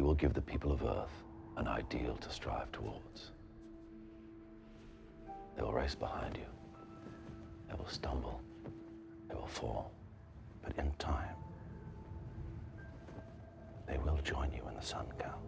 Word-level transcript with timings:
You 0.00 0.06
will 0.06 0.14
give 0.14 0.32
the 0.32 0.40
people 0.40 0.72
of 0.72 0.82
Earth 0.82 1.12
an 1.58 1.68
ideal 1.68 2.16
to 2.22 2.30
strive 2.30 2.72
towards. 2.72 3.32
They 5.54 5.62
will 5.62 5.74
race 5.74 5.94
behind 5.94 6.38
you. 6.38 6.46
They 7.68 7.74
will 7.74 7.86
stumble. 7.86 8.40
They 9.28 9.34
will 9.34 9.46
fall. 9.46 9.90
But 10.62 10.72
in 10.78 10.90
time, 10.98 11.36
they 13.86 13.98
will 13.98 14.16
join 14.24 14.50
you 14.54 14.66
in 14.70 14.74
the 14.74 14.80
sun, 14.80 15.04
Cal. 15.18 15.38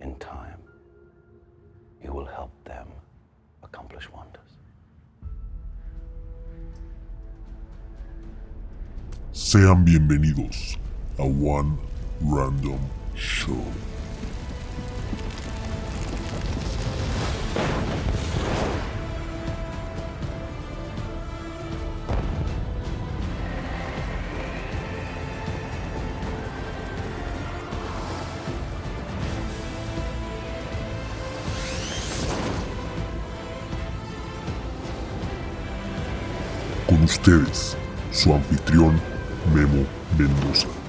In 0.00 0.16
time, 0.16 0.58
you 2.02 2.12
will 2.12 2.26
help 2.26 2.50
them 2.64 2.88
accomplish 3.62 4.10
wonders. 4.10 4.40
Sean 9.32 9.84
bienvenidos 9.84 10.76
a 11.18 11.24
One 11.24 11.78
Random 12.20 12.80
Show. 13.14 13.64
Ustedes, 37.04 37.76
su 38.12 38.34
anfitrión 38.34 39.00
Memo 39.54 39.86
Mendoza. 40.18 40.83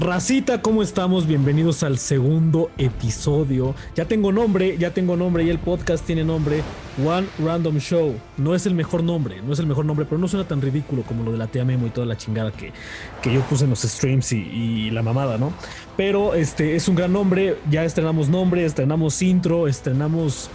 Racita, 0.00 0.62
¿cómo 0.62 0.82
estamos? 0.82 1.26
Bienvenidos 1.26 1.82
al 1.82 1.98
segundo 1.98 2.70
episodio. 2.78 3.74
Ya 3.94 4.06
tengo 4.06 4.32
nombre, 4.32 4.78
ya 4.78 4.94
tengo 4.94 5.14
nombre 5.14 5.44
y 5.44 5.50
el 5.50 5.58
podcast 5.58 6.06
tiene 6.06 6.24
nombre 6.24 6.62
One 7.04 7.26
Random 7.38 7.76
Show. 7.76 8.14
No 8.38 8.54
es 8.54 8.64
el 8.64 8.74
mejor 8.74 9.04
nombre, 9.04 9.42
no 9.42 9.52
es 9.52 9.58
el 9.58 9.66
mejor 9.66 9.84
nombre, 9.84 10.06
pero 10.06 10.16
no 10.16 10.26
suena 10.26 10.48
tan 10.48 10.62
ridículo 10.62 11.02
como 11.02 11.22
lo 11.22 11.32
de 11.32 11.36
la 11.36 11.48
tía 11.48 11.66
Memo 11.66 11.86
y 11.86 11.90
toda 11.90 12.06
la 12.06 12.16
chingada 12.16 12.50
que, 12.50 12.72
que 13.20 13.30
yo 13.30 13.42
puse 13.42 13.64
en 13.64 13.70
los 13.70 13.82
streams 13.82 14.32
y, 14.32 14.38
y 14.38 14.90
la 14.90 15.02
mamada, 15.02 15.36
¿no? 15.36 15.52
Pero 15.98 16.32
este 16.32 16.76
es 16.76 16.88
un 16.88 16.94
gran 16.94 17.12
nombre, 17.12 17.58
ya 17.70 17.84
estrenamos 17.84 18.30
nombre, 18.30 18.64
estrenamos 18.64 19.20
intro, 19.20 19.68
estrenamos 19.68 20.48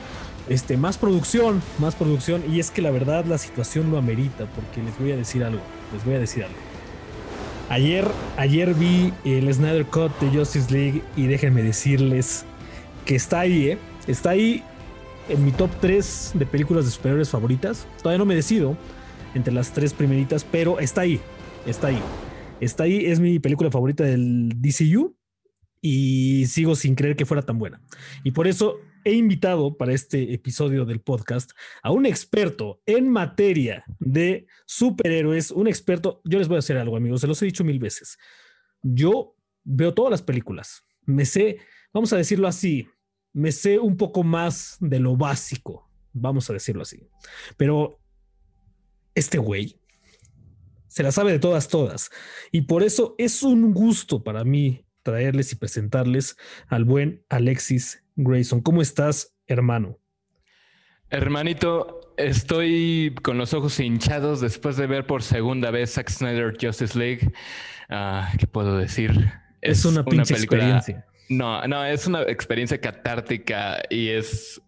este, 0.50 0.76
más 0.76 0.98
producción, 0.98 1.62
más 1.78 1.94
producción. 1.94 2.42
Y 2.52 2.60
es 2.60 2.72
que 2.72 2.82
la 2.82 2.90
verdad 2.90 3.26
la 3.26 3.38
situación 3.38 3.92
lo 3.92 4.00
amerita, 4.00 4.48
porque 4.56 4.82
les 4.82 4.98
voy 4.98 5.12
a 5.12 5.16
decir 5.16 5.44
algo, 5.44 5.62
les 5.94 6.04
voy 6.04 6.16
a 6.16 6.20
decir 6.20 6.46
algo. 6.46 6.65
Ayer, 7.70 8.08
ayer 8.38 8.76
vi 8.76 9.12
el 9.24 9.52
Snyder 9.52 9.86
Cut 9.86 10.12
de 10.20 10.30
Justice 10.38 10.72
League 10.72 11.02
y 11.18 11.26
déjenme 11.26 11.64
decirles 11.64 12.46
que 13.06 13.16
está 13.16 13.40
ahí, 13.40 13.70
¿eh? 13.72 13.78
Está 14.08 14.32
ahí 14.32 14.64
en 15.30 15.44
mi 15.44 15.52
top 15.52 15.72
3 15.82 16.34
de 16.36 16.46
películas 16.46 16.86
de 16.86 16.92
superhéroes 16.92 17.30
favoritas. 17.30 17.88
Todavía 17.98 18.20
no 18.20 18.26
me 18.26 18.36
decido 18.36 18.78
entre 19.34 19.52
las 19.52 19.72
tres 19.74 19.94
primeritas, 19.94 20.44
pero 20.44 20.80
está 20.80 21.02
ahí, 21.02 21.20
está 21.66 21.88
ahí. 21.88 22.00
Está 22.62 22.84
ahí, 22.84 23.06
es 23.08 23.20
mi 23.20 23.40
película 23.40 23.72
favorita 23.72 24.04
del 24.04 24.50
DCU 24.62 25.16
y 25.82 26.46
sigo 26.46 26.76
sin 26.76 26.96
creer 26.96 27.16
que 27.16 27.26
fuera 27.26 27.42
tan 27.42 27.58
buena. 27.58 27.82
Y 28.24 28.32
por 28.32 28.48
eso 28.48 28.78
he 29.06 29.14
invitado 29.14 29.78
para 29.78 29.94
este 29.94 30.34
episodio 30.34 30.84
del 30.84 31.00
podcast 31.00 31.52
a 31.84 31.92
un 31.92 32.08
experto 32.08 32.82
en 32.88 33.08
materia 33.08 33.86
de 34.00 34.48
superhéroes, 34.66 35.52
un 35.52 35.68
experto, 35.68 36.22
yo 36.26 36.40
les 36.40 36.48
voy 36.48 36.56
a 36.56 36.60
hacer 36.60 36.78
algo 36.78 36.98
amigos, 36.98 37.22
se 37.22 37.28
los 37.28 37.42
he 37.42 37.46
dicho 37.46 37.64
mil 37.64 37.80
veces. 37.80 38.18
Yo 38.82 39.36
veo 39.64 39.94
todas 39.94 40.10
las 40.10 40.24
películas, 40.24 40.84
me 41.06 41.26
sé, 41.26 41.60
vamos 41.94 42.12
a 42.14 42.18
decirlo 42.18 42.48
así, 42.48 42.90
me 43.32 43.52
sé 43.52 43.78
un 43.78 43.96
poco 43.96 44.24
más 44.24 44.78
de 44.80 45.00
lo 45.00 45.16
básico, 45.16 45.88
vamos 46.12 46.50
a 46.50 46.54
decirlo 46.54 46.82
así. 46.82 47.08
Pero 47.58 48.00
este 49.14 49.38
güey 49.38 49.80
se 50.88 51.04
la 51.04 51.12
sabe 51.12 51.32
de 51.32 51.40
todas, 51.40 51.68
todas. 51.68 52.10
Y 52.52 52.62
por 52.62 52.82
eso 52.82 53.14
es 53.20 53.44
un 53.44 53.72
gusto 53.72 54.24
para 54.24 54.44
mí 54.44 54.88
traerles 55.04 55.52
y 55.52 55.58
presentarles 55.58 56.38
al 56.68 56.86
buen 56.86 57.24
Alexis 57.30 58.05
Grayson. 58.16 58.62
¿Cómo 58.62 58.82
estás, 58.82 59.36
hermano? 59.48 60.00
Hermanito, 61.10 62.14
estoy 62.18 63.16
con 63.22 63.38
los 63.38 63.54
ojos 63.54 63.80
hinchados 63.80 64.42
después 64.42 64.78
de 64.78 64.88
ver 64.88 65.06
por 65.06 65.22
segunda 65.24 65.72
vez 65.72 65.94
Zack 65.94 66.10
Snyder 66.10 66.58
Justice 66.60 66.98
League. 66.98 67.32
Ah, 67.90 68.32
¿Qué 68.40 68.48
puedo 68.48 68.78
decir? 68.78 69.12
Es, 69.62 69.80
es 69.80 69.86
una, 69.86 70.02
una 70.02 70.10
pinche 70.10 70.34
película... 70.34 70.78
experiencia. 70.78 71.06
No, 71.30 71.68
no, 71.68 71.84
es 71.84 72.06
una 72.06 72.22
experiencia 72.24 72.80
catártica 72.80 73.82
y 73.90 74.10
es 74.10 74.62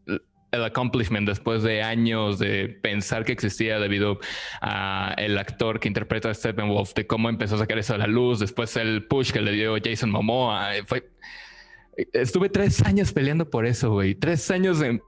el 0.51 0.63
accomplishment 0.63 1.27
después 1.27 1.61
de 1.61 1.83
años 1.83 2.39
de 2.39 2.69
pensar 2.69 3.25
que 3.25 3.31
existía 3.31 3.79
debido 3.79 4.19
a 4.61 5.13
el 5.17 5.37
actor 5.37 5.79
que 5.79 5.87
interpreta 5.87 6.29
a 6.29 6.33
Steppenwolf, 6.33 6.93
de 6.93 7.05
cómo 7.05 7.29
empezó 7.29 7.55
a 7.55 7.59
sacar 7.59 7.77
eso 7.77 7.93
a 7.93 7.97
la 7.97 8.07
luz, 8.07 8.39
después 8.39 8.75
el 8.77 9.05
push 9.05 9.31
que 9.31 9.41
le 9.41 9.51
dio 9.51 9.75
Jason 9.83 10.09
Momoa. 10.09 10.71
Fue, 10.85 11.11
estuve 12.13 12.49
tres 12.49 12.81
años 12.83 13.11
peleando 13.11 13.49
por 13.49 13.65
eso, 13.65 13.91
güey. 13.91 14.15
Tres 14.15 14.49
años 14.51 14.79
de 14.79 15.01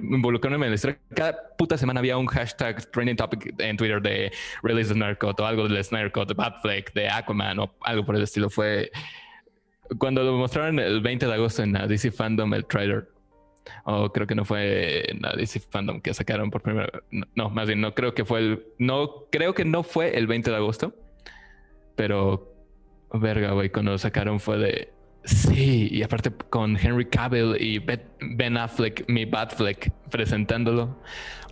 involucrándome 0.00 0.66
en 0.66 0.72
la 0.72 0.74
historia. 0.74 0.98
Cada 1.14 1.56
puta 1.56 1.78
semana 1.78 2.00
había 2.00 2.16
un 2.16 2.26
hashtag 2.26 2.90
trending 2.90 3.16
topic 3.16 3.54
en 3.58 3.76
Twitter 3.76 4.00
de 4.02 4.32
Release 4.62 4.88
the 4.88 4.94
Snyder 4.94 5.18
o 5.20 5.44
algo 5.44 5.68
del 5.68 5.82
Snyder 5.84 6.12
de 6.12 6.34
Batfleck, 6.34 6.92
de 6.94 7.08
Aquaman 7.08 7.58
o 7.58 7.74
algo 7.80 8.04
por 8.04 8.16
el 8.16 8.22
estilo. 8.22 8.50
Fue 8.50 8.90
cuando 9.98 10.22
lo 10.22 10.36
mostraron 10.36 10.78
el 10.78 11.00
20 11.00 11.26
de 11.26 11.32
agosto 11.32 11.62
en 11.62 11.72
DC 11.72 12.10
Fandom, 12.10 12.52
el 12.54 12.66
trailer. 12.66 13.08
O 13.84 14.12
creo 14.12 14.26
que 14.26 14.34
no 14.34 14.44
fue 14.44 15.10
en 15.10 15.22
DC 15.36 15.60
Fandom 15.70 16.00
que 16.00 16.12
sacaron 16.12 16.50
por 16.50 16.60
primera 16.60 16.86
no, 17.10 17.26
no, 17.34 17.48
más 17.48 17.66
bien 17.66 17.80
no 17.80 17.94
creo 17.94 18.12
que 18.12 18.26
fue 18.26 18.40
el 18.40 18.66
no 18.78 19.24
creo 19.32 19.54
que 19.54 19.64
no 19.64 19.82
fue 19.82 20.18
el 20.18 20.26
20 20.26 20.50
de 20.50 20.56
agosto, 20.56 20.94
pero 21.96 22.52
verga, 23.10 23.52
güey, 23.52 23.70
cuando 23.70 23.92
lo 23.92 23.98
sacaron 23.98 24.38
fue 24.38 24.58
de 24.58 24.92
Sí, 25.24 25.88
y 25.90 26.02
aparte 26.02 26.30
con 26.50 26.76
Henry 26.76 27.06
Cavill 27.06 27.56
y 27.58 27.78
Ben 27.78 28.56
Affleck, 28.56 29.04
mi 29.08 29.24
Batfleck, 29.24 29.90
presentándolo. 30.10 30.98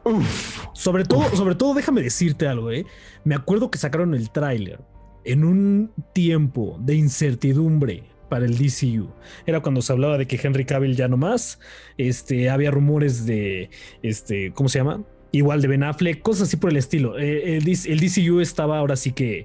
Uf. 0.05 0.66
Sobre 0.75 1.05
todo, 1.05 1.21
uf. 1.21 1.34
sobre 1.34 1.55
todo, 1.55 1.75
déjame 1.75 2.03
decirte 2.03 2.47
algo, 2.47 2.71
¿eh? 2.71 2.84
Me 3.25 3.34
acuerdo 3.34 3.71
que 3.71 3.78
sacaron 3.78 4.15
el 4.15 4.31
tráiler 4.31 4.81
en 5.25 5.44
un 5.44 5.93
tiempo 6.12 6.77
de 6.81 6.97
incertidumbre 6.97 8.05
para 8.28 8.44
el 8.44 8.59
DCU. 8.59 9.11
Era 9.47 9.61
cuando 9.61 9.82
se 9.82 9.93
hablaba 9.93 10.19
de 10.19 10.27
que 10.27 10.41
Henry 10.43 10.65
Cavill 10.65 10.97
ya 10.97 11.09
no 11.09 11.16
más. 11.16 11.59
Este, 11.97 12.50
había 12.50 12.71
rumores 12.71 13.27
de, 13.27 13.71
este, 14.03 14.53
¿cómo 14.53 14.69
se 14.69 14.78
llama? 14.78 15.03
Igual 15.32 15.62
de 15.62 15.69
Ben 15.69 15.82
Affleck, 15.82 16.22
cosas 16.22 16.48
así 16.48 16.56
por 16.56 16.70
el 16.70 16.76
estilo. 16.76 17.19
Eh, 17.19 17.56
el, 17.56 17.66
el, 17.66 18.00
DCU 18.00 18.41
estaba 18.41 18.78
ahora 18.78 18.97
sí 18.97 19.12
que 19.12 19.41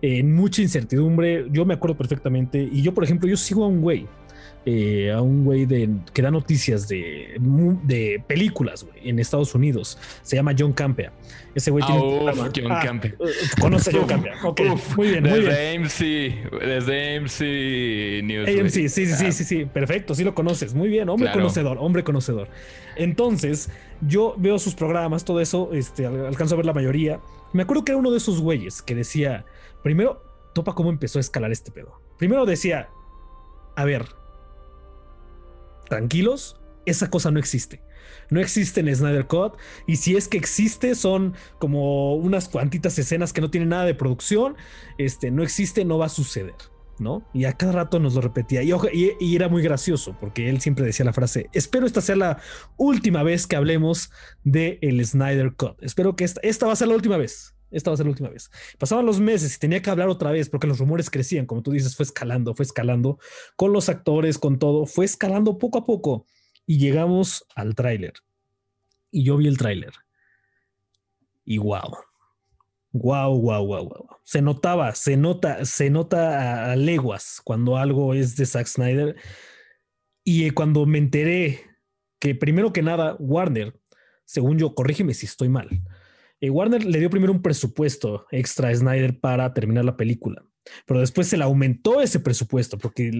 eh, 0.00 0.18
en 0.18 0.34
mucha 0.34 0.62
incertidumbre. 0.62 1.46
Yo 1.50 1.64
me 1.66 1.74
acuerdo 1.74 1.96
perfectamente. 1.96 2.68
Y 2.72 2.82
yo, 2.82 2.94
por 2.94 3.04
ejemplo, 3.04 3.28
yo 3.28 3.36
sigo 3.36 3.64
a 3.64 3.66
un 3.68 3.80
güey. 3.80 4.06
Eh, 4.64 5.10
a 5.10 5.20
un 5.20 5.44
güey 5.44 5.66
de, 5.66 5.90
que 6.14 6.22
da 6.22 6.30
noticias 6.30 6.86
de, 6.86 7.36
de 7.82 8.22
películas 8.28 8.84
güey, 8.84 9.08
en 9.08 9.18
Estados 9.18 9.56
Unidos. 9.56 9.98
Se 10.22 10.36
llama 10.36 10.54
John 10.56 10.72
Campea. 10.72 11.12
Ese 11.52 11.72
güey 11.72 11.82
oh, 11.82 11.86
tiene 11.86 12.02
un 12.02 12.28
uf, 12.28 12.50
John 12.54 12.72
ah, 12.72 12.80
Campea. 12.80 13.14
Conoce 13.60 13.90
a 13.90 13.92
John 13.92 14.06
Campea. 14.06 14.34
Uf, 14.72 14.96
muy 14.96 15.08
bien, 15.08 15.24
muy 15.24 15.40
desde 15.40 15.70
bien. 15.70 15.82
AMC, 15.82 16.60
desde 16.60 17.16
AMC 17.16 18.24
News. 18.24 18.48
AMC, 18.48 18.70
sí, 18.70 18.88
sí, 18.88 19.06
sí, 19.06 19.32
sí, 19.32 19.44
sí, 19.44 19.64
perfecto, 19.64 20.14
sí 20.14 20.22
lo 20.22 20.32
conoces. 20.34 20.74
Muy 20.74 20.88
bien, 20.88 21.08
hombre 21.08 21.26
claro. 21.26 21.40
conocedor, 21.40 21.78
hombre 21.80 22.04
conocedor. 22.04 22.48
Entonces, 22.94 23.68
yo 24.00 24.36
veo 24.38 24.60
sus 24.60 24.76
programas, 24.76 25.24
todo 25.24 25.40
eso, 25.40 25.70
este, 25.72 26.06
alcanzo 26.06 26.54
a 26.54 26.58
ver 26.58 26.66
la 26.66 26.72
mayoría. 26.72 27.20
Me 27.52 27.64
acuerdo 27.64 27.84
que 27.84 27.90
era 27.90 27.98
uno 27.98 28.12
de 28.12 28.18
esos 28.18 28.40
güeyes 28.40 28.80
que 28.80 28.94
decía, 28.94 29.44
primero, 29.82 30.22
topa 30.54 30.74
cómo 30.74 30.90
empezó 30.90 31.18
a 31.18 31.20
escalar 31.20 31.50
este 31.50 31.72
pedo. 31.72 32.00
Primero 32.16 32.46
decía, 32.46 32.88
a 33.74 33.84
ver, 33.84 34.06
tranquilos, 35.92 36.56
esa 36.86 37.10
cosa 37.10 37.30
no 37.30 37.38
existe. 37.38 37.82
No 38.30 38.40
existe 38.40 38.80
en 38.80 38.94
Snyder 38.94 39.26
Cut. 39.26 39.58
Y 39.86 39.96
si 39.96 40.16
es 40.16 40.26
que 40.26 40.38
existe, 40.38 40.94
son 40.94 41.34
como 41.58 42.14
unas 42.14 42.48
cuantitas 42.48 42.98
escenas 42.98 43.34
que 43.34 43.42
no 43.42 43.50
tienen 43.50 43.68
nada 43.68 43.84
de 43.84 43.94
producción. 43.94 44.56
Este 44.96 45.30
no 45.30 45.42
existe, 45.42 45.84
no 45.84 45.98
va 45.98 46.06
a 46.06 46.08
suceder. 46.08 46.54
¿no? 46.98 47.28
Y 47.34 47.44
a 47.44 47.52
cada 47.52 47.72
rato 47.72 47.98
nos 48.00 48.14
lo 48.14 48.22
repetía. 48.22 48.62
Y, 48.62 49.36
era 49.36 49.50
muy 49.50 49.62
gracioso 49.62 50.16
porque 50.18 50.48
él 50.48 50.62
siempre 50.62 50.86
decía 50.86 51.04
la 51.04 51.12
frase: 51.12 51.50
Espero 51.52 51.84
esta 51.84 52.00
sea 52.00 52.16
la 52.16 52.38
última 52.78 53.22
vez 53.22 53.46
que 53.46 53.56
hablemos 53.56 54.10
de 54.44 54.78
el 54.80 55.04
Snyder 55.04 55.54
Cut. 55.54 55.76
Espero 55.82 56.16
que 56.16 56.24
esta 56.24 56.66
va 56.66 56.72
a 56.72 56.76
ser 56.76 56.88
la 56.88 56.94
última 56.94 57.18
vez. 57.18 57.54
Esta 57.72 57.90
va 57.90 57.94
a 57.94 57.96
ser 57.96 58.06
la 58.06 58.10
última 58.10 58.28
vez. 58.28 58.50
Pasaban 58.78 59.06
los 59.06 59.20
meses 59.20 59.56
y 59.56 59.58
tenía 59.58 59.82
que 59.82 59.90
hablar 59.90 60.08
otra 60.08 60.30
vez 60.30 60.48
porque 60.48 60.66
los 60.66 60.78
rumores 60.78 61.10
crecían, 61.10 61.46
como 61.46 61.62
tú 61.62 61.72
dices, 61.72 61.96
fue 61.96 62.04
escalando, 62.04 62.54
fue 62.54 62.64
escalando 62.64 63.18
con 63.56 63.72
los 63.72 63.88
actores, 63.88 64.38
con 64.38 64.58
todo, 64.58 64.86
fue 64.86 65.04
escalando 65.04 65.58
poco 65.58 65.78
a 65.78 65.84
poco 65.84 66.26
y 66.66 66.78
llegamos 66.78 67.46
al 67.54 67.74
tráiler. 67.74 68.14
Y 69.10 69.24
yo 69.24 69.36
vi 69.36 69.48
el 69.48 69.58
tráiler. 69.58 69.92
Y 71.44 71.58
wow. 71.58 71.96
Wow, 72.92 73.40
wow, 73.40 73.66
wow, 73.66 73.88
wow. 73.88 74.08
Se 74.22 74.42
notaba, 74.42 74.94
se 74.94 75.16
nota, 75.16 75.64
se 75.64 75.90
nota 75.90 76.68
a, 76.68 76.72
a 76.72 76.76
leguas 76.76 77.40
cuando 77.42 77.78
algo 77.78 78.14
es 78.14 78.36
de 78.36 78.46
Zack 78.46 78.66
Snyder. 78.66 79.16
Y 80.24 80.44
eh, 80.46 80.52
cuando 80.52 80.86
me 80.86 80.98
enteré 80.98 81.72
que 82.18 82.34
primero 82.34 82.72
que 82.72 82.82
nada, 82.82 83.16
Warner, 83.18 83.74
según 84.24 84.58
yo, 84.58 84.74
corrígeme 84.74 85.12
si 85.12 85.26
estoy 85.26 85.48
mal, 85.48 85.68
eh, 86.42 86.50
Warner 86.50 86.84
le 86.84 86.98
dio 86.98 87.08
primero 87.08 87.32
un 87.32 87.40
presupuesto 87.40 88.26
extra 88.32 88.68
a 88.68 88.74
Snyder 88.74 89.18
para 89.20 89.54
terminar 89.54 89.84
la 89.84 89.96
película, 89.96 90.44
pero 90.86 90.98
después 90.98 91.28
se 91.28 91.36
le 91.36 91.44
aumentó 91.44 92.00
ese 92.00 92.18
presupuesto 92.18 92.76
porque, 92.78 93.10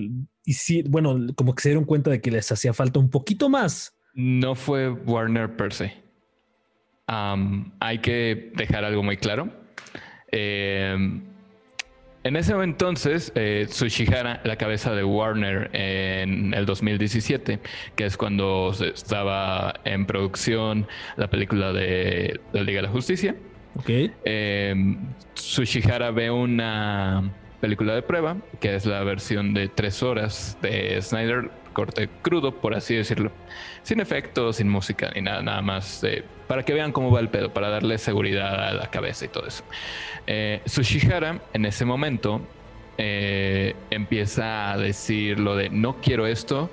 y 0.45 0.83
bueno, 0.89 1.17
como 1.37 1.55
que 1.55 1.63
se 1.63 1.69
dieron 1.69 1.85
cuenta 1.85 2.11
de 2.11 2.21
que 2.21 2.33
les 2.33 2.51
hacía 2.51 2.75
falta 2.75 2.99
un 2.99 3.11
poquito 3.11 3.49
más. 3.49 3.97
No 4.13 4.57
fue 4.57 4.91
Warner 4.91 5.57
per 5.57 5.73
se. 5.73 6.03
Hay 7.07 7.99
que 8.01 8.53
dejar 8.57 8.85
algo 8.85 9.03
muy 9.03 9.17
claro. 9.17 9.53
Eh, 10.31 11.23
en 12.25 12.37
ese 12.37 12.53
entonces, 12.53 13.33
eh, 13.35 13.67
Tsuchihara, 13.69 14.41
la 14.45 14.57
cabeza 14.57 14.95
de 14.95 15.03
Warner 15.05 15.71
en 15.73 16.55
el 16.55 16.67
2017, 16.67 17.59
que 17.97 18.05
es 18.05 18.17
cuando 18.17 18.73
estaba 18.95 19.75
en 19.85 20.07
producción 20.07 20.87
la 21.17 21.29
película 21.29 21.73
de 21.73 22.41
la 22.53 22.63
Liga 22.63 22.79
de 22.81 22.87
la 22.87 22.93
Justicia, 22.93 23.35
Ok. 23.77 23.89
eh, 24.25 24.75
ve 26.15 26.31
una 26.31 27.31
película 27.61 27.95
de 27.95 28.03
prueba, 28.03 28.37
que 28.61 28.75
es 28.75 28.87
la 28.87 29.03
versión 29.05 29.55
de 29.55 29.69
tres 29.69 30.03
horas 30.03 30.57
de 30.63 31.01
Snyder, 31.03 31.51
corte 31.73 32.09
crudo, 32.23 32.61
por 32.61 32.75
así 32.75 32.95
decirlo. 32.95 33.33
Sin 33.83 33.99
efectos, 34.01 34.57
sin 34.57 34.69
música, 34.69 35.11
ni 35.15 35.23
nada, 35.23 35.43
nada 35.43 35.63
más. 35.63 36.05
eh, 36.05 36.23
para 36.53 36.67
que 36.67 36.75
vean 36.75 36.93
cómo 36.93 37.11
va 37.11 37.19
el 37.21 37.31
pedo, 37.31 37.51
para 37.55 37.71
darle 37.71 37.97
seguridad 37.97 38.69
a 38.69 38.75
la 38.75 38.91
cabeza 38.91 39.25
y 39.25 39.29
todo 39.29 39.47
eso. 39.47 39.65
Eh, 40.27 40.61
Tsuchihara, 40.67 41.41
en 41.55 41.65
ese 41.65 41.87
momento, 41.87 42.43
eh, 42.99 43.75
empieza 43.89 44.71
a 44.71 44.77
decir 44.77 45.41
lo 45.41 45.57
de 45.57 45.71
no 45.71 46.03
quiero 46.03 46.27
esto. 46.27 46.71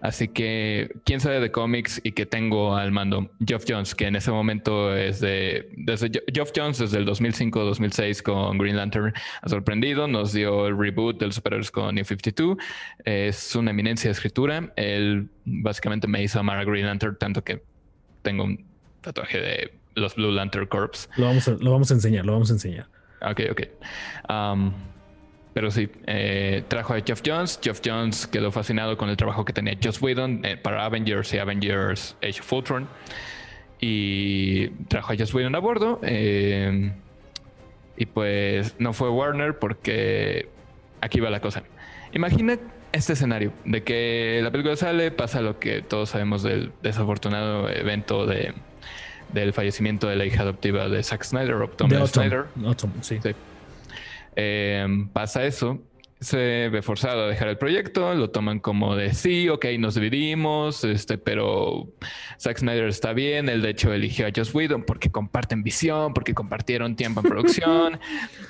Así 0.00 0.28
que, 0.28 0.92
quién 1.04 1.18
sabe 1.18 1.40
de 1.40 1.50
cómics 1.50 2.00
y 2.04 2.12
que 2.12 2.24
tengo 2.24 2.76
al 2.76 2.92
mando 2.92 3.28
Geoff 3.44 3.64
Jones, 3.66 3.96
que 3.96 4.06
en 4.06 4.14
ese 4.14 4.30
momento 4.30 4.96
es 4.96 5.18
de. 5.18 5.70
Desde 5.76 6.08
Geoff 6.32 6.52
Jones, 6.54 6.78
desde 6.78 6.98
el 6.98 7.04
2005-2006 7.08 8.22
con 8.22 8.58
Green 8.58 8.76
Lantern, 8.76 9.12
ha 9.42 9.48
sorprendido. 9.48 10.06
Nos 10.06 10.34
dio 10.34 10.68
el 10.68 10.78
reboot 10.78 11.18
del 11.18 11.32
superhéroes 11.32 11.72
con 11.72 11.96
New 11.96 12.04
52. 12.04 12.58
Es 13.04 13.56
una 13.56 13.72
eminencia 13.72 14.06
de 14.06 14.12
escritura. 14.12 14.72
Él 14.76 15.28
básicamente 15.44 16.06
me 16.06 16.22
hizo 16.22 16.38
amar 16.38 16.60
a 16.60 16.64
Green 16.64 16.86
Lantern, 16.86 17.18
tanto 17.18 17.42
que 17.42 17.60
tengo 18.22 18.46
tatuaje 19.06 19.40
de 19.40 19.72
los 19.94 20.16
Blue 20.16 20.32
Lantern 20.32 20.66
Corps. 20.66 21.08
Lo 21.16 21.26
vamos 21.26 21.48
a, 21.48 21.52
lo 21.52 21.72
vamos 21.72 21.90
a 21.90 21.94
enseñar, 21.94 22.26
lo 22.26 22.32
vamos 22.32 22.50
a 22.50 22.54
enseñar. 22.54 22.86
Ok, 23.22 23.40
ok. 23.50 23.62
Um, 24.28 24.72
pero 25.54 25.70
sí, 25.70 25.88
eh, 26.06 26.64
trajo 26.68 26.92
a 26.92 27.00
Jeff 27.00 27.22
Jones. 27.24 27.58
Jeff 27.62 27.80
Jones 27.84 28.26
quedó 28.26 28.52
fascinado 28.52 28.96
con 28.96 29.08
el 29.08 29.16
trabajo 29.16 29.44
que 29.44 29.52
tenía 29.52 29.78
Joss 29.82 30.02
Whedon 30.02 30.44
eh, 30.44 30.56
para 30.56 30.84
Avengers 30.84 31.32
y 31.32 31.38
Avengers 31.38 32.16
Age 32.22 32.40
of 32.40 32.52
Ultron. 32.52 32.88
Y 33.80 34.68
trajo 34.88 35.12
a 35.12 35.16
Joss 35.16 35.32
Whedon 35.32 35.54
a 35.54 35.58
bordo. 35.58 36.00
eh, 36.02 36.92
y 37.96 38.06
pues 38.06 38.74
no 38.78 38.92
fue 38.92 39.08
Warner 39.08 39.58
porque 39.58 40.48
aquí 41.00 41.20
va 41.20 41.30
la 41.30 41.40
cosa. 41.40 41.62
Imagina 42.12 42.58
este 42.92 43.14
escenario 43.14 43.52
de 43.64 43.82
que 43.82 44.40
la 44.42 44.50
película 44.50 44.76
sale, 44.76 45.10
pasa 45.10 45.40
lo 45.40 45.58
que 45.58 45.82
todos 45.82 46.10
sabemos 46.10 46.42
del 46.42 46.72
desafortunado 46.82 47.68
evento 47.68 48.26
de, 48.26 48.54
del 49.40 49.52
fallecimiento 49.52 50.08
de 50.08 50.16
la 50.16 50.24
hija 50.24 50.42
adoptiva 50.42 50.88
de 50.88 51.02
Zack 51.02 51.22
Snyder, 51.24 51.54
o 51.54 51.68
Tom 51.68 51.88
De 51.88 51.96
Autumn. 51.96 52.08
Snyder. 52.12 52.44
Autumn, 52.64 52.92
sí. 53.02 53.18
Sí. 53.22 53.30
Eh, 54.36 54.86
pasa 55.12 55.44
eso, 55.44 55.80
se 56.20 56.68
ve 56.70 56.82
forzado 56.82 57.24
a 57.24 57.26
dejar 57.28 57.48
el 57.48 57.58
proyecto, 57.58 58.14
lo 58.14 58.30
toman 58.30 58.58
como 58.58 58.96
de 58.96 59.12
sí, 59.14 59.48
ok, 59.48 59.66
nos 59.78 59.94
dividimos, 59.94 60.82
este, 60.84 61.18
pero 61.18 61.88
Zack 62.40 62.58
Snyder 62.58 62.88
está 62.88 63.12
bien, 63.12 63.48
él 63.48 63.60
de 63.62 63.70
hecho 63.70 63.92
eligió 63.92 64.26
a 64.26 64.30
Joss 64.34 64.54
Whedon 64.54 64.82
porque 64.84 65.10
comparten 65.10 65.62
visión, 65.62 66.12
porque 66.14 66.34
compartieron 66.34 66.96
tiempo 66.96 67.20
en 67.20 67.26
producción. 67.30 68.00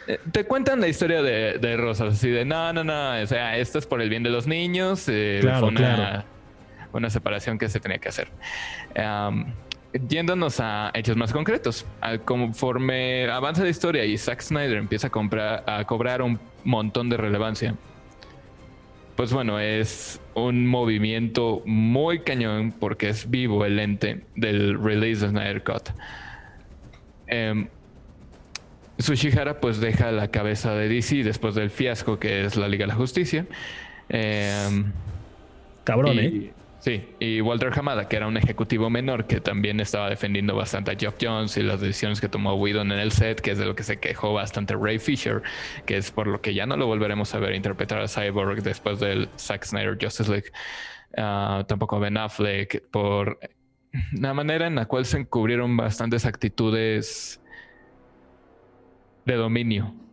Eh, 0.06 0.18
Te 0.32 0.44
cuentan 0.44 0.80
la 0.80 0.88
historia 0.88 1.22
de, 1.22 1.58
de 1.58 1.76
Rosas, 1.76 2.14
así 2.14 2.30
de 2.30 2.44
no, 2.44 2.72
no, 2.72 2.82
no, 2.84 3.20
o 3.20 3.26
sea, 3.26 3.56
esto 3.58 3.78
es 3.78 3.86
por 3.86 4.00
el 4.00 4.08
bien 4.10 4.22
de 4.22 4.30
los 4.30 4.46
niños, 4.46 5.04
eh, 5.08 5.38
Claro, 5.40 5.60
fue 5.60 5.68
una, 5.70 5.80
claro. 5.80 6.24
una 6.92 7.10
separación 7.10 7.58
que 7.58 7.68
se 7.68 7.78
tenía 7.80 7.98
que 7.98 8.08
hacer. 8.08 8.28
Am, 8.96 9.52
yéndonos 10.08 10.60
a 10.60 10.90
hechos 10.94 11.16
más 11.16 11.32
concretos, 11.32 11.86
conforme 12.24 13.28
avanza 13.30 13.62
la 13.62 13.70
historia 13.70 14.04
y 14.04 14.16
Zack 14.18 14.40
Snyder 14.40 14.76
empieza 14.78 15.08
a, 15.08 15.10
comprar, 15.10 15.64
a 15.66 15.84
cobrar 15.84 16.22
un 16.22 16.38
montón 16.64 17.08
de 17.08 17.16
relevancia, 17.16 17.74
pues 19.16 19.32
bueno, 19.32 19.58
es 19.58 20.20
un 20.34 20.66
movimiento 20.66 21.62
muy 21.64 22.20
cañón 22.20 22.72
porque 22.78 23.08
es 23.08 23.30
vivo 23.30 23.64
el 23.64 23.78
ente 23.78 24.24
del 24.34 24.78
release 24.82 25.24
de 25.24 25.30
Snyder 25.30 25.62
Cut. 25.64 25.88
Em, 27.26 27.68
Tsuchihara 28.98 29.60
pues 29.60 29.78
deja 29.80 30.10
la 30.12 30.28
cabeza 30.30 30.74
de 30.74 30.88
DC 30.88 31.22
después 31.22 31.54
del 31.54 31.70
fiasco 31.70 32.18
que 32.18 32.44
es 32.44 32.56
la 32.56 32.68
Liga 32.68 32.84
de 32.84 32.88
la 32.88 32.94
Justicia. 32.94 33.46
Em, 34.08 34.92
Cabrón, 35.84 36.14
y- 36.16 36.18
¿eh? 36.18 36.52
Sí, 36.86 37.04
y 37.18 37.40
Walter 37.40 37.72
Hamada, 37.76 38.06
que 38.06 38.14
era 38.14 38.28
un 38.28 38.36
ejecutivo 38.36 38.88
menor 38.90 39.26
que 39.26 39.40
también 39.40 39.80
estaba 39.80 40.08
defendiendo 40.08 40.54
bastante 40.54 40.92
a 40.92 40.96
Geoff 40.96 41.16
Jones 41.20 41.56
y 41.56 41.64
las 41.64 41.80
decisiones 41.80 42.20
que 42.20 42.28
tomó 42.28 42.54
Whedon 42.54 42.92
en 42.92 43.00
el 43.00 43.10
set, 43.10 43.40
que 43.40 43.50
es 43.50 43.58
de 43.58 43.66
lo 43.66 43.74
que 43.74 43.82
se 43.82 43.98
quejó 43.98 44.32
bastante 44.32 44.76
Ray 44.76 45.00
Fisher, 45.00 45.42
que 45.84 45.96
es 45.96 46.12
por 46.12 46.28
lo 46.28 46.40
que 46.40 46.54
ya 46.54 46.64
no 46.64 46.76
lo 46.76 46.86
volveremos 46.86 47.34
a 47.34 47.40
ver 47.40 47.56
interpretar 47.56 48.00
a 48.00 48.06
Cyborg 48.06 48.62
después 48.62 49.00
del 49.00 49.28
Zack 49.36 49.64
Snyder 49.64 49.98
Justice 50.00 50.30
League. 50.30 50.52
Ah, 51.16 51.64
tampoco 51.66 51.98
Ben 51.98 52.16
Affleck, 52.18 52.88
por 52.92 53.40
la 54.12 54.32
manera 54.32 54.68
en 54.68 54.76
la 54.76 54.86
cual 54.86 55.06
se 55.06 55.18
encubrieron 55.18 55.76
bastantes 55.76 56.24
actitudes 56.24 57.40
de 59.24 59.34
dominio 59.34 60.05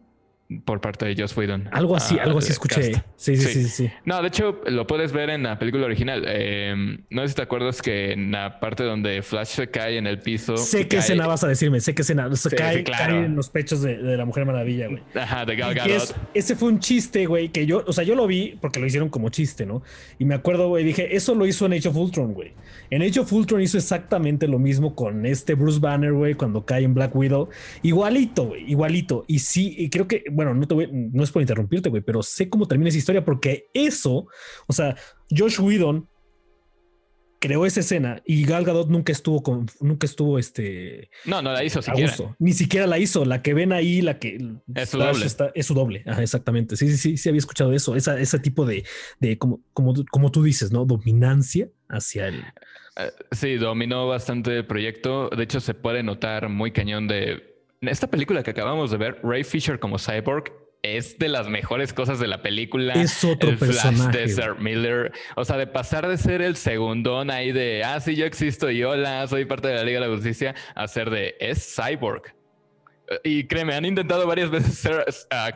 por 0.65 0.81
parte 0.81 1.05
de 1.05 1.15
Joss 1.21 1.35
Whedon. 1.37 1.69
Algo 1.71 1.95
así, 1.95 2.17
Ah, 2.19 2.23
algo 2.23 2.39
así 2.39 2.51
escuché. 2.51 2.83
Sí, 2.83 3.01
sí, 3.15 3.37
Sí. 3.37 3.63
sí, 3.63 3.69
sí. 3.69 3.91
No, 4.05 4.21
de 4.21 4.27
hecho, 4.27 4.61
lo 4.67 4.85
puedes 4.87 5.11
ver 5.11 5.29
en 5.29 5.43
la 5.43 5.57
película 5.59 5.85
original. 5.85 6.23
Eh, 6.27 6.97
no 7.09 7.21
sé 7.23 7.29
si 7.29 7.35
te 7.35 7.41
acuerdas 7.41 7.81
que 7.81 8.11
en 8.13 8.31
la 8.31 8.59
parte 8.59 8.83
donde 8.83 9.21
Flash 9.21 9.47
se 9.47 9.67
cae 9.69 9.97
en 9.97 10.07
el 10.07 10.19
piso. 10.19 10.57
Sé 10.57 10.83
qué 10.83 10.97
cae- 10.97 10.99
escena 10.99 11.27
vas 11.27 11.43
a 11.43 11.47
decirme, 11.47 11.79
sé 11.79 11.93
qué 11.95 12.01
escena. 12.01 12.33
Sí, 12.35 12.49
cae, 12.55 12.77
sí, 12.77 12.83
claro. 12.83 13.13
cae 13.15 13.25
en 13.25 13.35
los 13.35 13.49
pechos 13.49 13.81
de, 13.81 13.97
de 13.97 14.17
la 14.17 14.25
Mujer 14.25 14.45
Maravilla, 14.45 14.87
güey. 14.87 15.01
Ajá, 15.15 15.45
de 15.45 15.55
Gal 15.55 15.73
Gadot. 15.73 15.91
es- 15.91 16.15
ese 16.33 16.55
fue 16.55 16.69
un 16.69 16.79
chiste, 16.79 17.25
güey, 17.25 17.49
que 17.49 17.65
yo, 17.65 17.83
o 17.87 17.93
sea, 17.93 18.03
yo 18.03 18.15
lo 18.15 18.27
vi 18.27 18.57
porque 18.61 18.79
lo 18.79 18.85
hicieron 18.87 19.09
como 19.09 19.29
chiste, 19.29 19.65
¿no? 19.65 19.83
Y 20.19 20.25
me 20.25 20.35
acuerdo, 20.35 20.67
güey, 20.67 20.83
dije, 20.83 21.15
eso 21.15 21.35
lo 21.35 21.45
hizo 21.45 21.65
en 21.65 21.73
Age 21.73 21.89
of 21.89 21.95
Ultron, 21.95 22.33
güey. 22.33 22.53
En 22.89 23.01
Age 23.01 23.19
of 23.21 23.31
Ultron 23.33 23.61
hizo 23.61 23.77
exactamente 23.77 24.47
lo 24.47 24.59
mismo 24.59 24.95
con 24.95 25.25
este 25.25 25.55
Bruce 25.55 25.79
Banner, 25.79 26.11
güey, 26.13 26.33
cuando 26.35 26.65
cae 26.65 26.83
en 26.83 26.93
Black 26.93 27.15
Widow. 27.15 27.49
Igualito, 27.81 28.45
güey, 28.45 28.69
igualito. 28.69 29.25
Y 29.27 29.39
sí, 29.39 29.75
y 29.77 29.89
creo 29.89 30.07
que, 30.07 30.23
bueno, 30.31 30.42
no 30.53 30.67
te 30.67 30.73
voy, 30.73 30.89
no 30.91 31.23
es 31.23 31.31
por 31.31 31.41
interrumpirte, 31.43 31.89
güey, 31.89 32.01
pero 32.01 32.23
sé 32.23 32.49
cómo 32.49 32.67
termina 32.67 32.89
esa 32.89 32.97
historia 32.97 33.23
porque 33.23 33.67
eso, 33.73 34.27
o 34.67 34.73
sea, 34.73 34.95
Josh 35.29 35.59
Whedon 35.59 36.07
creó 37.39 37.65
esa 37.65 37.81
escena 37.81 38.21
y 38.25 38.45
Gal 38.45 38.63
Gadot 38.63 38.89
nunca 38.89 39.11
estuvo 39.11 39.43
con, 39.43 39.65
nunca 39.81 40.05
estuvo 40.05 40.39
este 40.39 41.09
No, 41.25 41.41
no 41.41 41.51
la 41.51 41.61
hizo 41.63 41.79
a 41.79 41.81
siquiera. 41.81 42.07
gusto. 42.09 42.35
Ni 42.39 42.53
siquiera 42.53 42.87
la 42.87 42.99
hizo. 42.99 43.25
La 43.25 43.41
que 43.41 43.53
ven 43.53 43.73
ahí, 43.73 44.01
la 44.01 44.17
que 44.17 44.37
Es 44.73 44.89
su 44.89 44.97
doble. 44.97 45.25
está- 45.25 45.51
es 45.53 45.65
su 45.65 45.73
doble. 45.73 46.03
Ajá, 46.05 46.21
exactamente. 46.23 46.77
Sí, 46.77 46.87
sí, 46.91 46.97
sí, 46.97 47.17
sí 47.17 47.27
había 47.27 47.39
escuchado 47.39 47.73
eso. 47.73 47.97
Esa, 47.97 48.17
ese 48.17 48.39
tipo 48.39 48.65
de, 48.65 48.85
de 49.19 49.37
como, 49.37 49.59
como, 49.73 49.93
como 50.09 50.31
tú 50.31 50.41
dices, 50.41 50.71
¿no? 50.71 50.85
Dominancia 50.85 51.67
hacia 51.89 52.27
el. 52.29 52.35
Eh, 52.95 53.11
sí, 53.31 53.55
dominó 53.55 54.07
bastante 54.07 54.55
el 54.59 54.65
proyecto. 54.65 55.29
De 55.35 55.43
hecho, 55.43 55.59
se 55.59 55.73
puede 55.73 56.01
notar 56.01 56.47
muy 56.47 56.71
cañón 56.71 57.09
de. 57.09 57.52
En 57.83 57.89
esta 57.89 58.07
película 58.09 58.43
que 58.43 58.51
acabamos 58.51 58.91
de 58.91 58.97
ver, 58.97 59.19
Ray 59.23 59.43
Fisher 59.43 59.77
como 59.77 59.99
Cyborg 59.99 60.53
es 60.83 61.19
de 61.19 61.27
las 61.27 61.49
mejores 61.49 61.91
cosas 61.91 62.17
de 62.17 62.27
la 62.27 62.41
película. 62.41 62.93
Es 62.93 63.25
otro 63.25 63.49
el 63.49 63.57
Flash 63.57 63.69
personaje, 63.83 64.17
de. 64.19 64.23
Ezra 64.23 64.53
Miller. 64.53 65.11
O 65.35 65.43
sea, 65.43 65.57
de 65.57 65.67
pasar 65.67 66.07
de 66.07 66.17
ser 66.17 66.41
el 66.41 66.55
segundón 66.55 67.29
ahí 67.29 67.51
de, 67.51 67.83
ah, 67.83 67.99
sí, 67.99 68.15
yo 68.15 68.25
existo 68.25 68.71
y 68.71 68.85
hola, 68.85 69.27
soy 69.27 69.43
parte 69.43 69.67
de 69.67 69.75
la 69.75 69.83
Liga 69.83 69.99
de 69.99 70.07
la 70.07 70.13
Justicia, 70.15 70.55
a 70.75 70.87
ser 70.87 71.09
de, 71.09 71.35
es 71.41 71.75
Cyborg. 71.75 72.33
Y 73.25 73.47
créeme, 73.47 73.75
han 73.75 73.83
intentado 73.83 74.25
varias 74.27 74.49
veces 74.49 74.75
ser 74.75 75.03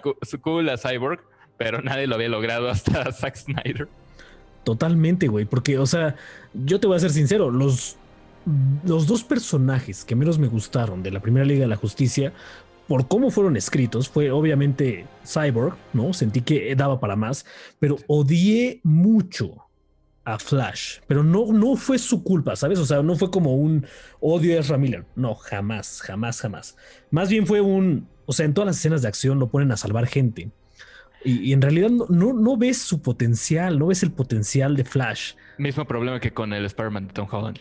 cu- 0.04 0.18
cool 0.42 0.68
a 0.68 0.76
Cyborg, 0.78 1.22
pero 1.56 1.82
nadie 1.82 2.08
lo 2.08 2.16
había 2.16 2.28
logrado 2.28 2.68
hasta 2.70 3.10
Zack 3.14 3.38
Snyder. 3.38 3.88
Totalmente, 4.66 5.30
güey. 5.30 5.46
Porque, 5.46 5.78
o 5.78 5.86
sea, 5.86 6.16
yo 6.54 6.82
te 6.82 6.88
voy 6.88 6.98
a 6.98 7.00
ser 7.00 7.12
sincero, 7.12 7.52
los, 7.52 7.96
los 8.86 9.08
dos 9.08 9.24
personajes 9.24 10.06
que 10.06 10.16
menos 10.16 10.39
me 10.39 10.48
gustaron 10.48 11.04
de 11.04 11.12
la 11.12 11.20
primera 11.20 11.46
Liga 11.46 11.62
de 11.62 11.68
la 11.68 11.75
Justicia, 11.75 12.34
por 12.88 13.08
cómo 13.08 13.32
fueron 13.32 13.58
escritos, 13.58 14.08
fue 14.08 14.32
obviamente 14.32 15.06
Cyborg, 15.25 15.75
¿no? 15.94 16.13
Sentí 16.13 16.42
que 16.42 16.74
daba 16.75 17.00
para 17.00 17.16
más, 17.16 17.46
pero 17.80 17.98
odié 18.08 18.80
mucho 18.84 19.68
a 20.24 20.39
Flash, 20.39 21.00
pero 21.08 21.24
no, 21.24 21.51
no 21.51 21.75
fue 21.75 21.98
su 21.98 22.24
culpa, 22.24 22.56
¿sabes? 22.56 22.80
O 22.80 22.86
sea, 22.86 23.01
no 23.01 23.16
fue 23.16 23.30
como 23.32 23.56
un 23.56 23.86
odio 24.20 24.56
a 24.56 24.60
Ezra 24.60 24.77
Miller. 24.77 25.06
No, 25.16 25.36
jamás, 25.36 26.01
jamás, 26.01 26.42
jamás. 26.42 26.77
Más 27.12 27.30
bien 27.30 27.46
fue 27.46 27.62
un, 27.62 28.08
o 28.25 28.34
sea, 28.34 28.46
en 28.46 28.54
todas 28.54 28.68
las 28.68 28.77
escenas 28.77 29.01
de 29.01 29.08
acción 29.10 29.39
lo 29.39 29.48
ponen 29.48 29.72
a 29.72 29.77
salvar 29.77 30.08
gente. 30.08 30.51
Y, 31.24 31.51
en 31.51 31.62
realidad 31.62 31.89
no, 31.89 32.06
no, 32.10 32.32
no, 32.32 32.58
ves 32.58 32.77
su 32.77 33.01
potencial, 33.01 33.80
no 33.80 33.88
ves 33.88 34.04
el 34.04 34.12
potencial 34.12 34.75
de 34.77 34.86
Flash. 34.86 35.34
Mismo 35.58 35.86
problema 35.86 36.20
que 36.20 36.32
con 36.32 36.54
el 36.54 36.63
Spider-Man 36.66 37.08
de 37.08 37.13
Tom 37.13 37.27
Holland. 37.30 37.60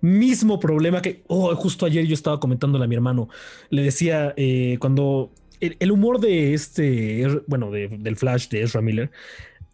Mismo 0.00 0.60
problema 0.60 1.02
que, 1.02 1.22
oh, 1.26 1.54
justo 1.56 1.86
ayer 1.86 2.06
yo 2.06 2.14
estaba 2.14 2.40
comentándole 2.40 2.84
a 2.84 2.88
mi 2.88 2.94
hermano. 2.94 3.28
Le 3.70 3.82
decía, 3.82 4.32
eh, 4.36 4.76
cuando 4.80 5.32
el, 5.60 5.90
humor 5.90 6.20
de 6.20 6.54
este, 6.54 7.42
bueno, 7.46 7.70
del 7.70 8.16
Flash 8.16 8.48
de 8.48 8.62
Ezra 8.62 8.80
Miller, 8.80 9.10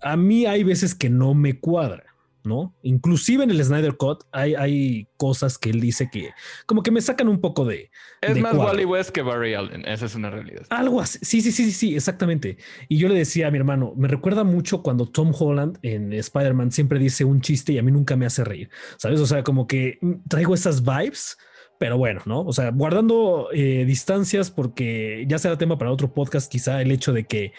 a 0.01 0.17
mí 0.17 0.47
hay 0.47 0.65
veces 0.65 0.95
que 0.95 1.11
no 1.11 1.35
me 1.35 1.59
cuadra. 1.59 2.04
¿No? 2.45 2.75
Inclusive 2.83 3.45
en 3.45 3.51
el 3.51 3.65
Snyder 3.65 3.97
Cut 3.97 4.25
hay, 4.33 4.55
hay 4.55 5.09
cosas 5.17 5.59
que 5.59 5.71
él 5.71 5.81
dice 5.81 6.09
que 6.11 6.31
como 6.67 6.83
que 6.83 6.91
me 6.91 7.01
sacan 7.01 7.29
un 7.29 7.41
poco 7.41 7.65
de... 7.65 7.91
Es 8.21 8.39
más 8.39 8.55
Wally 8.55 8.85
West 8.85 9.11
que 9.11 9.23
Barry 9.23 9.55
Allen, 9.55 9.87
esa 9.87 10.07
es 10.07 10.15
una 10.15 10.31
realidad. 10.31 10.67
Algo 10.71 11.01
así, 11.01 11.19
sí, 11.23 11.41
sí, 11.41 11.53
sí, 11.53 11.73
sí, 11.73 11.95
exactamente. 11.95 12.59
Y 12.89 12.99
yo 12.99 13.09
le 13.09 13.15
decía 13.15 13.49
a 13.49 13.51
mi 13.51 13.59
hermano, 13.59 13.95
me 13.97 14.09
recuerda 14.09 14.45
mucho 14.45 14.83
cuando 14.83 15.07
Tom 15.07 15.33
Holland 15.39 15.79
en 15.83 16.13
Spider-Man 16.13 16.73
siempre 16.73 16.99
dice 16.99 17.25
un 17.25 17.41
chiste 17.41 17.73
y 17.73 17.79
a 17.79 17.83
mí 17.83 17.91
nunca 17.91 18.17
me 18.17 18.27
hace 18.27 18.45
reír, 18.45 18.71
¿sabes? 18.99 19.21
O 19.21 19.27
sea, 19.27 19.43
como 19.43 19.67
que 19.67 19.99
traigo 20.29 20.55
esas 20.55 20.83
vibes. 20.85 21.37
Pero 21.77 21.99
bueno, 21.99 22.23
¿no? 22.25 22.43
O 22.43 22.53
sea, 22.53 22.71
guardando 22.71 23.49
eh, 23.53 23.85
distancias 23.85 24.51
porque 24.51 25.25
ya 25.27 25.39
será 25.39 25.59
tema 25.59 25.77
para 25.77 25.91
otro 25.91 26.15
podcast, 26.15 26.51
quizá 26.51 26.81
el 26.81 26.93
hecho 26.93 27.13
de 27.13 27.25
que 27.25 27.53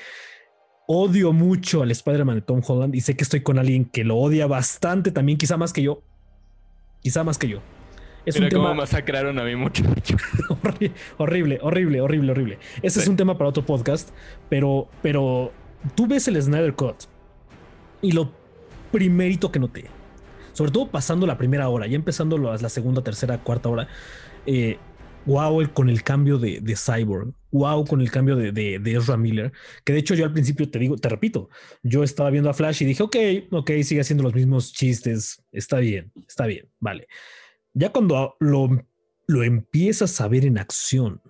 odio 0.87 1.33
mucho 1.33 1.81
al 1.81 1.91
Spider-Man 1.91 2.35
de 2.35 2.41
Tom 2.41 2.61
Holland 2.65 2.95
y 2.95 3.01
sé 3.01 3.15
que 3.15 3.23
estoy 3.23 3.41
con 3.41 3.59
alguien 3.59 3.85
que 3.85 4.03
lo 4.03 4.17
odia 4.17 4.47
bastante 4.47 5.11
también, 5.11 5.37
quizá 5.37 5.57
más 5.57 5.73
que 5.73 5.83
yo. 5.83 6.01
Quizá 7.01 7.23
más 7.23 7.37
que 7.37 7.47
yo. 7.47 7.61
Es 8.25 8.39
un 8.39 8.49
tema. 8.49 8.73
masacraron 8.73 9.37
a 9.37 9.43
mí 9.43 9.55
mucho. 9.55 9.83
horrible, 11.17 11.59
horrible, 11.61 12.01
horrible, 12.01 12.31
horrible. 12.31 12.59
Ese 12.81 12.99
es 12.99 13.07
un 13.07 13.15
tema 13.15 13.37
para 13.37 13.49
otro 13.49 13.65
podcast, 13.65 14.09
pero, 14.49 14.87
pero 15.03 15.51
tú 15.93 16.07
ves 16.07 16.27
el 16.27 16.41
Snyder 16.41 16.73
Cut 16.73 17.03
y 18.01 18.11
lo 18.11 18.31
primerito 18.91 19.51
que 19.51 19.59
noté, 19.59 19.85
sobre 20.53 20.71
todo 20.71 20.89
pasando 20.89 21.27
la 21.27 21.37
primera 21.37 21.69
hora, 21.69 21.85
ya 21.85 21.95
empezando 21.95 22.37
la 22.37 22.69
segunda, 22.69 23.03
tercera, 23.03 23.37
cuarta 23.37 23.69
hora, 23.69 23.87
eh, 24.45 24.77
wow 25.25 25.61
con 25.73 25.89
el 25.89 26.01
cambio 26.03 26.37
de, 26.37 26.75
Cyborg, 26.75 27.33
wow 27.55 27.85
con 27.85 28.01
el 28.01 28.11
cambio 28.11 28.35
de, 28.35 28.51
de, 28.51 28.91
Ezra 28.93 29.17
Miller, 29.17 29.51
que 29.83 29.93
de 29.93 29.99
hecho 29.99 30.13
yo 30.13 30.25
al 30.25 30.33
principio 30.33 30.69
te 30.69 30.79
digo, 30.79 30.97
te 30.97 31.09
repito, 31.09 31.49
yo 31.83 32.03
estaba 32.03 32.29
viendo 32.29 32.49
a 32.49 32.53
Flash 32.53 32.81
y 32.83 32.85
dije, 32.85 33.03
ok, 33.03 33.15
ok, 33.51 33.71
sigue 33.83 34.01
haciendo 34.01 34.23
los 34.23 34.33
mismos 34.33 34.73
chistes, 34.73 35.43
está 35.51 35.77
bien, 35.77 36.11
está 36.27 36.45
bien, 36.45 36.69
vale. 36.79 37.07
Ya 37.73 37.91
cuando 37.91 38.35
lo, 38.39 38.85
lo 39.27 39.43
empiezas 39.43 40.19
a 40.21 40.27
ver 40.27 40.45
en 40.45 40.57
acción, 40.57 41.21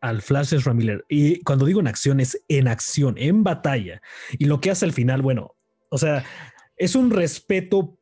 al 0.00 0.20
Flash 0.20 0.54
Ezra 0.54 0.74
Miller, 0.74 1.04
y 1.08 1.40
cuando 1.42 1.64
digo 1.64 1.80
en 1.80 1.86
acción 1.86 2.18
es 2.18 2.42
en 2.48 2.66
acción, 2.66 3.14
en 3.18 3.44
batalla, 3.44 4.00
y 4.32 4.46
lo 4.46 4.60
que 4.60 4.70
hace 4.70 4.84
al 4.84 4.92
final, 4.92 5.22
bueno, 5.22 5.54
o 5.90 5.98
sea, 5.98 6.24
es 6.76 6.96
un 6.96 7.10
respeto 7.10 7.98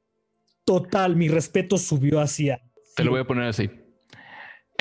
total, 0.65 1.17
mi 1.17 1.29
respeto 1.29 1.77
subió 1.79 2.21
hacia... 2.21 2.63
Te 2.97 3.05
lo 3.05 3.11
voy 3.11 3.21
a 3.21 3.27
poner 3.27 3.45
así 3.45 3.69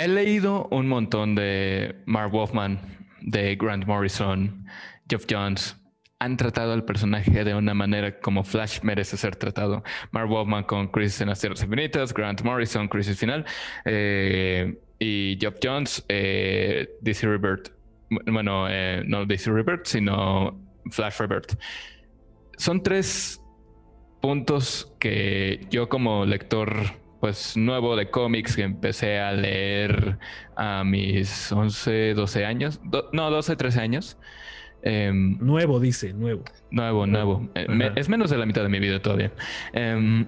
He 0.02 0.08
leído 0.08 0.66
un 0.72 0.88
montón 0.88 1.36
de 1.36 1.94
Mark 2.06 2.32
Wolfman, 2.32 2.80
de 3.20 3.58
Grant 3.58 3.86
Morrison, 3.86 4.66
Jeff 5.10 5.26
Jones. 5.30 5.76
Han 6.20 6.38
tratado 6.38 6.72
al 6.72 6.86
personaje 6.86 7.44
de 7.44 7.54
una 7.54 7.74
manera 7.74 8.18
como 8.22 8.46
Flash 8.46 8.80
merece 8.82 9.18
ser 9.18 9.36
tratado. 9.36 9.84
Mark 10.12 10.30
Wolfman 10.30 10.64
con 10.64 10.88
Crisis 10.88 11.20
en 11.20 11.28
las 11.28 11.42
Tierras 11.42 11.62
Infinitas, 11.64 12.14
Grant 12.14 12.44
Morrison, 12.44 12.88
Crisis 12.88 13.20
Final, 13.20 13.44
eh, 13.84 14.80
y 15.00 15.38
Jeff 15.38 15.56
Jones, 15.62 16.06
eh, 16.08 16.88
DC 17.02 17.28
Rebirth. 17.28 17.74
Bueno, 18.10 18.68
eh, 18.70 19.04
no 19.06 19.26
DC 19.26 19.52
Rebirth, 19.52 19.86
sino 19.86 20.66
Flash 20.92 21.18
Rebirth. 21.20 21.60
Son 22.56 22.82
tres 22.82 23.42
puntos 24.22 24.96
que 24.98 25.68
yo 25.70 25.90
como 25.90 26.26
lector 26.26 27.09
pues 27.20 27.58
nuevo 27.58 27.96
de 27.96 28.10
cómics 28.10 28.56
que 28.56 28.64
empecé 28.64 29.20
a 29.20 29.32
leer 29.32 30.18
a 30.56 30.84
mis 30.84 31.52
11, 31.52 32.14
12 32.14 32.46
años, 32.46 32.80
no, 33.12 33.30
12, 33.30 33.56
13 33.56 33.80
años. 33.82 34.18
Em, 34.82 35.38
nuevo, 35.40 35.80
dice, 35.80 36.14
nuevo. 36.14 36.44
Nuevo, 36.72 37.06
nuevo. 37.06 37.50
Eh, 37.56 37.92
es 37.96 38.08
menos 38.08 38.30
de 38.30 38.38
la 38.38 38.46
mitad 38.46 38.64
de 38.64 38.70
mi 38.70 38.80
vida 38.80 39.02
todavía. 39.02 39.34
Em, 39.74 40.26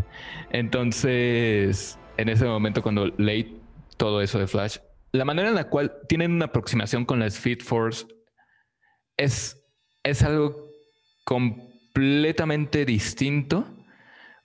entonces, 0.50 1.98
en 2.16 2.28
ese 2.28 2.44
momento 2.44 2.82
cuando 2.82 3.06
leí 3.16 3.58
todo 3.96 4.20
eso 4.20 4.38
de 4.38 4.46
Flash, 4.46 4.78
la 5.12 5.24
manera 5.24 5.48
en 5.48 5.54
la 5.54 5.68
cual 5.68 5.92
tienen 6.08 6.32
una 6.32 6.46
aproximación 6.46 7.04
con 7.04 7.20
la 7.20 7.26
Speed 7.26 7.60
Force 7.62 8.06
es, 9.16 9.64
es 10.02 10.22
algo 10.22 10.68
completamente 11.24 12.84
distinto 12.84 13.64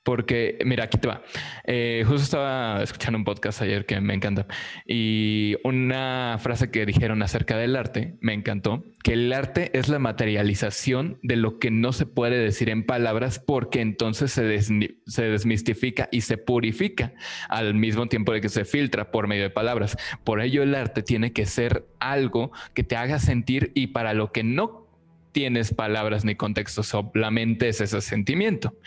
porque, 0.09 0.57
mira, 0.65 0.85
aquí 0.85 0.97
te 0.97 1.07
va. 1.07 1.21
Eh, 1.65 2.03
justo 2.03 2.23
estaba 2.23 2.81
escuchando 2.81 3.19
un 3.19 3.23
podcast 3.23 3.61
ayer 3.61 3.85
que 3.85 4.01
me 4.01 4.15
encanta 4.15 4.47
y 4.83 5.55
una 5.63 6.37
frase 6.39 6.71
que 6.71 6.83
dijeron 6.87 7.21
acerca 7.21 7.57
del 7.57 7.75
arte 7.75 8.17
me 8.19 8.33
encantó, 8.33 8.83
que 9.03 9.13
el 9.13 9.31
arte 9.31 9.69
es 9.77 9.87
la 9.87 9.99
materialización 9.99 11.19
de 11.21 11.35
lo 11.35 11.59
que 11.59 11.69
no 11.69 11.93
se 11.93 12.07
puede 12.07 12.39
decir 12.39 12.71
en 12.71 12.87
palabras 12.87 13.37
porque 13.37 13.81
entonces 13.81 14.31
se, 14.31 14.59
se 15.05 15.23
desmistifica 15.25 16.09
y 16.11 16.21
se 16.21 16.37
purifica 16.37 17.13
al 17.47 17.75
mismo 17.75 18.07
tiempo 18.07 18.33
de 18.33 18.41
que 18.41 18.49
se 18.49 18.65
filtra 18.65 19.11
por 19.11 19.27
medio 19.27 19.43
de 19.43 19.51
palabras. 19.51 19.95
Por 20.23 20.41
ello 20.41 20.63
el 20.63 20.73
arte 20.73 21.03
tiene 21.03 21.33
que 21.33 21.45
ser 21.45 21.85
algo 21.99 22.51
que 22.73 22.83
te 22.83 22.95
haga 22.95 23.19
sentir 23.19 23.71
y 23.75 23.87
para 23.87 24.15
lo 24.15 24.31
que 24.31 24.43
no 24.43 24.88
tienes 25.31 25.73
palabras 25.73 26.25
ni 26.25 26.35
contexto, 26.35 26.83
solamente 26.83 27.69
es 27.69 27.81
ese 27.81 28.01
sentimiento. 28.01 28.77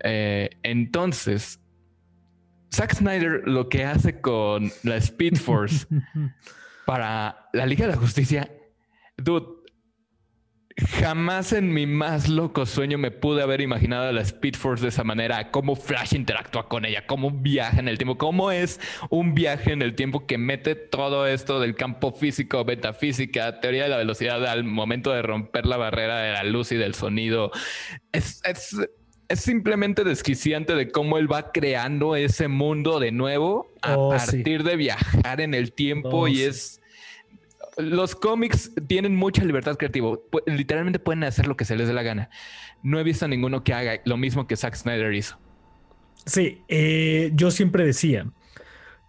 Eh, 0.00 0.50
entonces, 0.62 1.60
Zack 2.72 2.94
Snyder 2.94 3.42
lo 3.44 3.68
que 3.68 3.84
hace 3.84 4.20
con 4.20 4.70
la 4.82 4.96
Speed 4.96 5.36
Force 5.36 5.86
para 6.86 7.48
la 7.52 7.66
Liga 7.66 7.86
de 7.86 7.92
la 7.92 7.98
Justicia, 7.98 8.50
dude, 9.16 9.61
Jamás 10.76 11.52
en 11.52 11.72
mi 11.72 11.86
más 11.86 12.28
loco 12.28 12.64
sueño 12.64 12.96
me 12.96 13.10
pude 13.10 13.42
haber 13.42 13.60
imaginado 13.60 14.08
a 14.08 14.12
la 14.12 14.22
Speed 14.22 14.54
Force 14.54 14.82
de 14.82 14.88
esa 14.88 15.04
manera, 15.04 15.50
cómo 15.50 15.76
Flash 15.76 16.14
interactúa 16.14 16.68
con 16.68 16.84
ella, 16.84 17.06
cómo 17.06 17.30
viaja 17.30 17.78
en 17.78 17.88
el 17.88 17.98
tiempo, 17.98 18.16
cómo 18.16 18.50
es 18.50 18.80
un 19.10 19.34
viaje 19.34 19.72
en 19.72 19.82
el 19.82 19.94
tiempo 19.94 20.26
que 20.26 20.38
mete 20.38 20.74
todo 20.74 21.26
esto 21.26 21.60
del 21.60 21.74
campo 21.74 22.12
físico, 22.12 22.64
metafísica, 22.64 23.60
teoría 23.60 23.84
de 23.84 23.88
la 23.90 23.96
velocidad 23.98 24.44
al 24.46 24.64
momento 24.64 25.12
de 25.12 25.22
romper 25.22 25.66
la 25.66 25.76
barrera 25.76 26.18
de 26.18 26.32
la 26.32 26.44
luz 26.44 26.72
y 26.72 26.76
del 26.76 26.94
sonido. 26.94 27.50
Es, 28.12 28.40
es, 28.44 28.76
es 29.28 29.40
simplemente 29.40 30.04
desquiciante 30.04 30.74
de 30.74 30.90
cómo 30.90 31.18
él 31.18 31.30
va 31.30 31.52
creando 31.52 32.16
ese 32.16 32.48
mundo 32.48 32.98
de 32.98 33.12
nuevo 33.12 33.72
a 33.82 33.96
oh, 33.96 34.10
partir 34.10 34.62
de 34.62 34.76
viajar 34.76 35.40
en 35.40 35.54
el 35.54 35.72
tiempo 35.72 36.20
oh, 36.20 36.28
y 36.28 36.42
es 36.42 36.81
los 37.76 38.14
cómics 38.14 38.72
tienen 38.86 39.16
mucha 39.16 39.44
libertad 39.44 39.76
creativa. 39.76 40.18
Literalmente 40.46 40.98
pueden 40.98 41.24
hacer 41.24 41.46
lo 41.46 41.56
que 41.56 41.64
se 41.64 41.76
les 41.76 41.88
dé 41.88 41.94
la 41.94 42.02
gana. 42.02 42.30
No 42.82 42.98
he 42.98 43.02
visto 43.02 43.24
a 43.24 43.28
ninguno 43.28 43.64
que 43.64 43.74
haga 43.74 44.00
lo 44.04 44.16
mismo 44.16 44.46
que 44.46 44.56
Zack 44.56 44.74
Snyder 44.74 45.12
hizo. 45.14 45.38
Sí, 46.26 46.62
eh, 46.68 47.32
yo 47.34 47.50
siempre 47.50 47.84
decía, 47.84 48.30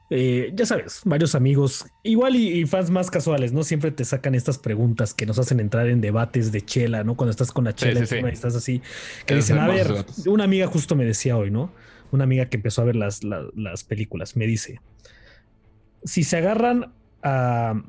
eh, 0.10 0.52
ya 0.56 0.66
sabes, 0.66 1.02
varios 1.06 1.36
amigos, 1.36 1.86
igual 2.02 2.36
y, 2.36 2.66
fans 2.66 2.90
más 2.90 3.12
casuales, 3.12 3.54
¿no? 3.54 3.64
Siempre 3.64 3.92
te 3.92 4.04
sacan 4.06 4.36
estas 4.36 4.58
preguntas 4.58 5.14
que 5.14 5.26
nos 5.26 5.38
hacen 5.38 5.60
entrar 5.60 5.88
en 5.88 6.02
debates 6.02 6.52
de 6.52 6.62
chela, 6.62 7.04
¿no? 7.04 7.16
Cuando 7.16 7.32
estás 7.32 7.52
con 7.52 7.66
la 7.66 7.76
chela 7.76 8.00
y 8.00 8.26
estás 8.32 8.56
así, 8.56 8.82
que 9.26 9.36
dicen, 9.36 9.60
a 9.60 9.68
ver, 9.68 10.06
una 10.26 10.46
amiga 10.46 10.68
justo 10.68 10.96
me 10.96 11.06
decía 11.06 11.38
hoy, 11.38 11.52
¿no? 11.52 11.72
Una 12.12 12.24
amiga 12.24 12.48
que 12.48 12.58
empezó 12.58 12.82
a 12.82 12.86
ver 12.86 12.96
las, 12.96 13.22
las 13.24 13.84
películas, 13.84 14.36
me 14.36 14.48
dice, 14.48 14.80
si 16.04 16.24
se 16.24 16.38
agarran 16.38 16.94
a 17.22 17.82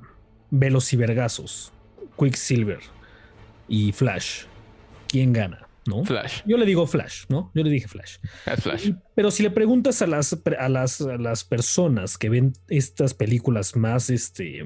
velocivergazos, 0.54 1.72
Quicksilver 2.18 2.80
y 3.68 3.92
Flash, 3.92 4.44
¿quién 5.08 5.32
gana? 5.32 5.66
¿No? 5.86 6.02
Flash. 6.02 6.40
Yo 6.46 6.56
le 6.56 6.64
digo 6.64 6.86
Flash, 6.86 7.24
¿no? 7.28 7.50
Yo 7.54 7.62
le 7.62 7.68
dije 7.68 7.88
Flash. 7.88 8.16
Flash. 8.58 8.92
pero 9.14 9.30
si 9.30 9.42
le 9.42 9.50
preguntas 9.50 10.00
a 10.00 10.06
las, 10.06 10.34
a 10.58 10.68
las, 10.70 11.00
las, 11.00 11.44
personas 11.44 12.16
que 12.16 12.30
ven 12.30 12.54
estas 12.68 13.12
películas 13.12 13.76
más 13.76 14.08
este, 14.08 14.64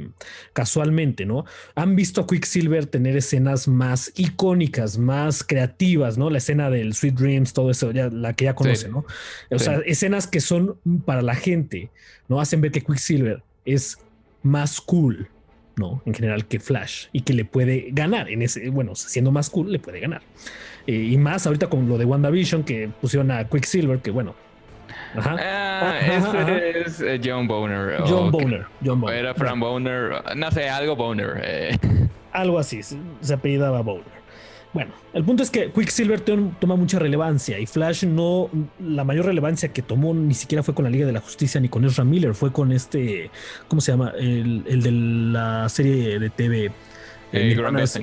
casualmente, 0.53 1.27
¿no? 1.27 1.45
Han 1.75 1.97
visto 1.97 2.21
a 2.21 2.27
Quicksilver 2.29 2.87
tener 2.87 3.17
escenas 3.17 3.67
más 3.67 4.13
icónicas, 4.15 4.97
más 4.97 5.43
creativas, 5.43 6.19
¿no? 6.19 6.31
La 6.31 6.39
escena 6.39 6.71
del 6.71 6.95
Sweet 6.95 7.15
Dreams, 7.15 7.53
todo 7.53 7.73
eso, 7.73 7.91
ya, 7.91 8.11
la 8.11 8.35
que 8.35 8.45
ya 8.45 8.55
conoce, 8.55 8.89
¿no? 8.89 9.05
O 9.51 9.59
sea, 9.59 9.81
escenas 9.87 10.29
que 10.29 10.41
son 10.41 10.79
para 11.05 11.23
la 11.23 11.35
gente, 11.35 11.91
¿no? 12.29 12.41
Hacen 12.41 12.61
ver 12.61 12.71
que 12.71 12.83
Quicksilver 12.85 13.43
es 13.65 13.99
más 14.45 14.81
cool, 14.81 15.29
¿no? 15.79 16.03
En 16.07 16.15
general 16.15 16.47
que 16.47 16.61
Flash 16.61 17.07
y 17.13 17.23
que 17.23 17.33
le 17.33 17.45
puede 17.45 17.89
ganar 17.93 18.29
en 18.29 18.43
ese, 18.43 18.71
bueno, 18.71 18.95
siendo 18.95 19.31
más 19.33 19.51
cool, 19.51 19.73
le 19.73 19.79
puede 19.79 20.01
ganar. 20.01 20.23
Eh, 20.87 20.95
y 20.95 21.19
más 21.19 21.47
ahorita 21.47 21.69
con 21.69 21.89
lo 21.89 21.99
de 21.99 22.05
WandaVision 22.05 22.65
que 22.65 22.89
pusieron 23.01 23.31
a 23.31 23.45
Quicksilver, 23.49 24.01
que 24.01 24.11
bueno. 24.11 24.35
Ajá. 25.15 25.37
Ah, 25.39 26.01
es 26.01 27.03
John 27.25 27.47
Boner. 27.47 28.03
John 28.07 28.31
Boner. 28.31 28.67
John 28.85 29.01
Boner. 29.01 29.19
Era 29.19 29.35
Frank 29.35 29.59
Boner. 29.59 30.37
No 30.37 30.51
sé, 30.51 30.69
algo 30.69 30.97
Boner. 30.97 31.41
Eh. 31.43 31.79
Algo 32.33 32.59
así, 32.59 32.83
se 32.83 33.35
apellidaba 33.35 33.81
Boner. 33.83 34.18
Bueno, 34.73 34.93
el 35.15 35.25
punto 35.25 35.43
es 35.43 35.51
que 35.51 35.71
Quicksilver 35.71 36.21
toma 36.21 36.77
mucha 36.77 36.99
relevancia 36.99 37.59
y 37.59 37.67
Flash 37.67 38.05
no, 38.05 38.51
la 38.79 39.03
mayor 39.03 39.27
relevancia 39.27 39.73
que 39.73 39.81
tomó 39.83 40.13
ni 40.13 40.35
siquiera 40.35 40.63
fue 40.63 40.75
con 40.75 40.85
la 40.85 40.91
Liga 40.91 41.07
de 41.07 41.13
la 41.13 41.21
Justicia 41.21 41.61
ni 41.61 41.69
con 41.69 41.85
Ezra 41.85 42.05
Miller, 42.05 42.35
fue 42.35 42.53
con 42.53 42.71
este, 42.73 43.31
¿cómo 43.67 43.81
se 43.81 43.93
llama? 43.93 44.13
El, 44.19 44.65
de 44.65 44.91
la 44.91 45.69
serie 45.69 46.19
de 46.19 46.31
TV. 46.31 46.71
Eh, 47.33 47.47
mi, 47.47 47.53
hermana 47.53 47.83
es, 47.83 47.99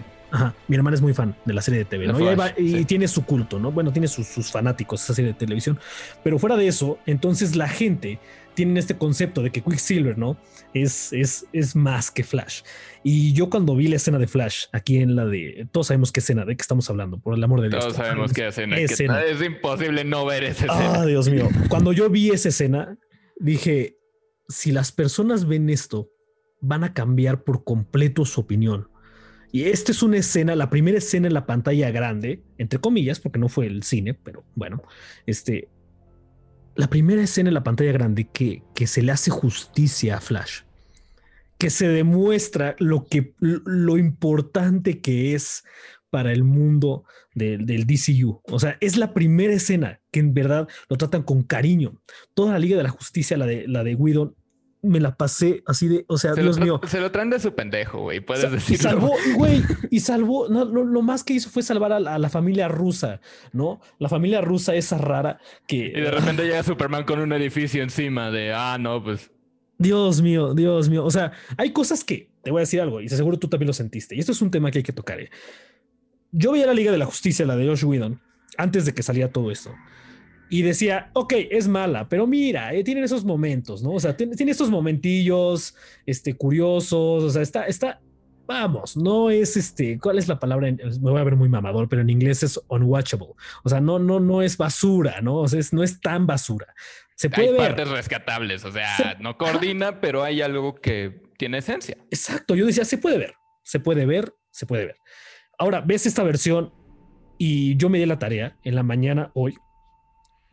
mi, 0.68 0.76
hermana 0.76 0.96
es, 0.96 1.02
muy 1.02 1.14
fan 1.14 1.36
de 1.46 1.54
la 1.54 1.62
serie 1.62 1.80
de 1.80 1.86
TV, 1.86 2.08
¿no? 2.08 2.18
y, 2.58 2.86
tiene 2.86 3.08
su 3.08 3.26
culto, 3.26 3.60
¿no? 3.60 3.72
Bueno, 3.72 3.94
tiene 3.94 4.08
sus, 4.08 4.28
sus 4.28 4.52
fanáticos 4.52 5.04
esa 5.04 5.14
serie 5.14 5.34
de 5.34 5.38
televisión, 5.38 5.80
pero 6.24 6.40
fuera 6.40 6.58
de 6.58 6.68
eso, 6.68 6.98
entonces 7.06 7.56
la 7.56 7.68
gente 7.68 8.20
tiene 8.56 8.80
este 8.80 8.98
concepto 8.98 9.44
de 9.44 9.52
que 9.52 9.62
Quicksilver, 9.62 10.18
¿no? 10.18 10.38
Es, 10.74 11.14
es, 11.14 11.46
es 11.54 11.76
más 11.76 12.10
que 12.10 12.24
Flash. 12.24 12.62
Y 13.04 13.34
yo 13.34 13.50
cuando 13.50 13.76
vi 13.76 13.88
la 13.88 13.98
escena 13.98 14.18
de 14.18 14.28
Flash, 14.28 14.66
aquí 14.72 14.98
en 14.98 15.16
la 15.16 15.26
de. 15.26 15.68
Todos 15.72 15.88
sabemos 15.88 16.12
qué 16.12 16.22
escena, 16.22 16.46
de 16.46 16.56
qué 16.56 16.62
estamos 16.62 16.90
hablando, 16.90 17.20
por 17.20 17.36
el 17.36 17.44
amor 17.44 17.62
de 17.62 17.70
Dios. 17.70 17.84
Todos 17.84 17.98
sabemos 17.98 18.34
qué 18.34 18.48
escena. 18.48 18.78
Es 18.78 19.42
imposible 19.42 20.04
no 20.04 20.26
ver 20.26 20.46
esa 20.46 20.66
escena. 20.66 21.02
Ah, 21.02 21.06
Dios 21.06 21.30
mío. 21.30 21.50
Cuando 21.70 21.92
yo 21.92 22.10
vi 22.10 22.32
esa 22.32 22.50
escena, 22.50 22.98
dije: 23.38 23.98
si 24.48 24.72
las 24.72 24.92
personas 24.92 25.48
ven 25.48 25.70
esto, 25.70 26.10
van 26.62 26.84
a 26.84 26.94
cambiar 26.94 27.44
por 27.44 27.64
completo 27.64 28.26
su 28.26 28.42
opinión. 28.42 28.90
Y 29.52 29.64
esta 29.66 29.94
es 29.94 30.04
una 30.04 30.18
escena, 30.18 30.56
la 30.56 30.70
primera 30.70 30.98
escena 30.98 31.28
en 31.28 31.34
la 31.34 31.46
pantalla 31.46 31.90
grande, 31.90 32.44
entre 32.58 32.80
comillas, 32.80 33.22
porque 33.22 33.40
no 33.40 33.48
fue 33.48 33.68
el 33.68 33.84
cine, 33.84 34.14
pero 34.14 34.44
bueno, 34.54 34.84
este, 35.26 35.70
la 36.76 36.88
primera 36.88 37.22
escena 37.22 37.50
en 37.50 37.54
la 37.54 37.64
pantalla 37.64 37.92
grande 37.92 38.28
que, 38.32 38.64
que 38.74 38.88
se 38.88 39.02
le 39.02 39.12
hace 39.12 39.32
justicia 39.32 40.18
a 40.18 40.22
Flash 40.22 40.62
que 41.58 41.70
se 41.70 41.88
demuestra 41.88 42.76
lo 42.80 43.06
que 43.06 43.34
lo 43.40 43.98
importante 43.98 45.00
que 45.00 45.36
es 45.36 45.64
para 46.10 46.32
el 46.32 46.44
mundo 46.44 47.04
del 47.34 47.86
DCU. 47.86 48.42
O 48.44 48.60
sea, 48.60 48.78
es 48.80 48.96
la 48.98 49.14
primera 49.14 49.54
escena 49.54 50.00
que 50.12 50.22
en 50.22 50.34
verdad 50.34 50.68
lo 50.90 50.96
tratan 50.98 51.24
con 51.24 51.44
cariño. 51.44 52.02
Toda 52.34 52.54
la 52.54 52.60
Liga 52.60 52.78
de 52.78 52.84
la 52.84 52.90
Justicia, 52.90 53.38
la 53.38 53.46
de 53.46 53.68
la 53.68 53.84
de 53.84 53.96
Whedon, 53.96 54.36
me 54.86 55.00
la 55.00 55.16
pasé 55.16 55.64
así 55.66 55.88
de, 55.88 56.06
o 56.08 56.18
sea, 56.18 56.34
Dios 56.34 56.60
mío. 56.60 56.80
Se 56.88 57.00
lo 57.00 57.12
traen 57.12 57.30
de 57.30 57.40
su 57.40 57.54
pendejo, 57.54 58.00
güey, 58.02 58.20
puedes 58.20 58.52
decirlo. 58.52 58.76
Y 58.76 58.78
salvó, 58.78 59.14
güey, 59.36 59.64
y 59.92 60.00
salvó, 60.00 60.48
no, 60.50 60.66
lo, 60.66 61.02
más 61.02 61.24
que 61.24 61.34
hizo 61.34 61.50
fue 61.50 61.64
salvar 61.64 61.94
a 61.94 62.00
la, 62.00 62.30
familia 62.30 62.68
rusa, 62.68 63.22
¿no? 63.54 63.82
La 64.00 64.10
familia 64.10 64.42
rusa 64.42 64.76
esa 64.76 64.98
rara 64.98 65.40
que... 65.68 65.88
Y 65.88 66.02
de 66.02 66.12
repente 66.12 66.44
llega 66.44 66.64
Superman 66.64 67.04
con 67.04 67.20
un 67.20 67.34
edificio 67.34 67.84
encima 67.84 68.32
de, 68.32 68.54
ah, 68.54 68.78
no, 68.80 69.04
pues 69.04 69.32
Dios 69.78 70.22
mío, 70.22 70.54
Dios 70.54 70.90
mío. 70.90 71.04
O 71.04 71.12
sea, 71.12 71.32
hay 71.58 71.72
cosas 71.72 72.04
que 72.04 72.30
te 72.44 72.52
voy 72.52 72.60
a 72.60 72.62
decir 72.62 72.82
algo 72.82 73.02
y 73.02 73.10
seguro 73.10 73.38
tú 73.38 73.48
también 73.48 73.68
lo 73.68 73.74
sentiste. 73.74 74.16
Y 74.16 74.20
esto 74.20 74.32
es 74.32 74.42
un 74.42 74.52
tema 74.52 74.72
que 74.72 74.80
hay 74.80 74.84
que 74.84 74.94
tocar. 74.94 75.20
¿eh? 75.20 75.30
Yo 76.32 76.52
veía 76.52 76.66
la 76.66 76.74
Liga 76.74 76.92
de 76.92 76.98
la 76.98 77.06
Justicia, 77.06 77.46
la 77.46 77.56
de 77.56 77.68
Josh 77.68 77.84
Whedon, 77.84 78.22
antes 78.58 78.86
de 78.86 78.94
que 78.94 79.04
saliera 79.04 79.32
todo 79.32 79.52
esto. 79.52 79.74
Y 80.50 80.62
decía, 80.62 81.10
ok, 81.14 81.34
es 81.50 81.68
mala, 81.68 82.08
pero 82.08 82.28
mira, 82.28 82.74
eh, 82.74 82.84
tienen 82.84 83.04
esos 83.04 83.26
momentos, 83.26 83.82
¿no? 83.82 83.92
O 83.92 84.00
sea, 84.00 84.16
tiene, 84.16 84.52
estos 84.52 84.70
momentillos, 84.70 85.76
este, 86.06 86.36
curiosos, 86.36 87.24
o 87.24 87.30
sea, 87.30 87.42
está, 87.42 87.66
está, 87.66 88.00
vamos, 88.46 88.96
no 88.96 89.32
es 89.32 89.58
este, 89.58 89.98
¿cuál 90.00 90.20
es 90.20 90.28
la 90.28 90.40
palabra? 90.40 90.72
Me 90.72 90.98
voy 91.00 91.20
a 91.20 91.24
ver 91.24 91.36
muy 91.36 91.50
mamador, 91.50 91.90
pero 91.90 92.04
en 92.04 92.10
inglés 92.10 92.44
es 92.44 92.60
unwatchable. 92.68 93.30
O 93.64 93.70
sea, 93.70 93.82
no, 93.82 93.98
no, 93.98 94.20
no 94.20 94.42
es 94.42 94.58
basura, 94.58 95.20
¿no? 95.22 95.38
O 95.38 95.48
sea, 95.48 95.60
no 95.72 95.84
es 95.84 96.00
tan 96.00 96.28
basura. 96.28 96.68
Se 97.16 97.30
puede 97.30 97.48
hay 97.48 97.54
ver. 97.54 97.76
partes 97.76 97.90
rescatables, 97.90 98.66
o 98.66 98.72
sea, 98.72 99.18
no 99.20 99.38
coordina, 99.38 100.02
pero 100.02 100.24
hay 100.24 100.42
algo 100.42 100.76
que 100.76 101.24
tiene 101.38 101.60
esencia. 101.60 101.98
Exacto, 102.12 102.56
yo 102.56 102.66
decía, 102.66 102.86
se 102.86 102.98
puede 102.98 103.18
ver, 103.18 103.36
se 103.64 103.80
puede 103.80 104.06
ver, 104.06 104.34
se 104.52 104.66
puede 104.66 104.86
ver. 104.86 104.98
Ahora, 105.58 105.82
ves 105.82 106.06
esta 106.06 106.24
versión 106.24 106.74
y 107.38 107.78
yo 107.78 107.90
me 107.90 108.00
di 108.00 108.06
la 108.06 108.20
tarea 108.20 108.58
en 108.64 108.76
la 108.76 108.84
mañana 108.84 109.32
hoy. 109.34 109.58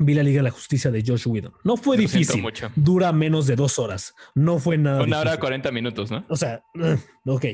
Vi 0.04 0.14
la 0.14 0.22
Liga 0.22 0.38
de 0.38 0.44
la 0.44 0.50
Justicia 0.50 0.90
de 0.90 1.02
Josh 1.06 1.26
Whedon. 1.26 1.52
No 1.64 1.76
fue 1.76 1.96
difícil. 1.96 2.44
Dura 2.76 3.12
menos 3.12 3.46
de 3.46 3.56
dos 3.56 3.78
horas. 3.78 4.14
No 4.34 4.58
fue 4.58 4.78
nada. 4.78 5.02
Una 5.02 5.20
hora 5.20 5.38
cuarenta 5.38 5.70
minutos, 5.70 6.10
¿no? 6.10 6.24
O 6.28 6.36
sea, 6.36 6.62
ok. 7.24 7.44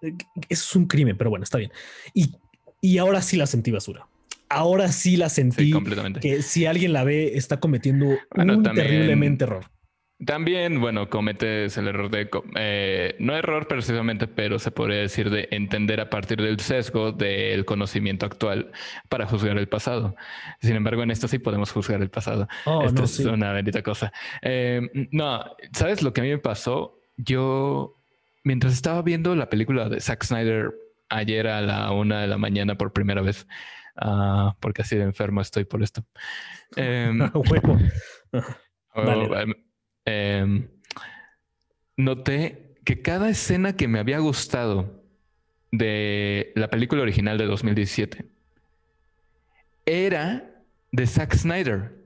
Eso 0.00 0.14
es 0.48 0.76
un 0.76 0.86
crimen, 0.86 1.16
pero 1.16 1.30
bueno, 1.30 1.44
está 1.44 1.58
bien. 1.58 1.70
Y, 2.14 2.32
y 2.80 2.98
ahora 2.98 3.22
sí 3.22 3.36
la 3.36 3.46
sentí 3.46 3.70
basura 3.70 4.06
ahora 4.48 4.92
sí 4.92 5.16
la 5.16 5.28
sentí 5.28 5.70
completamente. 5.70 6.20
que 6.20 6.42
si 6.42 6.66
alguien 6.66 6.92
la 6.92 7.04
ve 7.04 7.36
está 7.36 7.58
cometiendo 7.58 8.06
un 8.36 8.62
terriblemente 8.62 9.44
error. 9.44 9.66
También, 10.24 10.80
bueno, 10.80 11.10
cometes 11.10 11.76
el 11.76 11.88
error 11.88 12.08
de, 12.10 12.30
eh, 12.56 13.16
no 13.18 13.36
error 13.36 13.68
precisamente, 13.68 14.26
pero 14.26 14.58
se 14.58 14.70
podría 14.70 14.98
decir 14.98 15.28
de 15.28 15.48
entender 15.50 16.00
a 16.00 16.08
partir 16.08 16.40
del 16.40 16.58
sesgo 16.60 17.12
del 17.12 17.66
conocimiento 17.66 18.24
actual 18.24 18.72
para 19.08 19.26
juzgar 19.26 19.58
el 19.58 19.68
pasado. 19.68 20.16
Sin 20.62 20.74
embargo, 20.74 21.02
en 21.02 21.10
esto 21.10 21.28
sí 21.28 21.38
podemos 21.38 21.70
juzgar 21.70 22.00
el 22.00 22.08
pasado. 22.08 22.48
Oh, 22.64 22.82
esto 22.84 23.04
es 23.04 23.18
una 23.20 23.52
bendita 23.52 23.82
cosa. 23.82 24.12
Eh, 24.40 24.80
no, 25.10 25.44
¿sabes 25.72 26.02
lo 26.02 26.14
que 26.14 26.22
a 26.22 26.24
mí 26.24 26.30
me 26.30 26.38
pasó? 26.38 26.98
Yo, 27.18 27.96
mientras 28.42 28.72
estaba 28.72 29.02
viendo 29.02 29.36
la 29.36 29.50
película 29.50 29.88
de 29.90 30.00
Zack 30.00 30.24
Snyder 30.24 30.72
ayer 31.10 31.46
a 31.46 31.60
la 31.60 31.92
una 31.92 32.22
de 32.22 32.26
la 32.26 32.38
mañana 32.38 32.76
por 32.76 32.92
primera 32.92 33.20
vez, 33.20 33.46
Ah, 33.96 34.54
porque 34.60 34.82
así 34.82 34.96
de 34.96 35.04
enfermo 35.04 35.40
estoy 35.40 35.64
por 35.64 35.82
esto. 35.82 36.04
Em, 36.76 37.20
oh, 37.34 37.42
em, 40.06 40.68
noté 41.96 42.76
que 42.84 43.02
cada 43.02 43.28
escena 43.28 43.76
que 43.76 43.88
me 43.88 43.98
había 43.98 44.18
gustado 44.18 45.02
de 45.72 46.52
la 46.54 46.70
película 46.70 47.02
original 47.02 47.36
de 47.36 47.46
2017 47.46 48.24
era 49.84 50.50
de 50.92 51.06
Zack 51.06 51.34
Snyder. 51.34 51.96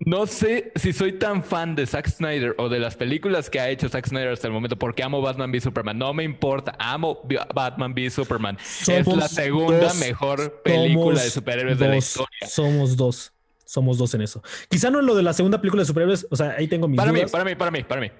No 0.00 0.26
sé 0.26 0.72
si 0.76 0.92
soy 0.92 1.18
tan 1.18 1.42
fan 1.42 1.74
de 1.74 1.86
Zack 1.86 2.08
Snyder 2.08 2.54
o 2.58 2.68
de 2.68 2.78
las 2.78 2.96
películas 2.96 3.48
que 3.48 3.58
ha 3.58 3.70
hecho 3.70 3.88
Zack 3.88 4.06
Snyder 4.06 4.32
hasta 4.32 4.46
el 4.46 4.52
momento 4.52 4.76
porque 4.76 5.02
amo 5.02 5.22
Batman 5.22 5.50
v 5.50 5.60
Superman. 5.60 5.96
No 5.96 6.12
me 6.12 6.24
importa, 6.24 6.74
amo 6.78 7.22
Batman 7.54 7.92
v 7.92 8.10
Superman. 8.10 8.56
es 8.58 9.06
la 9.06 9.28
segunda 9.28 9.94
mejor 9.94 10.62
película 10.62 11.22
de 11.22 11.30
superhéroes 11.30 11.78
de 11.78 11.88
la 11.88 11.96
historia. 11.96 12.46
Somos 12.46 12.96
dos. 12.96 13.33
Somos 13.64 13.98
dos 13.98 14.14
en 14.14 14.22
eso. 14.22 14.42
Quizá 14.68 14.90
no 14.90 15.00
en 15.00 15.06
lo 15.06 15.14
de 15.14 15.22
la 15.22 15.32
segunda 15.32 15.60
película 15.60 15.82
de 15.82 15.86
superhéroes, 15.86 16.26
o 16.30 16.36
sea, 16.36 16.54
ahí 16.58 16.68
tengo 16.68 16.88
mis 16.88 16.96
para 16.98 17.12
Mí, 17.12 17.22
para 17.30 17.44
mí, 17.44 17.54
para 17.54 17.70
mí, 17.70 17.82
para 17.82 18.00
mí. 18.00 18.10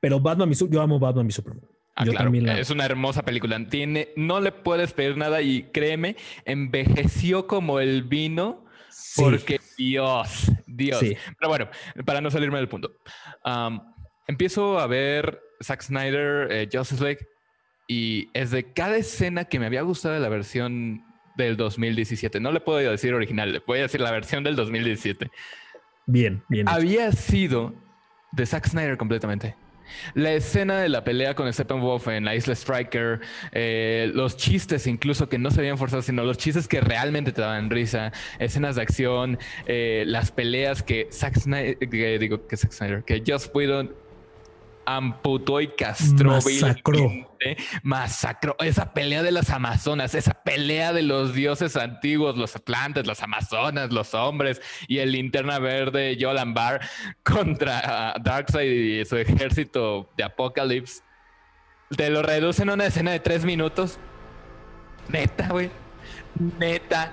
Pero 0.00 0.20
Batman, 0.20 0.52
yo 0.52 0.82
amo 0.82 0.98
Batman 0.98 1.26
v 1.26 1.32
Superman. 1.32 1.64
Ah, 1.96 2.04
claro. 2.04 2.32
Es 2.34 2.70
una 2.70 2.84
hermosa 2.84 3.22
película. 3.22 3.58
Tiene, 3.68 4.08
no 4.16 4.40
le 4.40 4.50
puedes 4.50 4.92
pedir 4.92 5.16
nada 5.16 5.42
y 5.42 5.64
créeme, 5.72 6.16
envejeció 6.44 7.46
como 7.46 7.78
el 7.78 8.02
vino 8.02 8.64
porque 9.16 9.60
Dios, 9.76 10.50
Dios. 10.66 11.00
Pero 11.00 11.48
bueno, 11.48 11.68
para 12.04 12.20
no 12.20 12.30
salirme 12.30 12.58
del 12.58 12.68
punto. 12.68 12.92
empiezo 14.26 14.78
a 14.78 14.86
ver 14.86 15.40
Zack 15.62 15.82
Snyder, 15.82 16.50
eh, 16.50 16.68
Justice 16.72 17.02
League, 17.02 17.28
y 17.86 18.28
es 18.34 18.50
de 18.50 18.72
cada 18.72 18.96
escena 18.96 19.44
que 19.44 19.58
me 19.58 19.66
había 19.66 19.82
gustado 19.82 20.14
de 20.14 20.20
la 20.20 20.28
versión 20.28 21.04
del 21.36 21.56
2017. 21.56 22.40
No 22.40 22.52
le 22.52 22.60
puedo 22.60 22.78
decir 22.78 23.14
original, 23.14 23.52
le 23.52 23.62
voy 23.66 23.78
a 23.78 23.82
decir 23.82 24.00
la 24.00 24.10
versión 24.10 24.44
del 24.44 24.56
2017. 24.56 25.30
Bien, 26.06 26.42
bien. 26.48 26.68
Había 26.68 27.12
sido 27.12 27.74
de 28.32 28.46
Zack 28.46 28.68
Snyder 28.68 28.96
completamente. 28.96 29.56
La 30.14 30.32
escena 30.32 30.80
de 30.80 30.88
la 30.88 31.04
pelea 31.04 31.34
con 31.34 31.52
Steppenwolf 31.52 32.08
en 32.08 32.24
la 32.24 32.34
isla 32.34 32.54
Striker, 32.54 33.20
eh, 33.52 34.10
los 34.14 34.36
chistes 34.36 34.86
incluso 34.86 35.28
que 35.28 35.38
no 35.38 35.50
se 35.50 35.60
habían 35.60 35.78
forzado, 35.78 36.02
sino 36.02 36.24
los 36.24 36.38
chistes 36.38 36.68
que 36.68 36.80
realmente 36.80 37.32
te 37.32 37.42
daban 37.42 37.70
risa, 37.70 38.12
escenas 38.38 38.76
de 38.76 38.82
acción, 38.82 39.38
eh, 39.66 40.04
las 40.06 40.32
peleas 40.32 40.82
que 40.82 41.08
Zack 41.12 41.38
Snyder, 41.38 41.78
que 41.78 42.18
digo 42.18 42.46
que 42.46 42.56
Zack 42.56 42.72
Snyder, 42.72 43.04
que 43.04 43.22
Joss 43.26 43.50
Whedon 43.52 43.94
amputó 44.86 45.60
y 45.60 45.68
castró 45.68 46.32
masacró. 46.32 47.10
masacró 47.82 48.56
esa 48.60 48.92
pelea 48.92 49.22
de 49.22 49.32
las 49.32 49.50
amazonas, 49.50 50.14
esa 50.14 50.34
pelea 50.42 50.92
de 50.92 51.02
los 51.02 51.34
dioses 51.34 51.76
antiguos, 51.76 52.36
los 52.36 52.56
atlantes, 52.56 53.06
las 53.06 53.22
amazonas, 53.22 53.92
los 53.92 54.14
hombres 54.14 54.60
y 54.88 54.98
el 54.98 55.12
linterna 55.12 55.58
verde 55.58 56.16
Yolan 56.16 56.54
Bar 56.54 56.80
contra 57.22 58.14
Darkseid 58.22 59.00
y 59.00 59.04
su 59.04 59.16
ejército 59.16 60.10
de 60.16 60.24
Apocalypse. 60.24 61.02
Te 61.96 62.10
lo 62.10 62.22
reducen 62.22 62.70
a 62.70 62.74
una 62.74 62.86
escena 62.86 63.12
de 63.12 63.20
tres 63.20 63.44
minutos. 63.44 63.98
Neta, 65.08 65.48
güey. 65.48 65.70
Neta. 66.58 67.12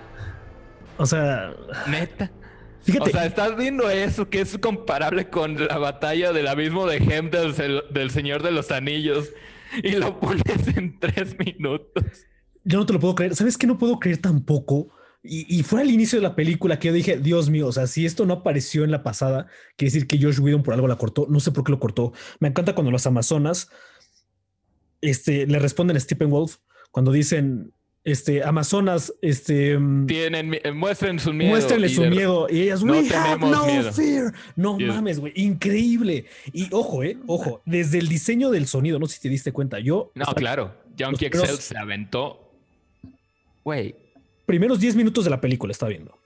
O 0.97 1.05
sea. 1.05 1.53
Neta. 1.87 2.31
O 2.99 3.05
sea, 3.07 3.25
estás 3.25 3.55
viendo 3.55 3.89
eso 3.89 4.29
que 4.29 4.41
es 4.41 4.57
comparable 4.57 5.29
con 5.29 5.67
la 5.67 5.77
batalla 5.77 6.33
del 6.33 6.47
abismo 6.47 6.87
de 6.87 6.97
Hem 6.97 7.29
del, 7.29 8.11
Señor 8.11 8.43
de 8.43 8.51
los 8.51 8.71
Anillos. 8.71 9.29
y 9.83 9.91
lo 9.91 10.19
pones 10.19 10.43
en 10.75 10.99
tres 10.99 11.37
minutos. 11.37 12.03
Yo 12.63 12.79
no 12.79 12.85
te 12.85 12.93
lo 12.93 12.99
puedo 12.99 13.15
creer. 13.15 13.35
¿Sabes 13.35 13.57
qué 13.57 13.67
no 13.67 13.77
puedo 13.77 13.99
creer 13.99 14.17
tampoco? 14.17 14.89
Y, 15.23 15.55
y, 15.55 15.61
fue 15.61 15.81
al 15.81 15.91
inicio 15.91 16.17
de 16.17 16.23
la 16.23 16.35
película 16.35 16.79
que 16.79 16.87
yo 16.87 16.93
dije, 16.93 17.17
Dios 17.17 17.51
mío, 17.51 17.67
o 17.67 17.71
sea, 17.71 17.85
si 17.85 18.07
esto 18.07 18.25
no 18.25 18.33
apareció 18.33 18.83
en 18.83 18.89
la 18.89 19.03
pasada, 19.03 19.45
quiere 19.77 19.93
decir 19.93 20.07
que 20.07 20.19
Josh 20.19 20.39
Whedon 20.39 20.63
por 20.63 20.73
algo 20.73 20.87
la 20.87 20.95
cortó. 20.95 21.27
No 21.29 21.39
sé 21.39 21.51
por 21.51 21.63
qué 21.63 21.71
lo 21.71 21.79
cortó. 21.79 22.11
Me 22.39 22.47
encanta 22.47 22.73
cuando 22.73 22.91
las 22.91 23.05
Amazonas 23.05 23.69
este, 25.01 25.45
le 25.45 25.59
responden 25.59 25.97
a 25.97 25.99
Stephen 25.99 26.31
Wolf 26.31 26.57
cuando 26.91 27.11
dicen, 27.11 27.73
este, 28.03 28.43
Amazonas, 28.43 29.13
este, 29.21 29.77
mm, 29.77 30.07
tienen, 30.07 30.59
muestren 30.73 31.19
su 31.19 31.33
miedo. 31.33 31.51
Muéstrenle 31.51 31.89
su 31.89 32.01
miedo. 32.05 32.47
Y 32.49 32.61
ellas, 32.61 32.83
no 32.83 32.93
we 32.93 33.09
have 33.09 33.39
no 33.39 33.93
fear. 33.93 34.33
No 34.55 34.79
mames, 34.79 35.19
güey, 35.19 35.33
increíble. 35.35 36.25
Y 36.51 36.67
ojo, 36.71 37.03
eh, 37.03 37.17
ojo, 37.27 37.61
desde 37.65 37.99
el 37.99 38.07
diseño 38.07 38.49
del 38.49 38.67
sonido, 38.67 38.97
no 38.99 39.07
sé 39.07 39.15
si 39.15 39.21
te 39.21 39.29
diste 39.29 39.51
cuenta, 39.51 39.79
yo. 39.79 40.11
No, 40.15 40.25
claro, 40.35 40.73
Junkie 40.97 41.27
Excel 41.27 41.57
se 41.57 41.77
aventó. 41.77 42.51
Güey. 43.63 43.95
Primeros 44.45 44.79
10 44.79 44.95
minutos 44.95 45.23
de 45.23 45.29
la 45.29 45.39
película 45.39 45.71
estaba 45.71 45.89
viendo. 45.89 46.17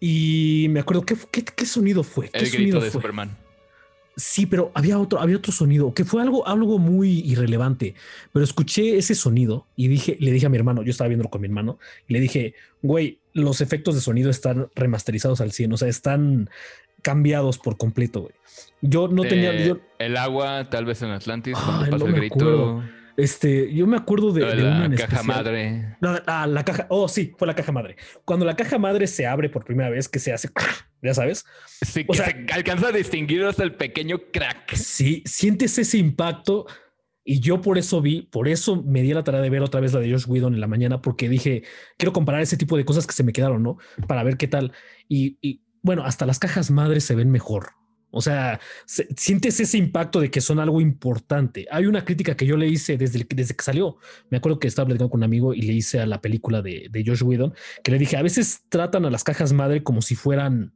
Y 0.00 0.66
me 0.70 0.80
acuerdo, 0.80 1.04
¿qué, 1.04 1.16
qué, 1.44 1.66
sonido 1.66 2.02
fue? 2.02 2.30
El 2.32 2.50
grito 2.50 2.80
de 2.80 2.90
Superman. 2.90 3.36
Sí, 4.16 4.46
pero 4.46 4.70
había 4.74 4.98
otro, 4.98 5.20
había 5.20 5.36
otro 5.36 5.52
sonido 5.52 5.92
que 5.92 6.04
fue 6.04 6.22
algo, 6.22 6.46
algo 6.46 6.78
muy 6.78 7.20
irrelevante. 7.20 7.94
Pero 8.32 8.44
escuché 8.44 8.96
ese 8.96 9.14
sonido 9.14 9.66
y 9.76 9.88
dije, 9.88 10.16
le 10.20 10.30
dije 10.30 10.46
a 10.46 10.48
mi 10.48 10.56
hermano, 10.56 10.82
yo 10.82 10.90
estaba 10.90 11.08
viéndolo 11.08 11.30
con 11.30 11.40
mi 11.40 11.48
hermano, 11.48 11.78
y 12.06 12.12
le 12.12 12.20
dije, 12.20 12.54
güey, 12.82 13.18
los 13.32 13.60
efectos 13.60 13.94
de 13.94 14.00
sonido 14.00 14.30
están 14.30 14.68
remasterizados 14.74 15.40
al 15.40 15.52
100, 15.52 15.72
o 15.72 15.76
sea, 15.76 15.88
están 15.88 16.48
cambiados 17.02 17.58
por 17.58 17.76
completo, 17.76 18.22
güey. 18.22 18.34
Yo 18.80 19.08
no 19.08 19.22
tenía. 19.22 19.52
el 19.98 20.16
agua, 20.16 20.68
tal 20.70 20.84
vez 20.84 21.02
en 21.02 21.10
Atlantis, 21.10 21.56
cuando 21.58 21.90
pasa 21.90 22.06
el 22.06 22.12
grito. 22.12 22.82
Este, 23.16 23.72
yo 23.72 23.86
me 23.86 23.96
acuerdo 23.96 24.32
de, 24.32 24.40
la 24.40 24.90
caja 24.96 25.22
madre. 25.22 25.96
la, 26.00 26.46
la, 26.46 26.64
caja. 26.64 26.86
Oh, 26.88 27.08
sí, 27.08 27.32
fue 27.38 27.46
la 27.46 27.54
caja 27.54 27.70
madre. 27.70 27.96
Cuando 28.24 28.44
la 28.44 28.56
caja 28.56 28.78
madre 28.78 29.06
se 29.06 29.26
abre 29.26 29.48
por 29.48 29.64
primera 29.64 29.90
vez, 29.90 30.08
que 30.08 30.18
se 30.18 30.32
hace, 30.32 30.48
ya 31.02 31.14
sabes. 31.14 31.44
Sí, 31.80 32.04
o 32.08 32.14
sea, 32.14 32.26
se 32.26 32.52
alcanza 32.52 32.88
a 32.88 32.92
distinguir 32.92 33.44
hasta 33.44 33.62
el 33.62 33.74
pequeño 33.74 34.18
crack. 34.32 34.74
Sí, 34.74 35.22
sientes 35.26 35.78
ese 35.78 35.98
impacto. 35.98 36.66
Y 37.26 37.40
yo 37.40 37.62
por 37.62 37.78
eso 37.78 38.02
vi, 38.02 38.22
por 38.22 38.48
eso 38.48 38.82
me 38.82 39.00
di 39.00 39.14
la 39.14 39.24
tarea 39.24 39.40
de 39.40 39.48
ver 39.48 39.62
otra 39.62 39.80
vez 39.80 39.94
la 39.94 40.00
de 40.00 40.12
Josh 40.12 40.26
Whedon 40.28 40.52
en 40.52 40.60
la 40.60 40.66
mañana, 40.66 41.00
porque 41.00 41.28
dije, 41.28 41.62
quiero 41.96 42.12
comparar 42.12 42.42
ese 42.42 42.58
tipo 42.58 42.76
de 42.76 42.84
cosas 42.84 43.06
que 43.06 43.14
se 43.14 43.24
me 43.24 43.32
quedaron, 43.32 43.62
¿no? 43.62 43.78
Para 44.06 44.22
ver 44.24 44.36
qué 44.36 44.46
tal. 44.46 44.72
Y, 45.08 45.38
y 45.40 45.62
bueno, 45.80 46.04
hasta 46.04 46.26
las 46.26 46.38
cajas 46.38 46.70
madres 46.70 47.04
se 47.04 47.14
ven 47.14 47.30
mejor. 47.30 47.72
O 48.16 48.20
sea, 48.22 48.60
sientes 48.86 49.58
ese 49.58 49.76
impacto 49.76 50.20
de 50.20 50.30
que 50.30 50.40
son 50.40 50.60
algo 50.60 50.80
importante. 50.80 51.66
Hay 51.68 51.86
una 51.86 52.04
crítica 52.04 52.36
que 52.36 52.46
yo 52.46 52.56
le 52.56 52.68
hice 52.68 52.96
desde, 52.96 53.26
desde 53.28 53.56
que 53.56 53.64
salió. 53.64 53.96
Me 54.30 54.38
acuerdo 54.38 54.60
que 54.60 54.68
estaba 54.68 54.86
platicando 54.86 55.10
con 55.10 55.18
un 55.18 55.24
amigo 55.24 55.52
y 55.52 55.62
le 55.62 55.72
hice 55.72 55.98
a 55.98 56.06
la 56.06 56.20
película 56.20 56.62
de, 56.62 56.86
de 56.92 57.04
Josh 57.04 57.24
Whedon 57.24 57.54
que 57.82 57.90
le 57.90 57.98
dije, 57.98 58.16
a 58.16 58.22
veces 58.22 58.62
tratan 58.68 59.04
a 59.04 59.10
las 59.10 59.24
cajas 59.24 59.52
madre 59.52 59.82
como 59.82 60.00
si 60.00 60.14
fueran... 60.14 60.72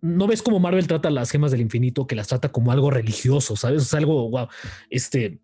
No 0.00 0.26
ves 0.26 0.42
como 0.42 0.58
Marvel 0.58 0.86
trata 0.86 1.10
las 1.10 1.30
gemas 1.30 1.50
del 1.50 1.60
infinito, 1.60 2.06
que 2.06 2.16
las 2.16 2.28
trata 2.28 2.50
como 2.50 2.72
algo 2.72 2.90
religioso, 2.90 3.56
¿sabes? 3.56 3.82
Es 3.82 3.92
algo, 3.92 4.30
wow, 4.30 4.48
este... 4.88 5.42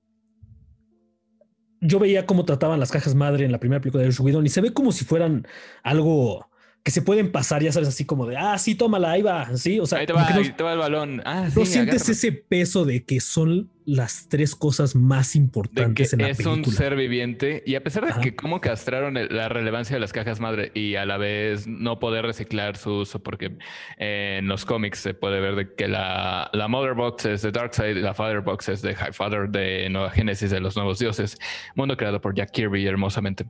Yo 1.83 1.99
veía 1.99 2.25
cómo 2.25 2.47
trataban 2.47 2.81
las 2.81 2.91
cajas 2.91 3.15
madre 3.15 3.45
en 3.45 3.53
la 3.53 3.61
primera 3.61 3.83
película 3.83 4.03
de 4.03 4.09
Josh 4.09 4.23
Whedon 4.23 4.47
y 4.47 4.49
se 4.49 4.63
ve 4.63 4.73
como 4.73 4.91
si 4.91 5.05
fueran 5.05 5.47
algo 5.83 6.47
que 6.87 6.93
se 6.93 7.03
pueden 7.03 7.33
pasar, 7.33 7.65
ya 7.65 7.73
sabes, 7.73 7.89
así 7.89 8.05
como 8.05 8.27
de, 8.27 8.37
ah, 8.37 8.57
sí, 8.59 8.77
tómala, 8.77 9.11
ahí 9.11 9.21
va, 9.21 9.57
sí, 9.57 9.81
o 9.81 9.87
sea, 9.87 9.99
ahí 9.99 10.07
te 10.07 10.13
va, 10.13 10.25
ahí 10.25 10.53
te 10.53 10.63
va 10.63 10.73
el 10.73 10.79
balón. 10.79 11.21
Ah, 11.25 11.49
no 11.53 11.67
sientes 11.67 12.09
ese 12.09 12.31
peso 12.31 12.85
de 12.85 13.05
que 13.05 13.19
son 13.19 13.73
las 13.85 14.29
tres 14.29 14.55
cosas 14.55 14.95
más 14.95 15.35
importantes 15.35 16.13
en 16.13 16.21
la 16.21 16.29
es 16.29 16.37
película. 16.37 16.61
Es 16.61 16.69
un 16.69 16.73
ser 16.73 16.95
viviente 16.95 17.65
y 17.67 17.75
a 17.75 17.83
pesar 17.83 18.07
de 18.07 18.21
que 18.21 18.37
cómo 18.37 18.61
castraron 18.61 19.15
la 19.15 19.49
relevancia 19.49 19.95
de 19.95 20.01
las 20.01 20.13
cajas 20.13 20.39
madre 20.39 20.71
y 20.75 20.95
a 20.95 21.07
la 21.07 21.17
vez 21.17 21.67
no 21.67 21.99
poder 21.99 22.25
reciclar 22.25 22.77
su 22.77 22.99
uso, 22.99 23.21
porque 23.21 23.59
en 23.97 24.47
los 24.47 24.65
cómics 24.65 25.01
se 25.01 25.15
puede 25.15 25.41
ver 25.41 25.57
de 25.57 25.75
que 25.75 25.89
la, 25.89 26.51
la 26.53 26.69
Mother 26.69 26.95
Box 26.95 27.27
es 27.27 27.43
de 27.43 27.51
Darkseid 27.51 27.97
y 27.97 28.01
la 28.01 28.15
Father 28.15 28.43
Box 28.43 28.69
es 28.69 28.83
de 28.83 28.95
High 28.95 29.13
Father 29.13 29.49
de 29.49 29.89
Nueva 29.91 30.11
Génesis 30.11 30.53
de 30.53 30.61
los 30.61 30.77
Nuevos 30.77 31.01
Dioses, 31.01 31.37
mundo 31.75 31.97
creado 31.97 32.21
por 32.21 32.33
Jack 32.33 32.53
Kirby 32.53 32.87
hermosamente. 32.87 33.47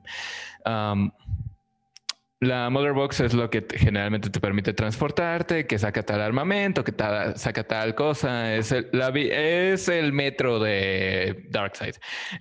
Um, 0.66 1.12
la 2.40 2.68
Mother 2.70 2.92
Box 2.92 3.20
es 3.20 3.34
lo 3.34 3.48
que 3.48 3.66
generalmente 3.76 4.28
te 4.30 4.40
permite 4.40 4.72
transportarte, 4.74 5.66
que 5.66 5.78
saca 5.78 6.02
tal 6.02 6.20
armamento, 6.20 6.84
que 6.84 6.92
saca 7.36 7.64
tal 7.64 7.94
cosa. 7.94 8.54
Es 8.54 8.72
el, 8.72 8.88
la, 8.92 9.08
es 9.08 9.88
el 9.88 10.12
metro 10.12 10.58
de 10.58 11.46
Darkseid. 11.50 11.94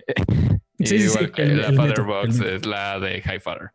Sí, 0.78 0.98
sí, 0.98 1.08
sí. 1.08 1.42
la 1.42 1.72
Father 1.72 2.02
Box 2.02 2.38
es 2.38 2.66
la 2.66 3.00
de 3.00 3.22
High 3.22 3.40
Father. 3.40 3.70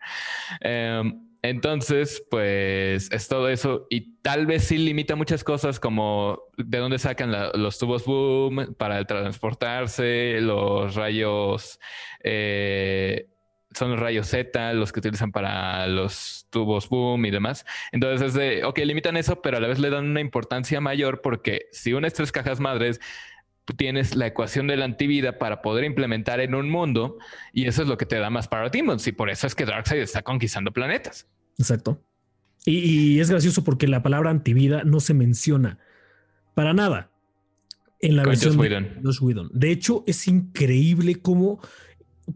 Em, 0.60 1.32
entonces, 1.42 2.24
pues 2.30 3.12
es 3.12 3.28
todo 3.28 3.50
eso 3.50 3.88
y 3.90 4.18
tal 4.22 4.46
vez 4.46 4.66
sí 4.66 4.78
limita 4.78 5.16
muchas 5.16 5.44
cosas 5.44 5.80
como 5.80 6.40
de 6.58 6.78
dónde 6.78 7.00
sacan 7.00 7.36
los 7.56 7.80
tubos 7.80 8.06
boom 8.06 8.76
para 8.78 9.04
transportarse, 9.06 10.40
los 10.42 10.94
rayos 10.94 11.80
eh, 12.24 13.31
son 13.74 13.92
los 13.92 14.00
rayos 14.00 14.28
Z, 14.28 14.74
los 14.74 14.92
que 14.92 15.00
utilizan 15.00 15.32
para 15.32 15.88
los 15.88 16.48
tubos 16.50 16.90
boom 16.90 17.26
y 17.26 17.32
demás. 17.32 17.66
Entonces 17.92 18.30
es 18.30 18.34
de, 18.34 18.64
ok, 18.64 18.80
limitan 18.80 19.18
eso, 19.18 19.42
pero 19.42 19.58
a 19.58 19.60
la 19.60 19.68
vez 19.68 19.80
le 19.80 19.90
dan 19.90 20.06
una 20.06 20.22
importancia 20.22 20.82
mayor 20.82 21.22
porque 21.22 21.68
si 21.72 21.94
unes 21.94 22.14
tres 22.14 22.32
cajas 22.32 22.60
madres, 22.60 23.00
tienes 23.78 24.16
la 24.16 24.28
ecuación 24.28 24.68
de 24.68 24.78
la 24.78 24.86
antivida 24.86 25.38
para 25.38 25.62
poder 25.62 25.86
implementar 25.86 26.40
en 26.40 26.56
un 26.56 26.70
mundo 26.70 27.18
y 27.54 27.68
eso 27.68 27.84
es 27.84 27.88
lo 27.88 27.98
que 27.98 28.06
te 28.06 28.18
da 28.18 28.30
más 28.30 28.48
Parademons 28.48 29.06
y 29.08 29.12
por 29.12 29.30
eso 29.30 29.48
es 29.48 29.56
que 29.56 29.66
Darkseid 29.66 30.02
está 30.02 30.22
conquistando 30.24 30.72
planetas. 30.72 31.28
Exacto. 31.58 32.02
Y, 32.66 33.20
es 33.20 33.30
gracioso 33.30 33.64
porque 33.64 33.88
la 33.88 34.04
palabra 34.04 34.30
antivida 34.30 34.84
no 34.84 35.00
se 35.00 35.14
menciona 35.14 35.80
para 36.54 36.74
nada 36.74 37.10
en 38.00 38.16
la 38.16 38.24
versión 38.24 38.58
de 38.58 39.00
Josh 39.04 39.22
Whedon. 39.22 39.50
De 39.54 39.72
hecho, 39.72 40.04
es 40.06 40.28
increíble 40.28 41.16
cómo 41.16 41.60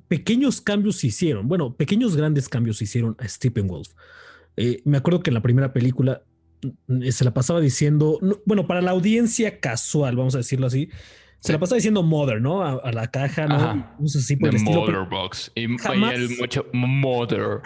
pequeños 0.08 0.62
cambios 0.62 0.98
se 0.98 1.08
hicieron. 1.08 1.48
Bueno, 1.48 1.76
pequeños 1.76 2.16
grandes 2.16 2.50
cambios 2.50 2.78
se 2.78 2.86
hicieron 2.86 3.16
a 3.20 3.28
Stephen 3.28 3.68
Wolf. 3.68 3.90
Eh, 4.58 4.82
me 4.86 4.98
acuerdo 4.98 5.22
que 5.22 5.30
en 5.30 5.36
la 5.36 5.42
primera 5.42 5.74
película 5.74 6.24
mm, 6.88 7.10
se 7.10 7.26
la 7.26 7.34
pasaba 7.34 7.60
diciendo, 7.60 8.20
bueno, 8.46 8.68
para 8.68 8.82
la 8.82 8.92
audiencia 8.92 9.60
casual, 9.60 10.16
vamos 10.16 10.36
a 10.36 10.40
decirlo 10.40 10.68
así, 10.68 10.90
se 11.46 11.52
la 11.52 11.60
pasaba 11.60 11.76
diciendo 11.76 12.02
Mother, 12.02 12.42
¿no? 12.42 12.64
A, 12.64 12.92
la 12.92 13.06
caja, 13.12 13.46
¿no? 13.46 13.96
No 14.00 14.08
sé 14.08 14.20
si 14.22 14.36
por 14.36 14.50
el 14.50 14.56
estilo, 14.56 14.82
Mother 14.82 15.08
Box. 15.08 15.52
Y, 15.54 15.66
el 15.66 16.38
mucho 16.40 16.66
Mother. 16.74 17.62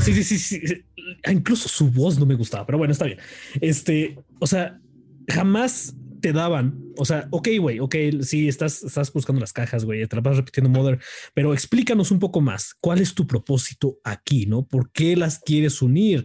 Sí, 0.00 0.12
sí, 0.12 0.24
sí, 0.24 0.38
sí. 0.38 0.84
Incluso 1.30 1.68
su 1.68 1.88
voz 1.88 2.18
no 2.18 2.26
me 2.26 2.34
gustaba, 2.34 2.66
pero 2.66 2.78
bueno, 2.78 2.90
está 2.90 3.04
bien. 3.04 3.18
Este, 3.60 4.18
o 4.40 4.46
sea, 4.48 4.80
jamás 5.28 5.94
te 6.22 6.32
daban, 6.32 6.82
o 6.96 7.04
sea, 7.04 7.28
ok, 7.30 7.48
güey, 7.58 7.80
ok, 7.80 7.94
sí, 8.22 8.48
estás, 8.48 8.82
estás 8.82 9.12
buscando 9.12 9.40
las 9.40 9.52
cajas, 9.52 9.84
güey, 9.84 10.06
te 10.06 10.16
la 10.16 10.22
vas 10.22 10.36
repitiendo 10.36 10.70
Mother, 10.70 10.98
pero 11.34 11.52
explícanos 11.52 12.10
un 12.10 12.18
poco 12.18 12.40
más, 12.40 12.74
¿cuál 12.80 13.00
es 13.00 13.14
tu 13.14 13.26
propósito 13.26 13.98
aquí, 14.04 14.46
no? 14.46 14.64
¿Por 14.66 14.90
qué 14.92 15.16
las 15.16 15.40
quieres 15.40 15.82
unir? 15.82 16.24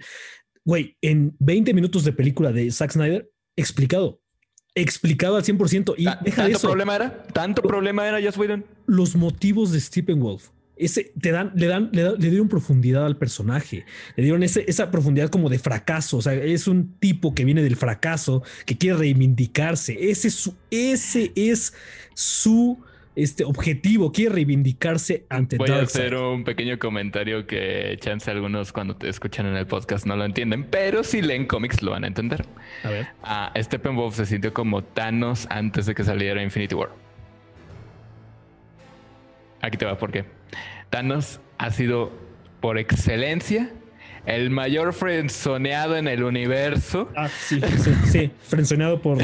Güey, 0.63 0.95
en 1.01 1.35
20 1.39 1.73
minutos 1.73 2.05
de 2.05 2.13
película 2.13 2.53
de 2.53 2.71
Zack 2.71 2.91
Snyder, 2.91 3.29
explicado, 3.57 4.21
explicado 4.75 5.35
al 5.35 5.43
100%. 5.43 5.95
Y 5.97 6.05
deja 6.23 6.43
¿Tanto 6.43 6.59
problema 6.59 6.95
era? 6.95 7.23
¿Tanto 7.33 7.61
problema 7.63 8.07
era 8.07 8.21
Joss 8.21 8.37
Whedon? 8.37 8.65
Los 8.85 9.15
motivos 9.15 9.71
de 9.71 9.81
Stephen 9.81 10.19
Wolf 10.19 10.49
ese 10.79 11.11
te 11.19 11.31
dan, 11.31 11.51
le 11.55 11.67
dan, 11.67 11.89
le, 11.91 12.15
dieron 12.17 12.49
profundidad 12.49 13.05
al 13.05 13.17
personaje, 13.17 13.85
le 14.15 14.23
dieron 14.23 14.43
esa 14.43 14.91
profundidad 14.91 15.29
como 15.29 15.49
de 15.49 15.59
fracaso. 15.59 16.17
O 16.17 16.21
sea, 16.21 16.33
es 16.33 16.67
un 16.67 16.95
tipo 16.99 17.33
que 17.33 17.45
viene 17.45 17.63
del 17.63 17.75
fracaso, 17.75 18.43
que 18.65 18.77
quiere 18.77 18.97
reivindicarse. 18.97 20.09
Ese 20.09 20.29
es 20.29 20.35
su, 20.35 20.55
ese 20.69 21.31
es 21.35 21.73
su 22.13 22.79
este 23.17 23.43
objetivo, 23.43 24.11
quiere 24.11 24.35
reivindicarse 24.35 25.25
ante 25.27 25.57
Voy 25.57 25.71
a 25.71 25.81
hacer 25.81 26.13
un 26.13 26.43
pequeño 26.43 26.77
comentario 26.77 27.47
que 27.47 27.97
chance 27.99 28.29
algunos 28.29 28.71
cuando 28.71 28.95
te 28.95 29.09
escuchan 29.09 29.47
en 29.47 29.57
el 29.57 29.65
podcast 29.65 30.05
no 30.05 30.15
lo 30.15 30.23
entienden, 30.23 30.65
pero 30.65 31.03
si 31.03 31.23
leen 31.23 31.47
cómics 31.47 31.81
lo 31.81 31.91
van 31.91 32.03
a 32.03 32.07
entender. 32.07 32.45
A 32.83 32.89
ver. 32.89 33.07
Ah, 33.23 33.51
Steppenwolf 33.57 34.15
se 34.15 34.27
sintió 34.27 34.53
como 34.53 34.83
Thanos 34.83 35.47
antes 35.49 35.87
de 35.87 35.95
que 35.95 36.03
saliera 36.03 36.43
Infinity 36.43 36.75
War. 36.75 37.06
Aquí 39.67 39.77
te 39.77 39.85
va 39.85 39.97
por 39.97 40.11
qué. 40.11 40.23
Thanos 40.89 41.41
ha 41.57 41.71
sido 41.71 42.13
por 42.61 42.77
excelencia 42.77 43.69
el 44.25 44.49
mayor 44.49 44.93
frenzoneado 44.93 45.97
en 45.97 46.07
el 46.07 46.23
universo. 46.23 47.09
Ah, 47.17 47.27
sí, 47.27 47.59
sí, 47.61 47.93
sí. 48.05 48.31
Frenzoneado 48.43 49.01
por, 49.01 49.17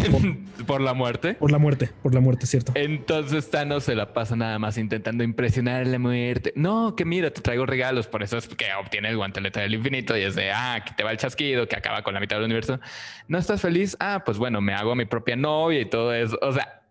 por, 0.65 0.81
la 0.81 0.93
muerte. 0.93 1.35
Por 1.35 1.49
la 1.49 1.59
muerte, 1.59 1.91
por 2.01 2.13
la 2.13 2.19
muerte, 2.19 2.45
cierto. 2.45 2.73
Entonces 2.75 3.49
Thanos 3.49 3.85
se 3.85 3.95
la 3.95 4.13
pasa 4.13 4.35
nada 4.35 4.59
más 4.59 4.77
intentando 4.77 5.23
impresionar 5.23 5.81
a 5.81 5.85
la 5.85 5.97
muerte. 5.97 6.51
No, 6.57 6.95
que 6.97 7.05
mira, 7.05 7.31
te 7.31 7.39
traigo 7.39 7.65
regalos. 7.65 8.07
Por 8.07 8.21
eso 8.21 8.37
es 8.37 8.49
que 8.49 8.65
obtiene 8.81 9.09
el 9.09 9.15
guantelete 9.15 9.61
del 9.61 9.73
infinito 9.73 10.17
y 10.17 10.23
es 10.23 10.35
de, 10.35 10.51
ah, 10.51 10.73
aquí 10.73 10.93
te 10.95 11.03
va 11.03 11.11
el 11.11 11.17
chasquido 11.17 11.69
que 11.69 11.77
acaba 11.77 12.01
con 12.01 12.13
la 12.13 12.19
mitad 12.19 12.35
del 12.35 12.45
universo. 12.45 12.81
¿No 13.29 13.37
estás 13.37 13.61
feliz? 13.61 13.95
Ah, 14.01 14.23
pues 14.25 14.37
bueno, 14.37 14.59
me 14.59 14.73
hago 14.73 14.93
mi 14.93 15.05
propia 15.05 15.37
novia 15.37 15.79
y 15.79 15.85
todo 15.85 16.13
eso. 16.13 16.37
O 16.41 16.51
sea, 16.51 16.82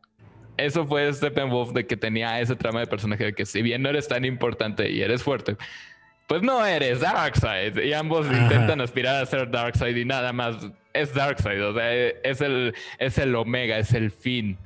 eso 0.67 0.87
fue 0.87 1.13
Steppenwolf 1.13 1.73
de 1.73 1.87
que 1.87 1.97
tenía 1.97 2.41
ese 2.41 2.57
trama 2.57 2.81
de 2.81 2.87
personaje 2.87 3.25
de 3.25 3.33
que 3.35 3.45
si 3.47 3.63
bien 3.63 3.83
no 3.83 3.89
eres 3.89 4.09
tan 4.09 4.25
importante 4.25 4.91
y 4.91 5.03
eres 5.03 5.23
fuerte, 5.23 5.57
pues 6.27 6.43
no 6.43 6.65
eres 6.65 7.01
Darkseid. 7.01 7.79
Y 7.79 7.93
ambos 7.93 8.27
intentan 8.27 8.81
aspirar 8.81 9.23
a 9.23 9.27
ser 9.27 9.51
Darkseid 9.51 9.97
y 9.97 10.05
nada 10.05 10.33
más 10.33 10.57
es 10.93 11.13
Darkseid. 11.15 11.63
O 11.63 11.75
sea, 11.75 11.93
es 11.93 12.41
el, 12.41 12.75
es 12.99 13.19
el 13.19 13.35
omega, 13.35 13.79
es 13.79 13.93
el 13.93 14.11
fin. 14.11 14.59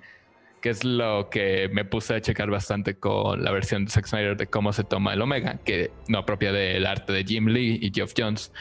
Que 0.60 0.70
es 0.70 0.84
lo 0.84 1.28
que 1.30 1.68
me 1.72 1.84
puse 1.84 2.14
a 2.14 2.20
checar 2.20 2.50
bastante 2.50 2.96
con 2.96 3.44
la 3.44 3.52
versión 3.52 3.84
de 3.84 3.90
Zack 3.90 4.06
Snyder 4.06 4.36
de 4.36 4.46
cómo 4.46 4.72
se 4.72 4.84
toma 4.84 5.12
el 5.12 5.22
omega, 5.22 5.58
que 5.64 5.90
no 6.08 6.18
apropia 6.18 6.50
del 6.50 6.86
arte 6.86 7.12
de 7.12 7.24
Jim 7.24 7.46
Lee 7.46 7.78
y 7.82 7.92
Geoff 7.94 8.14
Jones. 8.16 8.52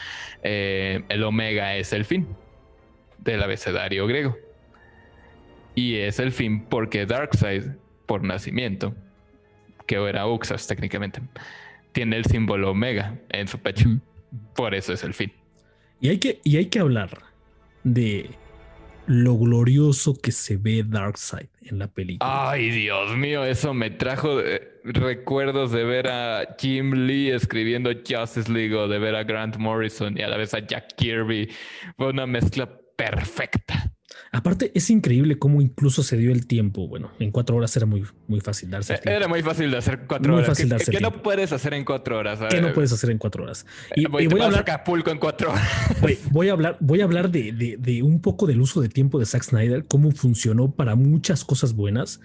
Eh, 0.42 1.02
el 1.08 1.24
omega 1.24 1.76
es 1.76 1.92
el 1.92 2.04
fin 2.04 2.28
del 3.18 3.42
abecedario 3.42 4.06
griego. 4.06 4.36
Y 5.76 5.96
es 5.96 6.18
el 6.18 6.32
fin 6.32 6.64
porque 6.64 7.06
Darkseid, 7.06 7.64
por 8.06 8.24
nacimiento, 8.24 8.94
que 9.86 9.96
era 9.96 10.26
Uxas 10.26 10.66
técnicamente, 10.66 11.20
tiene 11.92 12.16
el 12.16 12.24
símbolo 12.24 12.72
omega 12.72 13.18
en 13.28 13.46
su 13.46 13.58
pecho. 13.58 13.88
Por 14.56 14.74
eso 14.74 14.92
es 14.92 15.04
el 15.04 15.14
fin. 15.14 15.32
Y 16.00 16.08
hay 16.08 16.18
que, 16.18 16.40
y 16.42 16.56
hay 16.56 16.66
que 16.66 16.80
hablar 16.80 17.10
de 17.84 18.30
lo 19.06 19.36
glorioso 19.36 20.16
que 20.20 20.32
se 20.32 20.56
ve 20.56 20.82
Darkseid 20.82 21.48
en 21.62 21.78
la 21.78 21.88
película. 21.88 22.50
Ay, 22.50 22.70
Dios 22.70 23.16
mío, 23.16 23.44
eso 23.44 23.72
me 23.72 23.90
trajo 23.90 24.40
eh, 24.40 24.80
recuerdos 24.82 25.72
de 25.72 25.84
ver 25.84 26.08
a 26.08 26.56
Jim 26.58 27.06
Lee 27.06 27.30
escribiendo 27.30 27.90
Justice 27.92 28.50
League 28.50 28.74
o 28.74 28.88
de 28.88 28.98
ver 28.98 29.14
a 29.14 29.24
Grant 29.24 29.56
Morrison 29.58 30.18
y 30.18 30.22
a 30.22 30.28
la 30.28 30.36
vez 30.36 30.54
a 30.54 30.58
Jack 30.58 30.96
Kirby. 30.96 31.48
Fue 31.96 32.08
una 32.08 32.26
mezcla 32.26 32.68
perfecta. 32.96 33.92
Aparte, 34.32 34.72
es 34.74 34.90
increíble 34.90 35.38
cómo 35.38 35.60
incluso 35.60 36.02
se 36.02 36.16
dio 36.16 36.32
el 36.32 36.46
tiempo. 36.46 36.88
Bueno, 36.88 37.10
en 37.18 37.30
cuatro 37.30 37.56
horas 37.56 37.76
era 37.76 37.86
muy, 37.86 38.04
muy 38.26 38.40
fácil 38.40 38.70
darse. 38.70 39.00
El 39.04 39.12
Era 39.12 39.28
muy 39.28 39.42
fácil 39.42 39.70
de 39.70 39.76
hacer 39.78 40.00
cuatro 40.06 40.32
muy 40.32 40.38
horas. 40.38 40.48
Fácil 40.48 40.66
¿Qué, 40.66 40.70
darse 40.70 40.90
qué 40.92 41.00
no 41.00 41.22
puedes 41.22 41.52
hacer 41.52 41.74
en 41.74 41.84
cuatro 41.84 42.18
horas? 42.18 42.40
¿Qué 42.50 42.60
no 42.60 42.72
puedes 42.72 42.92
hacer 42.92 43.10
en 43.10 43.18
cuatro 43.18 43.44
horas? 43.44 43.64
Y, 43.94 44.02
Y, 44.02 44.06
voy, 44.06 44.24
y 44.24 44.26
voy, 44.26 44.40
a 44.40 44.44
a 44.44 44.46
hablar, 44.46 44.60
Acapulco 44.62 45.10
en 45.10 45.18
cuatro 45.18 45.50
horas. 45.52 45.64
voy, 46.00 46.18
voy 46.30 46.48
a 46.48 46.52
hablar, 46.52 46.76
voy 46.80 47.00
a 47.00 47.04
hablar 47.04 47.30
de, 47.30 47.52
de- 47.52 47.76
de 47.78 48.02
un 48.02 48.20
poco 48.20 48.46
del 48.46 48.60
uso 48.60 48.80
de 48.80 48.88
tiempo 48.88 49.18
de 49.18 49.26
Zack 49.26 49.44
Snyder, 49.44 49.84
cómo 49.86 50.10
funcionó 50.10 50.70
para 50.72 50.94
muchas 50.96 51.44
cosas 51.44 51.74
buenas. 51.74 52.20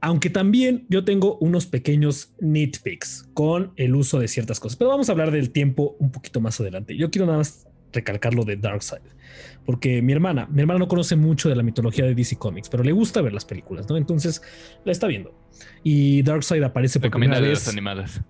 Aunque 0.00 0.30
también 0.30 0.86
yo 0.88 1.04
tengo 1.04 1.38
unos 1.38 1.66
pequeños 1.66 2.32
nitpicks 2.40 3.28
con 3.34 3.72
el 3.76 3.94
uso 3.96 4.18
de 4.20 4.28
ciertas 4.28 4.60
cosas. 4.60 4.76
Pero 4.76 4.90
vamos 4.90 5.08
a 5.08 5.12
hablar 5.12 5.30
del 5.30 5.50
tiempo 5.50 5.96
un 5.98 6.10
poquito 6.12 6.40
más 6.40 6.60
adelante. 6.60 6.96
Yo 6.96 7.10
quiero 7.10 7.26
nada 7.26 7.38
más 7.38 7.66
recalcar 7.92 8.34
lo 8.34 8.44
de 8.44 8.56
Darkseid. 8.56 9.02
Porque 9.64 10.00
mi 10.02 10.12
hermana, 10.12 10.46
mi 10.50 10.60
hermana 10.62 10.78
no 10.80 10.88
conoce 10.88 11.14
mucho 11.16 11.48
de 11.48 11.56
la 11.56 11.62
mitología 11.62 12.04
de 12.04 12.14
DC 12.14 12.36
Comics, 12.36 12.68
pero 12.68 12.82
le 12.82 12.92
gusta 12.92 13.20
ver 13.20 13.32
las 13.32 13.44
películas, 13.44 13.88
¿no? 13.88 13.96
Entonces 13.96 14.40
la 14.84 14.92
está 14.92 15.06
viendo. 15.06 15.34
Y 15.82 16.22
Darkseid 16.22 16.62
aparece 16.62 17.00
por 17.00 17.10
primera 17.10 17.40
vez. 17.40 17.50
las 17.60 17.68
animadas. 17.68 18.20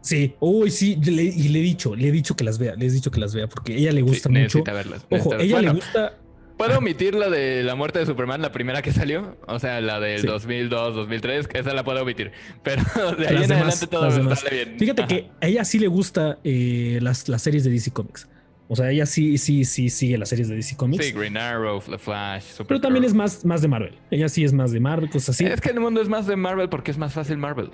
Sí, 0.00 0.34
uy, 0.40 0.70
sí, 0.70 0.96
le- 0.96 1.22
y 1.22 1.48
le 1.48 1.60
he 1.60 1.62
dicho, 1.62 1.94
le 1.94 2.08
he 2.08 2.12
dicho 2.12 2.34
que 2.34 2.42
las 2.42 2.58
vea, 2.58 2.74
le 2.74 2.86
he 2.86 2.90
dicho 2.90 3.10
que 3.12 3.20
las 3.20 3.34
vea 3.34 3.48
porque 3.48 3.76
ella 3.76 3.92
le 3.92 4.00
Sí, 4.00 4.06
gusta 4.06 4.28
mucho. 4.28 4.64
verlas. 4.64 5.06
Ojo, 5.10 5.34
ella 5.38 5.54
Bueno, 5.54 5.72
le 5.74 5.78
gusta. 5.78 6.18
¿Puedo 6.66 6.78
omitir 6.78 7.14
la 7.14 7.28
de 7.30 7.62
la 7.62 7.74
muerte 7.74 7.98
de 7.98 8.06
Superman, 8.06 8.40
la 8.42 8.52
primera 8.52 8.82
que 8.82 8.92
salió? 8.92 9.36
O 9.46 9.58
sea, 9.58 9.80
la 9.80 10.00
del 10.00 10.20
Sí. 10.20 10.26
2002, 10.26 10.94
2003, 10.94 11.48
que 11.48 11.58
esa 11.58 11.72
la 11.74 11.84
puedo 11.84 12.02
omitir. 12.02 12.32
Pero 12.62 12.82
de 13.18 13.28
ahí 13.28 13.34
las 13.34 13.42
en 13.44 13.48
demás, 13.48 13.82
adelante 13.82 13.86
todo 13.88 14.36
sale 14.36 14.64
bien. 14.64 14.78
Fíjate 14.78 15.02
Ajá. 15.02 15.08
que 15.08 15.30
a 15.40 15.46
ella 15.48 15.64
sí 15.64 15.78
le 15.78 15.88
gusta 15.88 16.38
eh, 16.44 16.98
las, 17.02 17.28
las 17.28 17.42
series 17.42 17.64
de 17.64 17.70
DC 17.70 17.90
Comics. 17.92 18.28
O 18.68 18.76
sea, 18.76 18.90
ella 18.90 19.04
sí, 19.04 19.36
sí, 19.38 19.64
sí 19.66 19.90
sigue 19.90 20.16
las 20.16 20.30
series 20.30 20.48
de 20.48 20.54
DC 20.56 20.76
Comics. 20.76 21.04
Sí, 21.04 21.12
Green 21.12 21.36
Arrow, 21.36 21.80
The 21.80 21.98
Flash, 21.98 22.42
Supergirl. 22.42 22.66
pero 22.68 22.80
también 22.80 23.04
es 23.04 23.12
más, 23.12 23.44
más 23.44 23.60
de 23.60 23.68
Marvel. 23.68 23.94
Ella 24.10 24.28
sí 24.30 24.44
es 24.44 24.52
más 24.54 24.72
de 24.72 24.80
Marvel, 24.80 25.10
cosas 25.10 25.30
así. 25.36 25.44
Es 25.44 25.60
que 25.60 25.70
el 25.70 25.80
mundo 25.80 26.00
es 26.00 26.08
más 26.08 26.26
de 26.26 26.36
Marvel 26.36 26.68
porque 26.70 26.90
es 26.90 26.96
más 26.96 27.12
fácil 27.12 27.36
Marvel. 27.36 27.70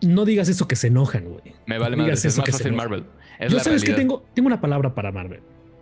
No 0.00 0.24
digas 0.24 0.48
eso 0.48 0.66
que 0.66 0.76
se 0.76 0.86
enojan, 0.86 1.24
güey. 1.24 1.52
Me 1.66 1.76
vale 1.76 1.96
No 1.96 1.98
más, 1.98 2.06
digas 2.06 2.18
es 2.20 2.32
eso 2.32 2.40
más 2.40 2.46
que 2.46 2.52
fácil. 2.52 2.72
Marvel. 2.72 3.04
Es 3.38 3.50
Yo 3.52 3.58
la 3.58 3.64
sabes 3.64 3.84
que 3.84 3.92
tengo, 3.92 4.24
tengo 4.34 4.46
una 4.46 4.60
palabra 4.60 4.94
para 4.94 5.12
Marvel. 5.12 5.40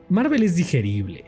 Marvel 0.09 0.43
es 0.43 0.57
digerible. 0.57 1.25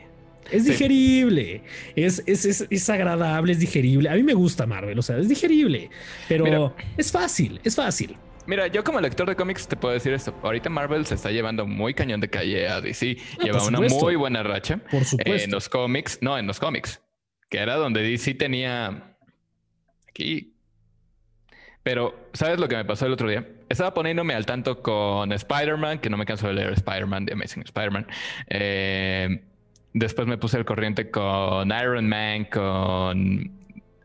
Es 0.49 0.63
Sí. 0.63 0.71
digerible. 0.71 1.61
Es, 1.95 2.23
es, 2.25 2.45
es, 2.45 2.67
es 2.69 2.89
agradable, 2.89 3.51
es 3.53 3.59
digerible. 3.59 4.09
A 4.09 4.13
mí 4.15 4.23
me 4.23 4.33
gusta 4.33 4.65
Marvel, 4.65 4.97
o 4.97 5.01
sea, 5.01 5.17
es 5.17 5.29
digerible. 5.29 5.89
Pero 6.27 6.43
Mira. 6.45 6.73
es 6.97 7.11
fácil, 7.11 7.59
es 7.63 7.75
fácil. 7.75 8.17
Mira, 8.47 8.67
yo 8.67 8.83
como 8.83 8.99
lector 8.99 9.29
de 9.29 9.35
cómics 9.35 9.67
te 9.67 9.75
puedo 9.75 9.93
decir 9.93 10.11
esto. 10.13 10.35
Ahorita 10.41 10.69
Marvel 10.69 11.05
se 11.05 11.13
está 11.15 11.29
llevando 11.31 11.67
muy 11.67 11.93
cañón 11.93 12.19
de 12.21 12.29
calle 12.29 12.67
a 12.67 12.81
DC. 12.81 13.17
Ah, 13.39 13.43
Lleva 13.43 13.63
una 13.65 13.79
muy 13.81 14.15
buena 14.15 14.41
racha. 14.41 14.77
Por 14.89 15.05
supuesto. 15.05 15.45
En 15.45 15.51
los 15.51 15.69
cómics, 15.69 16.17
no, 16.21 16.37
en 16.37 16.47
los 16.47 16.59
cómics, 16.59 17.01
que 17.49 17.59
era 17.59 17.75
donde 17.75 18.01
DC 18.01 18.33
tenía 18.33 19.15
aquí. 20.09 20.55
Pero, 21.83 22.29
¿sabes 22.33 22.59
lo 22.59 22.67
que 22.67 22.75
me 22.75 22.85
pasó 22.85 23.05
el 23.05 23.13
otro 23.13 23.29
día? 23.29 23.47
Estaba 23.69 23.93
poniéndome 23.93 24.33
al 24.35 24.45
tanto 24.45 24.81
con 24.81 25.31
Spider-Man, 25.31 25.99
que 25.99 26.09
no 26.09 26.17
me 26.17 26.25
canso 26.25 26.47
de 26.47 26.53
leer 26.53 26.73
Spider-Man, 26.73 27.25
The 27.25 27.33
Amazing 27.33 27.63
Spider-Man. 27.63 28.07
Eh, 28.49 29.39
después 29.93 30.27
me 30.27 30.37
puse 30.37 30.57
al 30.57 30.65
corriente 30.65 31.09
con 31.09 31.69
Iron 31.69 32.07
Man, 32.07 32.45
con 32.45 33.51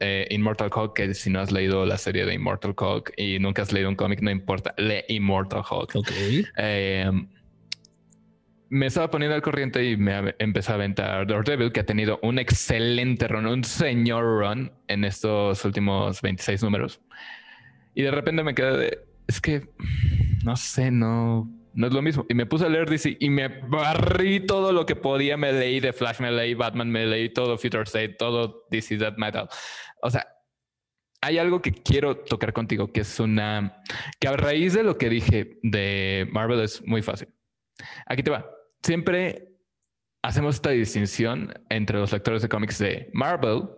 eh, 0.00 0.26
Immortal 0.30 0.70
Hulk, 0.74 0.94
que 0.94 1.14
si 1.14 1.30
no 1.30 1.40
has 1.40 1.52
leído 1.52 1.86
la 1.86 1.98
serie 1.98 2.24
de 2.24 2.34
Immortal 2.34 2.74
Hulk 2.78 3.14
y 3.16 3.38
nunca 3.38 3.62
has 3.62 3.72
leído 3.72 3.88
un 3.88 3.96
cómic, 3.96 4.20
no 4.20 4.30
importa, 4.30 4.74
lee 4.76 5.04
Immortal 5.08 5.62
Hulk. 5.68 5.96
Ok. 5.96 6.10
Eh, 6.56 7.10
me 8.68 8.86
estaba 8.86 9.10
poniendo 9.10 9.34
al 9.34 9.42
corriente 9.42 9.88
y 9.88 9.96
me 9.96 10.34
empecé 10.38 10.72
a 10.72 10.74
aventar 10.74 11.26
Daredevil, 11.26 11.72
que 11.72 11.80
ha 11.80 11.86
tenido 11.86 12.18
un 12.22 12.38
excelente 12.38 13.28
run, 13.28 13.46
un 13.46 13.64
señor 13.64 14.24
run 14.24 14.72
en 14.88 15.04
estos 15.04 15.64
últimos 15.64 16.20
26 16.20 16.62
números. 16.62 17.00
Y 17.94 18.02
de 18.02 18.10
repente 18.10 18.42
me 18.42 18.54
quedé 18.54 18.76
de, 18.76 18.98
es 19.28 19.40
que, 19.40 19.68
no 20.44 20.56
sé, 20.56 20.90
no, 20.90 21.48
no 21.76 21.86
es 21.86 21.92
lo 21.92 22.00
mismo. 22.00 22.24
Y 22.28 22.34
me 22.34 22.46
puse 22.46 22.64
a 22.64 22.68
leer 22.70 22.88
DC 22.88 23.18
y 23.20 23.28
me 23.28 23.48
barrí 23.48 24.40
todo 24.40 24.72
lo 24.72 24.86
que 24.86 24.96
podía. 24.96 25.36
Me 25.36 25.52
leí 25.52 25.78
de 25.78 25.92
Flash, 25.92 26.20
me 26.20 26.32
leí 26.32 26.54
Batman, 26.54 26.90
me 26.90 27.04
leí 27.04 27.28
todo 27.28 27.58
Future 27.58 27.82
State, 27.82 28.14
todo 28.18 28.64
DC 28.70 28.96
Death 28.96 29.18
Metal. 29.18 29.46
O 30.00 30.10
sea, 30.10 30.26
hay 31.20 31.36
algo 31.36 31.60
que 31.60 31.72
quiero 31.72 32.16
tocar 32.16 32.54
contigo, 32.54 32.90
que 32.90 33.00
es 33.00 33.20
una, 33.20 33.82
que 34.18 34.26
a 34.26 34.32
raíz 34.32 34.72
de 34.72 34.84
lo 34.84 34.96
que 34.96 35.10
dije 35.10 35.58
de 35.62 36.26
Marvel 36.32 36.60
es 36.60 36.82
muy 36.86 37.02
fácil. 37.02 37.28
Aquí 38.06 38.22
te 38.22 38.30
va. 38.30 38.50
Siempre 38.82 39.52
hacemos 40.22 40.54
esta 40.54 40.70
distinción 40.70 41.52
entre 41.68 41.98
los 41.98 42.10
lectores 42.10 42.40
de 42.40 42.48
cómics 42.48 42.78
de 42.78 43.10
Marvel. 43.12 43.68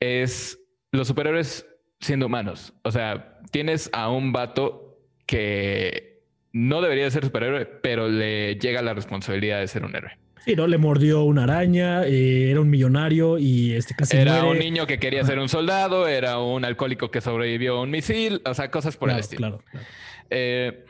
Es 0.00 0.60
los 0.92 1.08
superhéroes 1.08 1.66
siendo 1.98 2.26
humanos. 2.26 2.72
O 2.84 2.92
sea, 2.92 3.40
tienes 3.50 3.90
a 3.92 4.10
un 4.10 4.32
vato 4.32 5.00
que 5.26 6.11
no 6.52 6.80
debería 6.82 7.10
ser 7.10 7.24
superhéroe, 7.24 7.64
pero 7.66 8.08
le 8.08 8.56
llega 8.56 8.82
la 8.82 8.94
responsabilidad 8.94 9.60
de 9.60 9.68
ser 9.68 9.84
un 9.84 9.94
héroe. 9.96 10.12
Sí, 10.44 10.56
¿no? 10.56 10.66
Le 10.66 10.76
mordió 10.76 11.22
una 11.22 11.44
araña, 11.44 12.04
eh, 12.04 12.50
era 12.50 12.60
un 12.60 12.68
millonario 12.68 13.38
y 13.38 13.74
este 13.74 13.94
casi 13.94 14.16
Era 14.16 14.42
muere. 14.42 14.50
un 14.50 14.58
niño 14.58 14.86
que 14.88 14.98
quería 14.98 15.24
ser 15.24 15.38
un 15.38 15.48
soldado, 15.48 16.08
era 16.08 16.40
un 16.40 16.64
alcohólico 16.64 17.10
que 17.12 17.20
sobrevivió 17.20 17.76
a 17.78 17.82
un 17.82 17.90
misil, 17.90 18.42
o 18.44 18.52
sea, 18.52 18.70
cosas 18.70 18.96
por 18.96 19.08
el 19.08 19.14
Claro, 19.14 19.20
estilo. 19.24 19.40
claro, 19.40 19.64
claro. 19.70 19.86
Eh, 20.30 20.84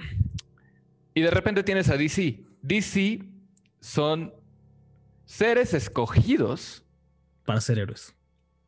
y 1.15 1.21
de 1.21 1.31
repente 1.31 1.63
tienes 1.63 1.91
a 1.91 1.99
DC. 1.99 2.41
DC 2.63 3.21
son 3.81 4.33
seres 5.27 5.75
escogidos 5.75 6.83
Para 7.45 7.61
ser 7.61 7.79
héroes. 7.79 8.15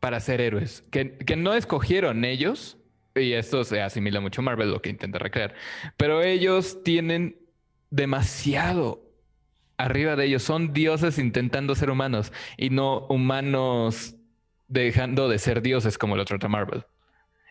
para 0.01 0.21
ser 0.21 0.43
héroes, 0.43 0.85
que, 0.91 1.17
que 1.17 1.37
no 1.37 1.55
escogieron 1.55 2.27
ellos, 2.27 2.77
y 3.15 3.33
esto 3.33 3.65
se 3.65 3.81
asimila 3.81 4.21
mucho 4.21 4.41
a 4.41 4.45
Marvel, 4.45 4.71
lo 4.71 4.83
que 4.83 4.91
intenta 4.91 5.19
recrear, 5.19 5.55
pero 5.97 6.23
ellos 6.23 6.83
tienen 6.83 7.39
demasiado 7.91 9.05
arriba 9.77 10.17
de 10.17 10.27
ellos, 10.27 10.43
son 10.43 10.73
dioses 10.73 11.19
intentando 11.19 11.75
ser 11.75 11.91
humanos 11.91 12.33
y 12.57 12.71
no 12.71 13.07
humanos 13.09 14.17
dejando 14.69 15.29
de 15.29 15.39
ser 15.39 15.63
dioses 15.63 15.99
como 15.99 16.17
lo 16.17 16.25
trata 16.25 16.49
Marvel. 16.49 16.85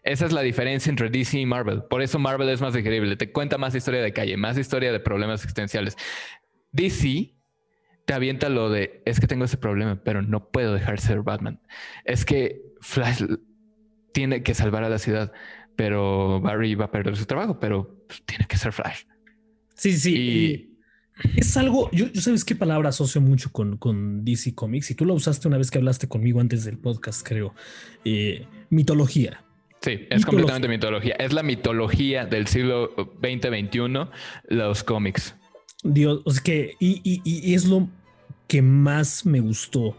Esa 0.03 0.25
es 0.25 0.33
la 0.33 0.41
diferencia 0.41 0.89
entre 0.89 1.09
DC 1.09 1.39
y 1.39 1.45
Marvel. 1.45 1.83
Por 1.83 2.01
eso 2.01 2.19
Marvel 2.19 2.49
es 2.49 2.59
más 2.59 2.73
digerible. 2.73 3.15
Te 3.15 3.31
cuenta 3.31 3.57
más 3.57 3.73
historia 3.73 4.01
de 4.01 4.11
calle, 4.11 4.35
más 4.35 4.57
historia 4.57 4.91
de 4.91 4.99
problemas 4.99 5.41
existenciales. 5.41 5.95
DC 6.73 7.33
te 8.05 8.13
avienta 8.13 8.49
lo 8.49 8.69
de 8.69 9.01
es 9.05 9.21
que 9.21 9.27
tengo 9.27 9.45
ese 9.45 9.57
problema, 9.57 10.01
pero 10.03 10.21
no 10.21 10.49
puedo 10.51 10.73
dejar 10.73 10.95
de 10.95 11.01
ser 11.01 11.21
Batman. 11.21 11.61
Es 12.03 12.25
que 12.25 12.61
Flash 12.81 13.23
tiene 14.13 14.41
que 14.43 14.53
salvar 14.53 14.83
a 14.85 14.89
la 14.89 14.99
ciudad, 14.99 15.33
pero 15.75 16.39
Barry 16.39 16.75
va 16.75 16.85
a 16.85 16.91
perder 16.91 17.17
su 17.17 17.25
trabajo, 17.25 17.59
pero 17.59 18.05
pues, 18.07 18.23
tiene 18.25 18.45
que 18.47 18.57
ser 18.57 18.71
Flash. 18.71 19.01
Sí, 19.75 19.93
sí. 19.97 20.15
Y- 20.15 20.69
es 21.35 21.55
algo, 21.57 21.91
yo, 21.91 22.07
yo 22.11 22.21
sabes 22.21 22.43
qué 22.43 22.55
palabra 22.55 22.89
asocio 22.89 23.21
mucho 23.21 23.51
con, 23.51 23.77
con 23.77 24.25
DC 24.25 24.55
Comics 24.55 24.89
y 24.89 24.95
tú 24.95 25.05
la 25.05 25.13
usaste 25.13 25.47
una 25.47 25.59
vez 25.59 25.69
que 25.69 25.77
hablaste 25.77 26.07
conmigo 26.07 26.39
antes 26.39 26.63
del 26.65 26.79
podcast, 26.79 27.25
creo. 27.27 27.53
Eh, 28.03 28.47
mitología. 28.71 29.43
Sí, 29.81 29.91
es 29.91 29.99
Mitología. 30.01 30.25
completamente 30.25 30.67
mitología. 30.69 31.13
Es 31.19 31.31
la 31.33 31.43
mitología 31.43 32.25
del 32.25 32.47
siglo 32.47 32.89
2021, 33.21 34.09
los 34.49 34.83
cómics. 34.83 35.35
Dios, 35.83 36.21
o 36.25 36.31
sea 36.31 36.41
que, 36.41 36.73
y, 36.79 36.99
y- 37.03 37.21
y 37.23 37.53
es 37.53 37.65
lo 37.65 37.89
que 38.47 38.61
más 38.63 39.23
me 39.25 39.39
gustó, 39.39 39.95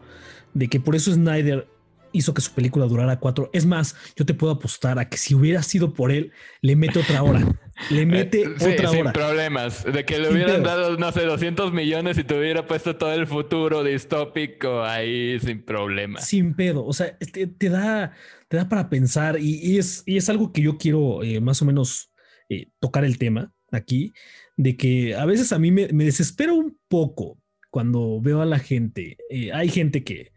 de 0.53 0.68
que 0.68 0.81
por 0.81 0.96
eso 0.96 1.12
Snyder 1.12 1.68
hizo 2.14 2.33
que 2.35 2.40
su 2.42 2.53
película 2.53 2.87
durara 2.87 3.18
cuatro. 3.20 3.50
Es 3.53 3.66
más, 3.66 3.94
yo 4.16 4.24
te 4.24 4.35
puedo 4.35 4.53
apostar 4.55 4.98
a 4.98 5.09
que 5.11 5.18
si 5.18 5.35
hubiera 5.35 5.62
sido 5.62 5.92
por 5.92 6.11
él, 6.12 6.33
le 6.62 6.77
mete 6.77 6.98
otra 7.00 7.22
hora. 7.22 7.53
Le 7.88 8.07
Eh, 8.07 8.07
mete 8.07 8.55
sí, 8.57 8.70
otra 8.72 8.88
sin 8.88 9.00
hora. 9.00 9.12
problemas. 9.12 9.85
De 9.85 10.05
que 10.05 10.18
le 10.18 10.31
Sin 10.31 10.35
hubieran 10.37 10.62
pedos. 10.62 10.64
dado, 10.64 10.96
no 10.96 11.12
sé, 11.12 11.22
200 11.24 11.72
millones 11.72 12.16
y 12.18 12.24
te 12.24 12.38
hubiera 12.38 12.66
puesto 12.66 12.96
todo 12.96 13.12
el 13.12 13.27
futuro 13.27 13.83
distópico 13.85 14.83
ahí 14.83 15.38
sin 15.40 15.64
problemas. 15.64 16.24
Sin 16.27 16.55
pedo. 16.55 16.85
O 16.87 16.92
sea, 16.92 17.16
te, 17.18 17.46
te 17.48 17.68
da, 17.68 18.12
te 18.48 18.57
da 18.57 18.68
para 18.68 18.88
pensar 18.88 19.38
y, 19.40 19.57
y 19.62 19.79
es, 19.79 20.03
y 20.07 20.16
es 20.16 20.29
algo 20.29 20.53
que 20.53 20.62
yo 20.62 20.79
quiero 20.79 21.22
eh, 21.22 21.40
más 21.40 21.61
o 21.62 21.64
menos 21.64 22.12
eh, 22.48 22.68
tocar 22.81 23.05
el 23.05 23.18
tema 23.18 23.53
aquí, 23.72 24.12
de 24.57 24.77
que 24.77 25.16
a 25.16 25.24
veces 25.27 25.53
a 25.53 25.59
mí 25.59 25.70
me, 25.72 25.88
me 25.92 26.05
desespera 26.05 26.53
un 26.53 26.79
poco 26.88 27.38
cuando 27.70 28.20
veo 28.20 28.40
a 28.40 28.46
la 28.46 28.61
gente. 28.61 29.16
eh, 29.31 29.53
hay 29.53 29.68
gente 29.68 30.05
que 30.05 30.33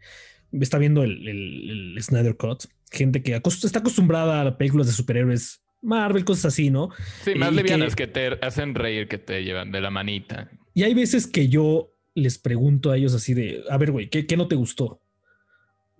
está 0.52 0.78
viendo 0.78 1.02
el, 1.02 1.26
el- 1.28 1.94
el 1.96 2.02
Snyder 2.02 2.36
Cut, 2.36 2.64
gente 2.90 3.22
que 3.22 3.36
acost- 3.40 3.64
está 3.64 3.80
acostumbrada 3.80 4.40
a 4.42 4.58
películas 4.58 4.86
de 4.86 4.92
superhéroes, 4.92 5.62
Marvel, 5.82 6.24
cosas 6.24 6.46
así, 6.46 6.70
¿no? 6.70 6.90
Sí, 7.24 7.34
más 7.36 7.52
Y 7.52 7.56
livianas 7.56 7.94
que- 7.94 8.06
que 8.06 8.12
te 8.12 8.44
hacen 8.44 8.74
reír, 8.74 9.06
que 9.08 9.18
te 9.18 9.44
llevan 9.44 9.70
de 9.70 9.80
la 9.80 9.90
manita. 9.90 10.50
Y 10.74 10.82
hay 10.84 10.94
veces 10.94 11.26
que 11.26 11.48
yo 11.48 11.92
les 12.14 12.38
pregunto 12.38 12.90
a 12.90 12.96
ellos 12.96 13.14
así 13.14 13.34
de, 13.34 13.62
a 13.70 13.76
ver, 13.76 13.92
güey, 13.92 14.08
¿qué, 14.10 14.26
qué 14.26 14.36
no 14.36 14.48
te 14.48 14.56
gustó? 14.56 15.00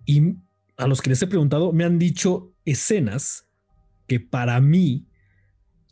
Y 0.05 0.21
a 0.77 0.87
los 0.87 1.01
que 1.01 1.09
les 1.11 1.21
he 1.21 1.27
preguntado 1.27 1.71
me 1.71 1.83
han 1.85 1.97
dicho 1.99 2.53
escenas 2.65 3.47
que 4.07 4.19
para 4.19 4.59
mí 4.59 5.05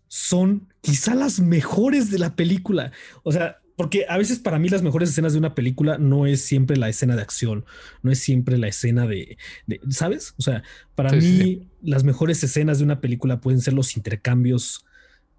son 0.08 0.74
quizá 0.82 1.16
las 1.16 1.40
mejores 1.40 2.10
de 2.12 2.20
la 2.20 2.36
película. 2.36 2.92
O 3.24 3.32
sea, 3.32 3.58
porque 3.78 4.06
a 4.10 4.18
veces 4.18 4.40
para 4.40 4.60
mí 4.60 4.68
las 4.68 4.82
mejores 4.82 5.10
escenas 5.12 5.32
de 5.32 5.40
una 5.40 5.56
película 5.56 5.98
no 5.98 6.26
es 6.26 6.42
siempre 6.42 6.76
la 6.76 6.90
escena 6.90 7.16
de 7.16 7.22
acción, 7.22 7.64
no 8.02 8.12
es 8.12 8.20
siempre 8.20 8.58
la 8.58 8.68
escena 8.68 9.08
de, 9.08 9.38
de- 9.68 9.80
¿sabes? 9.90 10.34
O 10.38 10.42
sea, 10.42 10.64
para 10.96 11.12
Sí, 11.12 11.16
mí 11.16 11.22
sí, 11.22 11.68
las 11.82 12.04
mejores 12.04 12.44
escenas 12.44 12.80
de 12.80 12.84
una 12.84 13.00
película 13.00 13.40
pueden 13.40 13.62
ser 13.62 13.74
los 13.74 13.96
intercambios 13.96 14.84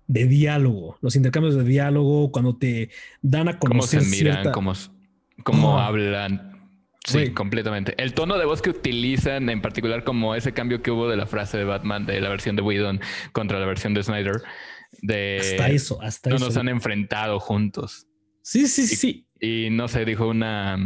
de 0.07 0.25
diálogo, 0.27 0.97
los 1.03 1.17
intercambios 1.17 1.55
de 1.57 1.65
diálogo 1.65 2.33
cuando 2.33 2.57
te 2.57 2.89
dan 3.21 3.49
a 3.49 3.59
Cómo 3.59 3.83
se 3.83 3.99
conocer 3.99 4.11
miran, 4.11 4.35
cierta- 4.37 4.53
cómo, 4.53 4.73
cómo 5.45 5.75
Oh. 5.75 5.79
hablan. 5.79 6.47
Sí, 7.07 7.31
completamente. 7.31 7.95
El 8.03 8.13
tono 8.13 8.37
de 8.39 8.45
voz 8.45 8.61
que 8.63 8.69
utilizan, 8.71 9.49
en 9.49 9.63
particular, 9.63 10.05
como 10.05 10.35
ese 10.35 10.53
cambio 10.53 10.83
que 10.83 10.91
hubo 10.91 11.09
de 11.09 11.17
la 11.17 11.27
frase 11.27 11.57
de 11.57 11.65
Batman 11.65 12.05
de 12.07 12.21
la 12.21 12.29
versión 12.29 12.55
de 12.55 12.61
Whedon 12.63 13.01
contra 13.33 13.59
la 13.59 13.65
versión 13.67 13.95
de 13.95 14.03
Snyder, 14.03 14.43
de 15.03 15.39
hasta 15.41 15.69
eso, 15.71 16.03
hasta 16.03 16.29
no 16.31 16.37
eso. 16.37 16.45
nos 16.47 16.57
han 16.59 16.69
enfrentado 16.69 17.41
juntos. 17.41 18.07
Sí, 18.49 18.67
sí, 18.67 18.87
sí, 18.87 18.97
sí. 18.97 19.27
Y 19.39 19.69
no 19.69 19.89
sé, 19.89 20.07
dijo 20.07 20.27
una. 20.27 20.79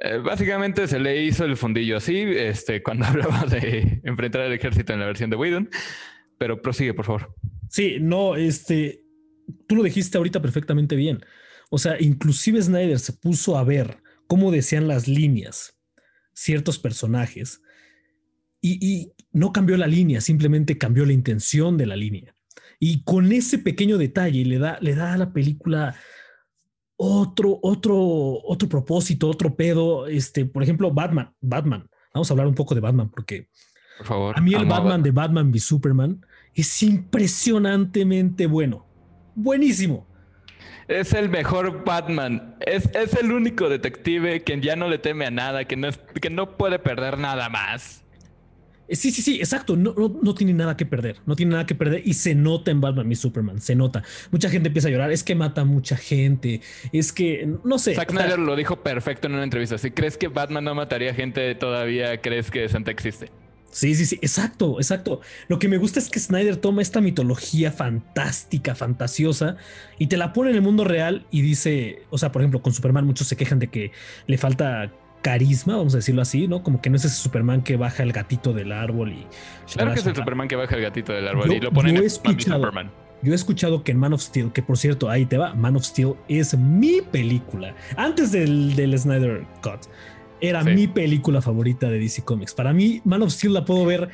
eh, 0.00 0.18
básicamente 0.18 0.88
se 0.88 0.98
le 0.98 1.22
hizo 1.22 1.44
el 1.44 1.56
fundillo 1.56 1.96
así, 1.98 2.16
este, 2.18 2.82
cuando 2.82 3.04
hablaba 3.06 3.44
de 3.44 4.00
enfrentar 4.02 4.40
al 4.40 4.52
ejército 4.52 4.92
en 4.92 4.98
la 4.98 5.06
versión 5.06 5.30
de 5.30 5.36
Whedon. 5.36 5.70
Pero 6.38 6.60
prosigue, 6.60 6.92
por 6.92 7.04
favor. 7.04 7.32
Sí, 7.70 7.98
no, 8.00 8.34
este, 8.34 9.04
tú 9.68 9.76
lo 9.76 9.84
dijiste 9.84 10.18
ahorita 10.18 10.42
perfectamente 10.42 10.96
bien. 10.96 11.24
O 11.70 11.78
sea, 11.78 12.00
inclusive 12.00 12.60
Snyder 12.60 12.98
se 12.98 13.12
puso 13.12 13.56
a 13.56 13.62
ver 13.62 13.98
cómo 14.26 14.50
decían 14.50 14.88
las 14.88 15.06
líneas 15.06 15.78
ciertos 16.34 16.80
personajes 16.80 17.62
y, 18.60 18.84
y 18.84 19.12
no 19.30 19.52
cambió 19.52 19.76
la 19.76 19.86
línea, 19.86 20.20
simplemente 20.20 20.78
cambió 20.78 21.06
la 21.06 21.12
intención 21.12 21.76
de 21.76 21.86
la 21.86 21.94
línea. 21.94 22.34
Y 22.80 23.04
con 23.04 23.30
ese 23.30 23.58
pequeño 23.58 23.98
detalle 23.98 24.44
le 24.44 24.58
da, 24.58 24.78
le 24.80 24.96
da 24.96 25.12
a 25.12 25.16
la 25.16 25.32
película 25.32 25.94
otro, 26.96 27.58
otro, 27.62 27.96
otro 28.44 28.68
propósito, 28.68 29.28
otro 29.28 29.54
pedo. 29.54 30.06
Este, 30.06 30.44
por 30.46 30.62
ejemplo, 30.62 30.90
Batman, 30.90 31.32
Batman. 31.40 31.88
Vamos 32.14 32.30
a 32.30 32.32
hablar 32.34 32.46
un 32.46 32.54
poco 32.54 32.74
de 32.74 32.80
Batman 32.80 33.10
porque 33.10 33.48
Por 33.98 34.06
favor. 34.06 34.38
a 34.38 34.40
mí 34.40 34.54
el 34.54 34.64
Batman 34.66 35.02
de 35.02 35.10
Batman 35.10 35.50
v 35.50 35.58
Superman 35.60 36.24
es 36.54 36.82
impresionantemente 36.82 38.46
bueno. 38.46 38.86
Buenísimo. 39.34 40.06
Es 40.88 41.12
el 41.12 41.28
mejor 41.28 41.84
Batman. 41.84 42.56
Es, 42.60 42.88
es 42.94 43.14
el 43.14 43.32
único 43.32 43.68
detective 43.68 44.42
que 44.44 44.60
ya 44.60 44.76
no 44.76 44.88
le 44.88 44.98
teme 44.98 45.26
a 45.26 45.30
nada, 45.30 45.64
que 45.64 45.76
no, 45.76 45.88
es- 45.88 45.98
que 45.98 46.30
no 46.30 46.56
puede 46.56 46.78
perder 46.78 47.18
nada 47.18 47.48
más. 47.48 48.04
Eh, 48.88 48.96
Sí, 48.96 49.10
sí, 49.10 49.22
sí, 49.22 49.36
exacto. 49.36 49.76
No, 49.76 49.94
no, 49.96 50.20
no 50.22 50.34
tiene 50.34 50.52
nada 50.52 50.76
que 50.76 50.86
perder. 50.86 51.16
No 51.26 51.36
tiene 51.36 51.52
nada 51.52 51.66
que 51.66 51.74
perder 51.74 52.02
y 52.04 52.14
se 52.14 52.34
nota 52.34 52.70
en 52.70 52.80
Batman 52.80 53.08
v 53.08 53.14
Superman. 53.16 53.60
Se 53.60 53.74
nota. 53.74 54.02
Mucha 54.30 54.48
gente 54.48 54.68
empieza 54.68 54.88
a 54.88 54.90
llorar. 54.90 55.12
Es 55.12 55.22
que 55.22 55.34
mata 55.34 55.62
a 55.62 55.64
mucha 55.64 55.96
gente. 55.96 56.60
Es 56.92 57.12
que, 57.12 57.48
no 57.64 57.78
sé. 57.78 57.94
Zack 57.94 58.10
Snyder 58.10 58.38
lo 58.38 58.56
dijo 58.56 58.82
perfecto 58.82 59.26
en 59.26 59.34
una 59.34 59.44
entrevista. 59.44 59.78
Si 59.78 59.90
crees 59.90 60.16
que 60.16 60.28
Batman 60.28 60.64
no 60.64 60.74
mataría 60.74 61.14
gente, 61.14 61.54
todavía 61.54 62.20
crees 62.20 62.50
que 62.50 62.68
Santa 62.68 62.90
existe. 62.90 63.30
Sí, 63.76 63.94
sí, 63.94 64.06
sí, 64.06 64.18
exacto, 64.22 64.78
exacto. 64.78 65.20
Lo 65.48 65.58
que 65.58 65.68
me 65.68 65.76
gusta 65.76 65.98
es 65.98 66.08
que 66.08 66.18
Snyder 66.18 66.56
toma 66.56 66.80
esta 66.80 67.02
mitología 67.02 67.70
fantástica, 67.70 68.74
fantasiosa, 68.74 69.58
y 69.98 70.06
te 70.06 70.16
la 70.16 70.32
pone 70.32 70.48
en 70.48 70.56
el 70.56 70.62
mundo 70.62 70.82
real 70.84 71.26
y 71.30 71.42
dice, 71.42 72.02
o 72.08 72.16
sea, 72.16 72.32
por 72.32 72.40
ejemplo, 72.40 72.62
con 72.62 72.72
Superman 72.72 73.04
muchos 73.04 73.26
se 73.26 73.36
quejan 73.36 73.58
de 73.58 73.68
que 73.68 73.92
le 74.26 74.38
falta 74.38 74.94
carisma, 75.22 75.76
vamos 75.76 75.94
a 75.94 75.98
decirlo 75.98 76.22
así, 76.22 76.46
¿no? 76.48 76.62
Como 76.62 76.80
que 76.80 76.90
no 76.90 76.96
es 76.96 77.04
ese 77.04 77.16
Superman 77.16 77.62
que 77.62 77.76
baja 77.76 78.02
el 78.02 78.12
gatito 78.12 78.52
del 78.52 78.72
árbol 78.72 79.12
y... 79.12 79.26
Claro 79.72 79.92
que 79.94 80.00
es 80.00 80.06
el. 80.06 80.14
Superman 80.16 80.48
que 80.48 80.56
baja 80.56 80.76
el 80.76 80.82
gatito 80.82 81.12
del 81.12 81.26
árbol 81.28 81.48
Yo- 81.48 81.54
y 81.54 81.60
lo 81.60 81.72
ponen 81.72 81.96
yo 81.96 82.02
he 82.02 82.04
en 82.04 82.10
Superman. 82.40 82.90
Yo 83.22 83.32
he 83.32 83.34
escuchado 83.34 83.82
que 83.82 83.92
en 83.92 83.98
Man 83.98 84.12
of 84.12 84.20
Steel, 84.20 84.52
que 84.52 84.62
por 84.62 84.76
cierto, 84.78 85.08
ahí 85.08 85.24
te 85.26 85.36
va, 85.38 85.54
Man 85.54 85.74
of 85.76 85.82
Steel 85.84 86.14
es 86.28 86.56
mi 86.56 87.00
película. 87.00 87.74
Antes 87.96 88.30
del, 88.30 88.76
del 88.76 88.96
Snyder 88.98 89.44
Cut, 89.62 89.86
era 90.40 90.62
Sí. 90.62 90.70
mi 90.70 90.86
película 90.86 91.40
favorita 91.40 91.88
de 91.88 91.98
DC 91.98 92.22
Comics. 92.24 92.52
Para 92.54 92.72
mí, 92.72 93.00
Man 93.04 93.22
of 93.22 93.30
Steel 93.32 93.54
la 93.54 93.64
puedo 93.64 93.84
ver 93.86 94.10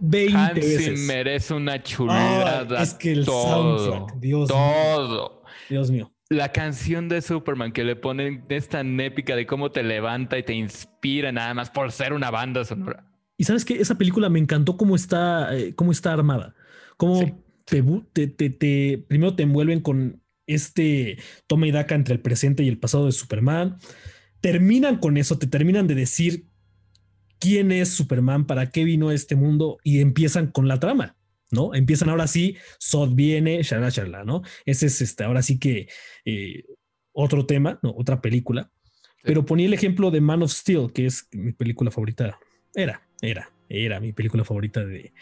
20 0.00 0.36
Hans 0.36 0.54
veces. 0.54 1.00
merece 1.00 1.54
una 1.54 1.82
chulada. 1.82 2.66
Ay, 2.78 2.82
es 2.82 2.94
que 2.94 3.12
el 3.12 3.24
todo, 3.24 3.78
soundtrack, 3.78 4.20
Dios 4.20 4.48
todo. 4.48 5.42
Dios 5.68 5.90
mío. 5.90 6.12
La 6.32 6.52
canción 6.52 7.08
de 7.08 7.22
Superman 7.22 7.72
que 7.72 7.82
le 7.82 7.96
ponen 7.96 8.44
es 8.48 8.68
tan 8.68 9.00
épica 9.00 9.34
de 9.34 9.46
cómo 9.46 9.72
te 9.72 9.82
levanta 9.82 10.38
y 10.38 10.44
te 10.44 10.54
inspira 10.54 11.32
nada 11.32 11.54
más 11.54 11.70
por 11.70 11.90
ser 11.90 12.12
una 12.12 12.30
banda 12.30 12.64
sonora. 12.64 13.04
Y 13.36 13.42
sabes 13.44 13.64
que 13.64 13.80
esa 13.80 13.96
película 13.98 14.28
me 14.28 14.38
encantó 14.38 14.76
cómo 14.76 14.94
está, 14.94 15.56
eh, 15.56 15.74
cómo 15.74 15.90
está 15.90 16.12
armada. 16.12 16.54
Cómo 16.96 17.18
Sí. 17.20 17.34
te, 17.64 17.82
te, 18.12 18.26
te- 18.28 18.50
te- 18.50 19.04
primero 19.08 19.34
te 19.34 19.42
envuelven 19.42 19.80
con 19.80 20.22
este 20.46 21.18
toma 21.48 21.66
y 21.66 21.72
daca 21.72 21.96
entre 21.96 22.14
el 22.14 22.20
presente 22.20 22.62
y 22.62 22.68
el 22.68 22.78
pasado 22.78 23.06
de 23.06 23.12
Superman. 23.12 23.78
Terminan 24.40 24.98
con 24.98 25.16
eso, 25.16 25.36
te 25.36 25.48
terminan 25.48 25.88
de 25.88 25.96
decir 25.96 26.44
quién 27.40 27.72
es 27.72 27.88
Superman, 27.88 28.46
para 28.46 28.70
qué 28.70 28.84
vino 28.84 29.08
a 29.08 29.14
este 29.14 29.34
mundo 29.34 29.78
y 29.82 30.00
empiezan 30.00 30.46
con 30.46 30.68
la 30.68 30.78
trama. 30.78 31.16
¿No? 31.50 31.74
Empiezan 31.74 32.08
ahora 32.08 32.26
sí, 32.26 32.56
Sod 32.78 33.14
viene, 33.14 33.62
shalala, 33.62 33.90
shalala, 33.90 34.24
¿no? 34.24 34.42
Ese 34.64 34.86
es 34.86 35.00
este, 35.00 35.24
ahora 35.24 35.42
sí 35.42 35.58
que 35.58 35.88
eh, 36.24 36.64
otro 37.12 37.44
tema, 37.46 37.80
¿no? 37.82 37.90
Otra 37.96 38.20
película. 38.20 38.70
Pero 39.22 39.44
ponía 39.44 39.66
el 39.66 39.74
ejemplo 39.74 40.10
de 40.10 40.20
Man 40.20 40.42
of 40.42 40.52
Steel, 40.52 40.92
que 40.92 41.06
es 41.06 41.28
mi 41.32 41.52
película 41.52 41.90
favorita. 41.90 42.38
Era, 42.74 43.02
era, 43.20 43.52
era 43.68 44.00
mi 44.00 44.12
película 44.12 44.44
favorita 44.44 44.84
de, 44.84 45.12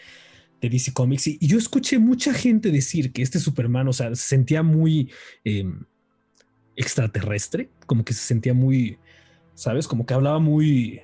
de 0.61 0.69
DC 0.69 0.93
Comics. 0.93 1.27
Y, 1.27 1.37
y 1.41 1.47
yo 1.47 1.57
escuché 1.57 1.99
mucha 1.99 2.33
gente 2.33 2.71
decir 2.71 3.11
que 3.11 3.21
este 3.21 3.39
Superman, 3.39 3.87
o 3.87 3.93
sea, 3.93 4.09
se 4.15 4.27
sentía 4.27 4.63
muy 4.63 5.11
eh, 5.43 5.65
extraterrestre, 6.75 7.69
como 7.85 8.05
que 8.05 8.13
se 8.13 8.21
sentía 8.21 8.53
muy, 8.53 8.97
¿sabes? 9.53 9.87
Como 9.87 10.05
que 10.05 10.13
hablaba 10.13 10.39
muy 10.39 11.01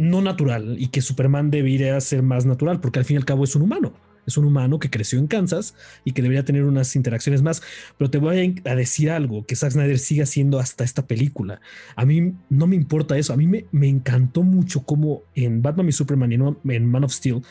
no 0.00 0.22
natural 0.22 0.76
y 0.78 0.88
que 0.88 1.02
Superman 1.02 1.50
debería 1.50 2.00
ser 2.00 2.22
más 2.22 2.46
natural, 2.46 2.80
porque 2.80 2.98
al 2.98 3.04
fin 3.04 3.16
y 3.16 3.18
al 3.18 3.24
cabo 3.24 3.44
es 3.44 3.54
un 3.54 3.62
humano. 3.62 3.92
Es 4.26 4.36
un 4.36 4.44
humano 4.44 4.78
que 4.78 4.90
creció 4.90 5.18
en 5.18 5.26
Kansas 5.26 5.74
y 6.04 6.12
que 6.12 6.22
debería 6.22 6.44
tener 6.44 6.64
unas 6.64 6.94
interacciones 6.94 7.42
más. 7.42 7.62
Pero 7.98 8.10
te 8.10 8.18
voy 8.18 8.60
a 8.64 8.74
decir 8.74 9.10
algo 9.10 9.44
que 9.46 9.56
Zack 9.56 9.72
Snyder 9.72 9.98
sigue 9.98 10.22
haciendo 10.22 10.58
hasta 10.58 10.84
esta 10.84 11.06
película. 11.06 11.60
A 11.96 12.04
mí 12.04 12.34
no 12.48 12.66
me 12.66 12.76
importa 12.76 13.16
eso. 13.18 13.32
A 13.32 13.36
mí 13.36 13.46
me, 13.46 13.66
me 13.72 13.88
encantó 13.88 14.42
mucho 14.42 14.82
como 14.84 15.22
en 15.34 15.62
Batman 15.62 15.88
y 15.88 15.92
Superman 15.92 16.32
y 16.32 16.74
en, 16.74 16.86
Man 16.86 17.04
of 17.04 17.12
Steel, 17.12 17.42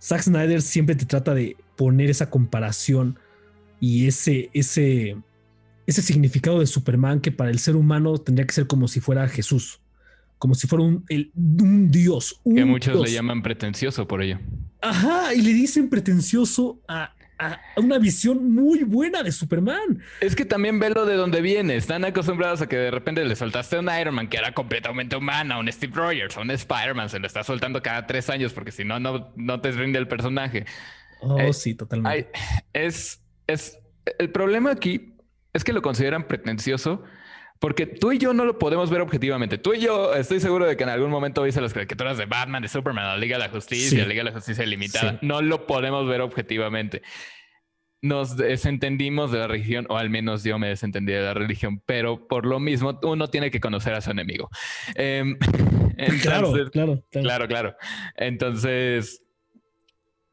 Zack 0.00 0.22
Snyder 0.22 0.62
siempre 0.62 0.96
te 0.96 1.06
trata 1.06 1.34
de 1.34 1.56
poner 1.76 2.10
esa 2.10 2.28
comparación 2.28 3.18
y 3.80 4.06
ese, 4.06 4.50
ese, 4.52 5.16
ese 5.86 6.02
significado 6.02 6.60
de 6.60 6.66
Superman 6.66 7.20
que 7.20 7.32
para 7.32 7.50
el 7.50 7.58
ser 7.58 7.76
humano 7.76 8.18
tendría 8.18 8.46
que 8.46 8.52
ser 8.52 8.66
como 8.66 8.88
si 8.88 9.00
fuera 9.00 9.28
Jesús, 9.28 9.80
como 10.42 10.56
si 10.56 10.66
fuera 10.66 10.84
un, 10.84 11.04
el- 11.08 11.30
un 11.36 11.88
dios. 11.88 12.40
Un 12.42 12.56
Que 12.56 12.64
muchos 12.64 12.94
dios. 12.94 13.06
le 13.08 13.12
llaman 13.14 13.42
pretencioso 13.42 14.08
por 14.08 14.22
ello. 14.22 14.40
Ajá, 14.80 15.32
y 15.34 15.40
le 15.40 15.52
dicen 15.52 15.88
pretencioso 15.88 16.82
a, 16.88 17.14
a- 17.38 17.60
a 17.76 17.80
una 17.80 17.98
visión 18.00 18.52
muy 18.52 18.82
buena 18.82 19.22
de 19.22 19.30
Superman. 19.30 20.00
Es 20.20 20.34
que 20.34 20.44
también 20.44 20.80
velo 20.80 21.06
de 21.06 21.14
dónde 21.14 21.42
viene. 21.42 21.76
Están 21.76 22.04
acostumbrados 22.04 22.60
a 22.60 22.66
que 22.68 22.74
de 22.76 22.90
repente 22.90 23.24
le 23.24 23.36
soltaste 23.36 23.76
a 23.76 23.78
un 23.78 23.88
Iron 24.00 24.16
Man 24.16 24.28
que 24.28 24.36
era 24.38 24.52
completamente 24.52 25.14
humana, 25.14 25.54
a 25.54 25.58
un 25.60 25.70
Steve 25.70 25.92
Rogers, 25.94 26.36
a 26.36 26.40
un 26.40 26.50
Spider-Man. 26.50 27.08
Se 27.08 27.20
lo 27.20 27.28
está 27.28 27.44
soltando 27.44 27.80
cada 27.80 28.08
tres 28.08 28.28
años 28.28 28.52
porque 28.52 28.72
si 28.72 28.82
no, 28.84 28.98
no, 28.98 29.32
no 29.36 29.60
te 29.60 29.70
rinde 29.70 30.00
el 30.00 30.08
personaje. 30.08 30.66
Oh, 31.20 31.38
Eh, 31.38 31.52
sí, 31.52 31.76
totalmente. 31.76 32.32
Es, 32.72 33.22
es 33.46 33.78
el 34.18 34.30
problema 34.32 34.72
aquí 34.72 35.14
es 35.52 35.62
que 35.62 35.72
lo 35.72 35.82
consideran 35.82 36.26
pretencioso 36.26 37.04
Porque 37.62 37.86
tú 37.86 38.10
y 38.10 38.18
yo 38.18 38.34
no 38.34 38.44
lo 38.44 38.58
podemos 38.58 38.90
ver 38.90 39.00
objetivamente. 39.02 39.56
Tú 39.56 39.72
y 39.72 39.78
yo 39.78 40.16
estoy 40.16 40.40
seguro 40.40 40.66
de 40.66 40.76
que 40.76 40.82
en 40.82 40.88
algún 40.88 41.10
momento 41.10 41.44
viste 41.44 41.60
las 41.60 41.72
caricaturas 41.72 42.18
de 42.18 42.26
Batman, 42.26 42.60
de 42.60 42.66
Superman, 42.66 43.04
la 43.04 43.16
Liga 43.16 43.38
de 43.38 43.44
la 43.44 43.50
Justicia, 43.50 44.00
la 44.02 44.08
Liga 44.08 44.24
de 44.24 44.30
la 44.30 44.32
Justicia 44.32 44.66
Limitada. 44.66 45.20
No 45.22 45.40
lo 45.42 45.64
podemos 45.64 46.08
ver 46.08 46.22
objetivamente. 46.22 47.02
Nos 48.00 48.36
desentendimos 48.36 49.30
de 49.30 49.38
la 49.38 49.46
religión, 49.46 49.86
o 49.90 49.96
al 49.96 50.10
menos 50.10 50.42
yo 50.42 50.58
me 50.58 50.66
desentendí 50.66 51.12
de 51.12 51.20
la 51.22 51.34
religión, 51.34 51.80
pero 51.86 52.26
por 52.26 52.46
lo 52.46 52.58
mismo 52.58 52.98
uno 53.04 53.28
tiene 53.28 53.52
que 53.52 53.60
conocer 53.60 53.94
a 53.94 54.00
su 54.00 54.10
enemigo. 54.10 54.50
Em, 54.96 55.38
claro, 56.20 56.52
claro, 56.72 57.04
claro, 57.12 57.46
claro. 57.46 57.76
Entonces, 58.16 59.22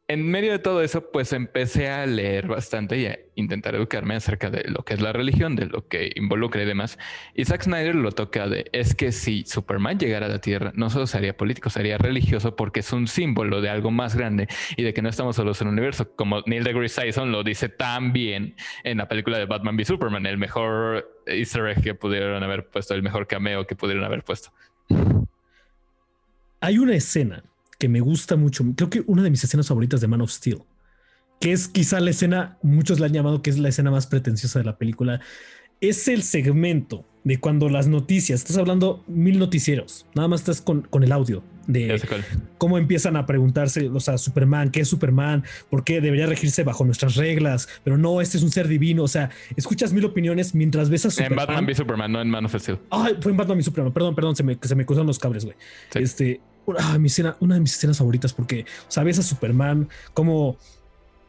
en 0.10 0.26
medio 0.26 0.52
de 0.52 0.58
todo 0.58 0.82
eso, 0.82 1.12
pues 1.12 1.34
empecé 1.34 1.88
a 1.88 2.04
leer 2.08 2.48
bastante 2.48 2.98
y 2.98 3.06
a 3.06 3.20
intentar 3.36 3.76
educarme 3.76 4.16
acerca 4.16 4.50
de 4.50 4.64
lo 4.68 4.84
que 4.84 4.96
es 4.96 5.02
la 5.02 5.14
religión, 5.14 5.56
de 5.56 5.68
lo 5.68 5.88
que 5.88 6.12
involucra 6.16 6.64
y 6.64 6.66
demás. 6.66 6.98
Y 7.36 7.46
Zack 7.46 7.62
Snyder 7.62 7.94
lo 7.94 8.12
toca 8.12 8.48
de, 8.48 8.66
es 8.72 8.96
que 8.96 9.12
si 9.12 9.44
Superman 9.46 10.00
llegara 10.00 10.26
a 10.26 10.30
la 10.30 10.42
Tierra, 10.42 10.72
no 10.74 10.90
solo 10.90 11.06
sería 11.06 11.38
político, 11.38 11.70
sería 11.70 12.00
religioso 12.00 12.56
porque 12.56 12.80
es 12.80 12.92
un 12.92 13.08
símbolo 13.08 13.62
de 13.62 13.70
algo 13.70 13.92
más 13.92 14.16
grande 14.16 14.48
y 14.76 14.82
de 14.82 14.96
que 14.96 15.04
no 15.04 15.10
estamos 15.10 15.36
solos 15.36 15.62
en 15.62 15.68
el 15.68 15.74
universo. 15.74 16.12
Como 16.16 16.42
Neil 16.48 16.64
deGrasse 16.64 17.02
Tyson 17.02 17.32
lo 17.32 17.44
dice 17.44 17.70
tan 17.70 18.12
bien 18.12 18.56
en 18.84 18.98
la 18.98 19.08
película 19.08 19.38
de 19.38 19.46
Batman 19.46 19.76
v 19.76 19.86
Superman, 19.86 20.26
el 20.26 20.40
mejor 20.40 21.22
easter 21.28 21.68
egg 21.68 21.84
que 21.84 21.94
pudieron 21.94 22.42
haber 22.42 22.68
puesto, 22.68 22.96
el 22.96 23.04
mejor 23.04 23.28
cameo 23.28 23.68
que 23.68 23.76
pudieron 23.76 24.04
haber 24.04 24.24
puesto. 24.24 24.52
Hay 26.62 26.80
una 26.80 26.96
escena 26.96 27.44
que 27.80 27.90
me 27.90 28.02
gusta 28.02 28.36
mucho. 28.36 28.64
Creo 28.76 28.90
que 28.92 29.04
una 29.08 29.24
de 29.24 29.32
mis 29.32 29.44
escenas 29.44 29.68
favoritas 29.68 30.02
de 30.02 30.08
Man 30.08 30.22
of 30.22 30.30
Steel, 30.30 30.60
que 31.40 31.54
es 31.54 31.68
quizá 31.68 32.00
la 32.00 32.12
escena, 32.12 32.60
muchos 32.62 33.00
la 33.00 33.08
han 33.08 33.14
llamado 33.14 33.42
que 33.42 33.50
es 33.50 33.58
la 33.58 33.70
escena 33.70 33.90
más 33.90 34.06
pretenciosa 34.06 34.60
de 34.60 34.66
la 34.66 34.78
película, 34.78 35.22
es 35.82 36.08
el 36.10 36.24
segmento 36.24 37.06
de 37.24 37.40
cuando 37.40 37.70
las 37.70 37.88
noticias, 37.88 38.42
estás 38.42 38.58
hablando 38.58 39.04
mil 39.08 39.40
noticieros, 39.40 40.06
nada 40.14 40.28
más 40.28 40.42
estás 40.42 40.62
con, 40.62 40.82
con 40.82 41.04
el 41.04 41.12
audio 41.12 41.44
de 41.68 42.02
cómo 42.58 42.78
empiezan 42.78 43.16
a 43.16 43.26
preguntarse, 43.26 43.88
o 43.90 44.00
sea, 44.00 44.18
Superman, 44.18 44.72
¿qué 44.72 44.82
es 44.82 44.88
Superman? 44.88 45.44
¿Por 45.70 45.84
qué 45.84 46.02
debería 46.02 46.26
regirse 46.26 46.64
bajo 46.64 46.84
nuestras 46.84 47.16
reglas? 47.16 47.70
Pero 47.84 47.98
no, 47.98 48.20
este 48.22 48.38
es 48.38 48.44
un 48.44 48.52
ser 48.52 48.68
divino, 48.68 49.04
o 49.04 49.08
sea, 49.08 49.30
escuchas 49.56 49.94
mil 49.94 50.04
opiniones 50.06 50.56
mientras 50.56 50.90
ves 50.90 51.06
a 51.06 51.12
Superman. 51.12 51.32
En 51.32 51.48
Batman 51.48 51.66
v 51.66 51.76
Superman, 51.76 52.12
no 52.12 52.22
en 52.22 52.30
Man 52.30 52.46
of 52.46 52.56
Steel. 52.56 52.80
Ay, 52.90 53.16
fue 53.22 53.32
en 53.32 53.38
Batman 53.38 53.58
v 53.58 53.64
Superman, 53.64 53.94
perdón, 53.94 54.16
perdón, 54.16 54.36
se 54.36 54.44
me, 54.44 54.58
se 54.60 54.76
me 54.76 54.86
cruzan 54.86 55.06
los 55.06 55.20
cables, 55.20 55.46
güey. 55.46 55.56
Este, 55.94 56.42
Una 56.70 57.56
de 57.56 57.62
mis 57.62 57.76
escenas 57.76 57.98
favoritas 57.98 58.34
porque 58.34 58.66
sabes 58.88 59.20
a 59.20 59.24
Superman 59.24 59.90
como 60.14 60.58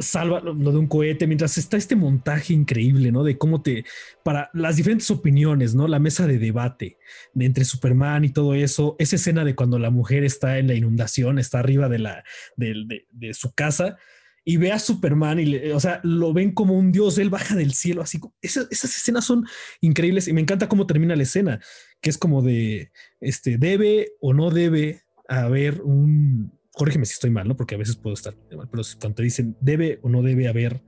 salva 0.01 0.41
lo, 0.41 0.55
de 0.55 0.79
un 0.79 0.87
cohete 0.87 1.27
mientras 1.27 1.59
está 1.59 1.77
este 1.77 1.95
montaje 1.95 2.53
increíble, 2.53 3.13
¿no? 3.13 3.23
De 3.23 3.39
cómo 3.39 3.63
te, 3.63 3.85
para 4.23 4.51
las 4.53 4.77
diferentes 4.77 5.11
opiniones, 5.11 5.75
¿no? 5.75 5.87
La 5.87 5.99
mesa 5.99 6.27
de 6.27 6.39
debate 6.39 6.99
de 7.35 7.45
entre 7.45 7.65
Superman 7.65 8.25
y 8.25 8.31
todo 8.31 8.55
eso, 8.55 8.97
esa 8.99 9.17
escena 9.17 9.45
de 9.45 9.55
cuando 9.55 9.79
la 9.79 9.91
mujer 9.91 10.25
está 10.25 10.59
en 10.59 10.67
la 10.67 10.75
inundación, 10.75 11.39
está 11.39 11.59
arriba 11.59 11.89
de 11.89 11.99
la, 11.99 12.25
de, 12.57 13.35
su 13.35 13.53
casa 13.53 13.97
y 14.45 14.57
ve 14.57 14.73
a 14.73 14.79
Superman 14.79 15.39
y, 15.39 15.57
o 15.71 15.81
sea, 15.81 16.01
lo 16.03 16.33
ven 16.33 16.53
como 16.53 16.77
un 16.77 16.93
dios, 16.93 17.19
él 17.19 17.31
baja 17.31 17.55
del 17.55 17.75
cielo, 17.75 18.03
así, 18.03 18.19
esas, 18.41 18.69
esas 18.71 18.97
escenas 18.97 19.25
son 19.25 19.47
increíbles 19.81 20.29
y 20.29 20.33
me 20.33 20.41
encanta 20.41 20.69
cómo 20.69 20.87
termina 20.87 21.15
la 21.15 21.23
escena, 21.23 21.61
que 22.01 22.11
es 22.11 22.19
como 22.19 22.43
de, 22.43 22.91
este, 23.21 23.59
debe 23.59 24.13
o 24.21 24.33
no 24.33 24.51
debe 24.51 25.03
haber 25.31 25.81
un, 25.83 26.53
corrígeme 26.73 27.07
si 27.07 27.15
estoy 27.15 27.31
mal, 27.31 27.47
¿no? 27.47 27.57
Porque 27.57 27.77
a 27.77 27.79
veces 27.79 27.97
puedo 27.97 28.15
estar 28.15 28.35
mal, 28.57 28.69
pero 28.71 28.83
cuando 29.01 29.17
te 29.17 29.23
dicen, 29.23 29.57
¿debe 29.61 30.01
o 30.03 30.09
no 30.09 30.23
debe 30.23 30.49
haber 30.49 30.83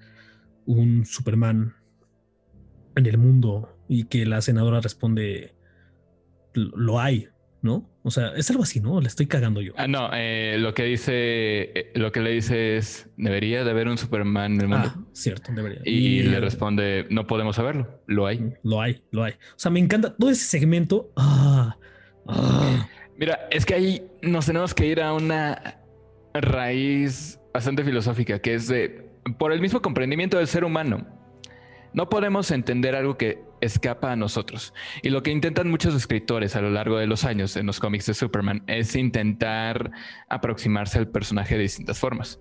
un 0.67 1.07
Superman 1.07 1.75
en 2.97 3.07
el 3.07 3.19
mundo? 3.19 3.79
Y 3.89 4.05
que 4.05 4.27
la 4.27 4.41
senadora 4.41 4.81
responde, 4.81 5.55
lo 6.55 6.99
hay, 7.01 7.29
¿no? 7.63 7.89
O 8.03 8.11
sea, 8.11 8.33
es 8.35 8.51
algo 8.51 8.65
así, 8.65 8.81
¿no? 8.81 9.01
Le 9.01 9.07
estoy 9.07 9.27
cagando 9.27 9.61
yo. 9.61 9.75
Ah, 9.77 9.87
no, 9.87 10.11
eh, 10.13 10.57
lo 10.59 10.75
que 10.75 10.85
dice, 10.85 11.13
eh, 11.15 11.93
lo 11.95 12.11
que 12.11 12.21
le 12.21 12.31
dice 12.31 12.77
es, 12.77 13.09
debería 13.17 13.63
de 13.63 13.71
haber 13.71 13.87
un 13.87 13.99
Superman 13.99 14.55
en 14.55 14.61
el 14.63 14.69
mundo. 14.69 14.93
Ah, 14.93 15.05
cierto, 15.13 15.53
debería. 15.53 15.83
Y, 15.85 16.23
le 16.23 16.41
responde, 16.41 17.07
no 17.11 17.27
podemos 17.29 17.57
saberlo, 17.57 18.03
lo 18.07 18.27
hay. 18.27 18.55
Lo 18.65 18.81
hay, 18.81 19.05
lo 19.13 19.23
hay. 19.23 19.33
O 19.33 19.59
sea, 19.59 19.71
me 19.71 19.79
encanta 19.79 20.17
todo 20.17 20.31
ese 20.31 20.47
segmento. 20.47 21.13
Ah, 21.17 21.77
ah. 22.27 22.89
Mira, 23.17 23.49
es 23.51 23.67
que 23.67 23.75
ahí 23.75 24.07
nos 24.23 24.47
tenemos 24.47 24.75
que 24.75 24.87
ir 24.87 25.01
a 25.01 25.13
una 25.13 25.79
raíz 26.35 27.39
bastante 27.53 27.85
filosófica, 27.85 28.41
que 28.41 28.55
es 28.55 28.69
de, 28.69 29.11
por 29.39 29.53
el 29.53 29.61
mismo 29.61 29.83
comprendimiento 29.83 30.39
del 30.39 30.47
ser 30.47 30.65
humano, 30.65 31.07
no 31.93 32.09
podemos 32.09 32.51
entender 32.51 32.97
algo 32.97 33.19
que 33.19 33.43
escapa 33.61 34.13
a 34.13 34.17
nosotros. 34.17 34.73
Y 35.03 35.11
lo 35.11 35.23
que 35.23 35.31
intentan 35.31 35.71
muchos 35.71 35.95
escritores 35.95 36.57
a 36.57 36.63
lo 36.63 36.71
largo 36.71 36.99
de 36.99 37.07
los 37.07 37.25
años 37.25 37.57
en 37.57 37.67
los 37.67 37.81
cómics 37.81 38.07
de 38.07 38.15
Superman 38.15 38.65
es 38.67 38.97
intentar 38.97 39.91
aproximarse 40.29 40.99
al 40.99 41.09
personaje 41.09 41.57
de 41.57 41.63
distintas 41.63 41.99
formas. 41.99 42.41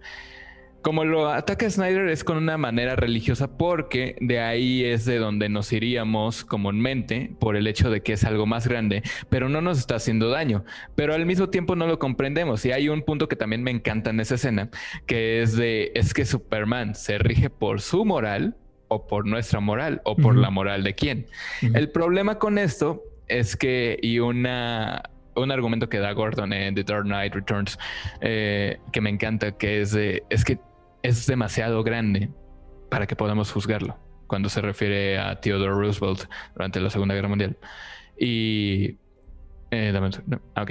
Como 0.81 1.05
lo 1.05 1.29
ataca 1.29 1.69
Snyder 1.69 2.09
es 2.09 2.23
con 2.23 2.37
una 2.37 2.57
manera 2.57 2.95
religiosa 2.95 3.55
porque 3.55 4.15
de 4.19 4.39
ahí 4.39 4.83
es 4.83 5.05
de 5.05 5.19
donde 5.19 5.47
nos 5.47 5.71
iríamos 5.73 6.43
comúnmente 6.43 7.35
por 7.39 7.55
el 7.55 7.67
hecho 7.67 7.91
de 7.91 8.01
que 8.01 8.13
es 8.13 8.23
algo 8.23 8.47
más 8.47 8.67
grande, 8.67 9.03
pero 9.29 9.47
no 9.47 9.61
nos 9.61 9.77
está 9.77 9.95
haciendo 9.95 10.29
daño, 10.29 10.65
pero 10.95 11.13
al 11.13 11.25
mismo 11.27 11.49
tiempo 11.49 11.75
no 11.75 11.85
lo 11.85 11.99
comprendemos. 11.99 12.65
Y 12.65 12.71
hay 12.71 12.89
un 12.89 13.03
punto 13.03 13.27
que 13.27 13.35
también 13.35 13.61
me 13.61 13.69
encanta 13.69 14.09
en 14.09 14.19
esa 14.19 14.35
escena, 14.35 14.69
que 15.05 15.43
es 15.43 15.55
de, 15.55 15.91
es 15.93 16.13
que 16.13 16.25
Superman 16.25 16.95
se 16.95 17.19
rige 17.19 17.49
por 17.49 17.81
su 17.81 18.03
moral 18.03 18.57
o 18.87 19.07
por 19.07 19.27
nuestra 19.27 19.59
moral 19.59 20.01
o 20.03 20.15
por 20.15 20.35
la 20.35 20.49
moral 20.49 20.83
de 20.83 20.95
quién. 20.95 21.27
El 21.61 21.91
problema 21.91 22.39
con 22.39 22.57
esto 22.57 23.03
es 23.27 23.55
que, 23.55 23.97
y 24.01 24.19
una, 24.19 25.03
un 25.35 25.51
argumento 25.51 25.87
que 25.87 25.99
da 25.99 26.11
Gordon 26.11 26.51
en 26.53 26.75
The 26.75 26.83
Dark 26.83 27.05
Knight 27.05 27.33
Returns, 27.33 27.79
eh, 28.19 28.79
que 28.91 28.99
me 28.99 29.09
encanta, 29.09 29.53
que 29.53 29.81
es, 29.81 29.91
de, 29.91 30.23
es 30.29 30.43
que 30.43 30.59
es 31.03 31.25
demasiado 31.27 31.83
grande 31.83 32.29
para 32.89 33.07
que 33.07 33.15
podamos 33.15 33.51
juzgarlo 33.51 33.97
cuando 34.27 34.47
se 34.47 34.61
refiere 34.61 35.17
a 35.17 35.41
Theodore 35.41 35.73
Roosevelt 35.73 36.23
durante 36.53 36.79
la 36.79 36.89
Segunda 36.89 37.13
Guerra 37.13 37.27
Mundial. 37.27 37.57
Y 38.17 38.97
eh, 39.71 39.93
ah, 40.55 40.65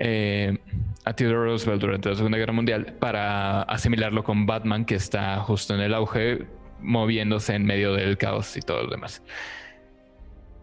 eh, 0.00 0.58
a 1.04 1.12
Theodore 1.12 1.50
Roosevelt 1.50 1.80
durante 1.80 2.08
la 2.08 2.16
Segunda 2.16 2.36
Guerra 2.36 2.52
Mundial 2.52 2.96
para 2.98 3.62
asimilarlo 3.62 4.24
con 4.24 4.46
Batman, 4.46 4.84
que 4.84 4.96
está 4.96 5.38
justo 5.38 5.74
en 5.74 5.82
el 5.82 5.94
auge, 5.94 6.46
moviéndose 6.80 7.54
en 7.54 7.64
medio 7.64 7.92
del 7.92 8.18
caos 8.18 8.56
y 8.56 8.60
todo 8.60 8.82
lo 8.82 8.90
demás. 8.90 9.22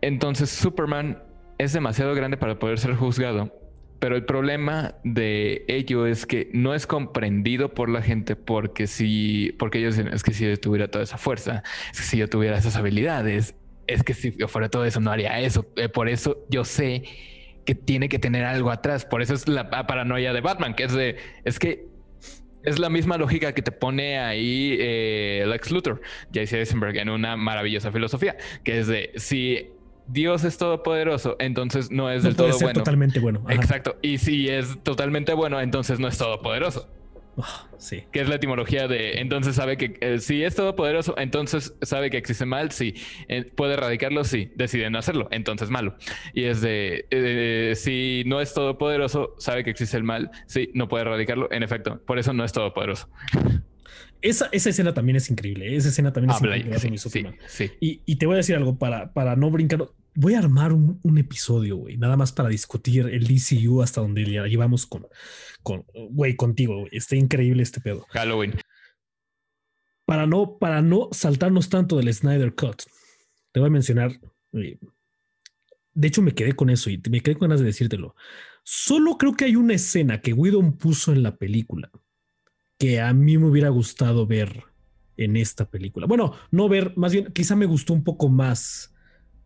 Entonces, 0.01 0.49
Superman 0.49 1.23
es 1.57 1.71
demasiado 1.71 2.13
grande 2.13 2.35
para 2.35 2.59
poder 2.59 2.77
ser 2.77 2.95
juzgado 2.95 3.53
pero 3.99 4.15
el 4.15 4.25
problema 4.25 4.95
de 5.03 5.65
ello 5.67 6.05
es 6.05 6.25
que 6.25 6.49
no 6.53 6.73
es 6.73 6.87
comprendido 6.87 7.73
por 7.73 7.89
la 7.89 8.01
gente 8.01 8.35
porque 8.35 8.87
si, 8.87 9.55
porque 9.57 9.79
ellos 9.79 9.95
dicen, 9.95 10.13
es 10.13 10.23
que 10.23 10.33
si 10.33 10.45
yo 10.45 10.57
tuviera 10.57 10.89
toda 10.89 11.03
esa 11.03 11.17
fuerza, 11.17 11.63
es 11.91 12.01
que 12.01 12.05
si 12.05 12.17
yo 12.17 12.29
tuviera 12.29 12.57
esas 12.57 12.75
habilidades, 12.75 13.55
es 13.87 14.03
que 14.03 14.13
si 14.13 14.35
yo 14.35 14.47
fuera 14.47 14.69
todo 14.69 14.85
eso 14.85 14.99
no 14.99 15.11
haría 15.11 15.39
eso. 15.39 15.65
Eh, 15.75 15.89
por 15.89 16.09
eso 16.09 16.45
yo 16.49 16.65
sé 16.65 17.03
que 17.65 17.75
tiene 17.75 18.09
que 18.09 18.19
tener 18.19 18.45
algo 18.45 18.71
atrás. 18.71 19.05
Por 19.05 19.21
eso 19.21 19.33
es 19.33 19.47
la 19.47 19.69
paranoia 19.69 20.33
de 20.33 20.41
Batman, 20.41 20.75
que 20.75 20.83
es 20.83 20.93
de, 20.93 21.17
es 21.45 21.59
que 21.59 21.87
es 22.63 22.79
la 22.79 22.89
misma 22.89 23.17
lógica 23.17 23.53
que 23.53 23.61
te 23.61 23.71
pone 23.71 24.19
ahí 24.19 24.77
eh, 24.79 25.45
Lex 25.47 25.71
Luthor, 25.71 26.01
J.C. 26.33 26.59
Eisenberg, 26.59 26.97
en 26.97 27.09
una 27.09 27.35
maravillosa 27.35 27.91
filosofía, 27.91 28.37
que 28.63 28.79
es 28.79 28.87
de 28.87 29.11
si 29.15 29.69
Dios 30.07 30.43
es 30.43 30.57
todopoderoso, 30.57 31.35
entonces 31.39 31.91
no 31.91 32.09
es 32.09 32.23
del 32.23 32.35
todo 32.35 32.57
bueno. 32.59 32.79
totalmente 32.79 33.19
bueno. 33.19 33.45
Exacto. 33.49 33.97
Y 34.01 34.17
si 34.17 34.49
es 34.49 34.81
totalmente 34.83 35.33
bueno, 35.33 35.59
entonces 35.61 35.99
no 35.99 36.07
es 36.07 36.17
todopoderoso. 36.17 36.89
Ah, 37.37 37.67
sí. 37.77 38.03
Que 38.11 38.21
es 38.21 38.29
la 38.29 38.35
etimología 38.35 38.87
de 38.87 39.19
entonces 39.19 39.55
sabe 39.55 39.75
que 39.75 39.97
eh, 40.01 40.19
si 40.19 40.43
es 40.43 40.55
todopoderoso, 40.55 41.15
entonces 41.17 41.73
sabe 41.81 42.09
que 42.11 42.17
existe 42.17 42.45
mal, 42.45 42.71
sí. 42.71 42.93
Eh, 43.27 43.43
puede 43.43 43.73
erradicarlo, 43.73 44.23
sí. 44.23 44.51
Decide 44.55 44.89
no 44.89 44.99
hacerlo, 44.99 45.27
entonces 45.31 45.69
malo. 45.69 45.95
Y 46.33 46.43
es 46.43 46.61
de 46.61 47.07
eh, 47.09 47.73
si 47.75 48.23
no 48.27 48.39
es 48.39 48.53
todopoderoso, 48.53 49.35
sabe 49.39 49.63
que 49.63 49.71
existe 49.71 49.97
el 49.97 50.03
mal, 50.03 50.29
sí. 50.45 50.69
No 50.73 50.87
puede 50.87 51.05
erradicarlo, 51.05 51.51
en 51.51 51.63
efecto. 51.63 52.01
Por 52.05 52.19
eso 52.19 52.33
no 52.33 52.43
es 52.43 52.51
todopoderoso. 52.51 53.09
Esa, 54.23 54.47
escena 54.53 54.93
también 54.93 55.17
es 55.17 55.29
increíble. 55.29 55.75
Esa 55.75 55.89
escena 55.89 56.13
también 56.13 56.31
es 56.31 56.85
increíble. 56.85 57.37
Y, 57.81 58.15
te 58.15 58.25
voy 58.25 58.35
a 58.35 58.37
decir 58.37 58.55
algo 58.55 58.79
para, 58.79 59.11
para 59.11 59.35
no 59.35 59.51
brincar. 59.51 59.89
Voy 60.15 60.35
a 60.35 60.39
armar 60.39 60.71
un, 60.71 61.17
episodio, 61.17 61.75
güey, 61.75 61.97
nada 61.97 62.15
más 62.15 62.31
para 62.31 62.47
discutir 62.47 63.05
el 63.07 63.27
DCU 63.27 63.81
hasta 63.81 63.99
donde 63.99 64.23
ya 64.31 64.45
llevamos 64.45 64.85
con, 64.85 65.07
con, 65.61 65.85
güey, 66.11 66.37
contigo. 66.37 66.85
Está 66.91 67.17
increíble 67.17 67.63
este 67.63 67.81
pedo. 67.81 68.05
Halloween. 68.11 68.53
Para 70.05 70.25
no, 70.25 70.57
para 70.57 70.81
no 70.81 71.09
saltarnos 71.11 71.67
tanto 71.67 71.97
del 71.97 72.13
Snyder 72.13 72.55
Cut, 72.55 72.83
te 73.51 73.59
voy 73.59 73.67
a 73.67 73.71
mencionar. 73.71 74.21
de 74.53 76.07
hecho, 76.07 76.21
me 76.21 76.33
quedé 76.33 76.53
con 76.53 76.69
eso 76.69 76.89
y 76.89 77.01
me 77.09 77.19
quedé 77.19 77.35
con 77.35 77.49
ganas 77.49 77.59
de 77.59 77.65
decírtelo. 77.65 78.15
Solo 78.63 79.17
creo 79.17 79.33
que 79.33 79.45
hay 79.45 79.57
una 79.57 79.73
escena 79.73 80.21
que 80.21 80.31
Whedon 80.31 80.77
puso 80.77 81.11
en 81.11 81.23
la 81.23 81.35
película 81.35 81.91
que 82.83 82.99
a 82.99 83.13
mí 83.13 83.37
me 83.37 83.45
hubiera 83.47 83.69
gustado 83.69 84.27
ver 84.27 84.65
en 85.15 85.37
esta 85.37 85.69
película. 85.69 86.05
Bueno, 86.05 86.33
no 86.51 86.67
ver, 86.67 86.91
más 86.97 87.13
bien, 87.13 87.31
quizá 87.31 87.55
me 87.55 87.65
gustó 87.65 87.93
un 87.93 88.03
poco 88.03 88.27
más 88.27 88.93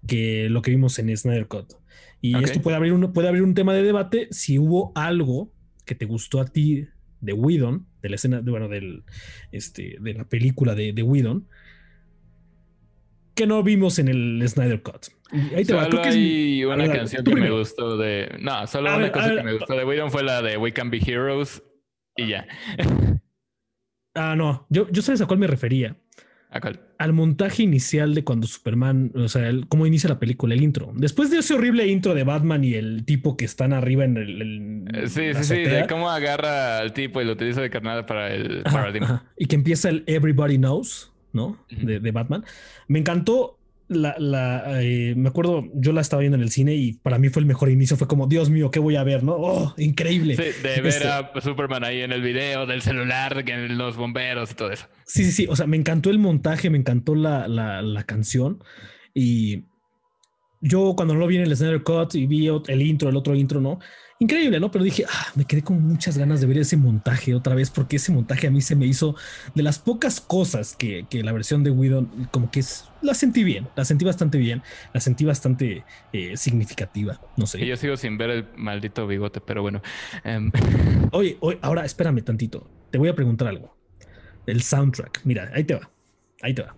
que 0.08 0.50
lo 0.50 0.64
que 0.64 0.72
vimos 0.72 0.98
en 0.98 1.16
Snyder 1.16 1.48
Cut. 1.48 1.74
Y 2.20 2.34
Ok. 2.36 2.42
esto 2.46 2.62
puede 2.64 2.78
abrir, 2.78 2.94
un, 2.94 3.14
puede 3.14 3.28
abrir 3.28 3.44
un 3.44 3.54
tema 3.54 3.76
de 3.76 3.84
debate 3.84 4.28
si 4.32 4.58
hubo 4.58 4.92
algo 4.96 5.54
que 5.86 5.94
te 5.94 6.06
gustó 6.06 6.42
a 6.42 6.46
ti 6.46 6.88
de 7.22 7.34
Whedon, 7.34 7.86
de 8.02 8.10
la 8.10 8.16
escena, 8.16 8.42
de, 8.42 8.50
bueno, 8.50 8.70
del, 8.70 9.04
este, 9.52 9.98
de 10.02 10.14
la 10.16 10.24
película 10.24 10.74
de, 10.74 10.92
de 10.94 11.04
Whedon, 11.04 11.48
que 13.36 13.46
no 13.46 13.62
vimos 13.62 14.00
en 14.00 14.08
el 14.08 14.44
Snyder 14.50 14.82
Cut. 14.82 15.10
Ahí 15.56 15.64
te 15.64 15.76
va. 15.76 15.84
Solo 15.84 15.90
Creo 15.92 16.02
que 16.02 16.10
es- 16.10 16.16
hay 16.16 16.66
una 16.66 16.76
ver, 16.78 16.92
canción 16.98 17.24
que 17.24 17.30
me 17.30 17.36
primero. 17.36 17.60
gustó 17.60 17.98
de. 17.98 18.36
No, 18.42 18.66
solo 18.66 18.90
A 18.90 18.96
una 18.96 19.04
ver, 19.04 19.12
cosa 19.12 19.28
ver, 19.28 19.38
que 19.38 19.44
me 19.44 19.54
gustó 19.54 19.76
de 19.76 19.86
Whedon 19.86 20.10
fue 20.10 20.24
la 20.24 20.42
de 20.42 20.58
We 20.58 20.74
Can 20.74 20.90
Be 20.90 21.00
Heroes 21.06 21.62
y 22.16 22.30
ya. 22.30 22.48
Ah, 24.18 24.36
no. 24.36 24.66
Yo, 24.70 24.90
yo 24.92 25.02
sabes 25.02 25.22
a 25.22 25.26
cuál 25.28 25.40
me 25.40 25.48
refería. 25.48 25.96
¿A 26.50 26.62
cuál? 26.62 26.80
al 26.98 27.14
montaje 27.14 27.62
inicial 27.62 28.16
de 28.16 28.24
cuando 28.24 28.48
Superman, 28.48 29.12
o 29.16 29.28
sea, 29.28 29.50
el- 29.50 29.68
cómo 29.68 29.86
inicia 29.86 30.10
la 30.10 30.18
película, 30.18 30.56
el 30.56 30.64
intro. 30.64 30.92
Después 30.96 31.30
de 31.30 31.38
ese 31.40 31.54
horrible 31.54 31.86
intro 31.88 32.16
de 32.16 32.24
Batman 32.24 32.64
y 32.64 32.74
el 32.74 33.06
tipo 33.06 33.38
que 33.38 33.46
están 33.46 33.72
arriba 33.74 34.04
en 34.06 34.18
el. 34.18 34.42
el- 34.42 34.86
Eh, 34.96 35.08
Sí, 35.08 35.34
sí, 35.36 35.44
sí, 35.44 35.56
de 35.58 35.86
cómo 35.88 36.10
agarra 36.10 36.80
al 36.80 36.94
tipo 36.94 37.22
y 37.22 37.26
lo 37.26 37.34
utiliza 37.34 37.62
de 37.62 37.70
carnada 37.70 38.06
para 38.08 38.34
el 38.34 38.62
Ajá, 38.66 38.78
Paradigm. 38.78 39.04
ajá. 39.04 39.26
Y 39.38 39.46
que 39.46 39.56
empieza 39.56 39.90
el 39.90 40.04
Everybody 40.08 40.58
Knows, 40.58 41.12
¿no? 41.34 41.64
De 41.70 42.12
Batman. 42.12 42.44
Me 42.88 42.98
encantó. 43.00 43.57
La, 43.90 44.16
la, 44.20 44.82
eh, 44.84 45.14
me 45.16 45.30
acuerdo, 45.30 45.64
yo 45.74 45.94
la 45.94 46.02
estaba 46.02 46.20
viendo 46.20 46.36
en 46.36 46.44
el 46.44 46.50
cine 46.52 46.76
y 46.76 46.94
para 46.94 47.18
mí 47.20 47.30
fue 47.30 47.40
el 47.42 47.46
mejor 47.46 47.70
inicio. 47.70 47.96
Fue 47.96 48.06
como, 48.08 48.28
Dios 48.28 48.50
mío, 48.50 48.70
¿qué 48.70 48.80
voy 48.80 48.98
a 48.98 49.04
ver? 49.04 49.24
¿No? 49.24 49.36
Oh, 49.38 49.74
increíble. 49.78 50.36
Sí, 50.36 50.62
de 50.62 50.82
ver 50.82 50.88
Este- 50.88 51.08
a 51.08 51.32
Superman 51.42 51.86
ahí 51.86 52.02
en 52.02 52.12
el 52.12 52.22
video 52.22 52.66
del 52.66 52.82
celular, 52.82 53.46
que 53.46 53.54
en 53.54 53.78
los 53.78 53.96
bomberos 53.96 54.52
y 54.52 54.56
todo 54.56 54.72
eso. 54.72 54.88
Sí, 55.06 55.24
sí, 55.24 55.32
sí. 55.32 55.48
O 55.50 55.56
sea, 55.56 55.68
me 55.68 55.78
encantó 55.78 56.10
el 56.10 56.20
montaje, 56.20 56.70
me 56.70 56.78
encantó 56.78 57.16
la, 57.16 57.48
la, 57.48 57.82
la 57.82 58.04
canción. 58.04 58.62
Y 59.14 59.64
yo 60.62 60.94
cuando 60.98 61.16
lo 61.16 61.26
vi 61.28 61.38
en 61.38 61.44
el 61.44 61.56
Snyder 61.56 61.84
Cut 61.84 62.14
y 62.16 62.28
vi 62.28 62.48
el 62.68 62.82
intro, 62.82 63.08
el 63.10 63.16
otro 63.16 63.36
intro, 63.36 63.62
¿no? 63.62 63.80
Increíble, 64.20 64.60
¿no? 64.60 64.72
Pero 64.72 64.84
dije, 64.84 65.06
ah, 65.08 65.28
me 65.36 65.46
quedé 65.46 65.64
con 65.64 65.80
muchas 65.82 66.18
ganas 66.18 66.42
de 66.42 66.48
ver 66.48 66.58
ese 66.58 66.76
montaje 66.76 67.36
otra 67.36 67.54
vez, 67.54 67.70
porque 67.70 67.98
ese 67.98 68.12
montaje 68.12 68.48
a 68.48 68.52
mí 68.52 68.62
se 68.62 68.76
me 68.76 68.88
hizo 68.88 69.16
de 69.54 69.62
las 69.62 69.78
pocas 69.78 70.22
cosas 70.22 70.76
que, 70.76 71.06
que 71.08 71.22
la 71.24 71.32
versión 71.34 71.64
de 71.64 71.70
Whedon, 71.70 72.28
como 72.32 72.50
que 72.50 72.62
es, 72.62 72.86
la 73.02 73.14
sentí 73.14 73.44
bien, 73.44 73.70
la 73.76 73.86
sentí 73.86 74.06
bastante 74.06 74.40
bien, 74.40 74.64
la 74.94 75.02
sentí 75.02 75.24
bastante 75.24 75.86
eh, 76.14 76.36
significativa, 76.36 77.22
no 77.36 77.46
Y 77.56 77.66
sé. 77.66 77.68
yo 77.68 77.76
sigo 77.78 77.98
sin 77.98 78.18
ver 78.18 78.30
el 78.30 78.48
maldito 78.56 79.08
bigote, 79.08 79.42
pero 79.42 79.62
bueno. 79.62 79.82
Em, 80.24 80.52
Oye, 81.12 81.38
oye, 81.42 81.60
ahora 81.62 81.86
espérame 81.86 82.24
tantito, 82.24 82.70
te 82.90 82.98
voy 82.98 83.10
a 83.10 83.16
preguntar 83.16 83.48
algo. 83.48 83.78
El 84.46 84.64
soundtrack, 84.64 85.22
mira, 85.26 85.52
ahí 85.54 85.64
te 85.66 85.76
va, 85.76 85.92
ahí 86.42 86.54
te 86.56 86.64
va. 86.64 86.78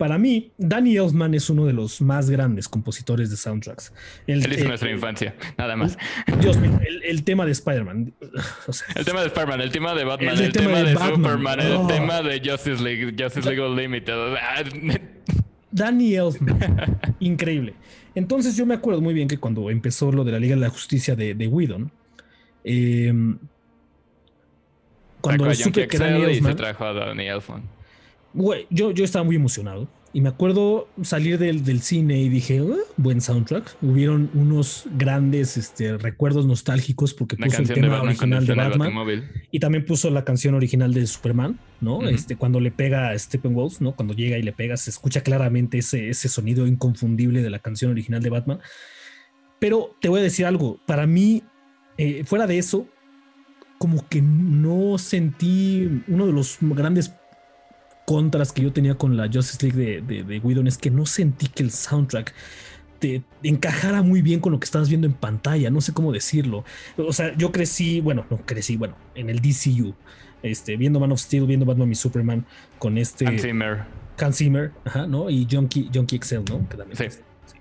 Para 0.00 0.16
mí, 0.16 0.50
Danny 0.56 0.96
Elfman 0.96 1.34
es 1.34 1.50
uno 1.50 1.66
de 1.66 1.74
los 1.74 2.00
más 2.00 2.30
grandes 2.30 2.68
compositores 2.68 3.28
de 3.28 3.36
soundtracks. 3.36 3.92
El, 4.26 4.42
él 4.46 4.52
hizo 4.54 4.62
el- 4.62 4.68
nuestra 4.68 4.90
infancia, 4.90 5.34
nada 5.58 5.76
más. 5.76 5.98
Dios 6.40 6.56
mío, 6.56 6.80
el, 6.88 7.02
el 7.02 7.22
tema 7.22 7.44
de 7.44 7.52
Spider-Man. 7.52 8.14
O 8.66 8.72
sea, 8.72 8.86
El 8.96 9.04
tema 9.04 9.20
de 9.20 9.26
Spider-Man, 9.26 9.60
el 9.60 9.70
tema 9.70 9.94
de 9.94 10.04
Batman, 10.04 10.38
El 10.38 10.52
tema 10.52 10.66
tema, 10.68 10.78
de 10.84 10.94
Batman. 10.94 11.14
Superman, 11.16 11.60
el 11.60 11.72
Oh. 11.74 11.86
tema 11.86 12.22
de 12.22 12.40
Justice 12.42 12.82
League, 12.82 13.14
Justice 13.22 13.46
League 13.46 13.60
Unlimited. 13.60 14.14
Danny 15.70 16.14
Elfman, 16.14 16.98
increíble. 17.20 17.74
Entonces 18.14 18.56
yo 18.56 18.64
me 18.64 18.72
acuerdo 18.72 19.02
muy 19.02 19.12
bien 19.12 19.28
que 19.28 19.36
cuando 19.36 19.68
empezó 19.68 20.10
lo 20.10 20.24
de 20.24 20.32
la 20.32 20.38
Liga 20.38 20.54
de 20.54 20.62
la 20.62 20.70
Justicia 20.70 21.14
de, 21.14 21.34
de 21.34 21.46
Whedon, 21.46 21.92
eh, 22.64 23.12
cuando 25.20 25.54
supe 25.54 25.86
que 25.86 25.98
Danny 25.98 26.20
y 26.20 26.24
se 26.24 26.30
Elfman, 26.38 26.56
trajo 26.56 26.84
a 26.86 26.92
Danny 26.94 27.28
Elfman. 27.28 27.62
Güey, 28.34 28.66
yo, 28.70 28.90
yo 28.90 29.04
estaba 29.04 29.24
muy 29.24 29.36
emocionado. 29.36 29.88
Y 30.12 30.20
me 30.22 30.28
acuerdo 30.28 30.88
salir 31.02 31.38
del, 31.38 31.62
del 31.62 31.82
cine 31.82 32.18
y 32.20 32.28
dije, 32.28 32.58
"Ah, 32.58 32.74
buen 32.96 33.20
soundtrack. 33.20 33.76
Hubieron 33.80 34.28
unos 34.34 34.86
grandes 34.96 35.56
este, 35.56 35.96
recuerdos 35.98 36.46
nostálgicos 36.46 37.14
porque 37.14 37.36
Una 37.36 37.46
puso 37.46 37.62
el 37.62 37.68
de 37.68 37.74
tema 37.74 37.88
Batman 37.98 38.16
con 38.16 38.32
original 38.32 38.46
de 38.46 38.78
Batman. 38.78 39.30
Y 39.52 39.60
también 39.60 39.84
puso 39.84 40.10
la 40.10 40.24
canción 40.24 40.54
original 40.54 40.92
de 40.92 41.06
Superman, 41.06 41.60
¿no? 41.80 41.98
Ujú. 41.98 42.08
Este, 42.08 42.34
cuando 42.34 42.58
le 42.58 42.72
pega 42.72 43.10
a 43.10 43.18
Steppenwolf, 43.18 43.80
¿no? 43.80 43.94
Cuando 43.94 44.12
llega 44.12 44.36
y 44.36 44.42
le 44.42 44.52
pega, 44.52 44.76
se 44.76 44.90
escucha 44.90 45.20
claramente 45.20 45.78
ese, 45.78 46.08
ese 46.08 46.28
sonido 46.28 46.66
inconfundible 46.66 47.40
de 47.40 47.50
la 47.50 47.60
canción 47.60 47.92
original 47.92 48.20
de 48.20 48.30
Batman. 48.30 48.58
Pero 49.60 49.94
te 50.00 50.08
voy 50.08 50.20
a 50.20 50.22
decir 50.24 50.44
algo, 50.44 50.80
para 50.86 51.06
mí, 51.06 51.44
eh, 51.98 52.24
fuera 52.24 52.48
de 52.48 52.58
eso, 52.58 52.88
como 53.78 54.08
que 54.08 54.20
no 54.22 54.98
sentí 54.98 56.02
uno 56.08 56.26
de 56.26 56.32
los 56.32 56.58
grandes 56.60 57.14
contras 58.10 58.50
que 58.52 58.62
yo 58.62 58.72
tenía 58.72 58.96
con 58.96 59.16
la 59.16 59.28
Justice 59.32 59.64
League 59.64 59.78
de, 59.78 60.00
de, 60.00 60.24
de 60.24 60.38
Whedon 60.40 60.66
es 60.66 60.78
que 60.78 60.90
no 60.90 61.06
sentí 61.06 61.46
que 61.46 61.62
el 61.62 61.70
soundtrack 61.70 62.34
te 62.98 63.22
encajara 63.44 64.02
muy 64.02 64.20
bien 64.20 64.40
con 64.40 64.50
lo 64.50 64.58
que 64.58 64.64
estabas 64.64 64.88
viendo 64.88 65.06
en 65.06 65.12
pantalla, 65.12 65.70
no 65.70 65.80
sé 65.80 65.92
cómo 65.92 66.10
decirlo. 66.10 66.64
O 66.98 67.12
sea, 67.12 67.32
yo 67.36 67.52
crecí, 67.52 68.00
bueno, 68.00 68.26
no 68.28 68.38
crecí, 68.44 68.76
bueno, 68.76 68.96
en 69.14 69.30
el 69.30 69.40
DCU, 69.40 69.94
este, 70.42 70.76
viendo 70.76 70.98
Man 70.98 71.12
of 71.12 71.20
Steel, 71.20 71.46
viendo 71.46 71.64
Batman 71.64 71.92
y 71.92 71.94
Superman 71.94 72.44
con 72.80 72.98
este 72.98 73.28
Hans 73.28 73.42
Zimmer. 73.42 73.84
Hans 74.18 74.36
Zimmer, 74.38 74.72
ajá, 74.84 75.06
¿no? 75.06 75.30
Y 75.30 75.46
Junkie, 75.48 75.88
Junkie 75.94 76.16
Excel, 76.16 76.42
¿no? 76.50 76.68
Que 76.68 76.76
también 76.76 76.96
Sí. 76.98 77.04
es- 77.04 77.20
sí. 77.46 77.56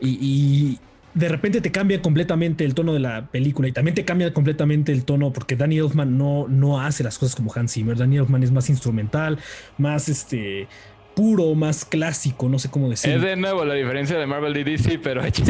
Y, 0.00 0.08
y 0.20 0.78
de 1.14 1.28
repente 1.28 1.60
te 1.60 1.70
cambia 1.70 2.00
completamente 2.00 2.64
el 2.64 2.74
tono 2.74 2.92
de 2.92 3.00
la 3.00 3.26
película 3.26 3.68
y 3.68 3.72
también 3.72 3.94
te 3.94 4.04
cambia 4.04 4.32
completamente 4.32 4.92
el 4.92 5.04
tono 5.04 5.32
porque 5.32 5.56
Danny 5.56 5.78
Elfman 5.78 6.16
no, 6.16 6.46
no 6.48 6.80
hace 6.80 7.04
las 7.04 7.18
cosas 7.18 7.36
como 7.36 7.52
Hans 7.54 7.72
Zimmer. 7.72 7.96
Danny 7.96 8.16
Elfman 8.16 8.42
es 8.42 8.50
más 8.50 8.70
instrumental, 8.70 9.38
más 9.76 10.08
este 10.08 10.68
puro, 11.14 11.54
más 11.54 11.84
clásico, 11.84 12.48
no 12.48 12.58
sé 12.58 12.70
cómo 12.70 12.88
decirlo. 12.88 13.16
Es 13.16 13.22
de 13.22 13.36
nuevo 13.36 13.64
la 13.64 13.74
diferencia 13.74 14.18
de 14.18 14.26
Marvel 14.26 14.56
y 14.56 14.64
DC, 14.64 14.98
pero. 14.98 15.22
Sí, 15.32 15.42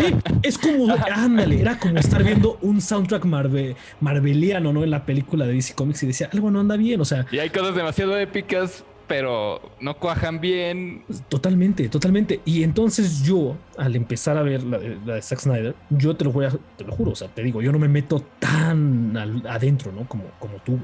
es 0.42 0.58
como, 0.58 0.92
ándale, 1.12 1.60
era 1.60 1.78
como 1.78 1.98
estar 1.98 2.22
viendo 2.24 2.58
un 2.62 2.80
soundtrack 2.80 3.24
marve, 3.24 3.76
marveliano, 4.00 4.72
¿no? 4.72 4.82
En 4.82 4.90
la 4.90 5.06
película 5.06 5.46
de 5.46 5.54
DC 5.54 5.74
Comics 5.74 6.02
y 6.02 6.06
decía, 6.08 6.28
algo 6.32 6.50
no 6.50 6.60
anda 6.60 6.76
bien, 6.76 7.00
o 7.00 7.04
sea, 7.04 7.26
Y 7.30 7.38
hay 7.38 7.50
cosas 7.50 7.74
demasiado 7.74 8.16
épicas, 8.18 8.84
pero 9.06 9.60
no 9.80 9.94
cuajan 9.98 10.40
bien. 10.40 11.04
totalmente, 11.28 11.88
totalmente. 11.88 12.40
Y 12.44 12.62
entonces 12.62 13.22
yo, 13.22 13.56
al 13.76 13.96
empezar 13.96 14.36
a 14.36 14.42
ver 14.42 14.62
la, 14.62 14.78
de- 14.78 14.98
la 15.04 15.14
de 15.16 15.22
Zack 15.22 15.40
Snyder, 15.40 15.74
yo 15.90 16.16
te 16.16 16.24
lo 16.24 16.32
voy 16.32 16.46
a, 16.46 16.50
te 16.76 16.84
lo 16.84 16.92
juro, 16.92 17.12
o 17.12 17.14
sea, 17.14 17.28
te 17.28 17.42
digo, 17.42 17.62
yo 17.62 17.72
no 17.72 17.78
me 17.78 17.88
meto 17.88 18.20
tan 18.38 19.16
al- 19.16 19.46
adentro, 19.46 19.92
¿no? 19.92 20.08
Como, 20.08 20.24
como 20.38 20.56
tú. 20.58 20.78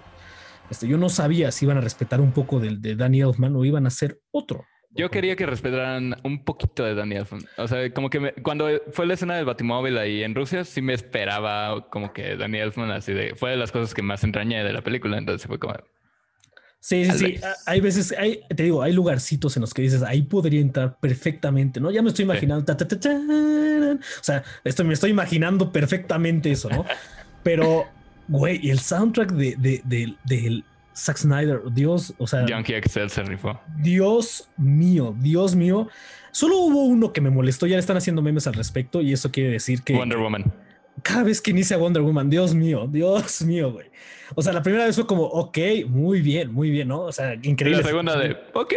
Este, 0.71 0.87
yo 0.87 0.99
no 0.99 1.09
sabía 1.09 1.51
si 1.51 1.65
iban 1.65 1.79
a 1.79 1.81
respetar 1.81 2.21
un 2.21 2.33
poco 2.33 2.61
del 2.61 2.83
de 2.83 2.95
Danny 2.95 3.21
Elfman 3.23 3.57
o 3.57 3.65
iban 3.65 3.85
a 3.87 3.89
hacer 3.89 4.21
otro. 4.31 4.65
Yo 4.91 5.11
quería 5.11 5.37
que 5.37 5.45
respetaran 5.47 6.17
un 6.25 6.45
poquito 6.45 6.83
de 6.85 6.95
Danny 6.95 7.17
Elfman. 7.17 7.43
O 7.59 7.69
sea, 7.69 7.93
como 7.93 8.11
que 8.11 8.21
me- 8.21 8.33
cuando 8.35 8.69
fue 8.93 9.07
la 9.07 9.15
escena 9.15 9.37
del 9.37 9.45
Batimóvil 9.45 9.97
ahí 9.99 10.23
en 10.25 10.35
Rusia, 10.35 10.65
sí 10.65 10.83
me 10.83 10.95
esperaba 10.95 11.89
como 11.91 12.13
que 12.13 12.37
Danny 12.37 12.59
Elfman 12.59 12.91
así 12.91 13.13
de... 13.13 13.35
Fue 13.35 13.51
de 13.51 13.57
las 13.57 13.71
cosas 13.71 13.95
que 13.95 14.03
más 14.03 14.25
entrañé 14.25 14.65
de 14.65 14.73
la 14.73 14.83
película, 14.83 15.19
entonces 15.19 15.47
fue 15.47 15.59
como... 15.59 15.75
Sí, 16.89 17.05
sí, 17.05 17.19
sí. 17.19 17.35
Hay 17.67 17.81
veces, 17.83 18.15
hay, 18.17 18.41
te 18.57 18.63
digo, 18.63 18.83
hay 18.83 18.95
lugarcitos 18.95 19.55
en 19.59 19.61
los 19.61 19.75
que 19.75 19.83
dices, 19.83 20.03
ahí 20.03 20.23
podría 20.23 20.63
entrar 20.63 20.97
perfectamente, 20.99 21.81
¿no? 21.81 21.91
Ya 21.91 22.01
me 22.01 22.09
estoy 22.09 22.25
imaginando, 22.25 22.65
ta, 22.65 22.79
ta, 22.79 22.89
ta, 22.89 22.99
taran. 22.99 23.99
o 24.01 24.25
sea, 24.25 24.43
esto, 24.65 24.85
me 24.85 24.95
estoy 24.95 25.11
imaginando 25.11 25.71
perfectamente 25.71 26.51
eso, 26.51 26.71
¿no? 26.71 26.87
Pero, 27.43 27.85
güey, 28.27 28.59
y 28.67 28.71
el 28.71 28.79
soundtrack 28.79 29.33
de, 29.33 29.55
de, 29.59 29.83
de- 29.85 30.15
del 30.25 30.65
Zack 30.97 31.19
Snyder, 31.19 31.61
Dios, 31.73 32.15
o 32.17 32.27
sea, 32.27 32.47
Yankee 32.47 32.73
Excel 32.75 33.11
se 33.11 33.23
rifó. 33.23 33.61
Dios 33.83 34.49
mío, 34.57 35.15
Dios 35.21 35.55
mío. 35.55 35.89
Solo 36.31 36.57
hubo 36.57 36.85
uno 36.87 37.13
que 37.13 37.21
me 37.21 37.29
molestó, 37.29 37.67
ya 37.67 37.75
le 37.77 37.81
están 37.81 37.99
haciendo 37.99 38.23
memes 38.23 38.47
al 38.47 38.55
respecto 38.55 39.03
y 39.03 39.13
eso 39.13 39.31
quiere 39.31 39.51
decir 39.51 39.83
que 39.83 39.93
Wonder 39.95 40.19
Woman. 40.19 40.45
cada 41.03 41.25
vez 41.25 41.43
que 41.43 41.51
inicia 41.51 41.77
Wonder 41.77 42.03
Woman, 42.03 42.31
Dios 42.31 42.55
mío, 42.55 42.89
Dios 42.91 43.43
mío, 43.43 43.73
güey. 43.73 43.89
O 44.35 44.43
sea, 44.43 44.53
la 44.53 44.63
primera 44.63 44.85
vez 44.87 44.95
fue 44.97 45.07
como, 45.07 45.23
ok, 45.25 45.59
muy 45.89 46.21
bien, 46.21 46.53
muy 46.53 46.71
bien, 46.71 46.89
¿no? 46.89 47.01
O 47.03 47.13
sea, 47.13 47.35
Y 47.35 47.49
increíble. 47.49 47.83
la 47.83 47.89
segunda 47.89 48.19
de... 48.19 48.37
Ok. 48.55 48.75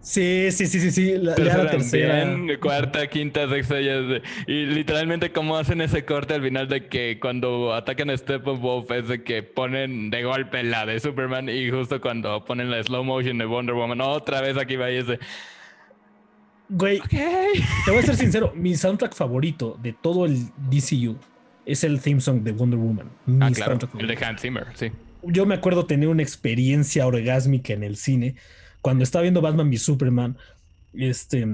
Sí, 0.00 0.48
sí, 0.52 0.66
sí, 0.66 0.80
sí, 0.80 0.90
sí. 0.90 1.16
La, 1.18 1.36
ya 1.36 1.58
la 1.58 1.70
tercera. 1.70 2.24
bien, 2.24 2.58
cuarta, 2.60 3.06
quinta, 3.08 3.48
sexta. 3.48 3.74
de- 3.74 4.22
y 4.46 4.64
literalmente 4.66 5.32
cómo 5.32 5.58
hacen 5.58 5.80
ese 5.80 6.04
corte 6.04 6.34
al 6.34 6.42
final 6.42 6.68
de 6.68 6.86
que 6.86 7.18
cuando 7.20 7.74
atacan 7.74 8.08
a 8.10 8.16
Steppenwolf 8.16 8.90
es 8.92 9.08
de 9.08 9.22
que 9.24 9.42
ponen 9.42 10.08
de 10.10 10.22
golpe 10.22 10.62
la 10.62 10.86
de 10.86 11.00
Superman 11.00 11.48
y 11.48 11.68
justo 11.70 12.00
cuando 12.00 12.42
ponen 12.44 12.70
la 12.70 12.82
slow 12.82 13.04
motion 13.04 13.36
de 13.38 13.44
Wonder 13.44 13.74
Woman, 13.74 14.00
otra 14.00 14.40
vez 14.40 14.56
aquí 14.56 14.76
va 14.76 14.90
y 14.90 14.96
es 14.98 15.06
de... 15.08 15.18
Güey, 16.70 17.00
te 17.10 17.90
voy 17.90 17.98
a 17.98 18.02
ser 18.02 18.16
sincero, 18.16 18.52
mi 18.54 18.76
soundtrack 18.76 19.14
favorito 19.14 19.78
de 19.82 19.94
todo 19.94 20.26
el 20.26 20.36
DCU 20.70 21.16
es 21.68 21.84
el 21.84 22.00
theme 22.00 22.20
song 22.20 22.42
de 22.42 22.52
Wonder 22.52 22.78
Woman. 22.78 23.10
Ah, 23.40 23.50
claro. 23.54 23.78
El 23.98 24.06
de 24.06 24.24
Hans 24.24 24.40
Zimmer, 24.40 24.66
sí. 24.74 24.90
Yo 25.22 25.44
me 25.44 25.54
acuerdo 25.54 25.84
tener 25.84 26.08
una 26.08 26.22
experiencia 26.22 27.06
orgásmica 27.06 27.74
en 27.74 27.82
el 27.82 27.96
cine 27.96 28.36
cuando 28.80 29.04
estaba 29.04 29.22
viendo 29.22 29.42
Batman 29.42 29.68
v 29.68 29.76
Superman. 29.76 30.38
Este 30.94 31.46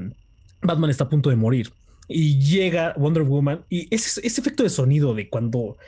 Batman 0.63 0.91
está 0.91 1.05
a 1.05 1.09
punto 1.09 1.31
de 1.31 1.37
morir 1.37 1.73
y 2.07 2.39
llega 2.39 2.95
Wonder 2.97 3.25
Woman 3.25 3.65
y 3.69 3.93
ese, 3.93 4.25
ese 4.25 4.41
efecto 4.41 4.63
de 4.63 4.71
sonido 4.71 5.15
de 5.15 5.29
cuando 5.29 5.79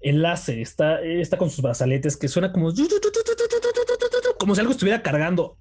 el 0.00 0.22
láser 0.22 0.60
está, 0.60 1.00
está 1.02 1.36
con 1.36 1.50
sus 1.50 1.62
brazaletes 1.62 2.16
que 2.16 2.28
suena 2.28 2.52
como 2.52 2.72
como 4.38 4.54
si 4.54 4.60
algo 4.60 4.72
estuviera 4.72 5.02
cargando. 5.02 5.56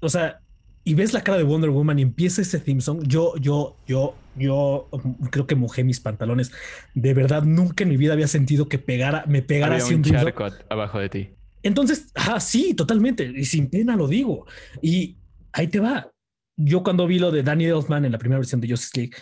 O 0.00 0.08
sea, 0.08 0.40
y 0.82 0.94
ves 0.94 1.12
la 1.12 1.22
cara 1.22 1.38
de 1.38 1.44
Wonder 1.44 1.70
Woman 1.70 2.00
y 2.00 2.02
empieza 2.02 2.42
ese 2.42 2.58
theme 2.58 2.80
song, 2.80 3.04
yo, 3.06 3.36
yo, 3.36 3.76
yo, 3.86 4.14
yo 4.38 4.88
creo 5.30 5.46
que 5.46 5.54
mojé 5.54 5.84
mis 5.84 6.00
pantalones. 6.00 6.52
De 6.94 7.14
verdad, 7.14 7.42
nunca 7.42 7.84
en 7.84 7.90
mi 7.90 7.96
vida 7.96 8.12
había 8.12 8.28
sentido 8.28 8.68
que 8.68 8.78
pegara, 8.78 9.24
me 9.26 9.42
pegara 9.42 9.74
Había 9.74 9.84
así 9.84 9.94
un 9.94 10.02
charco 10.02 10.46
abajo 10.68 10.98
de 10.98 11.08
ti. 11.08 11.30
Entonces, 11.62 12.10
ah, 12.14 12.40
sí, 12.40 12.74
totalmente. 12.74 13.24
Y 13.24 13.44
sin 13.44 13.68
pena 13.68 13.96
lo 13.96 14.08
digo. 14.08 14.46
Y 14.80 15.18
ahí 15.52 15.68
te 15.68 15.80
va. 15.80 16.10
Yo 16.56 16.82
cuando 16.82 17.06
vi 17.06 17.18
lo 17.18 17.30
de 17.30 17.42
Danny 17.42 17.66
Elfman 17.66 18.04
en 18.04 18.12
la 18.12 18.18
primera 18.18 18.38
versión 18.38 18.60
de 18.60 18.68
Justice 18.68 18.98
League, 18.98 19.16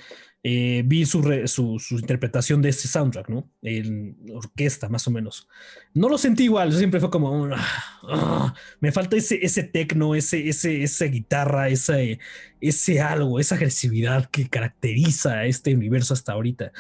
eh, 0.49 0.85
vi 0.87 1.05
su, 1.07 1.21
su, 1.81 1.99
interpretación 1.99 2.63
de 2.63 2.69
este 2.69 2.87
soundtrack, 2.87 3.29
¿no? 3.31 3.51
En 3.63 4.17
orquesta, 4.33 4.89
más 4.89 5.05
o 5.09 5.11
menos. 5.11 5.49
No 5.93 6.09
lo 6.09 6.19
sentí 6.19 6.45
igual. 6.45 6.73
Siempre 6.73 7.01
fue 7.01 7.11
como, 7.11 7.47
ah, 7.47 8.01
ah, 8.09 8.55
me 8.79 8.93
falta 8.93 9.17
ese, 9.17 9.45
ese 9.45 9.65
tecno, 9.65 10.15
ese, 10.15 10.49
ese, 10.49 10.85
esa 10.85 11.07
guitarra, 11.07 11.69
ese, 11.69 12.21
ese 12.61 13.01
algo, 13.01 13.41
esa 13.41 13.57
agresividad 13.57 14.31
que 14.31 14.49
caracteriza 14.49 15.33
a 15.39 15.47
este 15.47 15.75
universo 15.75 16.15
hasta 16.15 16.35
ahorita. 16.35 16.71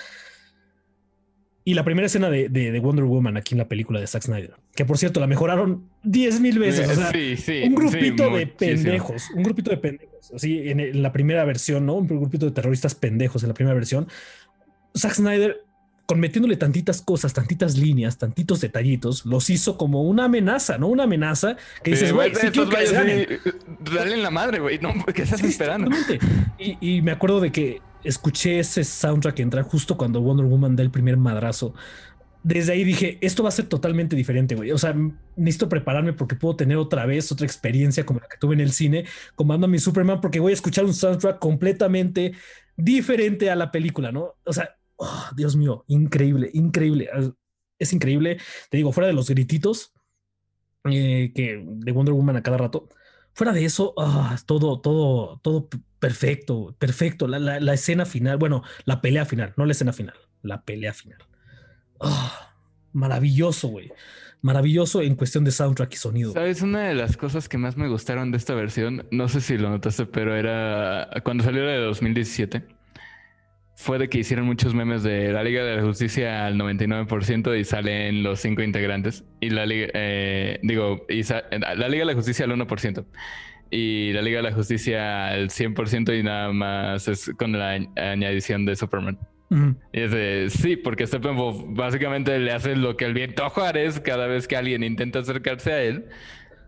Y 1.68 1.74
la 1.74 1.84
primera 1.84 2.06
escena 2.06 2.30
de, 2.30 2.48
de- 2.48 2.70
de 2.70 2.78
Wonder 2.78 3.04
Woman 3.06 3.36
aquí 3.36 3.54
en 3.54 3.58
la 3.58 3.66
película 3.66 3.98
de 3.98 4.06
Zack 4.06 4.22
Snyder, 4.22 4.54
que 4.76 4.84
por 4.84 4.98
cierto 4.98 5.18
la 5.18 5.26
mejoraron 5.26 5.88
10 6.04 6.40
mil 6.40 6.60
veces. 6.60 6.88
o 6.88 6.94
sea, 6.94 7.10
sí, 7.10 7.36
sí. 7.36 7.62
un 7.66 7.74
grupito 7.74 8.28
sí, 8.30 8.36
de 8.38 8.46
pendejos, 8.46 9.30
un 9.34 9.42
grupito 9.42 9.70
de 9.72 9.76
pendejos, 9.78 10.30
así 10.32 10.68
en, 10.70 10.78
en 10.78 11.02
la 11.02 11.12
primera 11.12 11.44
versión, 11.44 11.84
¿no? 11.84 11.94
Un 11.94 12.06
grupito 12.06 12.46
de 12.46 12.52
terroristas 12.52 12.94
pendejos 12.94 13.42
en 13.42 13.48
la 13.48 13.54
primera 13.54 13.74
versión. 13.74 14.06
Zack 14.96 15.14
Snyder, 15.14 15.64
con 16.06 16.20
metiéndole 16.20 16.56
tantitas 16.56 17.02
cosas, 17.02 17.32
tantitas 17.34 17.76
líneas, 17.76 18.16
tantitos 18.16 18.60
detallitos, 18.60 19.26
los 19.26 19.50
hizo 19.50 19.76
como 19.76 20.04
una 20.04 20.26
amenaza, 20.26 20.78
¿no? 20.78 20.86
Una 20.86 21.02
amenaza 21.02 21.56
que 21.82 21.90
dices, 21.90 22.12
güey, 22.12 22.30
quiero 22.30 22.68
que 22.68 22.76
les 22.76 22.92
ganen. 22.92 23.26
Dale 23.92 24.14
en 24.14 24.22
la 24.22 24.30
madre, 24.30 24.60
güey. 24.60 24.78
No, 24.78 24.94
¿qué 25.12 25.22
estás 25.22 25.42
esperando? 25.42 25.90
Y, 26.60 26.78
y 26.80 27.02
me 27.02 27.10
acuerdo 27.10 27.40
de 27.40 27.50
que 27.50 27.80
escuché 28.02 28.58
ese 28.60 28.84
soundtrack 28.84 29.40
entrar 29.40 29.64
justo 29.64 29.96
cuando 29.96 30.20
Wonder 30.20 30.46
Woman 30.46 30.76
da 30.76 30.82
el 30.82 30.90
primer 30.90 31.16
madrazo. 31.16 31.74
Desde 32.42 32.72
ahí 32.72 32.84
dije, 32.84 33.18
esto 33.22 33.42
va 33.42 33.48
a 33.50 33.52
ser 33.52 33.66
totalmente 33.68 34.16
diferente, 34.16 34.54
güey. 34.54 34.70
O 34.72 34.78
sea, 34.78 34.94
necesito 35.36 35.68
prepararme 35.68 36.12
porque 36.12 36.36
puedo 36.36 36.56
tener 36.56 36.76
otra 36.76 37.06
vez 37.06 37.32
otra 37.32 37.46
experiencia 37.46 38.06
como 38.06 38.20
la 38.20 38.28
que 38.28 38.38
tuve 38.38 38.54
en 38.54 38.60
el 38.60 38.72
cine 38.72 39.06
con 39.34 39.48
Batman 39.48 39.74
y 39.74 39.78
Superman, 39.80 40.20
porque 40.20 40.40
voy 40.40 40.52
a 40.52 40.54
escuchar 40.54 40.84
un 40.84 40.94
soundtrack 40.94 41.38
completamente 41.40 42.34
diferente 42.76 43.50
a 43.50 43.56
la 43.56 43.72
película, 43.72 44.12
¿no? 44.12 44.34
O 44.44 44.52
sea, 44.52 44.76
oh, 44.96 45.24
Dios 45.36 45.56
mío, 45.56 45.84
increíble, 45.88 46.50
increíble. 46.54 47.08
Es- 47.14 47.32
Es 47.78 47.92
increíble. 47.92 48.38
Te 48.70 48.78
digo, 48.78 48.90
fuera 48.92 49.06
de 49.08 49.12
los 49.12 49.28
grititos 49.28 49.92
eh, 50.84 51.32
que 51.34 51.62
de 51.66 51.92
Wonder 51.92 52.14
Woman 52.14 52.36
a 52.36 52.42
cada 52.42 52.58
rato, 52.58 52.88
fuera 53.36 53.52
de 53.52 53.64
eso, 53.64 53.94
ah, 53.98 54.36
todo, 54.46 54.80
todo, 54.80 55.38
todo 55.42 55.68
perfecto, 56.00 56.74
perfecto. 56.78 57.28
La, 57.28 57.38
la- 57.38 57.60
la 57.60 57.74
escena 57.74 58.04
final, 58.06 58.38
bueno, 58.38 58.62
la 58.86 59.00
pelea 59.00 59.24
final, 59.26 59.52
no 59.56 59.64
la 59.66 59.72
escena 59.72 59.92
final, 59.92 60.16
la 60.42 60.62
pelea 60.62 60.92
final. 60.94 61.18
Ah, 62.00 62.54
maravilloso, 62.92 63.68
güey. 63.68 63.92
Maravilloso 64.42 65.00
en 65.02 65.16
cuestión 65.16 65.44
de 65.44 65.50
soundtrack 65.50 65.92
y 65.94 65.96
sonido. 65.96 66.32
¿Sabes? 66.32 66.62
Una 66.62 66.88
de 66.88 66.94
las 66.94 67.16
cosas 67.16 67.48
que 67.48 67.58
más 67.58 67.76
me 67.76 67.88
gustaron 67.88 68.30
de 68.30 68.36
esta 68.38 68.54
versión, 68.54 69.06
no 69.10 69.28
sé 69.28 69.40
si 69.40 69.58
lo 69.58 69.70
notaste, 69.70 70.06
pero 70.06 70.36
era 70.36 71.08
cuando 71.24 71.44
salió 71.44 71.64
la 71.64 71.72
de 71.72 71.78
2017, 71.78 72.64
fue 73.78 73.98
de 73.98 74.08
que 74.08 74.18
hicieron 74.18 74.46
muchos 74.46 74.74
memes 74.74 75.02
de 75.02 75.30
la 75.32 75.44
Liga 75.44 75.62
de 75.62 75.76
la 75.76 75.82
Justicia 75.82 76.46
al 76.46 76.56
99% 76.56 77.54
y 77.58 77.62
salen 77.64 78.22
los 78.22 78.40
cinco 78.40 78.62
integrantes. 78.62 79.22
Y 79.40 79.50
la 79.50 79.66
Liga, 79.66 79.88
eh, 79.92 80.58
digo, 80.62 81.04
y 81.10 81.22
sa- 81.24 81.44
la 81.50 81.88
Liga 81.88 82.00
de 82.00 82.06
la 82.06 82.14
Justicia 82.14 82.46
al 82.46 82.52
1%. 82.52 83.04
Y 83.70 84.12
la 84.12 84.22
Liga 84.22 84.38
de 84.38 84.44
la 84.44 84.52
Justicia 84.52 85.28
al 85.28 85.50
100% 85.50 86.18
y 86.18 86.22
nada 86.22 86.52
más 86.52 87.06
es 87.06 87.30
con 87.38 87.52
la 87.52 87.76
añ- 87.76 87.90
añadición 88.00 88.64
de 88.64 88.76
Superman. 88.76 89.18
Y 89.92 90.00
es 90.00 90.10
de, 90.10 90.46
sí, 90.50 90.76
porque 90.76 91.06
Steppenwolf 91.06 91.62
básicamente 91.68 92.36
le 92.40 92.50
hace 92.52 92.74
lo 92.76 92.96
que 92.96 93.04
el 93.04 93.12
viento 93.14 93.44
a 93.44 93.50
Juárez 93.50 94.00
cada 94.00 94.26
vez 94.26 94.48
que 94.48 94.56
alguien 94.56 94.82
intenta 94.82 95.18
acercarse 95.20 95.72
a 95.72 95.82
él. 95.82 96.06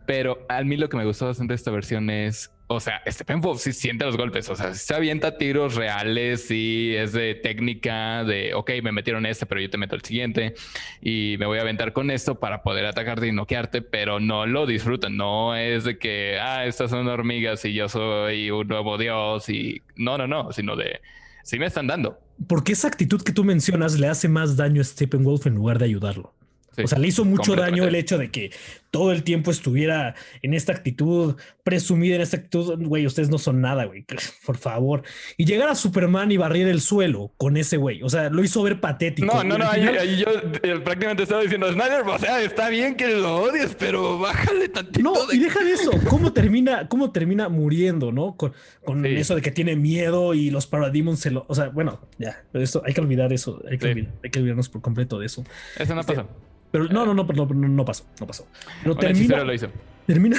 Pero 0.07 0.45
a 0.49 0.63
mí 0.63 0.77
lo 0.77 0.89
que 0.89 0.97
me 0.97 1.05
gustó 1.05 1.27
bastante 1.27 1.53
de 1.53 1.57
esta 1.57 1.71
versión 1.71 2.09
es, 2.11 2.53
o 2.71 2.81
sea, 2.81 3.03
Steppenwolf 3.07 3.61
sí 3.61 3.73
siente 3.73 4.05
los 4.05 4.19
golpes, 4.19 4.49
o 4.51 4.55
sea, 4.55 4.75
se 4.75 4.95
avienta 4.95 5.39
tiros 5.39 5.75
reales, 5.75 6.47
sí, 6.47 6.95
es 6.95 7.13
de 7.13 7.35
técnica, 7.35 8.25
de, 8.25 8.53
ok, 8.55 8.71
me 8.83 8.93
metieron 8.93 9.25
este, 9.25 9.47
pero 9.47 9.61
yo 9.63 9.71
te 9.71 9.79
meto 9.79 9.97
el 9.97 10.03
siguiente 10.03 10.55
y 11.01 11.37
me 11.39 11.47
voy 11.47 11.59
a 11.59 11.63
aventar 11.63 11.95
con 11.95 12.11
esto 12.11 12.39
para 12.39 12.63
poder 12.63 12.85
atacarte 12.85 13.27
y 13.27 13.33
noquearte, 13.33 13.81
pero 13.81 14.21
no 14.21 14.47
lo 14.47 14.67
disfrutan, 14.67 15.17
no 15.17 15.57
es 15.57 15.85
de 15.85 15.99
que, 15.99 16.39
ah, 16.39 16.67
estas 16.67 16.91
son 16.91 17.09
hormigas 17.09 17.65
y 17.65 17.73
yo 17.73 17.89
soy 17.89 18.51
un 18.51 18.69
nuevo 18.69 18.99
dios 18.99 19.49
y 19.49 19.81
no, 19.97 20.19
no, 20.19 20.27
no, 20.27 20.53
sino 20.53 20.77
de, 20.77 21.01
sí 21.45 21.59
me 21.59 21.67
están 21.67 21.87
dando. 21.87 22.21
Porque 22.47 22.73
esa 22.73 22.89
actitud 22.89 23.23
que 23.23 23.33
tú 23.33 23.45
mencionas 23.45 23.99
le 23.99 24.09
hace 24.09 24.29
más 24.29 24.57
daño 24.57 24.83
a 24.83 24.85
Steppenwolf 24.85 25.47
en 25.47 25.55
lugar 25.55 25.79
de 25.79 25.87
ayudarlo. 25.87 26.35
Sí, 26.77 26.83
o 26.85 26.87
sea, 26.87 26.99
le 26.99 27.09
hizo 27.09 27.25
mucho 27.25 27.57
daño 27.57 27.85
el 27.85 27.95
hecho 27.97 28.19
de 28.19 28.31
que 28.31 28.53
todo 28.91 29.13
el 29.13 29.23
tiempo 29.23 29.51
estuviera 29.51 30.15
en 30.43 30.55
esta 30.55 30.73
actitud, 30.73 31.37
presumida 31.63 32.17
en 32.17 32.21
esta 32.23 32.37
actitud. 32.39 32.79
Güey, 32.87 33.07
ustedes 33.07 33.29
no 33.31 33.39
son 33.39 33.61
nada, 33.61 33.85
güey. 33.85 34.05
Por 34.47 34.57
favor. 34.57 35.03
Y 35.37 35.45
llegar 35.45 35.69
a 35.69 35.75
Superman 35.75 36.31
y 36.33 36.37
barrer 36.37 36.69
el 36.69 36.81
suelo 36.81 37.33
con 37.37 37.57
ese 37.57 37.77
güey. 37.77 38.03
O 38.03 38.09
sea, 38.09 38.31
lo 38.31 38.43
hizo 38.43 38.63
ver 38.63 38.81
patético. 38.81 39.27
No, 39.35 39.45
no, 39.45 39.59
no, 39.59 39.69
ahí, 39.69 40.17
yo 40.19 40.27
eh, 40.63 40.81
prácticamente 40.81 41.25
estaba 41.25 41.43
diciendo, 41.43 41.71
Snyder, 41.73 42.01
o 42.07 42.19
sea, 42.19 42.43
está 42.43 42.69
bien 42.69 42.95
que 42.97 43.09
lo 43.09 43.37
odies, 43.43 43.75
pero 43.79 44.19
bájale 44.19 44.69
tantito. 44.69 45.01
No, 45.03 45.27
de- 45.27 45.37
y 45.37 45.39
deja 45.39 45.63
de 45.63 45.73
eso. 45.73 45.91
¿Cómo 46.09 46.33
termina, 46.33 46.89
cómo 46.89 47.11
termina 47.13 47.49
muriendo, 47.49 48.13
no? 48.13 48.37
Con, 48.37 48.53
con 48.85 49.03
Sí. 49.05 49.15
eso 49.17 49.35
de 49.35 49.43
que 49.43 49.51
tiene 49.51 49.77
miedo 49.77 50.35
y 50.35 50.51
los 50.51 50.67
Parademons 50.67 51.21
se 51.21 51.31
lo. 51.31 51.45
O 51.49 51.55
sea, 51.55 51.69
bueno, 51.69 52.01
ya, 52.19 52.43
pero 52.53 52.65
eso 52.65 52.83
hay 52.85 52.95
que 52.95 53.01
olvidar 53.01 53.33
eso. 53.33 53.63
Hay 53.71 53.79
que, 53.79 53.87
Sí. 53.87 53.93
olvidar- 53.93 54.13
hay 54.25 54.31
que 54.31 54.39
olvidarnos 54.39 54.69
por 54.69 54.81
completo 54.81 55.19
de 55.19 55.27
eso. 55.27 55.45
Eso 55.79 55.95
no 55.95 56.01
Este, 56.01 56.15
pasó. 56.15 56.29
Pero 56.71 56.85
no, 56.85 57.07
no, 57.07 57.15
no, 57.15 57.25
no, 57.25 57.47
no, 57.47 57.69
no 57.69 57.85
pasó, 57.87 58.05
no 58.21 58.27
pasó. 58.27 58.47
Pero 58.83 58.97
termina, 58.97 59.45
lo 59.45 59.53
hizo. 59.55 59.69
termina, 60.07 60.37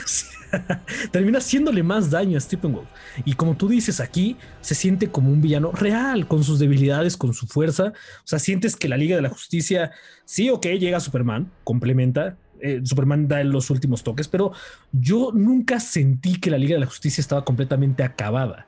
termina 1.11 1.37
haciéndole 1.39 1.83
más 1.83 2.09
daño 2.09 2.37
a 2.37 2.41
Steppenwolf. 2.41 2.87
Y 3.25 3.33
como 3.33 3.55
tú 3.55 3.67
dices 3.67 3.99
aquí, 3.99 4.37
se 4.61 4.75
siente 4.75 5.09
como 5.09 5.31
un 5.31 5.41
villano 5.41 5.71
real, 5.71 6.27
con 6.27 6.43
sus 6.43 6.59
debilidades, 6.59 7.17
con 7.17 7.33
su 7.33 7.47
fuerza. 7.47 7.93
O 8.19 8.27
sea, 8.27 8.39
sientes 8.39 8.75
que 8.75 8.89
la 8.89 8.97
Liga 8.97 9.15
de 9.15 9.21
la 9.21 9.29
Justicia, 9.29 9.91
sí, 10.25 10.49
ok, 10.49 10.65
llega 10.79 10.99
Superman, 10.99 11.51
complementa. 11.63 12.37
eh, 12.61 12.81
Superman 12.83 13.27
da 13.27 13.43
los 13.43 13.69
últimos 13.69 14.03
toques, 14.03 14.27
pero 14.27 14.51
yo 14.91 15.31
nunca 15.33 15.79
sentí 15.79 16.39
que 16.39 16.51
la 16.51 16.57
Liga 16.57 16.73
de 16.73 16.81
la 16.81 16.87
Justicia 16.87 17.21
estaba 17.21 17.45
completamente 17.45 18.03
acabada. 18.03 18.65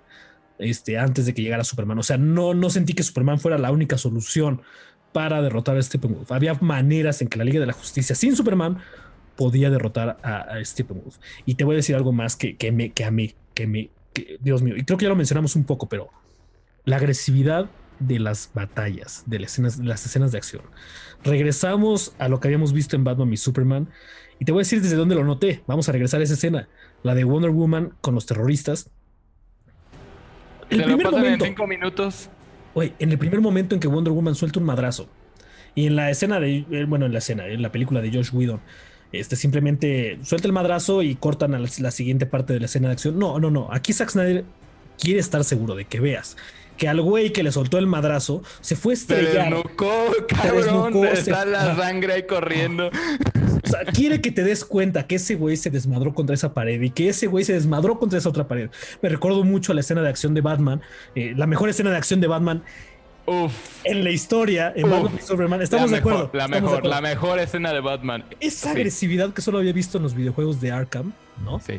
Este, 0.59 0.99
antes 0.99 1.25
de 1.25 1.33
que 1.33 1.41
llegara 1.41 1.63
Superman. 1.63 1.97
O 1.97 2.03
sea, 2.03 2.17
no, 2.19 2.53
no 2.53 2.69
sentí 2.69 2.93
que 2.93 3.01
Superman 3.01 3.39
fuera 3.39 3.57
la 3.57 3.71
única 3.71 3.97
solución 3.97 4.61
para 5.11 5.41
derrotar 5.41 5.75
a 5.75 5.81
Steppenwolf. 5.81 6.31
Había 6.31 6.53
maneras 6.61 7.19
en 7.23 7.29
que 7.29 7.39
la 7.39 7.43
Liga 7.43 7.59
de 7.59 7.65
la 7.65 7.73
Justicia 7.73 8.15
sin 8.15 8.35
Superman 8.35 8.77
podía 9.41 9.71
derrotar 9.71 10.19
a, 10.21 10.41
a 10.41 10.63
Steppenwolf. 10.63 11.17
Y 11.47 11.55
te 11.55 11.63
voy 11.63 11.73
a 11.73 11.77
decir 11.77 11.95
algo 11.95 12.11
más 12.11 12.35
que, 12.35 12.57
que 12.57 12.71
me, 12.71 12.91
que 12.91 13.05
a 13.05 13.09
mí, 13.09 13.33
que 13.55 13.65
me, 13.65 13.89
que- 14.13 14.37
Dios 14.39 14.61
mío, 14.61 14.75
y 14.77 14.83
creo 14.83 14.99
que 14.99 15.05
ya 15.05 15.09
lo 15.09 15.15
mencionamos 15.15 15.55
un 15.55 15.63
poco, 15.63 15.89
pero 15.89 16.09
la 16.85 16.97
agresividad 16.97 17.71
de 17.99 18.19
las 18.19 18.51
batallas, 18.53 19.23
de 19.25 19.39
las 19.39 19.51
escenas, 19.53 19.77
de 19.79 19.85
las 19.85 20.05
escenas 20.05 20.31
de 20.31 20.37
acción. 20.37 20.61
Regresamos 21.23 22.13
a 22.19 22.27
lo 22.27 22.39
que 22.39 22.49
habíamos 22.49 22.71
visto 22.71 22.95
en 22.95 23.03
Batman 23.03 23.33
y 23.33 23.37
Superman. 23.37 23.89
Y 24.37 24.45
te 24.45 24.51
voy 24.51 24.59
a 24.61 24.63
decir 24.65 24.79
desde 24.81 24.95
dónde 24.95 25.15
lo 25.15 25.23
noté. 25.23 25.63
Vamos 25.65 25.89
a 25.89 25.91
regresar 25.91 26.19
a 26.19 26.23
esa 26.23 26.35
escena, 26.35 26.67
la 27.01 27.15
de 27.15 27.23
Wonder 27.23 27.49
Woman 27.51 27.93
con 28.01 28.13
los 28.13 28.27
terroristas. 28.27 28.91
El 30.69 30.79
Te 30.79 30.83
primer 30.83 31.11
momento, 31.11 31.45
en 31.45 31.51
cinco 31.51 31.67
minutos. 31.67 32.29
Oye, 32.75 32.93
en 32.99 33.11
el 33.11 33.17
primer 33.17 33.41
momento 33.41 33.75
en 33.75 33.81
que 33.81 33.87
Wonder 33.87 34.13
Woman 34.13 34.35
suelta 34.35 34.59
un 34.59 34.65
madrazo 34.65 35.09
y 35.75 35.85
en 35.87 35.95
la 35.95 36.09
escena 36.09 36.39
de, 36.39 36.65
eh, 36.71 36.85
bueno, 36.87 37.05
en 37.05 37.13
la 37.13 37.19
escena, 37.19 37.47
en 37.47 37.61
la 37.61 37.71
película 37.71 38.01
de 38.01 38.11
Josh 38.11 38.33
Whedon, 38.33 38.61
este 39.11 39.35
simplemente 39.35 40.19
suelta 40.23 40.47
el 40.47 40.53
madrazo 40.53 41.01
y 41.01 41.15
cortan 41.15 41.53
a 41.55 41.59
la, 41.59 41.69
la 41.79 41.91
siguiente 41.91 42.25
parte 42.25 42.53
de 42.53 42.59
la 42.59 42.65
escena 42.67 42.87
de 42.87 42.93
acción. 42.93 43.19
No, 43.19 43.39
no, 43.39 43.51
no. 43.51 43.67
Aquí 43.71 43.93
Zack 43.93 44.09
Snyder 44.11 44.43
quiere 44.99 45.19
estar 45.19 45.43
seguro 45.43 45.75
de 45.75 45.85
que 45.85 45.99
veas 45.99 46.37
que 46.77 46.87
al 46.87 46.99
güey 47.01 47.31
que 47.31 47.43
le 47.43 47.51
soltó 47.51 47.77
el 47.77 47.85
madrazo 47.85 48.41
se 48.61 48.75
fue 48.75 48.93
a 48.93 48.95
Se 48.95 49.01
estrellar. 49.03 49.53
desnucó, 49.53 49.91
cabrón. 50.27 50.57
desnucó, 50.57 51.03
se- 51.15 51.19
está 51.19 51.45
la 51.45 51.75
sangre 51.75 52.13
ahí 52.13 52.23
corriendo. 52.23 52.87
O 53.63 53.67
sea, 53.67 53.85
quiere 53.93 54.19
que 54.19 54.31
te 54.31 54.43
des 54.43 54.65
cuenta 54.65 55.05
que 55.05 55.15
ese 55.15 55.35
güey 55.35 55.57
se 55.57 55.69
desmadró 55.69 56.15
contra 56.15 56.33
esa 56.33 56.53
pared 56.55 56.81
y 56.81 56.89
que 56.89 57.09
ese 57.09 57.27
güey 57.27 57.43
se 57.45 57.53
desmadró 57.53 57.99
contra 57.99 58.17
esa 58.17 58.29
otra 58.29 58.47
pared. 58.47 58.69
Me 59.01 59.09
recuerdo 59.09 59.43
mucho 59.43 59.71
a 59.71 59.75
la 59.75 59.81
escena 59.81 60.01
de 60.01 60.09
acción 60.09 60.33
de 60.33 60.41
Batman, 60.41 60.81
eh, 61.13 61.33
la 61.37 61.45
mejor 61.45 61.69
escena 61.69 61.91
de 61.91 61.97
acción 61.97 62.19
de 62.19 62.27
Batman 62.27 62.63
Uf. 63.25 63.53
en 63.83 64.03
la 64.03 64.09
historia, 64.09 64.73
en 64.75 64.85
Uf. 64.85 64.91
Batman 64.91 65.13
y 65.17 65.25
Superman. 65.25 65.61
Estamos 65.61 65.91
la 65.91 65.95
de 65.97 65.99
acuerdo. 65.99 66.19
mejor, 66.19 66.35
La 66.35 66.43
estamos 66.45 66.55
de 66.55 66.61
mejor, 66.61 66.77
acuerdo. 66.79 66.95
la 66.95 67.01
mejor 67.01 67.39
escena 67.39 67.73
de 67.73 67.79
Batman. 67.79 68.23
Esa 68.39 68.69
Sí. 68.71 68.75
agresividad 68.77 69.33
que 69.33 69.41
solo 69.41 69.59
había 69.59 69.73
visto 69.73 69.97
en 69.97 70.03
los 70.03 70.13
videojuegos 70.15 70.59
de 70.61 70.71
Arkham, 70.71 71.13
¿no? 71.43 71.59
Sí. 71.59 71.73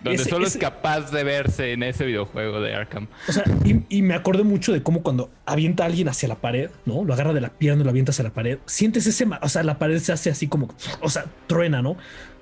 Donde 0.00 0.20
Ese- 0.22 0.30
solo 0.30 0.46
ese- 0.46 0.58
es 0.58 0.62
capaz 0.62 1.10
de 1.10 1.24
verse 1.24 1.72
en 1.72 1.82
ese 1.82 2.04
videojuego 2.06 2.60
de 2.60 2.72
Arkham. 2.74 3.08
O 3.28 3.32
sea, 3.32 3.42
y, 3.64 3.82
y 3.88 4.02
me 4.02 4.14
acordé 4.14 4.44
mucho 4.44 4.72
de 4.72 4.80
cómo 4.82 5.02
cuando 5.02 5.28
avienta 5.44 5.82
a 5.82 5.86
alguien 5.86 6.08
hacia 6.08 6.28
la 6.28 6.36
pared, 6.36 6.70
¿no? 6.86 7.02
Lo 7.04 7.14
agarra 7.14 7.32
de 7.32 7.40
la 7.40 7.48
pierna 7.48 7.80
y 7.80 7.84
lo 7.84 7.90
avienta 7.90 8.10
hacia 8.10 8.22
la 8.22 8.30
pared. 8.30 8.58
Sientes 8.66 9.06
ese, 9.08 9.26
o 9.42 9.48
sea, 9.48 9.64
la 9.64 9.76
pared 9.78 9.98
se 9.98 10.12
hace 10.12 10.30
así 10.30 10.46
como, 10.46 10.68
o 11.00 11.08
sea, 11.10 11.24
truena, 11.48 11.82
¿no? 11.82 11.96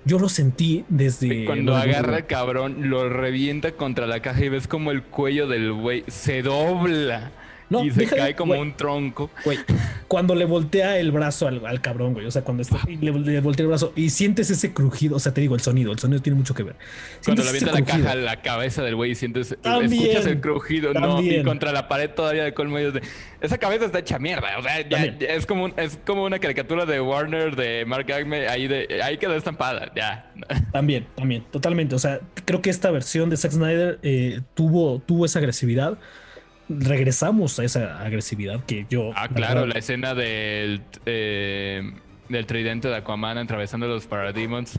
yo 0.04 0.20
lo 0.20 0.28
sentí 0.28 0.84
desde... 0.88 1.44
Cuando 1.46 1.74
agarra 1.74 2.22
cabrón, 2.26 2.90
lo 2.90 3.08
revienta 3.08 3.72
contra 3.72 4.06
la 4.06 4.20
caja 4.20 4.44
y 4.44 4.48
ves 4.50 4.68
como 4.68 4.92
el 4.92 5.02
cuello 5.02 5.48
del 5.48 5.72
güey 5.72 6.04
se 6.06 6.42
dobla 6.42 7.32
No, 7.68 7.84
y 7.84 7.90
se 7.90 8.06
cae 8.06 8.34
como 8.36 8.54
un 8.54 8.76
tronco. 8.76 9.30
Güey, 9.44 9.58
cuando 10.08 10.34
le 10.34 10.44
voltea 10.44 10.98
el 10.98 11.10
brazo 11.10 11.48
al, 11.48 11.64
al 11.66 11.80
cabrón, 11.80 12.14
güey. 12.14 12.26
O 12.26 12.30
sea, 12.30 12.42
cuando 12.42 12.62
está, 12.62 12.78
le, 12.86 13.12
le 13.12 13.40
voltea 13.40 13.62
el 13.64 13.68
brazo 13.68 13.92
y 13.96 14.10
sientes 14.10 14.50
ese 14.50 14.72
crujido. 14.72 15.16
O 15.16 15.18
sea, 15.18 15.34
te 15.34 15.40
digo, 15.40 15.54
el 15.54 15.60
sonido. 15.60 15.92
El 15.92 15.98
sonido 15.98 16.22
tiene 16.22 16.36
mucho 16.38 16.54
que 16.54 16.62
ver. 16.62 16.76
Cuando 17.24 17.42
le 17.42 17.48
avienta 17.48 17.72
la 17.72 17.78
crujido. 17.82 18.04
caja 18.04 18.12
a 18.12 18.16
la 18.16 18.42
cabeza 18.42 18.82
del 18.82 18.94
güey 18.94 19.12
y 19.12 19.14
sientes, 19.14 19.56
También, 19.62 20.02
escuchas 20.02 20.26
el 20.26 20.40
crujido, 20.40 20.94
no, 20.94 21.20
y 21.22 21.42
contra 21.42 21.72
la 21.72 21.88
pared 21.88 22.10
todavía 22.10 22.44
de 22.44 22.54
es 22.56 22.92
de, 22.94 23.02
esa 23.40 23.58
cabeza 23.58 23.84
está 23.84 23.98
hecha 24.00 24.18
mierda, 24.18 24.58
o 24.58 24.62
sea, 24.62 24.88
ya 24.88 25.04
es 25.04 25.46
como 25.46 25.64
un- 25.64 25.74
es 25.76 25.98
como 26.04 26.24
una 26.24 26.38
caricatura 26.38 26.84
de 26.86 27.00
Warner 27.00 27.54
de 27.56 27.84
Mark 27.86 28.10
Agme 28.12 28.48
ahí 28.48 28.66
de 28.66 29.00
ahí 29.02 29.18
quedó 29.18 29.34
estampada, 29.34 29.92
ya. 29.94 30.32
También, 30.72 31.06
también, 31.16 31.44
totalmente. 31.50 31.94
O 31.94 31.98
sea, 31.98 32.20
creo 32.44 32.60
que 32.60 32.70
esta 32.70 32.90
versión 32.90 33.30
de 33.30 33.36
Zack 33.36 33.52
Snyder 33.52 33.98
eh, 34.02 34.40
tuvo, 34.54 35.00
tuvo 35.00 35.24
esa 35.24 35.38
agresividad. 35.38 35.98
Regresamos 36.68 37.58
a 37.58 37.64
esa 37.64 38.00
agresividad 38.00 38.64
que 38.64 38.86
yo. 38.90 39.12
Ah, 39.14 39.28
la 39.28 39.28
claro, 39.28 39.60
verdad, 39.60 39.74
la 39.74 39.78
escena 39.78 40.14
del 40.14 40.82
eh, 41.06 41.92
del 42.28 42.46
tridente 42.46 42.88
de 42.88 42.96
Aquaman 42.96 43.38
atravesando 43.38 43.86
los 43.86 44.06
Parademons. 44.06 44.78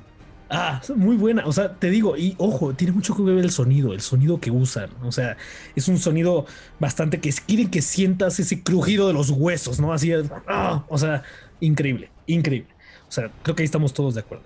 Ah, 0.49 0.81
muy 0.95 1.17
buena. 1.17 1.45
O 1.45 1.51
sea, 1.51 1.73
te 1.73 1.89
digo, 1.89 2.15
y 2.15 2.35
ojo, 2.37 2.73
tiene 2.73 2.93
mucho 2.93 3.15
que 3.15 3.21
ver 3.21 3.37
el 3.37 3.51
sonido, 3.51 3.93
el 3.93 4.01
sonido 4.01 4.39
que 4.39 4.49
usan. 4.51 4.89
O 5.03 5.11
sea, 5.11 5.35
es 5.75 5.87
un 5.87 5.97
sonido 5.97 6.45
bastante 6.79 7.19
que 7.19 7.33
quieren 7.45 7.69
que 7.69 7.81
sientas 7.81 8.39
ese 8.39 8.63
crujido 8.63 9.07
de 9.07 9.13
los 9.13 9.29
huesos, 9.29 9.79
¿no? 9.79 9.91
Así 9.91 10.11
es. 10.11 10.29
ah, 10.47 10.85
o 10.87 10.97
sea, 10.97 11.23
increíble, 11.59 12.09
increíble. 12.27 12.69
O 13.09 13.11
sea, 13.11 13.29
creo 13.43 13.55
que 13.55 13.63
ahí 13.63 13.65
estamos 13.65 13.93
todos 13.93 14.15
de 14.15 14.21
acuerdo. 14.21 14.43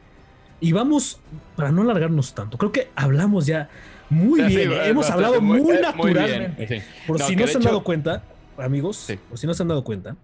Y 0.60 0.72
vamos, 0.74 1.20
para 1.56 1.72
no 1.72 1.82
alargarnos 1.82 2.34
tanto, 2.34 2.58
creo 2.58 2.72
que 2.72 2.90
hablamos 2.96 3.46
ya 3.46 3.70
muy 4.12 4.42
Ah, 4.42 4.50
sí, 4.50 4.56
bien. 4.58 4.72
¿eh? 4.72 4.76
es 4.84 4.88
Hemos 4.90 5.06
bastante- 5.08 5.26
hablado 5.26 5.42
muy, 5.42 5.60
eh, 5.60 5.64
bien, 5.64 5.82
naturalmente. 5.82 6.68
sí. 6.68 6.86
Por 7.08 7.20
No, 7.20 7.26
si 7.28 7.36
no 7.36 7.48
se 7.48 7.54
han 7.54 7.62
hecho- 7.62 7.70
dado 7.70 7.84
cuenta, 7.84 8.24
amigos, 8.58 8.98
Sí. 8.98 9.18
por 9.30 9.38
si 9.40 9.48
no 9.48 9.54
se 9.54 9.64
han 9.64 9.70
dado 9.70 9.84
cuenta, 9.84 10.16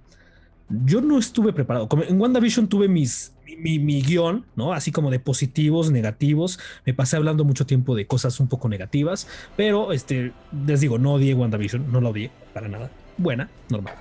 yo 0.69 1.01
no 1.01 1.17
estuve 1.17 1.53
preparado. 1.53 1.87
Como 1.87 2.03
en 2.03 2.19
WandaVision 2.19 2.67
tuve 2.67 2.87
mis, 2.89 3.33
mi, 3.57 3.79
mi 3.79 4.01
guion, 4.01 4.45
¿no? 4.55 4.73
Así 4.73 4.91
como 4.91 5.09
de 5.09 5.19
positivos, 5.19 5.89
negativos. 5.91 6.59
Me 6.85 6.93
pasé 6.93 7.15
hablando 7.15 7.45
mucho 7.45 7.65
tiempo 7.65 7.95
de 7.95 8.05
cosas 8.05 8.39
un 8.41 8.47
poco 8.49 8.67
negativas, 8.69 9.27
pero 9.55 9.93
este, 9.93 10.33
les 10.65 10.81
digo, 10.81 10.99
no 10.99 11.13
odié 11.13 11.33
WandaVision, 11.33 11.91
no 11.91 12.01
la 12.01 12.09
odié 12.09 12.29
para 12.53 12.67
nada. 12.67 12.91
Buena, 13.17 13.49
normal. 13.69 13.95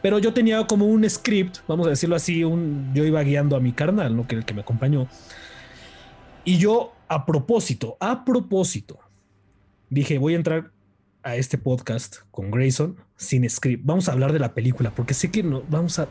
Pero 0.00 0.18
yo 0.18 0.32
tenía 0.32 0.64
como 0.66 0.86
un 0.86 1.08
script, 1.10 1.58
vamos 1.68 1.86
a 1.86 1.90
decirlo 1.90 2.16
así, 2.16 2.42
un, 2.44 2.92
yo 2.94 3.04
iba 3.04 3.22
guiando 3.22 3.54
a 3.56 3.60
mi 3.60 3.72
carnal, 3.72 4.16
¿no? 4.16 4.26
Que 4.26 4.36
el 4.36 4.44
que 4.44 4.54
me 4.54 4.62
acompañó. 4.62 5.08
Y 6.44 6.58
yo, 6.58 6.92
a 7.08 7.24
propósito, 7.26 7.96
a 8.00 8.24
propósito, 8.24 8.98
dije, 9.92 10.18
voy 10.18 10.32
a 10.32 10.36
entrar 10.36 10.70
a 11.22 11.36
este 11.36 11.58
podcast 11.58 12.16
con 12.30 12.50
Grayson 12.50 12.96
sin 13.16 13.48
script. 13.48 13.82
Vamos 13.84 14.08
a 14.08 14.12
hablar 14.12 14.32
de 14.32 14.38
la 14.38 14.54
película, 14.54 14.90
porque 14.90 15.14
sé 15.14 15.30
que 15.30 15.42
no, 15.42 15.62
vamos 15.68 15.98
a 15.98 16.08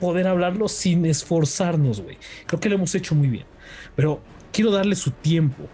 poder 0.00 0.26
hablarlo 0.26 0.68
sin 0.68 1.04
esforzarnos, 1.06 2.00
güey. 2.00 2.16
Creo 2.46 2.58
que 2.60 2.68
lo 2.68 2.74
hemos 2.76 2.94
hecho 2.94 3.14
muy 3.14 3.28
bien. 3.28 3.44
Pero 3.94 4.20
quiero 4.52 4.70
darle 4.70 4.96
su 4.96 5.10
tiempo 5.10 5.64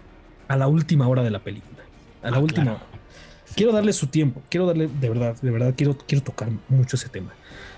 a 0.47 0.55
la 0.57 0.67
última 0.67 1.07
hora 1.07 1.23
de 1.23 1.31
la 1.31 1.39
película. 1.39 1.79
A 2.21 2.31
la 2.31 2.37
Ah, 2.37 2.39
última 2.39 2.63
claro. 2.63 2.77
hora. 2.77 2.85
Quiero 3.55 3.71
darle 3.71 3.93
su 3.93 4.07
tiempo. 4.07 4.41
Quiero 4.49 4.65
darle, 4.67 4.87
de 4.87 5.09
verdad, 5.09 5.35
de 5.41 5.51
verdad, 5.51 5.73
quiero, 5.77 5.97
quiero 5.97 6.23
tocar 6.23 6.49
mucho 6.67 6.95
ese 6.97 7.07
tema. 7.09 7.33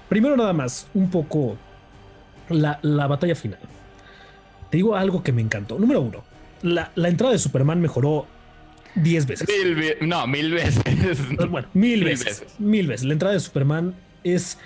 Primero 0.09 0.35
nada 0.35 0.53
más, 0.53 0.87
un 0.93 1.09
poco 1.11 1.55
la, 2.49 2.79
la 2.81 3.07
batalla 3.07 3.35
final. 3.35 3.59
Te 4.71 4.77
digo 4.77 4.95
algo 4.95 5.21
que 5.23 5.31
me 5.31 5.41
encantó. 5.41 5.77
Número 5.77 6.01
uno, 6.01 6.23
la, 6.63 6.91
la 6.95 7.09
entrada 7.09 7.33
de 7.33 7.39
Superman 7.39 7.79
mejoró 7.79 8.25
10 9.03 9.25
veces. 9.27 9.47
Mil 9.47 9.95
no, 10.09 10.27
mil 10.27 10.51
veces. 10.51 10.83
Bueno, 11.49 11.67
mil, 11.73 11.99
Mil 11.99 12.03
veces, 12.03 12.41
veces. 12.41 12.59
Mil 12.59 12.87
veces. 12.87 13.05
La 13.05 13.13
entrada 13.13 13.33
de 13.33 13.39
Superman 13.39 13.95
es 14.23 14.57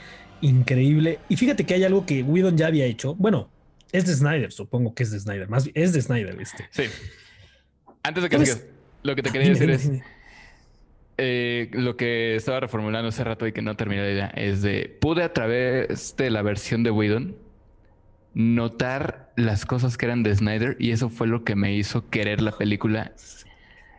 increíble. 0.41 1.19
Y 1.29 1.37
fíjate 1.37 1.65
que 1.65 1.73
hay 1.75 1.83
algo 1.83 2.05
que 2.05 2.23
Whedon 2.23 2.57
ya 2.57 2.67
había 2.67 2.85
hecho. 2.85 3.15
Bueno, 3.15 3.49
es 3.91 4.05
de 4.05 4.13
Snyder, 4.13 4.51
supongo 4.51 4.93
que 4.95 5.03
es 5.03 5.11
de 5.11 5.19
Snyder. 5.19 5.47
Más 5.49 5.65
bien, 5.65 5.73
es 5.75 5.93
de 5.93 6.01
Snyder, 6.01 6.39
este. 6.41 6.65
Sí. 6.71 6.83
Antes 8.03 8.23
de 8.23 8.29
que 8.29 8.35
¿Sabes? 8.37 8.49
sigas, 8.53 8.65
lo 9.03 9.15
que 9.15 9.21
te 9.23 9.31
quería 9.31 9.49
Dime, 9.49 9.59
decir 9.59 9.67
dime, 9.67 9.75
es 9.75 9.83
dime. 9.91 10.03
eh, 11.17 11.69
lo 11.73 11.95
que 11.97 12.35
estaba 12.35 12.59
reformulando 12.61 13.09
hace 13.09 13.23
rato 13.23 13.45
y 13.45 13.51
que 13.51 13.61
no 13.61 13.75
terminé 13.75 14.01
la 14.01 14.11
idea 14.11 14.27
es 14.35 14.61
de 14.61 14.97
pude 14.99 15.23
a 15.23 15.33
través 15.33 16.15
de 16.17 16.29
la 16.31 16.41
versión 16.41 16.83
de 16.83 16.91
Whedon 16.91 17.35
notar 18.33 19.31
las 19.35 19.65
cosas 19.65 19.97
que 19.97 20.05
eran 20.05 20.23
de 20.23 20.35
Snyder 20.35 20.77
y 20.79 20.91
eso 20.91 21.09
fue 21.09 21.27
lo 21.27 21.43
que 21.43 21.55
me 21.55 21.75
hizo 21.75 22.09
querer 22.09 22.41
la 22.41 22.51
película 22.57 23.11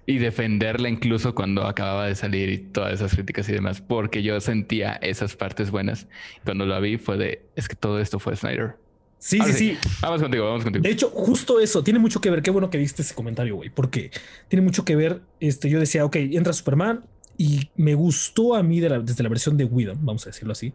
y 0.07 0.19
defenderla 0.19 0.89
incluso 0.89 1.35
cuando 1.35 1.65
acababa 1.67 2.07
de 2.07 2.15
salir 2.15 2.49
y 2.51 2.59
todas 2.59 2.93
esas 2.95 3.15
críticas 3.15 3.49
y 3.49 3.53
demás 3.53 3.81
porque 3.81 4.23
yo 4.23 4.41
sentía 4.41 4.95
esas 4.95 5.37
partes 5.37 5.71
buenas 5.71 6.09
cuando 6.45 6.67
la 6.67 6.81
vi 6.81 6.99
fue 6.99 7.17
de 7.17 7.43
es 7.57 7.69
que 7.69 7.77
todo 7.77 8.01
esto 8.01 8.19
fue 8.19 8.35
Snyder 8.37 8.77
Sí, 9.19 9.39
Ahora 9.39 9.53
sí, 9.53 9.79
sí. 9.81 9.89
vamos 10.01 10.21
contigo 10.21 10.45
vamos 10.47 10.65
contigo 10.65 10.83
De 10.83 10.91
hecho, 10.91 11.09
justo 11.11 11.61
eso 11.61 11.85
tiene 11.85 12.01
mucho 12.01 12.21
que 12.21 12.29
ver. 12.29 12.43
Qué 12.43 12.51
bueno 12.51 12.71
que 12.71 12.79
viste 12.79 13.03
ese 13.03 13.15
comentario, 13.15 13.55
güey, 13.55 13.71
porque 13.71 14.11
tiene 14.49 14.65
mucho 14.65 14.85
que 14.85 14.97
ver. 14.97 15.21
Este, 15.39 15.71
yo 15.71 15.79
decía, 15.79 16.05
ok, 16.05 16.17
entra 16.17 16.53
Superman 16.53 17.05
y 17.39 17.71
me 17.77 17.95
gustó 17.95 18.57
a 18.57 18.65
mí 18.65 18.81
de 18.81 18.89
la- 18.89 18.99
desde 18.99 19.23
la 19.23 19.29
versión 19.29 19.57
de 19.57 19.63
Whedon, 19.65 20.05
vamos 20.05 20.27
a 20.27 20.31
decirlo 20.31 20.51
así. 20.51 20.73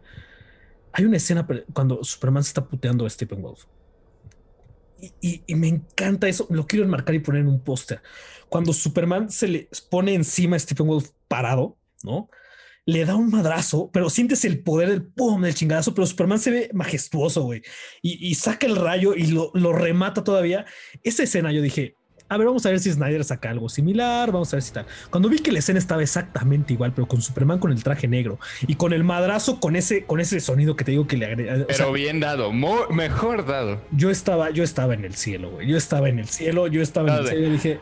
Hay 0.94 1.04
una 1.04 1.18
escena 1.18 1.46
cuando 1.74 2.02
Superman 2.02 2.42
se 2.42 2.48
está 2.48 2.64
puteando 2.64 3.04
a 3.04 3.10
Steppenwolf. 3.10 3.64
Y, 5.20 5.42
me 5.54 5.68
encanta 5.68 6.28
eso. 6.28 6.46
Lo 6.50 6.66
quiero 6.66 6.84
enmarcar 6.84 7.14
y 7.14 7.20
poner 7.20 7.42
en 7.42 7.48
un 7.48 7.62
póster. 7.62 8.02
Cuando 8.48 8.72
Superman 8.72 9.30
se 9.30 9.48
le 9.48 9.68
pone 9.90 10.14
encima 10.14 10.56
a 10.56 10.58
Steppenwolf 10.58 11.10
parado, 11.28 11.76
¿no? 12.02 12.28
Le 12.86 13.04
da 13.04 13.16
un 13.16 13.30
madrazo, 13.30 13.90
pero 13.92 14.08
sientes 14.08 14.44
el 14.46 14.62
poder 14.62 14.88
del 14.88 15.04
pum, 15.04 15.42
del 15.42 15.54
chingadazo, 15.54 15.94
pero 15.94 16.06
Superman 16.06 16.38
se 16.38 16.50
ve 16.50 16.70
majestuoso, 16.72 17.42
güey. 17.42 17.62
Y, 18.00 18.34
saca 18.34 18.66
el 18.66 18.76
rayo 18.76 19.14
y 19.14 19.26
lo 19.26 19.72
remata 19.72 20.24
todavía. 20.24 20.64
Esa 21.02 21.24
escena 21.24 21.52
yo 21.52 21.60
dije, 21.60 21.97
a 22.30 22.36
ver, 22.36 22.46
vamos 22.46 22.64
a 22.66 22.70
ver 22.70 22.78
si 22.80 22.92
Snyder 22.92 23.24
saca 23.24 23.50
algo 23.50 23.68
similar, 23.68 24.30
vamos 24.32 24.52
a 24.52 24.56
ver 24.56 24.62
si 24.62 24.72
tal. 24.72 24.86
Cuando 25.10 25.28
vi 25.28 25.38
que 25.38 25.50
la 25.52 25.60
escena 25.60 25.78
estaba 25.78 26.02
exactamente 26.02 26.72
igual, 26.74 26.92
pero 26.92 27.08
con 27.08 27.22
Superman 27.22 27.58
con 27.58 27.72
el 27.72 27.82
traje 27.82 28.06
negro 28.08 28.38
y 28.66 28.74
con 28.74 28.92
el 28.92 29.02
madrazo 29.04 29.60
con 29.60 29.76
ese, 29.76 30.04
con 30.04 30.20
ese 30.20 30.40
sonido 30.40 30.76
que 30.76 30.84
te 30.84 30.90
digo 30.90 31.06
que 31.06 31.16
le 31.16 31.26
agrega. 31.26 31.64
pero 31.66 31.92
bien 31.92 32.20
dado 32.20 32.52
mo- 32.52 32.86
mejor 32.90 33.46
dado 33.46 33.80
yo 33.92 34.10
estaba, 34.10 34.50
yo 34.50 34.62
estaba 34.64 34.94
en 34.94 35.04
el 35.04 35.14
cielo, 35.14 35.50
güey. 35.50 35.66
Yo 35.68 35.76
estaba 35.76 36.08
en 36.08 36.18
el 36.18 36.28
cielo, 36.28 36.66
yo 36.66 36.82
estaba 36.82 37.08
en 37.16 37.18
el 37.22 37.28
cielo. 37.28 37.46
y 37.46 37.50
dije, 37.52 37.80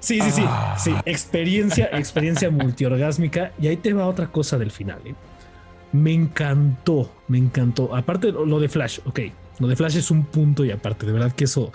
sí, 0.00 0.20
sí, 0.20 0.30
sí, 0.30 0.42
Ah. 0.46 0.76
sí. 0.78 0.94
Experiencia, 1.04 1.90
experiencia 1.92 2.50
multiorgásmica. 2.50 3.52
Y 3.60 3.66
ahí 3.68 3.76
te 3.76 3.92
va 3.92 4.06
otra 4.06 4.28
cosa 4.32 4.56
del 4.58 4.70
final. 4.70 4.98
¿eh? 5.04 5.14
Me 5.92 6.12
encantó, 6.12 7.12
me 7.28 7.36
encantó. 7.38 7.94
Aparte, 7.94 8.32
lo 8.32 8.58
de 8.60 8.68
Flash, 8.68 9.00
ok. 9.04 9.20
Lo 9.58 9.66
de 9.68 9.76
Flash 9.76 9.96
es 9.98 10.10
un 10.10 10.24
punto 10.24 10.64
y 10.64 10.70
aparte, 10.70 11.04
de 11.04 11.12
verdad 11.12 11.32
que 11.32 11.44
eso. 11.44 11.70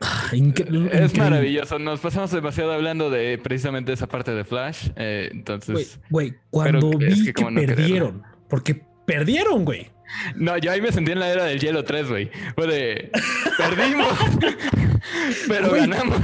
Ah, 0.00 0.28
incre- 0.32 0.88
Es 0.92 1.16
maravilloso. 1.16 1.78
Nos 1.78 2.00
pasamos 2.00 2.30
demasiado 2.30 2.72
hablando 2.72 3.10
de 3.10 3.38
precisamente 3.38 3.92
esa 3.92 4.06
parte 4.06 4.32
de 4.32 4.44
Flash. 4.44 4.88
eh, 4.96 5.28
entonces, 5.32 6.00
güey, 6.10 6.34
cuando 6.50 6.90
Pero 6.90 7.06
es 7.06 7.18
vi 7.18 7.24
que 7.24 7.26
que, 7.26 7.32
cómo 7.34 7.50
no 7.52 7.60
perdieron, 7.60 8.22
porque 8.48 8.82
perdieron, 9.06 9.64
güey. 9.64 9.90
no, 10.36 10.56
yo 10.58 10.70
ahí 10.72 10.80
me 10.80 10.92
sentí 10.92 11.12
en 11.12 11.20
la 11.20 11.30
era 11.30 11.44
del 11.44 11.60
hielo 11.60 11.84
3, 11.84 12.08
güey. 12.08 12.30
Fue 12.54 12.66
de 12.66 13.10
perdimos, 13.56 14.08
pero 15.48 15.72
ganamos 15.72 16.20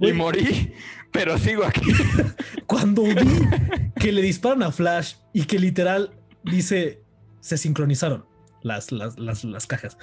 y 0.00 0.12
morí, 0.12 0.72
pero 1.12 1.38
sigo 1.38 1.64
aquí. 1.64 1.92
Cuando 2.66 3.02
vi 3.04 3.14
que 4.00 4.12
le 4.12 4.22
disparan 4.22 4.62
a 4.62 4.72
Flash 4.72 5.14
y 5.32 5.44
que 5.44 5.58
literal 5.58 6.12
dice 6.44 7.02
se 7.40 7.56
sincronizaron 7.58 8.26
las, 8.62 8.90
las, 8.90 9.18
las, 9.18 9.44
las 9.44 9.66
cajas 9.66 9.96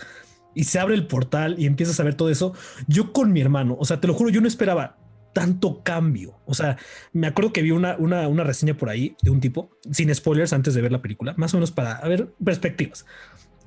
y 0.56 0.66
se 0.66 0.80
abre 0.80 0.95
el 0.95 1.08
portal 1.08 1.56
y 1.58 1.66
empiezas 1.66 1.99
a 1.99 2.04
ver 2.04 2.16
todo 2.16 2.30
eso. 2.30 2.54
Yo 2.88 3.14
con 3.14 3.32
mi 3.32 3.41
hermano, 3.41 3.76
o 3.80 3.86
sea, 3.86 3.99
te 4.01 4.08
lo 4.08 4.14
juro, 4.14 4.30
yo 4.30 4.41
no 4.41 4.47
esperaba 4.47 4.97
tanto 5.34 5.82
cambio. 5.84 6.36
O 6.45 6.54
sea, 6.54 6.78
me 7.12 7.26
acuerdo 7.28 7.51
que 7.54 7.62
vi 7.64 7.72
una, 7.72 7.95
una, 7.97 8.28
una 8.28 8.43
reseña 8.43 8.76
por 8.76 8.89
ahí 8.89 9.16
de 9.24 9.32
un 9.32 9.39
tipo, 9.39 9.72
sin 9.91 10.14
spoilers 10.14 10.54
antes 10.54 10.74
de 10.76 10.82
ver 10.82 10.91
la 10.91 11.01
película, 11.01 11.34
más 11.38 11.54
o 11.54 11.58
menos 11.58 11.72
para 11.72 11.99
ver 12.08 12.34
perspectivas. 12.43 13.06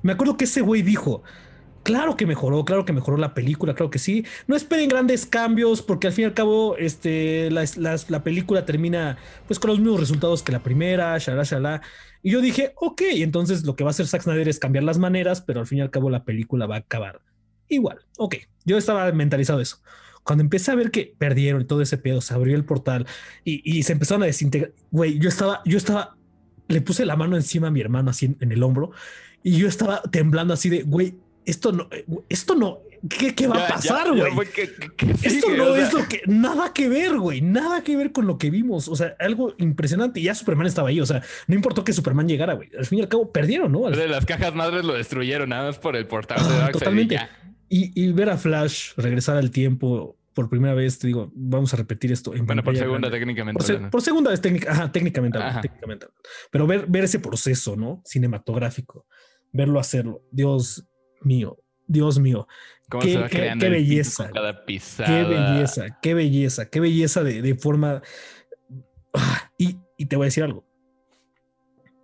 Me 0.01 0.13
acuerdo 0.13 0.37
que 0.37 0.45
ese 0.45 0.61
güey 0.61 0.81
dijo, 0.81 1.23
claro 1.83 2.15
que 2.15 2.25
mejoró, 2.25 2.63
claro 2.63 2.85
que 2.85 2.93
mejoró 2.93 3.17
la 3.17 3.33
película, 3.33 3.73
claro 3.75 3.89
que 3.89 3.99
sí. 3.99 4.25
No 4.47 4.55
esperen 4.55 4.87
grandes 4.87 5.25
cambios 5.25 5.81
porque 5.81 6.07
al 6.07 6.13
fin 6.13 6.23
y 6.23 6.25
al 6.27 6.33
cabo 6.33 6.77
este, 6.77 7.49
la, 7.51 7.65
la- 7.77 7.99
la 8.07 8.23
película 8.23 8.65
termina 8.65 9.17
pues 9.47 9.59
con 9.59 9.69
los 9.71 9.79
mismos 9.79 9.99
resultados 9.99 10.43
que 10.43 10.51
la 10.53 10.63
primera, 10.63 11.17
shalá, 11.17 11.43
shalá. 11.43 11.81
Y 12.23 12.31
yo 12.31 12.41
dije, 12.41 12.73
ok, 12.75 13.01
entonces 13.13 13.65
lo 13.65 13.75
que 13.75 13.83
va 13.83 13.89
a 13.89 13.91
hacer 13.91 14.07
Zack 14.07 14.23
Snyder 14.23 14.47
es 14.47 14.59
cambiar 14.59 14.83
las 14.83 14.97
maneras, 14.97 15.41
pero 15.41 15.59
al 15.59 15.67
fin 15.67 15.79
y 15.79 15.81
al 15.81 15.91
cabo 15.91 16.09
la 16.09 16.23
película 16.23 16.65
va 16.65 16.75
a 16.75 16.79
acabar 16.79 17.21
igual. 17.67 17.99
Ok, 18.17 18.35
yo 18.65 18.77
estaba 18.77 19.11
mentalizado 19.11 19.61
eso. 19.61 19.77
Cuando 20.23 20.43
empecé 20.43 20.71
a 20.71 20.75
ver 20.75 20.91
que 20.91 21.15
perdieron 21.17 21.67
todo 21.67 21.81
ese 21.81 21.97
pedo, 21.97 22.19
se 22.21 22.33
abrió 22.33 22.55
el 22.55 22.65
portal 22.65 23.07
y, 23.45 23.61
y 23.63 23.83
se 23.83 23.93
empezaron 23.93 24.23
a 24.23 24.25
desintegrar, 24.25 24.73
güey, 24.91 25.19
yo 25.19 25.29
estaba, 25.29 25.61
yo 25.65 25.77
estaba, 25.77 26.17
le 26.67 26.81
puse 26.81 27.05
la 27.05 27.15
mano 27.15 27.35
encima 27.37 27.67
a 27.67 27.71
mi 27.71 27.79
hermano 27.79 28.09
así 28.09 28.25
en, 28.25 28.37
en 28.41 28.51
el 28.51 28.63
hombro 28.63 28.91
y 29.43 29.57
yo 29.57 29.67
estaba 29.67 30.01
temblando 30.01 30.53
así 30.53 30.69
de, 30.69 30.83
güey, 30.83 31.15
esto 31.45 31.71
no, 31.71 31.87
eh, 31.91 32.05
esto 32.27 32.55
no, 32.55 32.79
¿qué, 33.09 33.33
qué 33.35 33.47
va 33.47 33.57
Ya- 33.57 33.65
a 33.65 33.67
pasar, 33.69 34.07
güey? 34.15 34.31
Esto 35.23 35.49
no 35.55 35.65
o 35.71 35.75
sea, 35.75 35.87
es 35.87 35.93
lo 35.93 36.07
que. 36.07 36.21
Nada 36.27 36.73
que 36.73 36.89
ver, 36.89 37.17
güey. 37.17 37.41
Nada 37.41 37.83
que 37.83 37.95
ver 37.97 38.11
con 38.11 38.27
lo 38.27 38.37
que 38.37 38.49
vimos. 38.49 38.87
O 38.87 38.95
sea, 38.95 39.15
algo 39.19 39.53
impresionante. 39.57 40.19
Y 40.19 40.23
ya 40.23 40.35
Superman 40.35 40.67
estaba 40.67 40.89
ahí. 40.89 40.99
O 41.01 41.05
sea, 41.05 41.21
no 41.47 41.55
importó 41.55 41.83
que 41.83 41.93
Superman 41.93 42.27
llegara, 42.27 42.53
güey. 42.53 42.69
Al 42.77 42.85
fin 42.85 42.99
y 42.99 43.01
al 43.01 43.07
cabo, 43.07 43.31
perdieron, 43.31 43.71
¿no? 43.71 43.87
Al- 43.87 43.95
de 43.95 44.07
las 44.07 44.25
cajas 44.25 44.53
madres 44.55 44.83
lo 44.85 44.93
destruyeron 44.93 45.49
nada 45.49 45.67
más 45.67 45.77
por 45.77 45.95
el 45.95 46.05
portal 46.07 46.37
de 46.65 46.71
totalmente. 46.71 47.19
Y, 47.69 47.91
y 48.01 48.11
ver 48.13 48.29
a 48.29 48.37
Flash 48.37 48.93
regresar 48.97 49.35
al 49.37 49.51
tiempo 49.51 50.15
por 50.33 50.49
primera 50.49 50.73
vez, 50.75 50.99
te 50.99 51.07
digo, 51.07 51.31
vamos 51.35 51.73
a 51.73 51.77
repetir 51.77 52.11
esto. 52.11 52.33
En 52.35 52.45
Bueno, 52.45 52.63
por 52.63 52.77
segunda 52.77 53.07
grande. 53.09 53.17
técnicamente. 53.19 53.57
Por, 53.57 53.63
se- 53.65 53.73
hablando. 53.73 53.89
por 53.91 54.01
segunda 54.03 54.29
vez 54.31 54.39
técnica, 54.39 54.71
ajá, 54.71 54.91
técnicamente, 54.91 55.37
Ajá. 55.39 55.61
técnicamente. 55.61 56.05
Pero 56.51 56.67
ver, 56.67 56.85
ver 56.87 57.03
ese 57.05 57.19
proceso, 57.19 57.75
¿no? 57.75 58.01
Cinematográfico, 58.05 59.07
verlo 59.51 59.79
hacerlo. 59.79 60.21
Dios 60.31 60.87
mío, 61.21 61.57
Dios 61.87 62.19
mío. 62.19 62.47
¿Cómo 62.89 63.03
qué- 63.03 63.13
se 63.13 63.19
va 63.19 63.27
qué- 63.29 63.37
creando 63.39 63.65
qué 63.65 63.69
belleza, 63.71 64.29
cada 64.31 64.65
pisada? 64.65 65.07
Qué 65.09 65.23
belleza, 65.23 65.99
qué 66.01 66.13
belleza, 66.13 66.69
qué 66.69 66.79
belleza 66.79 67.23
de, 67.23 67.41
de 67.41 67.55
forma. 67.55 68.01
Ah, 69.13 69.51
Y, 69.57 69.77
y 69.97 70.05
te 70.05 70.15
voy 70.15 70.25
a 70.25 70.27
decir 70.27 70.43
algo. 70.43 70.65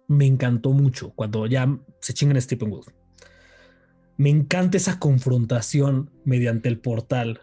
Me 0.07 0.25
encantó 0.25 0.71
mucho 0.71 1.11
cuando 1.11 1.45
ya 1.47 1.67
se 2.01 2.13
chingan 2.13 2.37
a 2.37 2.41
Steppenwolf. 2.41 2.87
Me 4.17 4.29
encanta 4.29 4.77
esa 4.77 4.99
confrontación 4.99 6.11
mediante 6.25 6.69
el 6.69 6.79
portal. 6.79 7.41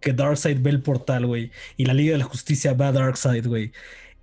Que 0.00 0.12
Darkseid 0.12 0.60
ve 0.62 0.70
el 0.70 0.82
portal, 0.82 1.26
güey. 1.26 1.50
Y 1.76 1.86
la 1.86 1.94
Liga 1.94 2.12
de 2.12 2.18
la 2.18 2.24
Justicia 2.24 2.74
va 2.74 2.88
a 2.88 2.92
Darkseid, 2.92 3.46
güey. 3.46 3.72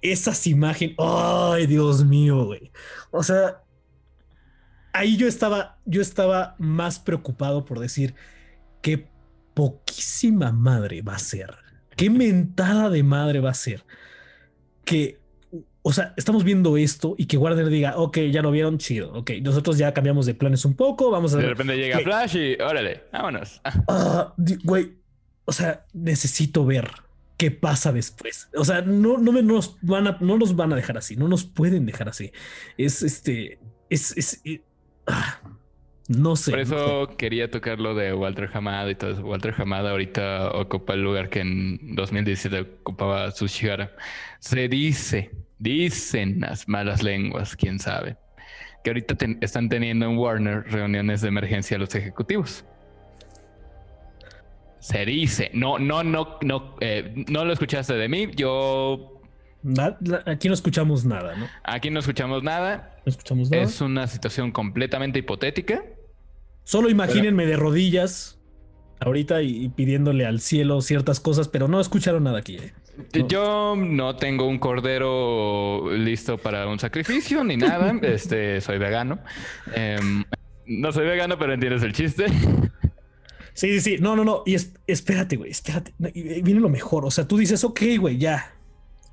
Esas 0.01 0.47
imágenes. 0.47 0.95
Ay, 0.99 1.67
Dios 1.67 2.05
mío, 2.05 2.45
güey. 2.45 2.71
O 3.11 3.23
sea, 3.23 3.63
ahí 4.93 5.17
yo 5.17 5.27
estaba, 5.27 5.79
yo 5.85 6.01
estaba 6.01 6.55
más 6.59 6.99
preocupado 6.99 7.65
por 7.65 7.79
decir 7.79 8.15
qué 8.83 9.07
poquísima 9.55 10.51
madre 10.51 11.01
va 11.01 11.15
a 11.15 11.19
ser. 11.19 11.55
Qué 11.95 12.09
mentada 12.09 12.89
de 12.89 13.01
madre 13.01 13.39
va 13.39 13.49
a 13.49 13.55
ser. 13.55 13.83
Que, 14.83 15.19
o 15.81 15.93
sea, 15.93 16.13
estamos 16.17 16.43
viendo 16.43 16.75
esto 16.77 17.15
y 17.17 17.25
que 17.25 17.37
Warner 17.37 17.69
diga, 17.69 17.97
ok, 17.97 18.17
ya 18.31 18.41
lo 18.41 18.51
vieron, 18.51 18.77
chido. 18.77 19.13
Ok, 19.13 19.31
nosotros 19.41 19.77
ya 19.77 19.93
cambiamos 19.93 20.25
de 20.25 20.35
planes 20.35 20.65
un 20.65 20.75
poco, 20.75 21.09
vamos 21.09 21.33
a 21.33 21.37
De 21.37 21.47
repente 21.47 21.77
llega. 21.77 21.99
Flash 21.99 22.35
y 22.35 22.61
órale, 22.61 23.05
vámonos. 23.11 23.61
Ah, 23.87 24.33
güey, 24.63 24.97
o 25.45 25.53
sea, 25.53 25.85
necesito 25.93 26.65
ver 26.65 26.91
qué 27.37 27.51
pasa 27.51 27.93
después. 27.93 28.49
O 28.55 28.65
sea, 28.65 28.81
no, 28.81 29.17
no, 29.17 29.31
me, 29.31 29.41
nos 29.41 29.77
van 29.81 30.07
a, 30.07 30.17
no 30.19 30.37
nos 30.37 30.55
van 30.55 30.73
a 30.73 30.75
dejar 30.75 30.97
así, 30.97 31.15
no 31.15 31.29
nos 31.29 31.45
pueden 31.45 31.85
dejar 31.85 32.09
así. 32.09 32.31
Es 32.77 33.01
este, 33.01 33.59
es, 33.89 34.17
es, 34.17 34.41
eh, 34.43 34.61
ah, 35.07 35.39
no 36.07 36.35
sé. 36.35 36.51
Por 36.51 36.59
eso 36.59 37.07
quería 37.17 37.49
tocar 37.49 37.79
lo 37.79 37.95
de 37.95 38.13
Walter 38.13 38.49
Hamada 38.53 38.89
y 38.91 38.95
todo 38.95 39.11
eso. 39.11 39.21
Walter 39.25 39.53
Hamada 39.57 39.91
ahorita 39.91 40.51
ocupa 40.51 40.93
el 40.93 41.03
lugar 41.03 41.29
que 41.29 41.39
en 41.41 41.95
2017 41.95 42.59
ocupaba 42.81 43.29
Tsushihara. 43.31 43.91
Se 44.39 44.67
dice, 44.67 45.31
dicen 45.59 46.41
las 46.41 46.67
malas 46.67 47.01
lenguas, 47.03 47.55
quién 47.55 47.79
sabe, 47.79 48.17
que 48.83 48.89
ahorita 48.89 49.15
ten- 49.15 49.37
están 49.41 49.69
teniendo 49.69 50.05
en 50.05 50.17
Warner 50.17 50.63
reuniones 50.69 51.21
de 51.21 51.29
emergencia 51.29 51.77
los 51.77 51.93
ejecutivos. 51.95 52.65
Se 54.79 55.05
dice, 55.05 55.49
no, 55.53 55.79
no, 55.79 56.03
no, 56.03 56.37
no, 56.41 56.75
eh, 56.81 57.13
no 57.29 57.45
lo 57.45 57.53
escuchaste 57.53 57.93
de 57.93 58.09
mí. 58.09 58.27
Yo 58.35 59.12
aquí 60.25 60.47
no 60.47 60.53
escuchamos 60.53 61.05
nada, 61.05 61.35
¿no? 61.35 61.47
aquí 61.63 61.89
no 61.89 61.99
escuchamos 61.99 62.43
nada. 62.43 62.95
No 63.05 63.09
escuchamos 63.09 63.49
nada. 63.49 63.63
Es 63.63 63.81
una 63.81 64.07
situación 64.07 64.51
completamente 64.51 65.19
hipotética. 65.19 65.83
Solo 66.63 66.89
imagínense 66.89 67.45
de 67.45 67.57
rodillas 67.57 68.39
ahorita 68.99 69.41
y, 69.41 69.69
pidiéndole 69.69 70.25
al 70.25 70.39
cielo 70.39 70.81
ciertas 70.81 71.19
cosas, 71.19 71.47
pero 71.47 71.67
no 71.67 71.79
escucharon 71.79 72.23
nada 72.23 72.39
aquí. 72.39 72.55
¿eh? 72.57 72.73
No. 73.15 73.27
Yo 73.27 73.75
no 73.75 74.15
tengo 74.15 74.47
un 74.47 74.59
cordero 74.59 75.91
listo 75.95 76.37
para 76.37 76.67
un 76.67 76.79
sacrificio 76.79 77.43
ni 77.43 77.57
nada. 77.57 77.93
Este, 78.01 78.61
soy 78.61 78.77
vegano. 78.77 79.19
Em, 79.73 80.23
no 80.67 80.91
soy 80.91 81.05
vegano, 81.05 81.37
pero 81.37 81.53
entiendes 81.53 81.83
el 81.83 81.93
chiste. 81.93 82.25
Sí, 83.53 83.79
sí, 83.79 83.81
sí. 83.81 83.97
No, 83.99 84.15
no, 84.15 84.23
no. 84.23 84.43
Y 84.45 84.55
es- 84.55 84.73
espérate, 84.87 85.35
güey, 85.35 85.51
espérate. 85.51 85.93
Viene 85.97 86.59
lo 86.59 86.69
mejor. 86.69 87.05
O 87.05 87.11
sea, 87.11 87.27
tú 87.27 87.37
dices, 87.37 87.63
ok, 87.63 87.81
güey, 87.99 88.17
ya. 88.17 88.52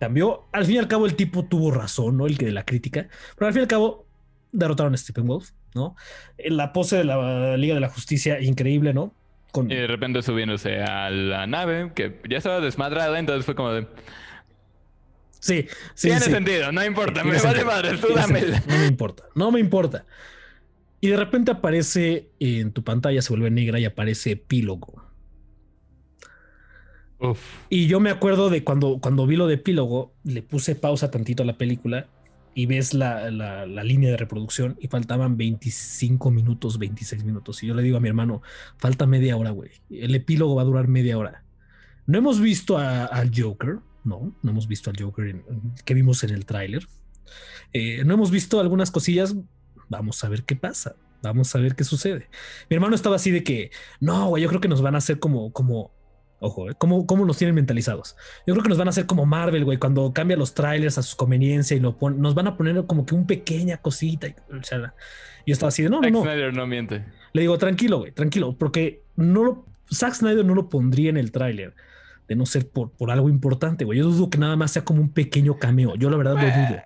Cambió. 0.01 0.49
Al 0.53 0.65
fin 0.65 0.77
y 0.77 0.79
al 0.79 0.89
cabo, 0.89 1.05
el 1.05 1.15
tipo 1.15 1.45
tuvo 1.45 1.71
razón, 1.71 2.17
¿no? 2.17 2.27
El 2.27 2.39
que 2.39 2.47
de 2.47 2.53
la 2.53 2.65
crítica. 2.65 3.09
Pero 3.37 3.47
al 3.47 3.53
fin 3.53 3.61
y 3.61 3.65
al 3.65 3.69
cabo, 3.69 4.07
derrotaron 4.51 4.95
a 4.95 4.97
Steppenwolf, 4.97 5.51
¿no? 5.75 5.95
La 6.39 6.73
pose 6.73 6.97
de 6.97 7.05
la 7.05 7.57
Liga 7.59 7.75
de 7.75 7.81
la 7.81 7.91
Justicia, 7.91 8.41
increíble, 8.41 8.95
¿no? 8.95 9.15
Con, 9.53 9.71
Y 9.71 9.75
de 9.75 9.87
repente 9.87 10.23
subiéndose 10.23 10.83
a 10.83 11.11
la 11.11 11.47
nave, 11.47 11.93
que 11.95 12.19
ya 12.31 12.39
estaba 12.39 12.61
desmadrada, 12.61 13.19
entonces 13.19 13.45
fue 13.45 13.55
como 13.55 13.73
de... 13.73 13.89
sí, 15.39 15.67
sí. 15.95 16.09
Tiene 16.09 16.21
sí. 16.21 16.31
sentido, 16.31 16.73
no 16.73 16.83
importa, 16.83 17.23
me 17.23 17.39
vale 17.39 17.65
madre, 17.65 17.99
tú 17.99 18.09
dámela. 18.15 18.63
No 18.67 18.79
me 18.79 18.87
importa, 18.87 19.25
no 19.35 19.53
me 19.53 19.61
importa. 19.61 20.07
Y 21.01 21.09
de 21.09 21.17
repente 21.17 21.51
aparece 21.51 22.31
en 22.39 22.73
tu 22.73 22.85
pantalla, 22.85 23.21
se 23.21 23.31
vuelve 23.31 23.51
negra 23.51 23.79
y 23.79 23.85
aparece 23.85 24.33
epílogo. 24.33 25.10
Y 27.69 27.87
yo 27.87 28.01
me 28.01 28.11
acuerdo 28.11 28.51
de 28.51 28.65
cuando, 28.65 28.99
cuando 29.01 29.27
vi 29.27 29.37
lo 29.37 29.47
de 29.47 29.55
epílogo, 29.55 30.13
le 30.25 30.43
puse 30.43 30.75
pausa 30.75 31.11
tantito 31.11 31.43
a 31.43 31.47
la 31.47 31.59
película 31.59 32.09
y 32.55 32.67
ves 32.67 32.95
la, 32.95 33.31
la- 33.31 33.67
línea 33.85 34.11
de 34.11 34.17
reproducción 34.17 34.77
y 34.81 34.89
faltaban 34.89 35.37
25 35.37 36.31
minutos, 36.31 36.79
26 36.79 37.25
minutos. 37.25 37.63
Y 37.63 37.67
yo 37.69 37.75
le 37.75 37.83
digo 37.83 37.97
a 37.97 38.01
mi 38.01 38.09
hermano, 38.09 38.43
falta 38.79 39.07
media 39.07 39.37
hora, 39.37 39.51
güey. 39.51 39.71
El 39.91 40.15
epílogo 40.15 40.55
va 40.57 40.63
a 40.63 40.65
durar 40.65 40.89
media 40.89 41.17
hora. 41.19 41.45
No 42.07 42.19
hemos 42.19 42.41
visto 42.41 42.79
al 42.79 43.31
Joker, 43.35 43.79
no, 44.03 44.35
no 44.43 44.51
hemos 44.51 44.67
visto 44.67 44.91
al 44.91 44.97
Joker 45.01 45.27
en- 45.29 45.45
que 45.85 45.95
vimos 45.95 46.25
en 46.25 46.31
el 46.31 46.45
tráiler. 46.47 46.87
Eh, 47.73 48.03
no 48.05 48.15
hemos 48.15 48.31
visto 48.31 48.61
algunas 48.61 48.91
cosillas. 48.91 49.37
Vamos 49.89 50.25
a 50.25 50.29
ver 50.29 50.45
qué 50.45 50.57
pasa. 50.57 50.97
Vamos 51.23 51.55
a 51.55 51.59
ver 51.61 51.77
qué 51.77 51.85
sucede. 51.85 52.29
Mi 52.71 52.75
hermano 52.77 52.95
estaba 52.95 53.17
así 53.17 53.31
de 53.31 53.45
que, 53.45 53.71
no, 54.01 54.29
güey, 54.29 54.43
yo 54.43 54.49
creo 54.49 54.61
que 54.61 54.69
nos 54.69 54.81
van 54.83 54.95
a 54.95 54.99
hacer 54.99 55.19
como, 55.19 55.53
como, 55.53 55.93
ojo, 56.41 56.69
¿eh? 56.69 56.75
¿Cómo, 56.77 57.07
cómo 57.07 57.25
nos 57.25 57.39
tienen 57.39 57.55
mentalizados? 57.55 58.17
Yo 58.47 58.55
creo 58.55 58.63
que 58.65 58.69
nos 58.69 58.79
van 58.79 58.89
a 58.89 58.91
hacer 58.91 59.07
como 59.07 59.25
Marvel, 59.27 59.65
güey, 59.65 59.79
cuando 59.79 60.13
cambia 60.13 60.37
los 60.37 60.53
trailers 60.55 60.99
a 60.99 61.03
su 61.03 61.17
conveniencia 61.17 61.77
y 61.77 61.81
lo 61.81 61.97
pon- 61.97 62.21
nos 62.21 62.35
van 62.35 62.49
a 62.49 62.57
poner 62.57 62.85
como 62.87 63.07
que 63.07 63.15
un 63.15 63.27
pequeña 63.27 63.77
cosita. 63.79 64.27
Y, 64.27 64.35
o 64.53 64.63
sea, 64.63 64.95
yo 65.47 65.53
estaba 65.53 65.69
así 65.69 65.83
de, 65.83 65.91
no, 65.91 66.01
no, 66.01 66.11
no. 66.11 66.23
Snyder 66.23 66.53
no 66.53 66.67
miente. 66.67 67.05
Le 67.33 67.43
digo, 67.43 67.57
tranquilo, 67.59 67.99
güey, 68.01 68.13
tranquilo, 68.13 68.57
porque 68.59 69.03
no 69.17 69.45
lo, 69.45 69.67
Zack 69.93 70.15
Snyder 70.15 70.45
no 70.45 70.55
lo 70.55 70.69
pondría 70.69 71.11
en 71.11 71.17
el 71.17 71.31
tráiler 71.31 71.75
de 72.29 72.37
no 72.37 72.47
ser 72.47 72.69
por, 72.69 72.91
por 72.93 73.11
algo 73.11 73.29
importante, 73.29 73.85
güey. 73.85 73.99
Yo 73.99 74.07
dudo 74.07 74.31
que 74.31 74.39
nada 74.39 74.57
más 74.57 74.71
sea 74.73 74.85
como 74.85 75.01
un 75.01 75.11
pequeño 75.13 75.59
cameo. 75.59 75.95
Yo 75.97 76.11
la 76.11 76.17
verdad 76.17 76.35
lo 76.35 76.41
dudo. 76.43 76.83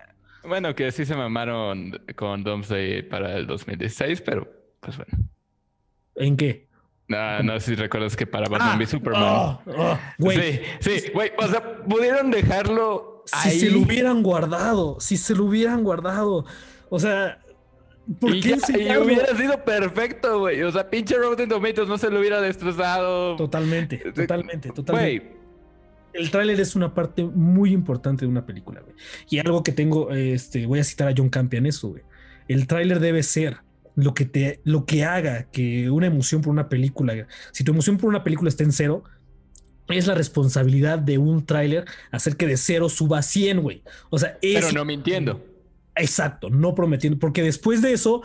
Bueno, 0.47 0.75
que 0.75 0.91
sí 0.91 1.05
se 1.05 1.15
mamaron 1.15 1.99
con 2.15 2.43
Doomsday 2.43 3.01
para 3.09 3.35
el 3.37 3.47
2016, 3.47 4.21
pero 4.21 4.47
pues 4.79 4.97
bueno. 4.97 5.17
¿En 6.15 6.37
qué? 6.37 6.64
No, 7.07 7.43
no 7.43 7.59
sé 7.59 7.67
si 7.67 7.75
recuerdas 7.75 8.15
que 8.15 8.25
para 8.25 8.47
Batman 8.49 8.79
v 8.79 8.85
Superman. 8.87 9.23
ah, 9.23 9.59
ah, 9.77 10.13
güey. 10.17 10.61
Sí, 10.79 10.99
sí, 10.99 11.11
güey. 11.13 11.31
O 11.37 11.47
sea, 11.47 11.77
pudieron 11.83 12.31
dejarlo 12.31 13.23
Si 13.25 13.49
ahí. 13.49 13.59
se 13.59 13.69
lo 13.69 13.79
hubieran 13.81 14.23
guardado, 14.23 14.99
si 14.99 15.17
se 15.17 15.35
lo 15.35 15.45
hubieran 15.45 15.83
guardado. 15.83 16.45
O 16.89 16.99
sea, 16.99 17.39
¿por 18.19 18.35
y, 18.35 18.41
qué 18.41 18.57
ya- 18.57 18.95
y 18.95 18.97
hubiera 18.97 19.35
sido 19.37 19.63
perfecto, 19.63 20.39
güey. 20.39 20.63
O 20.63 20.71
sea, 20.71 20.89
pinche 20.89 21.15
Rotten 21.15 21.47
Tomatoes 21.49 21.87
no 21.87 21.97
se 21.99 22.09
lo 22.09 22.19
hubiera 22.19 22.41
destrozado. 22.41 23.35
Totalmente, 23.35 23.97
totalmente, 23.97 24.69
totalmente. 24.71 25.19
Güey, 25.19 25.35
El 26.13 26.31
tráiler 26.31 26.59
es 26.59 26.75
una 26.75 26.93
parte 26.93 27.23
muy 27.23 27.71
importante 27.73 28.25
de 28.25 28.29
una 28.31 28.45
película, 28.45 28.79
güey. 28.81 28.95
Y 29.29 29.37
algo 29.39 29.61
que 29.63 29.73
tengo, 29.73 30.11
este, 30.11 30.65
voy 30.65 30.79
a 30.79 30.83
citar 30.83 31.09
a 31.09 31.13
John 31.15 31.29
Campion 31.29 31.65
eso, 31.65 31.89
güey. 31.89 32.03
El 32.47 32.67
tráiler 32.67 32.99
debe 32.99 33.21
ser 33.21 33.57
lo 33.95 34.13
que 34.13 34.25
te, 34.25 34.61
lo 34.63 34.85
que 34.85 35.03
haga 35.03 35.49
que 35.51 35.89
una 35.89 36.07
emoción 36.07 36.41
por 36.41 36.51
una 36.51 36.69
película, 36.69 37.27
si 37.51 37.63
tu 37.63 37.71
emoción 37.71 37.97
por 37.97 38.09
una 38.09 38.23
película 38.23 38.49
está 38.49 38.63
en 38.63 38.71
cero, 38.71 39.03
es 39.87 40.07
la 40.07 40.15
responsabilidad 40.15 40.99
de 40.99 41.17
un 41.17 41.45
tráiler 41.45 41.85
hacer 42.11 42.37
que 42.37 42.47
de 42.47 42.57
cero 42.57 42.89
suba 42.89 43.19
a 43.19 43.21
100, 43.21 43.61
güey. 43.61 43.83
O 44.09 44.17
sea, 44.17 44.37
es... 44.41 44.55
pero 44.55 44.71
no 44.71 44.85
mintiendo. 44.85 45.45
Exacto, 45.95 46.49
no 46.49 46.75
prometiendo, 46.75 47.19
porque 47.19 47.41
después 47.41 47.81
de 47.81 47.93
eso, 47.93 48.21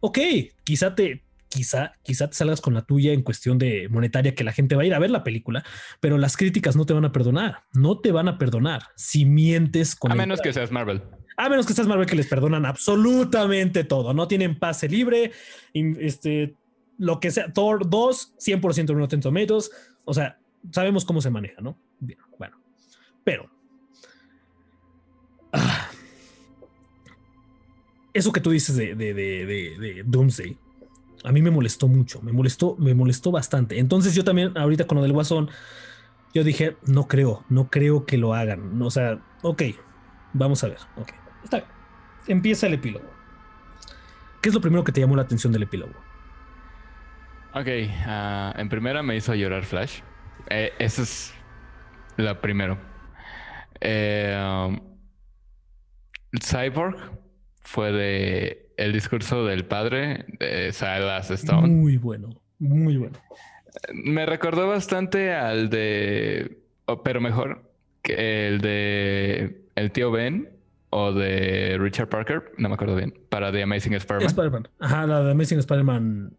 ok, 0.00 0.18
quizá 0.62 0.94
te, 0.94 1.24
quizá, 1.48 1.92
quizá 2.02 2.28
te 2.28 2.36
salgas 2.36 2.60
con 2.60 2.74
la 2.74 2.82
tuya 2.82 3.12
en 3.12 3.22
cuestión 3.22 3.58
de 3.58 3.88
monetaria 3.88 4.34
que 4.36 4.44
la 4.44 4.52
gente 4.52 4.76
va 4.76 4.82
a 4.82 4.86
ir 4.86 4.94
a 4.94 5.00
ver 5.00 5.10
la 5.10 5.24
película, 5.24 5.64
pero 6.00 6.18
las 6.18 6.36
críticas 6.36 6.76
no 6.76 6.86
te 6.86 6.92
van 6.92 7.04
a 7.04 7.12
perdonar, 7.12 7.64
no 7.72 7.98
te 7.98 8.12
van 8.12 8.28
a 8.28 8.38
perdonar 8.38 8.82
si 8.96 9.24
mientes 9.24 9.96
con 9.96 10.12
A 10.12 10.14
el 10.14 10.18
menos 10.18 10.40
que 10.40 10.52
seas 10.52 10.70
Marvel. 10.70 11.02
A 11.38 11.48
menos 11.48 11.66
que 11.66 11.72
seas 11.72 11.86
Marvel 11.86 12.06
que 12.06 12.16
les 12.16 12.26
perdonan 12.26 12.66
absolutamente 12.66 13.84
todo, 13.84 14.12
no 14.12 14.28
tienen 14.28 14.58
pase 14.58 14.88
libre, 14.88 15.32
este, 15.72 16.54
lo 16.98 17.20
que 17.20 17.30
sea, 17.30 17.52
Thor 17.52 17.88
2, 17.88 18.34
100% 18.38 18.90
en 18.92 18.98
Rotten 18.98 19.20
Tomatoes, 19.20 19.70
o 20.04 20.12
sea, 20.12 20.38
sabemos 20.72 21.04
cómo 21.04 21.20
se 21.22 21.30
maneja, 21.30 21.60
¿no? 21.62 21.78
Bueno, 22.38 22.60
pero 23.24 23.50
ah, 25.52 25.88
eso 28.14 28.32
que 28.32 28.40
tú 28.40 28.50
dices 28.50 28.76
de, 28.76 28.94
de, 28.94 29.14
de- 29.14 29.46
de 29.78 30.02
Doomsday 30.04 30.56
a 31.24 31.32
mí 31.32 31.42
me 31.42 31.50
molestó 31.50 31.88
mucho, 31.88 32.22
me 32.22 32.32
molestó, 32.32 32.76
me 32.78 32.94
molestó 32.94 33.32
bastante. 33.32 33.78
Entonces 33.80 34.14
yo 34.14 34.22
también, 34.22 34.56
ahorita 34.56 34.86
con 34.86 34.96
lo 34.96 35.02
del 35.02 35.12
guasón, 35.12 35.50
yo 36.32 36.44
dije, 36.44 36.76
no 36.86 37.08
creo, 37.08 37.44
no 37.48 37.70
creo 37.70 38.06
que 38.06 38.18
lo 38.18 38.34
hagan. 38.34 38.80
O 38.80 38.90
sea, 38.90 39.20
ok, 39.42 39.62
vamos 40.32 40.62
a 40.62 40.68
ver. 40.68 40.78
Ok, 40.96 41.10
está 41.48 41.56
bien. 41.58 41.70
Empieza 42.26 42.66
el 42.66 42.74
epílogo. 42.74 43.10
¿Qué 44.40 44.50
es 44.50 44.54
lo 44.54 44.60
primero 44.60 44.84
que 44.84 44.92
te 44.92 45.00
llamó 45.00 45.16
la 45.16 45.22
atención 45.22 45.52
del 45.52 45.64
epílogo? 45.64 45.92
Ok, 47.54 47.68
ah, 48.06 48.54
en 48.56 48.68
primera 48.68 49.02
me 49.02 49.16
hizo 49.16 49.34
llorar 49.34 49.64
Flash. 49.64 50.00
Eh, 50.50 50.72
eso 50.78 51.02
es 51.02 51.34
lo 52.16 52.40
primero. 52.40 52.78
Eh, 53.80 54.36
um, 54.68 54.80
Cyborg 56.40 56.96
fue 57.62 57.92
de 57.92 58.72
el 58.76 58.92
discurso 58.92 59.44
del 59.44 59.64
padre 59.64 60.26
de 60.38 60.72
Silas 60.72 61.30
Stone. 61.30 61.68
Muy 61.68 61.96
bueno, 61.96 62.28
muy 62.58 62.96
bueno. 62.96 63.18
Me 63.92 64.26
recordó 64.26 64.68
bastante 64.68 65.34
al 65.34 65.70
de, 65.70 66.58
pero 67.02 67.20
mejor 67.20 67.70
que 68.02 68.48
el 68.48 68.60
de 68.60 69.64
el 69.74 69.90
tío 69.92 70.10
Ben 70.10 70.57
o 70.90 71.12
de 71.12 71.76
Richard 71.78 72.08
Parker, 72.08 72.52
no 72.56 72.68
me 72.68 72.74
acuerdo 72.74 72.96
bien, 72.96 73.14
para 73.28 73.52
The 73.52 73.62
Amazing 73.62 73.94
Spider-Man. 73.94 74.28
Spider-Man. 74.28 74.68
Ajá, 74.80 75.06
la 75.06 75.22
de 75.22 75.30
Amazing 75.32 75.58
Spider-Man 75.58 76.36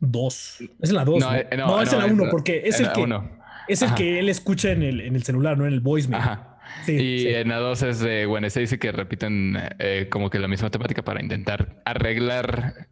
2. 0.00 0.58
Es 0.82 0.92
la 0.92 1.04
2. 1.04 1.20
No, 1.20 1.30
¿no? 1.30 1.36
Eh, 1.36 1.48
no, 1.56 1.82
es 1.82 1.92
la 1.92 2.06
1, 2.06 2.24
porque 2.30 2.62
es 2.64 2.80
el, 2.80 2.92
que, 2.92 3.20
es 3.68 3.82
el 3.82 3.94
que 3.94 4.18
él 4.18 4.28
escucha 4.28 4.70
en 4.70 4.82
el, 4.82 5.00
en 5.00 5.16
el 5.16 5.22
celular, 5.22 5.58
no 5.58 5.66
en 5.66 5.72
el 5.72 5.80
voicemail. 5.80 6.22
Ajá. 6.22 6.52
Sí, 6.84 6.96
y 6.96 7.28
en 7.28 7.48
la 7.48 7.58
2 7.58 7.82
es 7.82 8.00
de 8.00 8.26
Gwen 8.26 8.44
Stacy 8.44 8.78
que 8.78 8.92
repiten 8.92 9.56
eh, 9.78 10.08
como 10.10 10.30
que 10.30 10.38
la 10.38 10.48
misma 10.48 10.70
temática 10.70 11.02
para 11.02 11.22
intentar 11.22 11.80
arreglar 11.84 12.88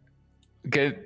que 0.71 1.04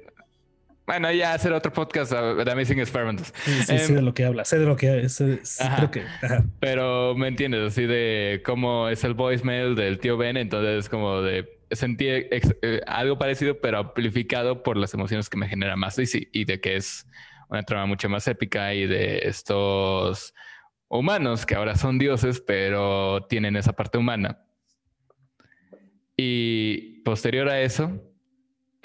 bueno, 0.90 1.12
ya 1.12 1.36
hacer 1.36 1.54
otro 1.54 1.72
podcast 1.72 2.12
de 2.12 2.52
Amazing 2.52 2.80
Experiments. 2.80 3.32
Sí, 3.46 3.52
sí, 3.60 3.78
sé 3.78 3.94
de 3.94 4.00
em, 4.00 4.06
lo 4.06 4.12
que 4.16 4.26
habla, 4.26 4.44
sé 4.44 4.58
de 4.58 4.66
lo 4.66 4.76
que 4.76 5.02
es. 5.02 5.22
creo 5.78 5.92
que. 5.92 6.04
Pero 6.60 7.14
me 7.14 7.28
entiendes, 7.28 7.62
así 7.74 7.86
de 7.86 8.42
cómo 8.44 8.90
es 8.90 9.04
el 9.04 9.14
voicemail 9.14 9.76
del 9.76 10.00
tío 10.00 10.18
Ben, 10.18 10.36
entonces 10.36 10.90
como 10.90 11.22
de 11.22 11.60
sentí 11.70 12.08
eh, 12.08 12.82
algo 12.88 13.20
parecido, 13.20 13.62
pero 13.62 13.78
amplificado 13.78 14.64
por 14.64 14.78
las 14.78 14.92
emociones 14.96 15.30
que 15.30 15.38
me 15.38 15.48
genera 15.48 15.76
más 15.76 16.00
y, 16.00 16.28
y 16.32 16.46
de 16.46 16.60
que 16.60 16.78
es 16.78 17.06
una 17.50 17.62
trama 17.62 17.86
mucho 17.86 18.10
más 18.10 18.28
épica 18.28 18.74
y 18.74 18.88
de 18.88 19.20
estos 19.26 20.34
humanos 20.88 21.46
que 21.46 21.54
ahora 21.54 21.76
son 21.76 22.00
dioses, 22.00 22.42
pero 22.42 23.28
tienen 23.30 23.56
esa 23.58 23.74
parte 23.74 24.00
humana. 24.00 24.40
Y 26.18 27.04
posterior 27.04 27.48
a 27.48 27.62
eso, 27.62 28.09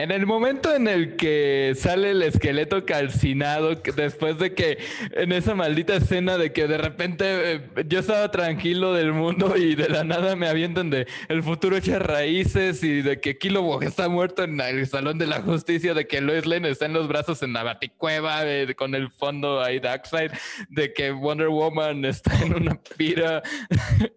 en 0.04 0.10
el 0.10 0.26
momento 0.26 0.74
en 0.74 0.86
el 0.86 1.16
que 1.16 1.72
sale 1.78 2.10
el 2.10 2.20
esqueleto 2.20 2.84
calcinado, 2.84 3.74
después 3.96 4.38
de 4.38 4.52
que 4.52 4.76
en 5.12 5.32
esa 5.32 5.54
maldita 5.54 5.96
escena 5.96 6.36
de 6.36 6.52
que 6.52 6.66
de 6.66 6.76
repente 6.76 7.24
eh, 7.26 7.60
yo 7.88 8.00
estaba 8.00 8.30
tranquilo 8.30 8.92
del 8.92 9.14
mundo 9.14 9.56
y 9.56 9.74
de 9.74 9.88
la 9.88 10.04
nada 10.04 10.36
me 10.36 10.46
avientan 10.46 10.90
de 10.90 11.06
el 11.28 11.42
futuro 11.42 11.78
echa 11.78 11.98
raíces 11.98 12.84
y 12.84 13.00
de 13.00 13.18
que 13.18 13.38
Kilowog 13.38 13.82
está 13.82 14.10
muerto 14.10 14.44
en 14.44 14.60
el 14.60 14.86
Salón 14.86 15.16
de 15.16 15.26
la 15.26 15.40
Justicia, 15.40 15.94
de 15.94 16.06
que 16.06 16.20
Lois 16.20 16.44
Lane 16.44 16.68
está 16.68 16.84
en 16.84 16.92
los 16.92 17.08
brazos 17.08 17.42
en 17.42 17.54
la 17.54 17.62
baticueva 17.62 18.42
con 18.76 18.94
el 18.94 19.08
fondo 19.08 19.62
ahí 19.62 19.80
Darkseid, 19.80 20.32
de 20.68 20.92
que 20.92 21.12
Wonder 21.12 21.48
Woman 21.48 22.04
está 22.04 22.38
en 22.42 22.54
una 22.54 22.78
pira. 22.98 23.42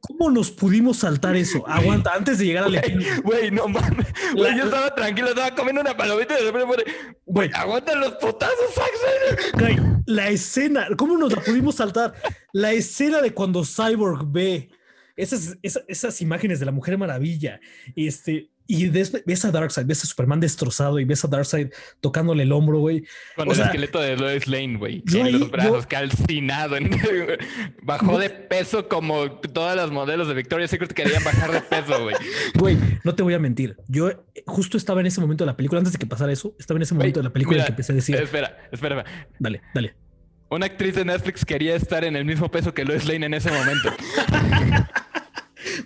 ¿Cómo 0.02 0.30
nos 0.32 0.52
pudimos 0.52 0.98
saltar 0.98 1.38
eso? 1.38 1.66
Aguanta, 1.66 2.12
antes 2.14 2.40
de 2.40 2.46
llegar 2.46 2.66
al... 2.66 2.82
Güey, 3.24 3.52
no 3.52 3.70
mames. 3.70 4.08
yo 4.36 4.66
estaba 4.66 4.94
tranquilo, 4.94 5.30
estaba 5.30 5.56
una 5.82 5.96
palomita 5.96 6.36
de 6.36 6.52
repente 6.52 6.92
güey, 7.26 7.50
aguantan 7.54 8.00
los 8.00 8.14
potazos, 8.16 8.56
Güey, 9.54 9.78
la 10.06 10.30
escena, 10.30 10.88
¿cómo 10.98 11.18
nos 11.18 11.34
la 11.34 11.42
pudimos 11.42 11.76
saltar? 11.76 12.14
La 12.54 12.72
escena 12.72 13.22
de 13.22 13.34
cuando 13.34 13.64
Cyborg 13.64 14.26
ve 14.32 14.70
esas, 15.16 15.58
esas, 15.62 16.22
imágenes 16.22 16.60
de 16.60 16.66
la 16.66 16.72
Mujer 16.72 16.98
Maravilla, 16.98 17.60
este, 17.96 18.52
y 18.68 18.90
ves, 18.90 19.46
a 19.46 19.52
Darkseid, 19.52 19.86
ves 19.86 20.04
a 20.04 20.08
Superman 20.08 20.40
destrozado 20.40 21.00
y 21.00 21.06
ves 21.06 21.24
a 21.24 21.28
Darkseid 21.28 21.70
tocándole 22.02 22.44
el 22.44 22.52
hombro, 22.52 22.80
güey. 22.80 23.04
Con 23.36 23.50
el 23.50 23.60
esqueleto 23.60 24.00
de 24.00 24.18
Lois 24.18 24.48
Lane, 24.48 24.78
güey. 24.78 25.04
En 25.14 25.40
los 25.40 25.50
brazos, 25.50 25.88
calcinado. 25.88 26.76
bajó 27.82 28.20
de 28.20 28.30
peso 28.30 28.88
como 28.88 29.32
todas 29.32 29.76
las 29.76 29.90
modelos 29.90 30.28
de 30.28 30.34
Victoria's 30.34 30.70
Secret 30.70 30.92
querían 30.92 31.24
bajar 31.24 31.52
de 31.52 31.62
peso, 31.62 32.04
güey. 32.04 32.16
Güey, 32.58 32.78
no 33.04 33.16
te 33.16 33.24
voy 33.24 33.34
a 33.34 33.40
mentir. 33.40 33.78
Yo 33.88 34.26
justo 34.46 34.78
estaba 34.78 35.00
en 35.00 35.08
ese 35.08 35.22
momento 35.22 35.44
de 35.44 35.52
la 35.52 35.56
película, 35.56 35.80
antes 35.80 35.94
de 35.94 36.00
que 36.00 36.06
pasara 36.06 36.32
eso, 36.32 36.56
estaba 36.60 36.78
en 36.78 36.84
ese 36.84 36.94
momento 36.94 37.20
de 37.20 37.26
la 37.26 37.34
película 37.34 37.60
en 37.60 37.66
que 37.66 37.72
empecé 37.72 37.92
a 37.92 37.96
decir. 37.96 38.16
Espera, 38.16 38.68
espera. 38.72 39.06
Dale, 39.40 39.62
dale. 39.74 39.96
Una 40.50 40.66
actriz 40.66 40.96
de 40.96 41.06
Netflix 41.06 41.46
quería 41.46 41.76
estar 41.76 42.04
en 42.04 42.16
el 42.16 42.26
mismo 42.26 42.50
peso 42.50 42.74
que 42.74 42.86
Lois 42.86 43.06
Lane 43.06 43.26
en 43.26 43.34
ese 43.34 43.52
momento. 43.52 43.92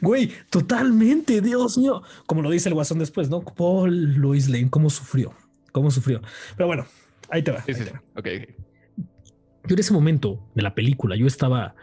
Güey, 0.01 0.31
totalmente, 0.49 1.41
Dios 1.41 1.77
mío. 1.77 2.01
Como 2.25 2.41
lo 2.41 2.49
dice 2.49 2.69
el 2.69 2.75
guasón 2.75 2.99
después, 2.99 3.29
¿no? 3.29 3.41
Paul 3.41 4.15
Louis 4.15 4.49
Lane, 4.49 4.69
cómo 4.69 4.89
sufrió, 4.89 5.33
cómo 5.71 5.91
sufrió. 5.91 6.21
Pero 6.57 6.67
bueno, 6.67 6.85
ahí 7.29 7.43
te 7.43 7.51
va. 7.51 7.63
Sí, 7.63 7.73
sí, 7.73 7.83
Yo 8.25 9.73
en 9.73 9.79
ese 9.79 9.93
momento 9.93 10.39
de 10.55 10.63
la 10.63 10.73
película, 10.73 11.15
yo 11.15 11.27
estaba 11.27 11.75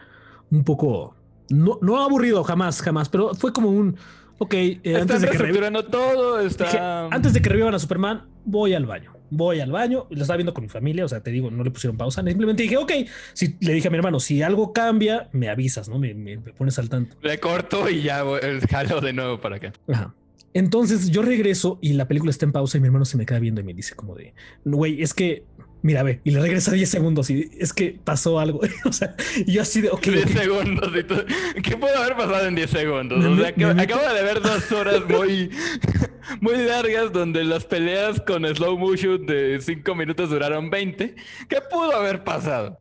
un 0.51 0.63
poco, 0.63 1.15
no, 1.49 1.79
no 1.81 2.03
aburrido 2.03 2.43
jamás, 2.43 2.81
jamás, 2.81 3.07
pero 3.07 3.33
fue 3.35 3.53
como 3.53 3.69
un, 3.69 3.95
ok, 4.37 4.53
eh, 4.53 4.97
antes 4.99 5.21
de 5.21 5.29
que 5.29 5.81
todo, 5.89 6.39
está... 6.39 7.05
antes 7.07 7.33
de 7.33 7.41
que 7.41 7.49
revivan 7.49 7.73
a 7.73 7.79
Superman, 7.79 8.27
voy 8.43 8.73
al 8.73 8.85
baño 8.85 9.18
voy 9.29 9.59
al 9.59 9.71
baño, 9.71 10.07
lo 10.09 10.21
estaba 10.21 10.37
viendo 10.37 10.53
con 10.53 10.63
mi 10.63 10.69
familia, 10.69 11.05
o 11.05 11.07
sea, 11.07 11.21
te 11.21 11.31
digo, 11.31 11.51
no 11.51 11.63
le 11.63 11.71
pusieron 11.71 11.97
pausa, 11.97 12.23
simplemente 12.23 12.63
dije, 12.63 12.77
ok, 12.77 12.91
si 13.33 13.55
le 13.59 13.73
dije 13.73 13.87
a 13.87 13.91
mi 13.91 13.97
hermano, 13.97 14.19
si 14.19 14.41
algo 14.41 14.73
cambia, 14.73 15.29
me 15.31 15.49
avisas, 15.49 15.89
¿no? 15.89 15.99
Me, 15.99 16.37
pones 16.57 16.77
al 16.79 16.89
tanto. 16.89 17.15
Le 17.21 17.39
corto 17.39 17.89
y 17.89 18.03
ya 18.03 18.23
jalo 18.69 19.01
de 19.01 19.13
nuevo 19.13 19.39
para 19.39 19.57
acá. 19.57 19.73
Ajá. 19.87 20.13
Entonces 20.53 21.11
yo 21.11 21.21
regreso 21.21 21.77
y 21.81 21.93
la 21.93 22.07
película 22.07 22.31
está 22.31 22.45
en 22.45 22.51
pausa 22.51 22.77
y 22.77 22.81
mi 22.81 22.87
hermano 22.87 23.05
se 23.05 23.17
me 23.17 23.25
queda 23.25 23.39
viendo 23.39 23.61
y 23.61 23.63
me 23.63 23.73
dice 23.73 23.95
como 23.95 24.15
de, 24.15 24.33
güey, 24.65 25.01
es 25.01 25.13
que 25.13 25.43
mira, 25.81 26.03
ve, 26.03 26.21
y 26.23 26.31
le 26.31 26.39
regresa 26.41 26.71
10 26.71 26.89
segundos 26.89 27.29
y 27.29 27.49
es 27.57 27.73
que 27.73 27.99
pasó 28.03 28.39
algo. 28.39 28.59
o 28.85 28.93
sea, 28.93 29.15
yo 29.45 29.61
así 29.61 29.81
de, 29.81 29.89
ok. 29.89 30.01
10 30.01 30.29
segundos. 30.29 30.91
Y 30.95 31.61
¿Qué 31.61 31.77
puede 31.77 31.95
haber 31.95 32.15
pasado 32.15 32.47
en 32.47 32.55
10 32.55 32.69
segundos? 32.69 33.23
o 33.23 33.37
sea, 33.37 33.47
acabo 33.49 34.13
de 34.13 34.23
ver 34.23 34.41
dos 34.41 34.71
horas 34.71 35.01
muy, 35.07 35.49
muy 36.41 36.57
largas 36.57 37.11
donde 37.11 37.43
las 37.43 37.65
peleas 37.65 38.21
con 38.21 38.45
slow 38.45 38.77
motion 38.77 39.25
de 39.25 39.59
5 39.61 39.95
minutos 39.95 40.29
duraron 40.29 40.69
20. 40.69 41.15
¿Qué 41.47 41.57
pudo 41.69 41.95
haber 41.95 42.23
pasado? 42.23 42.79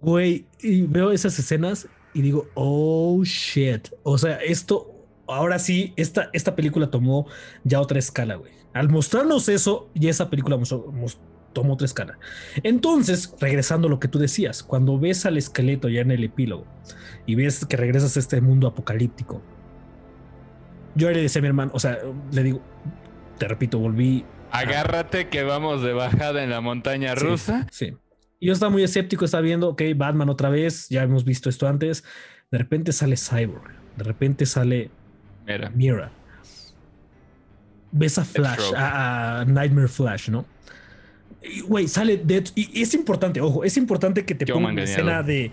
Güey, 0.00 0.46
y 0.60 0.82
veo 0.82 1.12
esas 1.12 1.38
escenas 1.38 1.88
y 2.12 2.22
digo, 2.22 2.48
oh 2.54 3.22
shit. 3.24 3.88
O 4.02 4.18
sea, 4.18 4.36
esto, 4.36 5.06
ahora 5.26 5.58
sí, 5.58 5.92
esta, 5.96 6.30
esta 6.32 6.54
película 6.54 6.90
tomó 6.90 7.26
ya 7.64 7.80
otra 7.80 7.98
escala, 7.98 8.36
güey. 8.36 8.52
Al 8.74 8.88
mostrarnos 8.88 9.48
eso, 9.48 9.88
y 9.94 10.08
esa 10.08 10.28
película 10.30 10.56
mostró 10.56 10.92
tomo 11.54 11.72
otra 11.72 11.86
escala. 11.86 12.18
Entonces, 12.62 13.34
regresando 13.40 13.88
a 13.88 13.90
lo 13.90 13.98
que 13.98 14.08
tú 14.08 14.18
decías, 14.18 14.62
cuando 14.62 14.98
ves 14.98 15.24
al 15.24 15.38
esqueleto 15.38 15.88
ya 15.88 16.02
en 16.02 16.10
el 16.10 16.22
epílogo 16.22 16.66
y 17.24 17.34
ves 17.34 17.64
que 17.64 17.78
regresas 17.78 18.16
a 18.16 18.20
este 18.20 18.42
mundo 18.42 18.66
apocalíptico, 18.66 19.40
yo 20.94 21.10
le 21.10 21.22
decía 21.22 21.40
a 21.40 21.42
mi 21.42 21.48
hermano, 21.48 21.70
o 21.74 21.80
sea, 21.80 21.98
le 22.30 22.42
digo, 22.42 22.60
te 23.38 23.48
repito, 23.48 23.78
volví. 23.78 24.26
Agárrate 24.50 25.28
que 25.28 25.42
vamos 25.42 25.82
de 25.82 25.94
bajada 25.94 26.44
en 26.44 26.50
la 26.50 26.60
montaña 26.60 27.14
rusa. 27.14 27.66
Sí. 27.70 27.96
Yo 28.40 28.52
estaba 28.52 28.70
muy 28.70 28.82
escéptico, 28.82 29.24
estaba 29.24 29.40
viendo, 29.40 29.70
ok, 29.70 29.82
Batman 29.96 30.28
otra 30.28 30.50
vez, 30.50 30.88
ya 30.90 31.02
hemos 31.02 31.24
visto 31.24 31.48
esto 31.48 31.66
antes. 31.66 32.04
De 32.50 32.58
repente 32.58 32.92
sale 32.92 33.16
Cyborg, 33.16 33.72
de 33.96 34.04
repente 34.04 34.44
sale 34.44 34.90
Mira. 35.46 35.70
Mira. 35.74 36.10
Ves 37.92 38.18
a 38.18 38.24
Flash, 38.24 38.72
a 38.76 39.44
Nightmare 39.46 39.88
Flash, 39.88 40.28
¿no? 40.28 40.44
Güey, 41.66 41.88
sale 41.88 42.16
Dead. 42.16 42.44
Y 42.54 42.82
es 42.82 42.94
importante, 42.94 43.40
ojo, 43.40 43.64
es 43.64 43.76
importante 43.76 44.24
que 44.24 44.34
te 44.34 44.46
pongan 44.46 44.76
la 44.76 44.82
escena 44.82 45.22
de. 45.22 45.50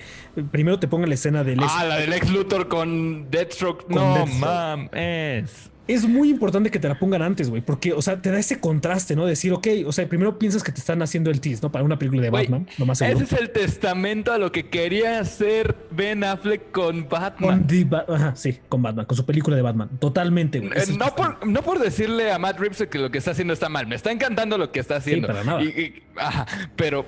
Primero 0.51 0.79
te 0.79 0.87
pongan 0.87 1.09
la 1.09 1.15
escena 1.15 1.43
del. 1.43 1.59
Ah, 1.61 1.85
la 1.85 1.97
del 1.97 2.13
ex 2.13 2.29
Luthor 2.29 2.67
con 2.67 3.29
Deathstroke. 3.29 3.89
no, 3.89 4.25
mames 4.25 5.71
es 5.93 6.07
muy 6.07 6.29
importante 6.29 6.71
que 6.71 6.79
te 6.79 6.87
la 6.87 6.97
pongan 6.97 7.21
antes, 7.21 7.49
güey, 7.49 7.61
porque, 7.61 7.93
o 7.93 8.01
sea, 8.01 8.21
te 8.21 8.31
da 8.31 8.39
ese 8.39 8.59
contraste, 8.59 9.15
¿no? 9.15 9.25
Decir, 9.25 9.53
ok, 9.53 9.67
o 9.85 9.91
sea, 9.91 10.07
primero 10.07 10.37
piensas 10.37 10.63
que 10.63 10.71
te 10.71 10.79
están 10.79 11.01
haciendo 11.01 11.29
el 11.29 11.41
tease, 11.41 11.61
¿no? 11.61 11.71
Para 11.71 11.83
una 11.83 11.97
película 11.97 12.21
de 12.21 12.29
Batman, 12.29 12.67
lo 12.77 12.85
más 12.85 12.99
seguro. 12.99 13.23
Ese 13.23 13.35
es 13.35 13.41
el 13.41 13.51
testamento 13.51 14.31
a 14.31 14.37
lo 14.37 14.51
que 14.51 14.69
quería 14.69 15.19
hacer 15.19 15.75
Ben 15.91 16.23
Affleck 16.23 16.71
con 16.71 17.07
Batman. 17.09 17.67
Con 17.67 18.15
Ajá, 18.15 18.35
sí, 18.35 18.59
con 18.69 18.81
Batman, 18.81 19.05
con 19.05 19.17
su 19.17 19.25
película 19.25 19.55
de 19.55 19.61
Batman. 19.61 19.89
Totalmente, 19.99 20.59
güey. 20.59 20.71
Eh, 20.71 20.85
no, 20.97 21.15
por, 21.15 21.45
no 21.45 21.61
por 21.61 21.79
decirle 21.79 22.31
a 22.31 22.39
Matt 22.39 22.59
Reeves 22.59 22.87
que 22.89 22.97
lo 22.97 23.11
que 23.11 23.17
está 23.17 23.31
haciendo 23.31 23.53
está 23.53 23.69
mal, 23.69 23.87
me 23.87 23.95
está 23.95 24.11
encantando 24.11 24.57
lo 24.57 24.71
que 24.71 24.79
está 24.79 24.97
haciendo. 24.97 25.27
Sí, 25.27 25.33
para 25.33 25.43
nada. 25.43 25.61
ajá, 26.17 26.45
pero, 26.75 27.05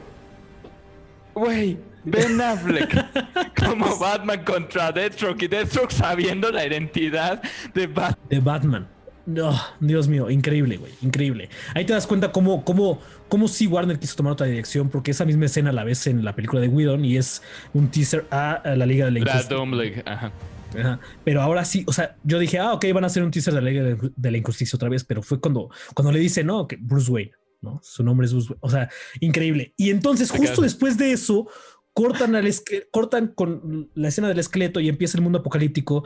güey 1.33 1.77
Ben 2.03 2.39
Affleck 2.41 3.55
como 3.65 3.97
Batman 3.97 4.43
contra 4.43 4.91
Deathstroke 4.91 5.43
y 5.43 5.47
Deathstroke 5.47 5.91
sabiendo 5.91 6.51
la 6.51 6.65
identidad 6.65 7.41
de, 7.73 7.89
de 8.29 8.39
Batman. 8.39 8.87
No, 9.25 9.57
Dios 9.79 10.09
mío, 10.09 10.29
increíble, 10.29 10.77
güey, 10.77 10.91
increíble. 11.01 11.49
Ahí 11.73 11.85
te 11.85 11.93
das 11.93 12.05
cuenta 12.05 12.31
cómo, 12.31 12.65
cómo, 12.65 12.99
cómo 13.29 13.47
sí 13.47 13.67
Warner 13.67 13.97
quiso 13.97 14.15
tomar 14.15 14.33
otra 14.33 14.47
dirección, 14.47 14.89
porque 14.89 15.11
esa 15.11 15.23
misma 15.23 15.45
escena 15.45 15.71
la 15.71 15.85
ves 15.85 16.07
en 16.07 16.25
la 16.25 16.35
película 16.35 16.61
de 16.61 16.67
Whedon 16.67 17.05
y 17.05 17.15
es 17.15 17.41
un 17.73 17.89
teaser 17.89 18.25
a, 18.31 18.61
la 18.75 18.85
Liga 18.85 19.05
de 19.05 19.11
la 19.11 19.19
Injusticia. 19.19 19.65
League, 19.65 20.03
ajá. 20.05 20.31
Ajá. 20.77 20.99
Pero 21.23 21.41
ahora 21.41 21.63
sí, 21.63 21.85
o 21.87 21.93
sea, 21.93 22.17
yo 22.23 22.39
dije, 22.39 22.59
ah, 22.59 22.73
ok, 22.73 22.85
van 22.93 23.05
a 23.05 23.07
hacer 23.07 23.23
un 23.23 23.31
teaser 23.31 23.53
de 23.53 23.61
la 23.61 23.69
Liga 23.69 24.11
de, 24.13 24.31
la 24.31 24.37
Injusticia 24.37 24.75
otra 24.75 24.89
vez, 24.89 25.05
pero 25.05 25.21
fue 25.21 25.39
cuando, 25.39 25.69
cuando 25.93 26.11
le 26.11 26.19
dice, 26.19 26.43
no, 26.43 26.67
que 26.67 26.77
Bruce 26.81 27.09
Wayne, 27.09 27.31
¿no? 27.61 27.79
Su 27.81 28.03
nombre 28.03 28.25
es 28.25 28.33
Bruce 28.33 28.49
Wayne. 28.49 28.59
O 28.61 28.69
sea, 28.69 28.89
increíble. 29.21 29.73
Y 29.77 29.89
entonces, 29.91 30.31
justo 30.31 30.61
después 30.61 30.97
de 30.97 31.13
eso, 31.13 31.47
cortan, 31.93 32.35
al 32.35 32.49
cortan 32.91 33.27
con 33.27 33.89
la 33.95 34.07
escena 34.07 34.27
del 34.27 34.39
esqueleto 34.39 34.79
y 34.79 34.89
empieza 34.89 35.17
el 35.17 35.23
mundo 35.23 35.39
apocalíptico 35.39 36.05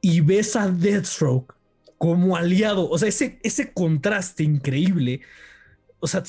y 0.00 0.20
ves 0.20 0.56
a 0.56 0.68
Deathstroke 0.68 1.54
como 1.98 2.36
aliado. 2.36 2.88
O 2.90 2.98
sea, 2.98 3.08
ese, 3.08 3.38
ese 3.42 3.72
contraste 3.72 4.42
increíble. 4.42 5.20
O 6.04 6.08
sea, 6.08 6.24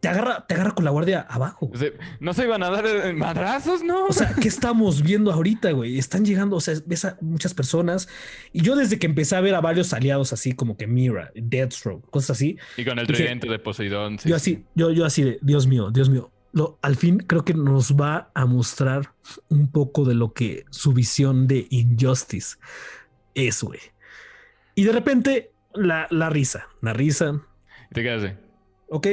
te 0.00 0.08
agarra, 0.08 0.46
te 0.46 0.54
agarra 0.54 0.70
con 0.70 0.86
la 0.86 0.90
guardia 0.90 1.20
abajo. 1.20 1.68
O 1.70 1.76
sea, 1.76 1.90
no 2.18 2.32
se 2.32 2.44
iban 2.44 2.62
a 2.62 2.70
dar 2.70 3.14
madrazos, 3.14 3.84
¿no? 3.84 4.06
O 4.06 4.12
sea, 4.14 4.34
¿qué 4.40 4.48
estamos 4.48 5.02
viendo 5.02 5.30
ahorita, 5.30 5.70
güey? 5.72 5.98
Están 5.98 6.24
llegando, 6.24 6.56
o 6.56 6.60
sea, 6.62 6.74
ves 6.86 7.04
a 7.04 7.18
muchas 7.20 7.52
personas. 7.52 8.08
Y 8.54 8.62
yo 8.62 8.74
desde 8.74 8.98
que 8.98 9.04
empecé 9.06 9.36
a 9.36 9.42
ver 9.42 9.54
a 9.54 9.60
varios 9.60 9.92
aliados 9.92 10.32
así 10.32 10.52
como 10.54 10.78
que 10.78 10.86
Mira, 10.86 11.30
Deathstroke, 11.34 12.08
cosas 12.08 12.30
así, 12.38 12.56
y 12.78 12.86
con 12.86 12.98
el 12.98 13.06
dije- 13.06 13.18
tridente 13.24 13.48
de 13.50 13.58
Poseidón. 13.58 14.18
sí, 14.18 14.30
yo 14.30 14.38
sí. 14.38 14.54
así, 14.54 14.64
yo, 14.74 14.90
yo 14.92 15.04
así 15.04 15.22
de, 15.24 15.38
Dios 15.42 15.66
mío, 15.66 15.90
Dios 15.90 16.08
mío. 16.08 16.30
Lo, 16.52 16.78
al 16.82 16.96
fin 16.96 17.18
creo 17.18 17.44
que 17.44 17.54
nos 17.54 17.94
va 17.96 18.30
a 18.34 18.46
mostrar 18.46 19.14
un 19.48 19.70
poco 19.70 20.04
de 20.04 20.14
lo 20.14 20.32
que 20.32 20.64
su 20.70 20.92
visión 20.92 21.46
de 21.46 21.66
Injustice 21.70 22.56
es, 23.34 23.62
güey. 23.62 23.80
Y 24.74 24.84
de 24.84 24.92
repente, 24.92 25.54
la, 25.74 26.06
la 26.10 26.30
risa, 26.30 26.68
la 26.80 26.92
risa, 26.92 27.42
Y 27.90 27.94
te 27.94 28.02
quedas 28.02 28.22
así. 28.24 28.34
ok. 28.88 29.06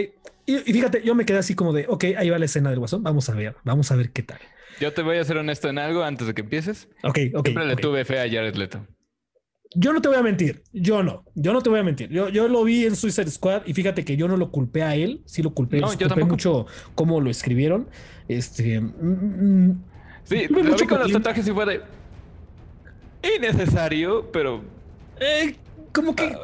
Y, 0.48 0.58
y 0.70 0.74
fíjate, 0.74 1.02
yo 1.04 1.16
me 1.16 1.26
quedé 1.26 1.40
así 1.40 1.56
como 1.56 1.74
de, 1.74 1.86
ok, 1.88 2.04
ahí 2.18 2.30
va 2.30 2.38
la 2.40 2.46
escena 2.46 2.70
del 2.70 2.80
guasón, 2.80 3.04
vamos 3.04 3.30
a 3.30 3.34
ver, 3.34 3.58
vamos 3.64 3.92
a 3.92 3.96
ver 3.96 4.12
qué 4.12 4.24
tal. 4.24 4.40
Yo 4.80 4.94
te 4.94 5.02
voy 5.02 5.18
a 5.18 5.24
ser 5.24 5.38
honesto 5.38 5.70
en 5.70 5.78
algo 5.80 6.04
antes 6.04 6.28
de 6.28 6.34
que 6.34 6.42
empieces. 6.42 6.90
Ok, 7.04 7.20
ok. 7.36 7.48
Siempre 7.48 7.66
le 7.66 7.76
ok. 7.76 7.80
tuve 7.80 8.06
fe 8.06 8.20
a 8.20 8.24
Jared 8.30 8.56
Leto. 8.56 8.86
Yo 9.78 9.92
no 9.92 10.02
te 10.02 10.08
voy 10.08 10.18
a 10.18 10.24
mentir, 10.24 10.64
yo 10.72 11.04
no, 11.04 11.26
yo 11.36 11.52
no 11.52 11.62
te 11.62 11.70
voy 11.70 11.80
a 11.80 11.84
mentir. 11.84 12.10
Yo, 12.10 12.30
yo 12.30 12.48
lo 12.48 12.64
vi 12.64 12.86
en 12.86 12.96
Suicide 12.96 13.30
Squad 13.30 13.64
y 13.66 13.74
fíjate 13.74 14.06
que 14.06 14.16
yo 14.16 14.28
no 14.28 14.38
lo 14.38 14.50
culpé 14.50 14.84
a 14.84 14.96
él, 14.96 15.22
sí 15.26 15.44
lo 15.44 15.54
culpé, 15.54 15.82
No, 15.82 15.94
yo 15.94 16.08
culpé 16.08 16.24
mucho 16.24 16.66
cómo 16.96 17.20
lo 17.20 17.30
escribieron. 17.30 17.88
Este, 18.28 18.80
mm, 18.80 19.68
mm, 19.70 19.84
Sí, 20.24 20.48
lo 20.48 20.64
vi 20.64 20.86
con 20.88 21.00
los 21.00 21.12
tatuajes 21.12 21.48
y 21.48 21.52
fue 21.52 21.66
de. 21.66 21.82
Innecesario, 23.36 24.32
pero. 24.32 24.64
eh, 25.20 25.56
como 25.92 26.16
que 26.16 26.26
eh, 26.26 26.36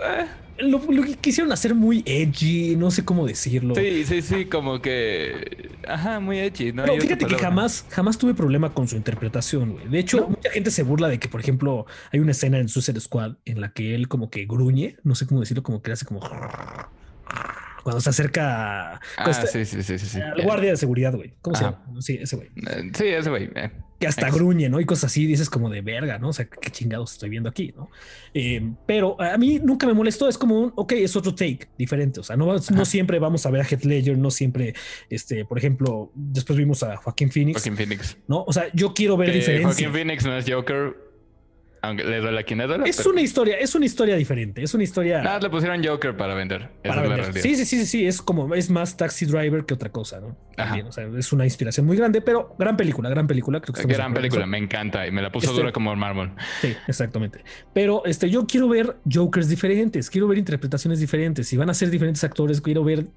lo, 0.59 0.79
lo 0.89 1.03
que 1.03 1.15
quisieron 1.15 1.51
hacer 1.51 1.75
muy 1.75 2.03
edgy, 2.05 2.75
no 2.75 2.91
sé 2.91 3.03
cómo 3.03 3.25
decirlo. 3.25 3.75
sí, 3.75 4.05
sí, 4.05 4.21
sí, 4.21 4.45
como 4.45 4.81
que. 4.81 5.69
Ajá, 5.87 6.19
muy 6.19 6.39
edgy. 6.39 6.71
¿no? 6.73 6.83
Otra 6.83 6.99
fíjate 6.99 7.25
que 7.25 7.35
jamás, 7.35 7.85
jamás 7.89 8.17
tuve 8.17 8.33
problema 8.33 8.73
con 8.73 8.87
su 8.87 8.95
interpretación, 8.95 9.73
güey. 9.73 9.87
De 9.87 9.99
hecho, 9.99 10.27
mucha 10.27 10.49
gente 10.51 10.71
se 10.71 10.83
burla 10.83 11.07
de 11.07 11.19
que, 11.19 11.27
por 11.27 11.41
ejemplo, 11.41 11.85
hay 12.11 12.19
una 12.19 12.31
escena 12.31 12.59
en 12.59 12.69
Suicide 12.69 12.99
Squad 12.99 13.35
en 13.45 13.61
la 13.61 13.71
que 13.73 13.95
él 13.95 14.07
como 14.07 14.29
que 14.29 14.45
gruñe, 14.45 14.97
no 15.03 15.15
sé 15.15 15.25
cómo 15.25 15.39
decirlo, 15.39 15.63
como 15.63 15.81
que 15.81 15.91
hace 15.91 16.05
como 16.05 16.21
cuando 17.83 18.01
se 18.01 18.09
acerca 18.09 18.99
Ah, 19.17 19.29
está- 19.29 19.47
sí, 19.47 19.65
sí, 19.65 19.83
sí, 19.83 19.97
sí. 19.97 20.05
sí. 20.05 20.21
al 20.21 20.41
guardia 20.43 20.71
de 20.71 20.77
seguridad, 20.77 21.13
güey. 21.15 21.33
¿Cómo 21.41 21.55
se 21.55 21.63
llama? 21.63 21.83
Sí, 21.99 22.17
ese 22.21 22.35
güey. 22.35 22.49
Eh, 22.55 22.91
Sí, 22.93 23.07
ese 23.07 23.29
güey. 23.29 23.49
eh. 23.55 23.71
Que 23.99 24.07
hasta 24.07 24.31
gruñe, 24.31 24.67
¿no? 24.67 24.79
Y 24.79 24.85
cosas 24.85 25.11
así, 25.11 25.27
dices 25.27 25.47
como 25.47 25.69
de 25.69 25.81
verga, 25.81 26.17
¿no? 26.17 26.29
O 26.29 26.33
sea, 26.33 26.45
qué 26.45 26.71
chingados 26.71 27.11
estoy 27.13 27.29
viendo 27.29 27.47
aquí, 27.49 27.71
¿no? 27.77 27.91
Eh, 28.33 28.71
pero 28.87 29.15
a 29.21 29.37
mí 29.37 29.59
nunca 29.63 29.85
me 29.85 29.93
molestó, 29.93 30.27
es 30.27 30.39
como 30.39 30.59
un, 30.59 30.73
ok, 30.75 30.93
es 30.93 31.15
otro 31.15 31.35
take 31.35 31.67
diferente, 31.77 32.19
o 32.19 32.23
sea, 32.23 32.35
no, 32.35 32.47
no 32.55 32.85
siempre 32.85 33.19
vamos 33.19 33.45
a 33.45 33.51
ver 33.51 33.61
a 33.61 33.63
Heath 33.63 33.83
Ledger, 33.85 34.17
no 34.17 34.31
siempre, 34.31 34.73
este, 35.11 35.45
por 35.45 35.59
ejemplo, 35.59 36.11
después 36.15 36.57
vimos 36.57 36.81
a 36.81 36.97
Joaquín 36.97 37.29
Phoenix, 37.29 37.57
Joaquín 37.59 37.77
Phoenix. 37.77 38.17
¿no? 38.27 38.43
O 38.43 38.51
sea, 38.51 38.65
yo 38.73 38.91
quiero 38.95 39.17
ver 39.17 39.29
Que 39.33 39.35
diferencia. 39.37 39.67
Joaquín 39.67 39.91
Phoenix 39.91 40.25
no 40.25 40.35
es 40.35 40.45
Joker. 40.51 41.10
Aunque 41.83 42.03
le 42.03 42.19
duele 42.19 42.39
a 42.39 42.43
quien 42.43 42.59
le 42.59 42.67
duele. 42.67 42.87
Es 42.87 42.97
pero- 42.97 43.09
una 43.09 43.21
historia, 43.21 43.57
es 43.57 43.73
una 43.73 43.85
historia 43.85 44.15
diferente, 44.15 44.61
es 44.61 44.71
una 44.75 44.83
historia 44.83 45.21
Nada, 45.23 45.39
le 45.39 45.49
pusieron 45.49 45.83
Joker 45.83 46.15
para 46.15 46.35
vender. 46.35 46.69
Para 46.83 47.01
vender. 47.01 47.33
Sí, 47.41 47.55
sí, 47.55 47.65
sí, 47.65 47.85
sí, 47.87 48.05
es 48.05 48.21
como, 48.21 48.53
es 48.53 48.69
más 48.69 48.95
Taxi 48.97 49.25
Driver 49.25 49.65
que 49.65 49.73
otra 49.73 49.91
cosa, 49.91 50.19
¿no? 50.19 50.37
También, 50.55 50.85
o 50.85 50.91
sea, 50.91 51.07
es 51.17 51.33
una 51.33 51.43
inspiración 51.43 51.87
muy 51.87 51.97
grande, 51.97 52.21
pero 52.21 52.55
gran 52.59 52.77
película, 52.77 53.09
gran 53.09 53.25
película, 53.25 53.59
creo 53.61 53.73
que 53.73 53.81
Gran 53.91 54.13
película, 54.13 54.45
me 54.45 54.59
encanta. 54.59 55.07
Y 55.07 55.11
me 55.11 55.23
la 55.23 55.31
puso 55.31 55.47
Este- 55.47 55.59
dura 55.59 55.71
como 55.71 55.95
mármol. 55.95 56.33
Sí, 56.61 56.75
exactamente. 56.87 57.43
Pero 57.73 58.05
este, 58.05 58.29
yo 58.29 58.45
quiero 58.45 58.69
ver 58.69 58.97
Jokers 59.11 59.49
diferentes, 59.49 60.09
quiero 60.11 60.27
ver 60.27 60.37
interpretaciones 60.37 60.99
diferentes. 60.99 61.47
Si 61.47 61.57
van 61.57 61.71
a 61.71 61.73
ser 61.73 61.89
diferentes 61.89 62.23
actores, 62.23 62.61
quiero 62.61 62.83
ver 62.83 63.07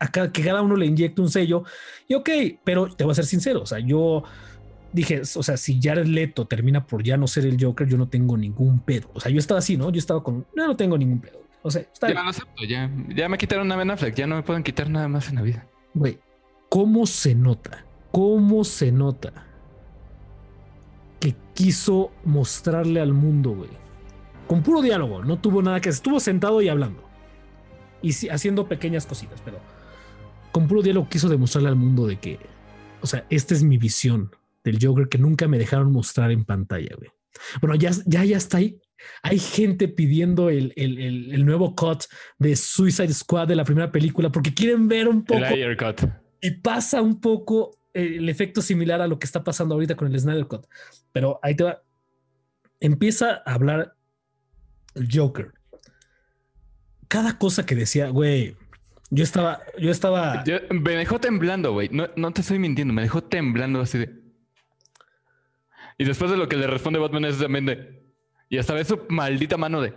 a 0.00 0.10
cada- 0.10 0.32
que 0.32 0.42
cada 0.42 0.60
uno 0.60 0.74
le 0.74 0.86
inyecte 0.86 1.20
un 1.22 1.30
sello. 1.30 1.62
Y 2.08 2.14
ok, 2.14 2.28
pero 2.64 2.88
te 2.94 3.04
voy 3.04 3.12
a 3.12 3.14
ser 3.14 3.26
sincero. 3.26 3.62
O 3.62 3.66
sea, 3.66 3.78
yo 3.78 4.24
dije, 4.92 5.20
o 5.20 5.42
sea, 5.42 5.56
si 5.56 5.80
Jared 5.82 6.06
Leto 6.06 6.46
termina 6.46 6.86
por 6.86 7.02
ya 7.02 7.16
no 7.16 7.26
ser 7.26 7.44
el 7.46 7.62
Joker, 7.62 7.86
yo 7.88 7.96
no 7.98 8.08
tengo 8.08 8.36
ningún 8.36 8.80
pedo. 8.80 9.10
O 9.14 9.20
sea, 9.20 9.30
yo 9.30 9.38
estaba 9.38 9.58
así, 9.58 9.76
¿no? 9.76 9.90
Yo 9.90 9.98
estaba 9.98 10.22
con, 10.22 10.46
no, 10.54 10.66
no 10.66 10.76
tengo 10.76 10.96
ningún 10.96 11.20
pedo. 11.20 11.42
O 11.62 11.70
sea, 11.70 11.82
está 11.82 12.08
Ya 12.08 12.14
bien. 12.14 12.24
lo 12.24 12.30
acepto, 12.30 12.64
ya, 12.64 12.90
ya 13.14 13.28
me 13.28 13.36
quitaron 13.38 13.70
a 13.72 13.76
Ben 13.76 13.90
Affleck, 13.90 14.14
ya 14.14 14.26
no 14.26 14.36
me 14.36 14.42
pueden 14.42 14.62
quitar 14.62 14.88
nada 14.88 15.08
más 15.08 15.28
en 15.28 15.34
la 15.36 15.42
vida. 15.42 15.66
Güey, 15.94 16.18
¿cómo 16.68 17.06
se 17.06 17.34
nota? 17.34 17.84
¿Cómo 18.12 18.64
se 18.64 18.90
nota 18.92 19.32
que 21.20 21.34
quiso 21.54 22.12
mostrarle 22.24 23.00
al 23.00 23.12
mundo, 23.12 23.50
güey? 23.54 23.70
Con 24.46 24.62
puro 24.62 24.80
diálogo, 24.80 25.22
no 25.24 25.38
tuvo 25.38 25.60
nada 25.62 25.80
que 25.80 25.88
estuvo 25.90 26.20
sentado 26.20 26.62
y 26.62 26.68
hablando. 26.68 27.02
Y 28.00 28.12
sí, 28.12 28.28
haciendo 28.28 28.68
pequeñas 28.68 29.04
cositas, 29.04 29.42
pero 29.44 29.58
con 30.52 30.68
puro 30.68 30.80
diálogo 30.82 31.08
quiso 31.10 31.28
demostrarle 31.28 31.68
al 31.68 31.76
mundo 31.76 32.06
de 32.06 32.16
que, 32.18 32.38
o 33.02 33.06
sea, 33.06 33.26
esta 33.28 33.52
es 33.54 33.62
mi 33.62 33.76
visión 33.76 34.30
del 34.64 34.78
Joker 34.80 35.08
que 35.08 35.18
nunca 35.18 35.46
me 35.48 35.58
dejaron 35.58 35.92
mostrar 35.92 36.30
en 36.30 36.44
pantalla, 36.44 36.94
güey. 36.96 37.10
Bueno, 37.60 37.76
ya, 37.76 37.90
ya, 38.06 38.24
ya 38.24 38.36
está 38.36 38.58
ahí. 38.58 38.80
Hay 39.22 39.38
gente 39.38 39.86
pidiendo 39.86 40.50
el, 40.50 40.72
el, 40.76 40.98
el- 40.98 41.32
el 41.32 41.46
nuevo 41.46 41.76
cut 41.76 42.02
de 42.38 42.56
Suicide 42.56 43.12
Squad 43.14 43.46
de 43.48 43.54
la 43.56 43.64
primera 43.64 43.92
película 43.92 44.30
porque 44.30 44.52
quieren 44.52 44.88
ver 44.88 45.06
un 45.08 45.24
poco 45.24 45.44
El 45.44 45.76
Cut. 45.76 46.02
y 46.40 46.50
pasa 46.52 47.00
un 47.00 47.20
poco 47.20 47.78
eh, 47.94 48.16
el 48.16 48.28
efecto 48.28 48.60
similar 48.60 49.00
a 49.00 49.06
lo 49.06 49.18
que 49.20 49.26
está 49.26 49.44
pasando 49.44 49.74
ahorita 49.74 49.94
con 49.94 50.12
el 50.12 50.18
Snyder 50.18 50.46
Cut. 50.46 50.66
Pero 51.12 51.38
ahí 51.42 51.54
te 51.54 51.62
va. 51.64 51.82
Empieza 52.80 53.42
a 53.46 53.54
hablar 53.54 53.94
el 54.96 55.08
Joker. 55.12 55.52
Cada 57.08 57.38
cosa 57.38 57.64
que 57.64 57.74
decía, 57.74 58.10
güey, 58.10 58.56
yo 59.10 59.24
estaba, 59.24 59.60
yo 59.78 59.90
estaba, 59.90 60.44
Yo- 60.44 60.58
me 60.70 60.92
dejó 60.96 61.18
temblando, 61.20 61.72
güey. 61.72 61.88
No, 61.90 62.08
no 62.16 62.32
te 62.32 62.40
estoy 62.42 62.58
mintiendo, 62.58 62.92
me 62.92 63.02
dejó 63.02 63.22
temblando 63.22 63.80
así 63.80 63.98
de. 63.98 64.17
Y 65.98 66.04
después 66.04 66.30
de 66.30 66.36
lo 66.36 66.48
que 66.48 66.56
le 66.56 66.66
responde 66.66 66.98
Batman 66.98 67.24
es 67.24 67.38
también 67.38 67.66
de. 67.66 68.02
Y 68.48 68.58
hasta 68.58 68.72
ve 68.72 68.84
su 68.84 69.00
maldita 69.08 69.56
mano 69.56 69.82
de. 69.82 69.94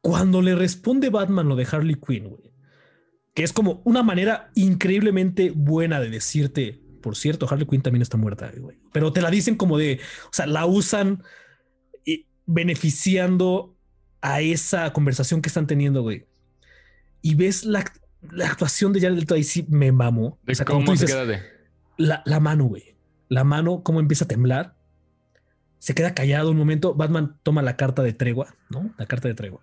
cuando 0.00 0.40
le 0.42 0.54
responde 0.54 1.10
Batman 1.10 1.48
lo 1.48 1.56
de 1.56 1.66
Harley 1.70 1.96
Quinn, 1.96 2.28
güey, 2.28 2.52
que 3.34 3.42
es 3.42 3.52
como 3.52 3.82
una 3.84 4.02
manera 4.02 4.50
increíblemente 4.54 5.50
buena 5.50 6.00
de 6.00 6.10
decirte, 6.10 6.80
por 7.02 7.16
cierto, 7.16 7.48
Harley 7.50 7.66
Quinn 7.66 7.82
también 7.82 8.02
está 8.02 8.16
muerta, 8.16 8.52
güey, 8.56 8.78
pero 8.92 9.12
te 9.12 9.20
la 9.20 9.30
dicen 9.30 9.56
como 9.56 9.78
de, 9.78 10.00
o 10.26 10.32
sea, 10.32 10.46
la 10.46 10.66
usan 10.66 11.22
beneficiando 12.46 13.76
a 14.22 14.40
esa 14.40 14.92
conversación 14.92 15.42
que 15.42 15.48
están 15.48 15.66
teniendo, 15.66 16.02
güey. 16.02 16.26
Y 17.20 17.34
ves 17.34 17.64
la, 17.64 17.84
la 18.32 18.48
actuación 18.48 18.92
de 18.92 19.00
Jared 19.00 19.18
Leto 19.18 19.34
ahí 19.34 19.44
sí 19.44 19.66
me 19.68 19.92
mamó. 19.92 20.38
de 20.44 20.52
O 20.52 20.56
sea, 20.56 20.64
como 20.64 20.80
cómo 20.80 20.96
se 20.96 21.04
dices, 21.04 21.10
queda 21.10 21.26
de. 21.26 21.42
la, 21.98 22.22
la 22.24 22.40
mano, 22.40 22.64
güey. 22.64 22.96
La 23.28 23.44
mano, 23.44 23.82
cómo 23.82 24.00
empieza 24.00 24.24
a 24.24 24.28
temblar. 24.28 24.74
Se 25.78 25.94
queda 25.94 26.14
callado 26.14 26.50
un 26.50 26.56
momento. 26.56 26.94
Batman 26.94 27.38
toma 27.42 27.62
la 27.62 27.76
carta 27.76 28.02
de 28.02 28.12
tregua, 28.12 28.54
¿no? 28.70 28.90
La 28.98 29.06
carta 29.06 29.28
de 29.28 29.34
tregua. 29.34 29.60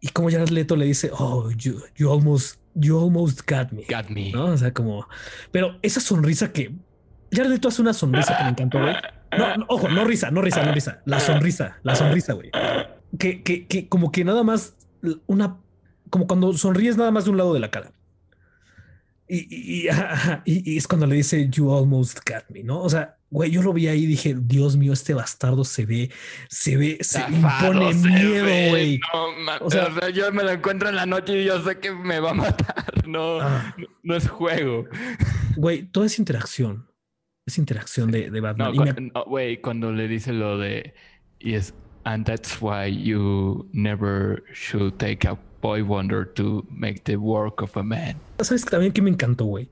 Y 0.00 0.08
como 0.08 0.30
Jared 0.30 0.48
Leto 0.50 0.76
le 0.76 0.84
dice, 0.84 1.10
oh, 1.18 1.50
you, 1.50 1.82
you 1.96 2.10
almost, 2.10 2.60
you 2.74 2.98
almost 2.98 3.40
got 3.50 3.72
me. 3.72 3.84
Got 3.88 4.10
me. 4.10 4.30
¿No? 4.30 4.46
O 4.46 4.56
sea, 4.56 4.72
como, 4.72 5.06
pero 5.50 5.78
esa 5.82 6.00
sonrisa 6.00 6.52
que 6.52 6.72
Jared 7.32 7.50
Leto 7.50 7.68
hace 7.68 7.82
una 7.82 7.92
sonrisa 7.92 8.36
que 8.36 8.44
me 8.44 8.50
encantó, 8.50 8.80
güey. 8.80 8.94
No, 9.36 9.56
no, 9.56 9.66
ojo, 9.68 9.88
no 9.88 10.04
risa, 10.04 10.30
no 10.30 10.40
risa, 10.40 10.62
no 10.62 10.72
risa. 10.72 11.02
La 11.04 11.20
sonrisa, 11.20 11.78
la 11.82 11.94
sonrisa, 11.94 12.32
güey. 12.32 12.50
Que, 13.18 13.42
que, 13.42 13.66
que 13.66 13.88
como 13.88 14.12
que 14.12 14.24
nada 14.24 14.42
más 14.42 14.74
una, 15.26 15.58
como 16.10 16.26
cuando 16.26 16.52
sonríes 16.54 16.96
nada 16.96 17.10
más 17.10 17.24
de 17.24 17.30
un 17.30 17.36
lado 17.36 17.52
de 17.52 17.60
la 17.60 17.70
cara. 17.70 17.92
Y, 19.28 19.46
y, 19.84 19.88
y- 20.44 20.72
y- 20.74 20.76
es 20.76 20.86
cuando 20.88 21.06
le 21.06 21.16
dice 21.16 21.48
you 21.50 21.74
almost 21.76 22.18
got 22.28 22.48
me, 22.50 22.62
¿no? 22.62 22.80
O 22.80 22.88
sea, 22.88 23.16
güey, 23.30 23.50
yo 23.50 23.62
lo 23.62 23.72
vi 23.74 23.88
ahí 23.88 24.04
y 24.04 24.06
dije, 24.06 24.34
Dios 24.38 24.76
mío, 24.76 24.92
este 24.94 25.12
bastardo 25.14 25.64
se 25.64 25.84
ve, 25.84 26.10
se 26.48 26.76
ve, 26.78 26.98
se 27.02 27.18
Zafado 27.20 27.72
impone 27.72 27.92
se 27.94 28.08
miedo, 28.08 28.44
ve. 28.44 28.68
güey. 28.70 29.00
No, 29.12 29.52
O 29.60 29.66
o 29.66 29.70
sea- 29.70 30.10
yo 30.10 30.32
me 30.32 30.42
lo 30.42 30.50
encuentro 30.50 30.88
en 30.88 30.96
la 30.96 31.04
noche 31.06 31.42
y 31.42 31.44
yo 31.44 31.62
sé 31.62 31.78
que 31.78 31.92
me 31.92 32.20
va 32.20 32.30
a 32.30 32.34
matar. 32.34 32.84
No, 33.06 33.40
Ah. 33.40 33.74
no, 33.78 33.86
no 34.02 34.14
es 34.16 34.28
juego. 34.28 34.84
Güey, 35.56 35.84
toda 35.84 36.04
esa 36.06 36.20
interacción, 36.20 36.90
esa 37.46 37.58
interacción 37.60 38.10
de, 38.10 38.30
de 38.30 38.40
Batman. 38.40 38.74
No, 38.74 38.82
y 38.82 38.84
me- 38.86 38.94
cu- 38.94 39.00
no, 39.14 39.24
güey, 39.24 39.60
cuando 39.62 39.92
le 39.92 40.08
dice 40.08 40.32
lo 40.34 40.58
de. 40.58 40.92
Y 41.38 41.54
es 41.54 41.74
And 42.04 42.24
that's 42.26 42.58
why 42.60 42.90
you 43.02 43.68
never 43.72 44.42
should 44.54 44.94
take 44.98 45.26
a 45.28 45.38
boy 45.60 45.82
wonder 45.82 46.26
to 46.34 46.64
make 46.70 47.00
the 47.04 47.16
work 47.16 47.62
of 47.62 47.76
a 47.76 47.82
man. 47.82 48.16
¿Sabes 48.40 48.64
también 48.64 48.92
que 48.92 49.02
me 49.02 49.10
encantó, 49.10 49.44
güey? 49.44 49.68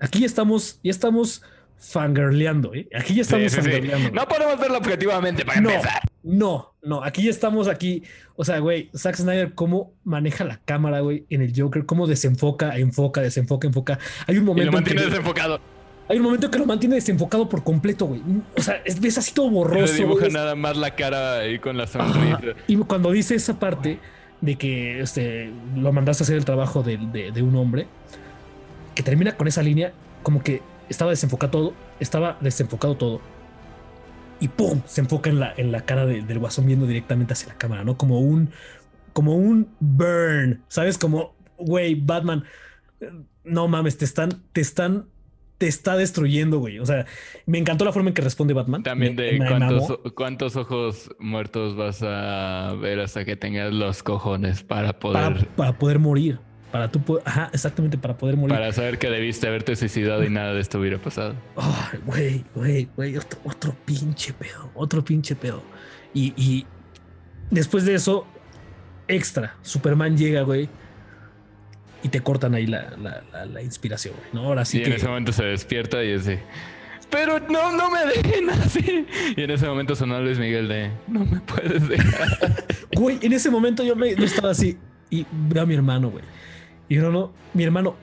Aquí 0.00 0.24
estamos, 0.24 0.78
ya 0.82 0.90
estamos 0.90 1.42
fangirleando, 1.78 2.74
¿eh? 2.74 2.88
Aquí 2.94 3.14
ya 3.14 3.22
estamos 3.22 3.52
Sí, 3.52 3.60
sí. 3.62 3.70
No 4.12 4.26
podemos 4.28 4.58
verlo 4.58 4.78
objetivamente 4.78 5.44
para 5.44 5.60
No, 5.60 5.70
empezar. 5.70 6.00
no, 6.22 6.74
no, 6.82 7.02
aquí 7.04 7.22
ya 7.24 7.30
estamos 7.30 7.68
aquí. 7.68 8.02
O 8.34 8.44
sea, 8.44 8.58
güey, 8.58 8.90
Zack 8.96 9.16
Snyder, 9.16 9.54
cómo 9.54 9.92
maneja 10.04 10.44
la 10.44 10.58
cámara, 10.64 11.00
güey, 11.00 11.24
en 11.30 11.42
el 11.42 11.52
Joker, 11.58 11.86
cómo 11.86 12.06
desenfoca, 12.06 12.76
enfoca, 12.76 13.20
desenfoca, 13.20 13.66
enfoca. 13.66 13.98
Hay 14.26 14.36
un 14.36 14.44
Y 14.44 14.46
momento, 14.46 14.72
lo 14.72 14.78
en 14.78 14.84
que, 14.84 14.90
mantiene 14.94 15.10
desenfocado. 15.10 15.60
hay 16.08 16.16
un 16.18 16.24
momento 16.24 16.50
que 16.50 16.58
lo 16.58 16.66
mantiene 16.66 16.94
desenfocado 16.96 17.48
por 17.48 17.62
completo, 17.64 18.06
güey. 18.06 18.22
O 18.56 18.62
sea, 18.62 18.80
es, 18.84 19.00
ves 19.00 19.16
así 19.18 19.32
todo 19.32 19.48
Y 19.48 19.50
borroso. 19.50 19.94
dibuja 19.94 20.20
güey. 20.20 20.32
nada 20.32 20.54
más 20.54 20.76
la 20.76 20.94
cara 20.94 21.38
ahí 21.40 21.58
con 21.58 21.76
la 21.76 21.84
Ajá. 21.84 21.92
sonrisa. 22.12 22.38
Y 22.66 22.76
cuando 22.76 23.10
dice 23.12 23.34
esa 23.34 23.58
parte 23.58 23.98
de 24.40 24.56
que 24.56 25.00
este, 25.00 25.50
lo 25.76 25.92
mandaste 25.92 26.22
a 26.22 26.24
hacer 26.24 26.36
el 26.36 26.44
trabajo 26.44 26.82
de, 26.82 26.98
de- 27.32 27.42
un 27.42 27.56
hombre, 27.56 27.86
que 28.94 29.02
termina 29.02 29.36
con 29.36 29.48
esa 29.48 29.62
línea, 29.62 29.92
como 30.22 30.42
que 30.42 30.62
estaba 30.88 31.10
desenfocado 31.10 31.50
todo, 31.50 31.72
estaba 32.00 32.38
desenfocado 32.40 32.96
todo. 32.96 33.20
Y 34.40 34.48
¡pum! 34.48 34.82
Se 34.86 35.00
enfoca 35.00 35.30
en 35.30 35.40
la, 35.40 35.52
en 35.56 35.72
la 35.72 35.82
cara 35.82 36.04
de- 36.06 36.22
del 36.22 36.38
guasón 36.38 36.66
viendo 36.66 36.86
directamente 36.86 37.32
hacia 37.32 37.48
la 37.48 37.54
cámara, 37.58 37.84
¿no? 37.84 37.96
Como 37.96 38.20
un, 38.20 38.50
como 39.12 39.34
un 39.36 39.68
burn, 39.80 40.62
¿sabes? 40.68 40.98
Como, 40.98 41.34
güey, 41.58 41.94
Batman, 41.94 42.44
no 43.44 43.68
mames, 43.68 43.96
te 43.98 44.04
están, 44.04 44.42
te 44.52 44.60
están, 44.60 45.06
te 45.58 45.66
está 45.66 45.96
destruyendo, 45.96 46.58
güey. 46.58 46.78
O 46.78 46.86
sea, 46.86 47.06
me 47.46 47.58
encantó 47.58 47.84
la 47.84 47.92
forma 47.92 48.10
en 48.10 48.14
que 48.14 48.22
responde 48.22 48.54
Batman. 48.54 48.82
También 48.82 49.16
de 49.16 49.38
me 49.38 50.12
cuántos, 50.12 50.56
ojos 50.56 51.10
muertos 51.18 51.76
vas 51.76 52.02
a 52.02 52.74
ver 52.80 53.00
hasta 53.00 53.24
que 53.24 53.36
tengas 53.36 53.72
los 53.72 54.02
cojones 54.02 54.62
para 54.62 54.98
poder, 54.98 55.22
para, 55.22 55.34
para, 55.34 55.56
para 55.56 55.78
poder 55.78 55.98
morir. 55.98 56.38
Para 56.70 56.90
tú 56.90 57.00
poder, 57.00 57.22
ajá, 57.26 57.48
exactamente, 57.52 57.96
para 57.96 58.16
poder 58.18 58.36
morir. 58.36 58.72
saber 58.72 58.98
que 58.98 59.08
debiste 59.08 59.46
haberte 59.46 59.76
suicidado 59.76 60.24
y 60.24 60.30
nada 60.30 60.52
de 60.52 60.60
esto 60.60 60.78
hubiera 60.78 60.98
pasado. 60.98 61.34
Ay, 61.56 62.00
güey, 62.04 62.44
güey, 62.54 62.88
güey, 62.96 63.16
otro, 63.16 63.38
otro 63.44 63.76
pinche 63.84 64.32
pedo, 64.32 64.70
otro 64.74 65.04
pinche 65.04 65.36
pedo. 65.36 65.62
Y, 66.12 66.34
y 66.36 66.66
después 67.50 67.84
de 67.84 67.94
eso, 67.94 68.26
extra, 69.08 69.56
Superman 69.62 70.16
llega, 70.16 70.42
güey, 70.42 70.68
y 72.06 72.08
te 72.08 72.20
cortan 72.20 72.54
ahí 72.54 72.66
la, 72.66 72.90
la, 72.96 73.22
la- 73.32 73.46
la 73.46 73.62
inspiración, 73.62 74.14
güey. 74.16 74.28
¿no? 74.32 74.48
Ahora 74.48 74.64
sí 74.64 74.78
y 74.78 74.82
que. 74.82 74.88
en 74.90 74.96
ese 74.96 75.06
momento 75.08 75.32
se 75.32 75.44
despierta 75.44 76.02
y 76.02 76.12
dice, 76.14 76.40
pero 77.10 77.38
no, 77.40 77.72
no 77.76 77.90
me 77.90 78.04
dejen 78.06 78.50
así. 78.50 79.06
Y 79.36 79.42
en 79.42 79.50
ese 79.50 79.66
momento 79.66 79.94
sonó 79.94 80.20
Luis 80.20 80.38
Miguel 80.38 80.68
de, 80.68 80.90
no 81.08 81.24
me 81.24 81.40
puedes 81.40 81.88
dejar. 81.88 82.64
Güey, 82.96 83.18
en 83.20 83.32
ese 83.34 83.50
momento 83.50 83.84
yo, 83.84 83.94
me, 83.94 84.14
yo 84.16 84.24
estaba 84.24 84.50
así 84.50 84.78
y 85.10 85.26
veo 85.30 85.62
a 85.62 85.66
mi 85.66 85.74
hermano, 85.74 86.10
güey. 86.10 86.24
Y 86.88 86.94
yo 86.96 87.10
no, 87.10 87.34
mi 87.52 87.62
hermano, 87.64 87.94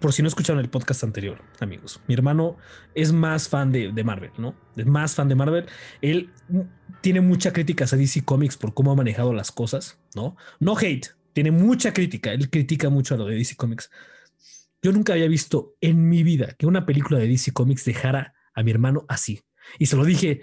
por 0.00 0.12
si 0.12 0.20
no 0.20 0.28
escucharon 0.28 0.60
el 0.60 0.68
podcast 0.68 1.04
anterior, 1.04 1.38
amigos, 1.60 2.00
mi 2.06 2.14
hermano 2.14 2.56
es 2.94 3.12
más 3.12 3.48
fan 3.48 3.72
de, 3.72 3.92
de 3.92 4.04
Marvel, 4.04 4.30
¿no? 4.36 4.54
Es 4.76 4.84
más 4.84 5.14
fan 5.14 5.28
de 5.28 5.36
Marvel. 5.36 5.66
Él 6.02 6.30
mm, 6.48 6.60
tiene 7.00 7.20
mucha 7.20 7.52
crítica 7.52 7.86
a 7.90 7.96
DC 7.96 8.24
Comics 8.24 8.56
por 8.56 8.74
cómo 8.74 8.92
ha 8.92 8.94
manejado 8.96 9.32
las 9.32 9.50
cosas, 9.52 9.98
¿no? 10.14 10.36
No 10.60 10.76
hate, 10.76 11.14
tiene 11.36 11.50
mucha 11.50 11.92
crítica. 11.92 12.32
Él 12.32 12.48
critica 12.48 12.88
mucho 12.88 13.14
a 13.14 13.18
lo 13.18 13.26
de 13.26 13.34
DC 13.36 13.56
Comics. 13.56 13.90
Yo 14.82 14.90
nunca 14.90 15.12
había 15.12 15.28
visto 15.28 15.74
en 15.82 16.08
mi 16.08 16.22
vida 16.22 16.54
que 16.58 16.64
una 16.66 16.86
película 16.86 17.18
de 17.18 17.28
DC 17.28 17.52
Comics 17.52 17.84
dejara 17.84 18.32
a 18.54 18.62
mi 18.62 18.70
hermano 18.70 19.04
así. 19.06 19.42
Y 19.78 19.84
se 19.84 19.96
lo 19.96 20.06
dije, 20.06 20.40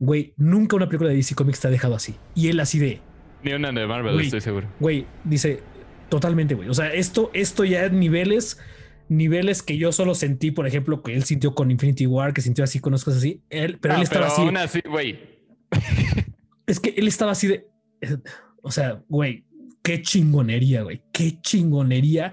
güey, 0.00 0.34
nunca 0.36 0.74
una 0.74 0.88
película 0.88 1.10
de 1.10 1.14
DC 1.16 1.36
Comics 1.36 1.60
te 1.60 1.68
ha 1.68 1.70
dejado 1.70 1.94
así. 1.94 2.16
Y 2.34 2.48
él 2.48 2.58
así 2.58 2.80
de, 2.80 3.00
Ni 3.44 3.52
una 3.52 3.70
de 3.70 3.86
Marvel, 3.86 4.14
Güey. 4.14 4.24
estoy 4.24 4.40
seguro. 4.40 4.68
güey, 4.80 5.06
dice, 5.22 5.60
totalmente, 6.08 6.54
güey. 6.56 6.68
O 6.68 6.74
sea, 6.74 6.92
esto, 6.92 7.30
esto 7.32 7.64
ya 7.64 7.84
es 7.84 7.92
niveles, 7.92 8.58
niveles 9.08 9.62
que 9.62 9.78
yo 9.78 9.92
solo 9.92 10.16
sentí, 10.16 10.50
por 10.50 10.66
ejemplo, 10.66 11.00
que 11.04 11.14
él 11.14 11.22
sintió 11.22 11.54
con 11.54 11.70
Infinity 11.70 12.08
War, 12.08 12.34
que 12.34 12.40
sintió 12.42 12.64
así 12.64 12.80
con 12.80 12.90
las 12.90 13.04
cosas 13.04 13.18
así. 13.20 13.40
Él, 13.50 13.78
pero 13.80 13.94
Ah, 13.94 13.96
él 13.98 14.02
estaba 14.02 14.26
así. 14.26 14.42
aún 14.42 14.56
así, 14.56 14.80
güey. 14.90 15.16
Es 16.66 16.80
que 16.80 16.92
él 16.96 17.06
estaba 17.06 17.30
así 17.30 17.46
de, 17.46 17.68
eh, 18.00 18.16
o 18.62 18.72
sea, 18.72 19.00
güey, 19.08 19.43
qué 19.84 20.02
chingonería, 20.02 20.82
güey, 20.82 21.02
qué 21.12 21.40
chingonería. 21.40 22.32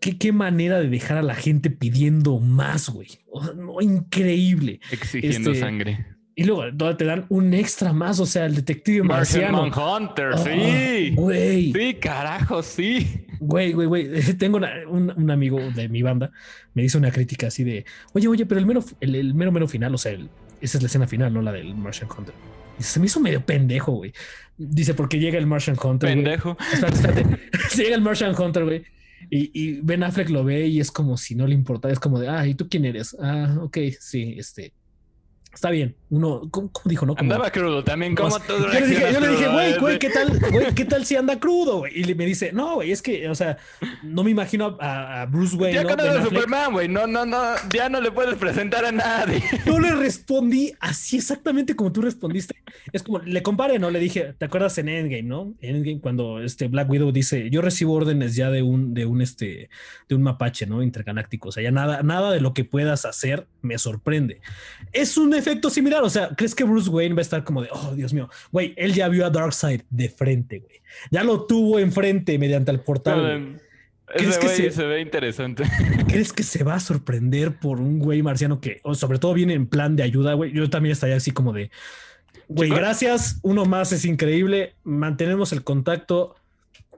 Qué, 0.00 0.18
qué 0.18 0.30
manera 0.30 0.78
de 0.78 0.88
dejar 0.88 1.16
a 1.16 1.22
la 1.22 1.34
gente 1.34 1.70
pidiendo 1.70 2.38
más, 2.38 2.90
güey. 2.90 3.08
No, 3.56 3.80
increíble. 3.80 4.78
Exigiendo 4.90 5.52
Este, 5.52 5.60
sangre. 5.60 6.06
Y 6.34 6.44
luego 6.44 6.96
te 6.96 7.04
dan 7.06 7.24
un 7.30 7.54
extra 7.54 7.94
más, 7.94 8.20
o 8.20 8.26
sea, 8.26 8.44
el 8.44 8.54
detective 8.54 9.02
Martian 9.02 9.52
marciano. 9.52 9.62
Manhunter, 9.70 10.30
Ah, 10.34 10.38
sí. 10.38 11.12
Güey. 11.14 11.72
Sí, 11.72 11.94
carajo, 11.94 12.62
sí. 12.62 13.24
Güey, 13.40 13.72
güey, 13.72 13.86
güey. 13.88 14.10
Tengo 14.38 14.58
una- 14.58 14.70
un, 14.86 15.12
un 15.16 15.30
amigo 15.30 15.58
de 15.74 15.88
mi 15.88 16.02
banda, 16.02 16.30
me 16.74 16.82
dice 16.82 16.98
una 16.98 17.10
crítica 17.10 17.46
así 17.46 17.64
de, 17.64 17.86
oye, 18.12 18.28
oye, 18.28 18.44
pero 18.44 18.60
el 18.60 18.66
mero, 18.66 18.84
el, 19.00 19.14
el 19.14 19.32
mero, 19.32 19.50
mero 19.50 19.66
final, 19.66 19.94
o 19.94 19.98
sea, 19.98 20.12
el- 20.12 20.28
esa 20.60 20.76
es 20.76 20.82
la 20.82 20.88
escena 20.88 21.06
final, 21.08 21.32
no 21.32 21.40
la 21.40 21.52
del 21.52 21.74
Martian 21.74 22.08
Hunter. 22.16 22.34
Se 22.78 23.00
me 23.00 23.06
hizo 23.06 23.20
medio 23.20 23.44
pendejo, 23.44 23.92
güey. 23.92 24.12
Dice, 24.56 24.94
porque 24.94 25.18
llega 25.18 25.38
el 25.38 25.46
Martian 25.46 25.76
Hunter. 25.82 26.10
Pendejo. 26.10 26.56
Espérate, 26.72 26.96
espérate. 26.96 27.40
llega 27.76 27.94
el 27.94 28.02
Martian 28.02 28.34
Hunter, 28.40 28.64
güey. 28.64 28.84
Y, 29.30 29.50
y 29.52 29.80
Ben 29.80 30.02
Affleck 30.02 30.30
lo 30.30 30.44
ve 30.44 30.66
y 30.66 30.80
es 30.80 30.90
como 30.90 31.16
si 31.16 31.34
no 31.34 31.46
le 31.46 31.54
importara. 31.54 31.92
Es 31.92 32.00
como 32.00 32.18
de, 32.18 32.28
ah, 32.28 32.46
¿y 32.46 32.54
tú 32.54 32.68
quién 32.68 32.84
eres? 32.84 33.16
Ah, 33.20 33.58
ok, 33.60 33.78
sí, 33.98 34.34
este. 34.38 34.72
Está 35.52 35.70
bien. 35.70 35.96
Uno, 36.08 36.42
¿cómo, 36.52 36.70
cómo 36.70 36.84
dijo, 36.88 37.04
no? 37.04 37.16
Como- 37.16 37.32
Andaba 37.32 37.50
crudo 37.50 37.82
también, 37.82 38.14
como 38.14 38.38
tú 38.38 38.52
yo 38.58 38.68
le 38.68 38.86
dije, 38.86 39.12
yo 39.12 39.18
le 39.20 39.28
dije, 39.28 39.48
güey, 39.48 39.78
güey? 39.78 39.98
¿qué 39.98 40.08
tal, 40.10 40.38
güey, 40.52 40.72
qué 40.74 40.84
tal 40.84 41.04
si 41.04 41.16
anda 41.16 41.40
crudo? 41.40 41.82
Y 41.88 42.14
me 42.14 42.24
dice, 42.26 42.52
no, 42.52 42.76
güey, 42.76 42.92
es 42.92 43.02
que, 43.02 43.28
o 43.28 43.34
sea, 43.34 43.58
no 44.04 44.22
me 44.22 44.30
imagino 44.30 44.76
a, 44.80 45.22
a 45.22 45.26
Bruce 45.26 45.56
Wayne, 45.56 45.74
Ya 45.74 45.82
¿no? 45.82 45.88
conoces 45.90 46.14
a. 46.16 46.22
Superman, 46.24 46.72
güey. 46.72 46.88
No, 46.88 47.08
no, 47.08 47.26
no. 47.26 47.42
Ya 47.72 47.88
no 47.88 48.00
le 48.00 48.12
puedes 48.12 48.36
presentar 48.36 48.84
a 48.84 48.92
nadie. 48.92 49.42
Yo 49.66 49.80
le 49.80 49.90
respondí 49.96 50.72
así 50.78 51.16
exactamente 51.16 51.74
como 51.74 51.90
tú 51.90 52.02
respondiste. 52.02 52.54
Es 52.92 53.02
como, 53.02 53.18
le 53.18 53.42
comparé, 53.42 53.80
¿no? 53.80 53.90
Le 53.90 53.98
dije, 53.98 54.34
¿te 54.38 54.44
acuerdas 54.44 54.78
en 54.78 54.88
Endgame, 54.88 55.22
no? 55.24 55.54
En 55.60 55.76
Endgame 55.76 56.00
cuando 56.00 56.40
este 56.40 56.68
Black 56.68 56.88
Widow 56.88 57.10
dice, 57.10 57.50
yo 57.50 57.62
recibo 57.62 57.94
órdenes 57.94 58.36
ya 58.36 58.50
de 58.50 58.62
un, 58.62 58.94
de 58.94 59.06
un, 59.06 59.20
este, 59.22 59.70
de 60.08 60.14
un 60.14 60.22
mapache, 60.22 60.66
¿no? 60.66 60.82
Intergaláctico. 60.84 61.48
O 61.48 61.52
sea, 61.52 61.64
ya 61.64 61.72
nada, 61.72 62.02
nada 62.04 62.30
de 62.30 62.40
lo 62.40 62.54
que 62.54 62.64
puedas 62.64 63.04
hacer 63.04 63.48
me 63.62 63.76
sorprende. 63.78 64.40
Es 64.92 65.16
un 65.16 65.34
efecto 65.34 65.68
similar. 65.68 65.95
O 66.02 66.10
sea, 66.10 66.30
¿crees 66.36 66.54
que 66.54 66.64
Bruce 66.64 66.88
Wayne 66.90 67.14
va 67.14 67.20
a 67.20 67.22
estar 67.22 67.44
como 67.44 67.62
de, 67.62 67.68
oh, 67.72 67.94
Dios 67.94 68.12
mío, 68.12 68.28
güey, 68.52 68.74
él 68.76 68.92
ya 68.94 69.08
vio 69.08 69.26
a 69.26 69.30
Darkseid 69.30 69.82
de 69.90 70.08
frente, 70.08 70.58
güey. 70.60 70.80
Ya 71.10 71.24
lo 71.24 71.46
tuvo 71.46 71.78
enfrente 71.78 72.38
mediante 72.38 72.70
el 72.70 72.80
portal. 72.80 73.60
¿Crees 74.06 74.36
Ese 74.36 74.40
que 74.40 74.48
se- 74.48 74.70
se 74.70 74.84
ve 74.84 75.00
interesante. 75.00 75.64
¿Crees 76.08 76.32
que 76.32 76.42
se 76.44 76.62
va 76.62 76.74
a 76.74 76.80
sorprender 76.80 77.58
por 77.58 77.80
un 77.80 77.98
güey 77.98 78.22
marciano 78.22 78.60
que, 78.60 78.80
o 78.84 78.94
sobre 78.94 79.18
todo, 79.18 79.34
viene 79.34 79.54
en 79.54 79.66
plan 79.66 79.96
de 79.96 80.04
ayuda, 80.04 80.34
güey? 80.34 80.52
Yo 80.52 80.70
también 80.70 80.92
estaría 80.92 81.16
así 81.16 81.32
como 81.32 81.52
de, 81.52 81.70
güey, 82.48 82.70
gracias, 82.70 83.40
uno 83.42 83.64
más 83.64 83.90
es 83.92 84.04
increíble, 84.04 84.74
mantenemos 84.84 85.52
el 85.52 85.64
contacto, 85.64 86.36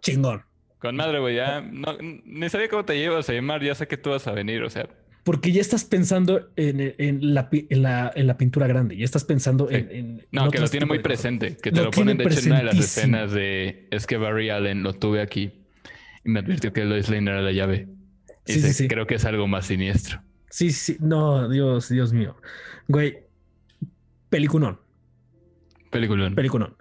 chingón. 0.00 0.42
Con 0.78 0.94
madre, 0.96 1.18
güey. 1.18 1.34
Ya 1.36 1.60
no, 1.60 1.96
ni 2.00 2.48
sabía 2.50 2.68
cómo 2.68 2.84
te 2.84 2.96
llevas 2.96 3.28
a 3.28 3.32
llamar. 3.32 3.62
Ya 3.64 3.74
sé 3.74 3.88
que 3.88 3.96
tú 3.96 4.10
vas 4.10 4.28
a 4.28 4.32
venir. 4.32 4.62
O 4.62 4.70
sea, 4.70 4.88
Porque 5.28 5.52
ya 5.52 5.60
estás 5.60 5.84
pensando 5.84 6.48
en, 6.56 6.94
en 6.96 7.34
la, 7.34 7.50
en, 7.52 7.82
la, 7.82 8.10
en 8.14 8.26
la 8.26 8.38
pintura 8.38 8.66
grande, 8.66 8.96
ya 8.96 9.05
estás 9.05 9.24
pensando 9.24 9.68
Sí. 9.68 9.74
en, 9.76 10.26
no, 10.32 10.50
que 10.50 10.59
lo 10.59 10.70
tiene 10.70 10.86
muy 10.86 11.00
presente. 11.00 11.55
Que 11.55 11.70
te 11.70 11.76
Lo 11.80 11.84
lo, 11.84 11.90
ponen, 11.90 12.16
de 12.16 12.24
hecho, 12.24 12.38
en 12.40 12.46
una 12.46 12.59
de 12.60 12.64
las 12.64 12.78
escenas 12.78 13.32
de 13.32 13.88
es 13.90 14.06
que 14.06 14.16
Barry 14.16 14.48
Allen 14.48 14.82
lo 14.82 14.94
tuve 14.94 15.20
aquí 15.20 15.52
y 16.24 16.30
me 16.30 16.38
advirtió 16.40 16.72
que 16.72 16.82
Lois 16.86 17.10
Lane 17.10 17.30
era 17.30 17.42
la 17.42 17.52
llave. 17.52 17.88
Y 18.46 18.52
Sí, 18.55 18.60
sí, 18.60 18.66
dice, 18.68 18.72
sí. 18.72 18.88
creo 18.88 19.06
que 19.06 19.16
es 19.16 19.26
algo 19.26 19.46
más 19.46 19.66
siniestro. 19.66 20.22
Sí, 20.48 20.70
sí, 20.72 20.96
no, 20.98 21.46
Dios, 21.50 21.90
Dios 21.90 22.14
mío. 22.14 22.34
Güey, 22.86 23.18
peliculón. 24.30 24.80
Peliculón. 25.90 26.34
Peliculón. 26.36 26.74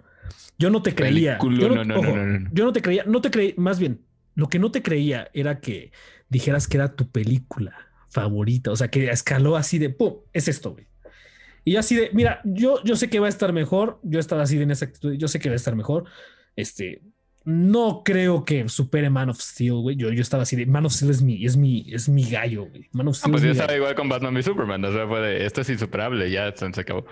Yo 0.58 0.70
no 0.70 0.80
te 0.82 0.94
creía. 0.94 1.36
Yo 1.38 1.50
no, 1.50 1.84
no, 1.84 1.84
no, 1.84 2.00
no, 2.02 2.26
no. 2.26 2.48
Yo 2.54 2.64
no 2.64 2.72
te 2.72 2.80
creía, 2.80 3.04
no 3.06 3.20
te 3.20 3.30
creí, 3.30 3.52
más 3.58 3.78
bien, 3.78 4.00
lo 4.34 4.48
que 4.48 4.58
no 4.58 4.70
te 4.70 4.80
creía 4.80 5.28
era 5.34 5.60
que 5.60 5.92
dijeras 6.30 6.66
que 6.66 6.78
era 6.78 6.96
tu 6.96 7.10
película 7.10 7.87
favorita, 8.10 8.70
o 8.70 8.76
sea, 8.76 8.88
que 8.88 9.10
escaló 9.10 9.56
así 9.56 9.78
de, 9.78 9.90
¡pum! 9.90 10.14
Es 10.32 10.48
esto, 10.48 10.72
güey. 10.72 10.86
Y 11.64 11.72
yo 11.72 11.80
así 11.80 11.96
de, 11.96 12.10
mira, 12.12 12.40
yo, 12.44 12.82
yo 12.84 12.96
sé 12.96 13.10
que 13.10 13.20
va 13.20 13.26
a 13.26 13.28
estar 13.30 13.52
mejor, 13.52 14.00
yo 14.02 14.20
estaba 14.20 14.42
así 14.42 14.56
de 14.56 14.62
en 14.64 14.70
esa 14.70 14.86
actitud, 14.86 15.12
yo 15.14 15.28
sé 15.28 15.38
que 15.38 15.48
va 15.48 15.52
a 15.54 15.56
estar 15.56 15.76
mejor, 15.76 16.04
este, 16.56 17.02
no 17.44 18.02
creo 18.04 18.44
que 18.44 18.68
supere 18.68 19.08
Man 19.10 19.30
of 19.30 19.40
Steel, 19.40 19.74
güey. 19.74 19.96
Yo, 19.96 20.10
yo 20.12 20.20
estaba 20.20 20.42
así 20.42 20.54
de, 20.56 20.66
Man 20.66 20.84
of 20.86 20.92
Steel 20.92 21.10
es 21.10 21.22
mi, 21.22 21.44
es 21.46 21.56
mi, 21.56 21.86
es 21.92 22.08
mi 22.08 22.28
gallo, 22.28 22.66
güey. 22.66 22.88
Man 22.92 23.08
of 23.08 23.16
Ah, 23.16 23.18
Steel 23.20 23.32
pues 23.32 23.42
es 23.42 23.46
ya 23.46 23.48
mi 23.48 23.52
estaba 23.52 23.66
gallo. 23.68 23.78
igual 23.82 23.94
con 23.94 24.08
Batman 24.08 24.36
y 24.36 24.42
Superman. 24.42 24.84
O 24.84 24.92
sea, 24.92 25.06
fue 25.06 25.20
de, 25.20 25.46
esto 25.46 25.60
es 25.62 25.70
insuperable. 25.70 26.30
Ya 26.30 26.54
se 26.54 26.70
se 26.72 26.80
acabó. 26.80 27.06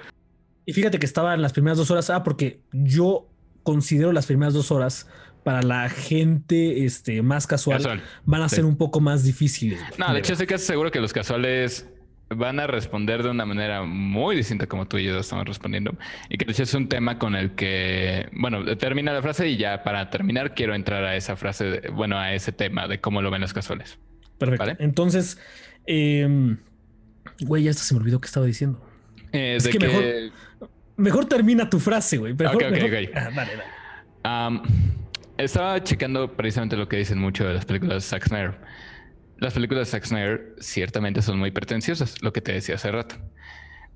Y 0.67 0.73
fíjate 0.75 0.99
que 0.99 1.07
estaba 1.07 1.33
en 1.33 1.41
las 1.43 1.53
primeras 1.55 1.79
dos 1.79 1.91
horas, 1.91 2.11
ah, 2.11 2.23
porque 2.23 2.61
yo 2.73 3.31
considero 3.63 4.13
las 4.13 4.27
primeras 4.27 4.53
dos 4.53 4.71
horas 4.71 5.09
para 5.47 5.63
la 5.63 5.89
gente 5.89 6.85
este, 6.85 7.23
más 7.23 7.47
casual, 7.47 7.77
Casual. 7.79 8.03
van 8.25 8.43
a 8.43 8.49
sí. 8.49 8.57
ser 8.57 8.65
un 8.65 8.77
poco 8.77 8.99
más 8.99 9.23
difíciles. 9.23 9.79
güey, 9.79 9.93
No, 9.97 10.13
de 10.13 10.19
hecho, 10.19 10.33
estoy 10.33 10.49
casi 10.49 10.65
seguro 10.65 10.91
que 10.91 10.99
los 11.01 11.13
casuales 11.13 11.89
van 12.31 12.59
a 12.59 12.67
responder 12.67 13.23
de 13.23 13.31
una 13.31 13.47
manera 13.47 13.85
muy 13.85 14.35
distinta 14.35 14.67
como 14.67 14.89
tú 14.89 14.99
y 14.99 15.05
yo 15.05 15.17
estamos 15.21 15.45
respondiendo. 15.47 15.95
Y 16.29 16.37
que 16.37 16.47
de 16.47 16.51
hecho 16.51 16.65
es 16.65 16.75
un 16.75 16.89
tema 16.89 17.21
con 17.21 17.37
el 17.37 17.53
que, 17.53 18.29
bueno, 18.33 18.77
termina 18.77 19.13
la 19.13 19.23
frase 19.23 19.47
y 19.49 19.57
ya 19.57 19.85
para 19.85 20.11
terminar 20.11 20.53
quiero 20.53 20.75
entrar 20.75 21.05
a 21.05 21.15
esa 21.15 21.37
frase, 21.37 21.65
de- 21.65 21.89
bueno, 21.91 22.19
a 22.19 22.35
ese 22.35 22.51
tema 22.51 22.89
de 22.89 23.01
cómo 23.01 23.23
lo 23.23 23.31
ven 23.31 23.41
los 23.43 23.53
casuales. 23.55 24.01
Perfecto. 24.39 24.65
Vale. 24.65 24.77
Entonces, 24.81 25.39
em, 25.87 26.57
güey, 27.43 27.63
ya 27.63 27.71
hasta 27.71 27.85
se 27.85 27.95
me 27.95 28.01
olvidó 28.01 28.21
qué 28.21 28.27
estaba 28.27 28.47
diciendo. 28.47 28.85
Eh, 29.31 29.55
Es 29.59 29.63
de 29.63 29.71
que 29.71 29.79
que, 29.79 29.87
mejor- 29.87 30.69
Mejor 30.97 31.27
termina 31.27 31.71
tu 31.71 31.79
frase, 31.79 32.17
güey. 32.17 32.35
Mejor- 32.35 32.57
Ok, 32.57 32.63
ok, 32.65 32.71
mejor- 32.73 32.89
ok. 33.05 33.11
Ah, 33.15 33.31
dale, 33.33 33.53
dale. 33.57 34.61
Estaba 35.39 35.83
checando 35.83 36.37
precisamente 36.37 36.77
lo 36.77 36.89
que 36.89 36.97
dicen 36.97 37.19
mucho 37.19 37.47
de 37.47 37.55
las 37.55 37.65
películas 37.65 37.97
de 37.97 38.01
Zack 38.09 38.29
Snyder. 38.29 38.61
Las 39.39 39.55
películas 39.55 39.87
de 39.87 39.91
Zack 39.91 40.05
Snyder 40.05 40.55
ciertamente 40.59 41.23
son 41.23 41.39
muy 41.39 41.51
pretenciosas, 41.51 42.23
lo 42.23 42.33
que 42.33 42.41
te 42.41 42.53
decía 42.53 42.77
hace 42.77 42.91
rato. 42.91 43.17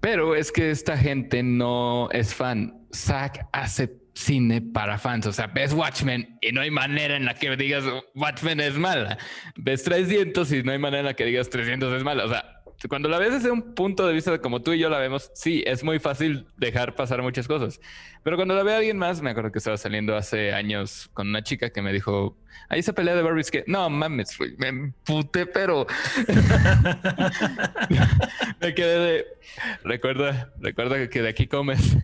Pero 0.01 0.35
es 0.35 0.53
que 0.53 0.71
esta 0.71 0.97
gente 0.97 1.43
no 1.43 2.09
es 2.11 2.35
fan. 2.35 2.87
Zack 2.93 3.47
hace 3.53 4.01
cine 4.15 4.61
para 4.61 4.99
fans. 4.99 5.27
O 5.27 5.33
sea, 5.33 5.47
ves 5.47 5.73
Watchmen 5.73 6.39
y 6.41 6.53
no 6.53 6.61
hay 6.61 6.71
manera 6.71 7.17
en 7.17 7.25
la 7.25 7.35
que 7.35 7.55
digas 7.57 7.85
Watchmen 8.15 8.61
es 8.61 8.75
mala. 8.75 9.19
Ves 9.57 9.85
300 9.85 10.53
y 10.53 10.63
no 10.63 10.73
hay 10.73 10.79
manera 10.79 11.01
en 11.01 11.07
la 11.07 11.15
que 11.15 11.25
digas 11.25 11.51
300 11.51 11.93
es 11.95 12.05
mala. 12.05 12.25
O 12.25 12.29
sea, 12.29 12.60
cuando 12.89 13.09
la 13.09 13.19
ves 13.19 13.33
desde 13.35 13.51
un 13.51 13.75
punto 13.75 14.07
de 14.07 14.15
vista 14.15 14.31
de 14.31 14.41
como 14.41 14.63
tú 14.63 14.73
y 14.73 14.79
yo 14.79 14.89
la 14.89 14.99
vemos, 14.99 15.31
sí, 15.35 15.63
es 15.67 15.85
muy 15.85 15.99
fácil 15.99 16.47
dejar 16.57 16.95
pasar 16.95 17.23
muchas 17.23 17.47
cosas. 17.47 17.81
Pero 18.23 18.37
cuando 18.37 18.55
la 18.55 18.63
ve 18.63 18.75
alguien 18.75 18.97
más, 18.97 19.21
me 19.21 19.31
acuerdo 19.31 19.53
que 19.53 19.59
estaba 19.59 19.77
saliendo 19.77 20.17
hace 20.17 20.53
años 20.53 21.11
con 21.13 21.29
una 21.29 21.43
chica 21.43 21.71
que 21.71 21.83
me 21.83 21.93
dijo, 21.93 22.39
ahí 22.69 22.81
esa 22.81 22.95
pelea 22.95 23.15
de 23.15 23.23
Barbies 23.23 23.51
que 23.51 23.65
no 23.67 23.89
mames, 23.91 24.37
güey, 24.39 24.55
me 24.57 24.69
emputé, 24.69 25.47
pero 25.47 25.87
me 28.61 28.75
quedé 28.75 28.99
de 28.99 29.27
recuerda, 29.85 30.53
recuerda 30.61 31.09
que 31.09 31.23
de 31.23 31.29
aquí 31.29 31.47
comes. 31.47 31.97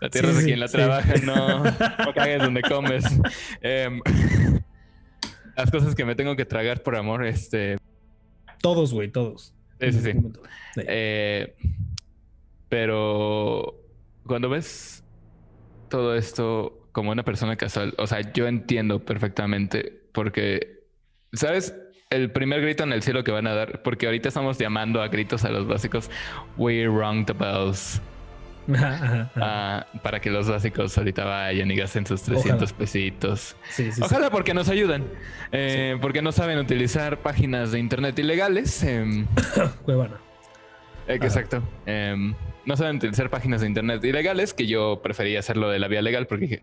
La 0.00 0.08
tierra 0.08 0.28
Sí, 0.28 0.34
es 0.34 0.38
de 0.38 0.44
quien 0.44 0.60
la 0.60 0.68
sí. 0.68 0.76
trabaja, 0.76 1.14
no, 1.22 1.62
no 1.64 2.14
cagues 2.14 2.42
donde 2.42 2.62
comes. 2.62 3.04
Em, 3.60 4.00
las 5.56 5.70
cosas 5.70 5.94
que 5.94 6.04
me 6.06 6.14
tengo 6.14 6.36
que 6.36 6.46
tragar 6.46 6.82
por 6.82 6.96
amor, 6.96 7.26
este, 7.26 7.76
Todos, 8.60 8.92
güey, 8.92 9.08
todos. 9.08 9.54
sí, 9.80 9.92
sí, 9.92 10.00
sí. 10.00 10.12
Sí. 10.74 10.82
Eh, 10.86 11.56
pero 12.68 13.80
cuando 14.26 14.48
ves 14.48 15.02
todo 15.88 16.14
esto 16.14 16.88
como 16.92 17.10
una 17.10 17.24
persona 17.24 17.56
casual, 17.56 17.94
o 17.98 18.06
sea, 18.06 18.20
yo 18.32 18.46
entiendo 18.46 19.04
perfectamente 19.04 20.02
porque, 20.12 20.84
¿sabes? 21.32 21.74
El 22.10 22.32
primer 22.32 22.60
grito 22.60 22.84
en 22.84 22.92
el 22.92 23.02
cielo 23.02 23.22
que 23.24 23.30
van 23.30 23.46
a 23.46 23.54
dar, 23.54 23.82
porque 23.82 24.06
ahorita 24.06 24.28
estamos 24.28 24.58
llamando 24.58 25.00
a 25.02 25.08
gritos 25.08 25.44
a 25.44 25.50
los 25.50 25.66
básicos, 25.66 26.10
we 26.56 26.84
rung 26.84 27.24
the 27.24 27.32
bells, 27.32 28.00
Ah, 28.76 29.86
para 30.02 30.20
que 30.20 30.30
los 30.30 30.48
básicos 30.48 30.96
ahorita 30.96 31.24
vayan 31.24 31.70
y 31.70 31.76
gasten 31.76 32.06
sus 32.06 32.22
300 32.22 32.62
Ojalá. 32.62 32.78
pesitos. 32.78 33.56
Sí, 33.70 33.84
sí, 33.86 33.92
sí. 33.92 34.02
Ojalá 34.04 34.30
porque 34.30 34.54
nos 34.54 34.68
ayudan, 34.68 35.04
eh, 35.52 35.96
porque 36.00 36.22
no 36.22 36.32
saben 36.32 36.58
utilizar 36.58 37.18
páginas 37.18 37.72
de 37.72 37.78
internet 37.78 38.18
ilegales. 38.18 38.82
em, 38.82 39.26
Cuevana. 39.84 40.18
Eh, 41.06 41.14
Exacto. 41.20 41.62
Em, 41.86 42.34
no 42.66 42.76
saben 42.76 42.96
utilizar 42.96 43.30
páginas 43.30 43.62
de 43.62 43.66
internet 43.66 44.04
ilegales, 44.04 44.54
que 44.54 44.66
yo 44.66 45.00
prefería 45.02 45.40
hacerlo 45.40 45.70
de 45.70 45.78
la 45.78 45.88
vía 45.88 46.02
legal 46.02 46.26
porque 46.26 46.46
dije, 46.46 46.62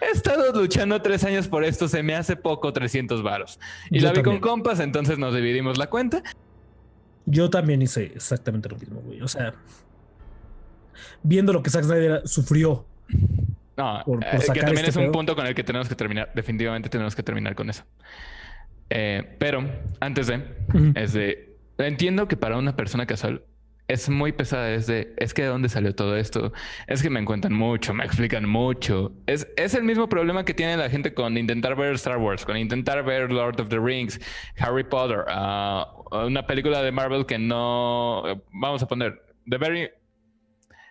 he 0.00 0.10
estado 0.14 0.52
luchando 0.52 1.00
tres 1.02 1.24
años 1.24 1.48
por 1.48 1.64
esto, 1.64 1.88
se 1.88 2.02
me 2.02 2.14
hace 2.14 2.36
poco 2.36 2.72
300 2.72 3.22
varos. 3.22 3.58
Y 3.90 3.98
Yo 3.98 4.04
la 4.06 4.10
vi 4.12 4.16
también. 4.22 4.40
con 4.40 4.50
compas, 4.50 4.78
entonces 4.80 5.18
nos 5.18 5.34
dividimos 5.34 5.78
la 5.78 5.88
cuenta. 5.88 6.22
Yo 7.26 7.50
también 7.50 7.82
hice 7.82 8.04
exactamente 8.14 8.68
lo 8.68 8.76
mismo, 8.76 9.00
güey. 9.00 9.20
O 9.20 9.28
sea, 9.28 9.54
viendo 11.22 11.52
lo 11.52 11.62
que 11.62 11.70
Zack 11.70 11.84
Snyder 11.84 12.22
sufrió. 12.26 12.84
No, 13.76 14.02
Por- 14.04 14.18
por 14.20 14.24
eh, 14.24 14.30
que 14.32 14.38
sacar 14.40 14.64
también 14.64 14.78
este 14.78 14.90
es 14.90 14.96
un 14.96 15.04
pedo. 15.04 15.12
punto 15.12 15.36
con 15.36 15.46
el 15.46 15.54
que 15.54 15.62
tenemos 15.64 15.88
que 15.88 15.94
terminar. 15.94 16.30
Definitivamente 16.34 16.88
tenemos 16.88 17.14
que 17.14 17.22
terminar 17.22 17.54
con 17.54 17.70
eso. 17.70 17.84
Eh, 18.90 19.36
pero 19.38 19.64
antes 20.00 20.26
de, 20.26 20.36
Ujú. 20.74 20.92
es 20.94 21.12
de, 21.12 21.56
entiendo 21.78 22.26
que 22.26 22.36
para 22.36 22.56
una 22.56 22.74
persona 22.74 23.06
casual 23.06 23.42
es 23.86 24.08
muy 24.08 24.32
pesada. 24.32 24.70
Es 24.74 24.86
de, 24.86 25.14
es 25.18 25.32
que 25.32 25.42
de 25.42 25.48
dónde 25.48 25.68
salió 25.68 25.94
todo 25.94 26.16
esto. 26.16 26.52
Es 26.86 27.02
que 27.02 27.08
me 27.10 27.24
cuentan 27.24 27.52
mucho, 27.52 27.94
me 27.94 28.04
explican 28.04 28.48
mucho. 28.48 29.12
Es, 29.26 29.46
es 29.56 29.74
el 29.74 29.84
mismo 29.84 30.08
problema 30.08 30.44
que 30.44 30.54
tiene 30.54 30.76
la 30.76 30.90
gente 30.90 31.14
con 31.14 31.36
intentar 31.38 31.76
ver 31.76 31.94
Star 31.94 32.18
Wars, 32.18 32.44
con 32.44 32.56
intentar 32.56 33.04
ver 33.04 33.30
Lord 33.30 33.60
of 33.60 33.68
the 33.68 33.78
Rings, 33.78 34.20
Harry 34.58 34.84
Potter, 34.84 35.24
ah, 35.28 35.86
una 36.26 36.46
película 36.46 36.82
de 36.82 36.90
Marvel 36.92 37.26
que 37.26 37.38
no, 37.38 38.22
vamos 38.52 38.82
a 38.82 38.88
poner, 38.88 39.22
The 39.48 39.56
Very 39.58 39.90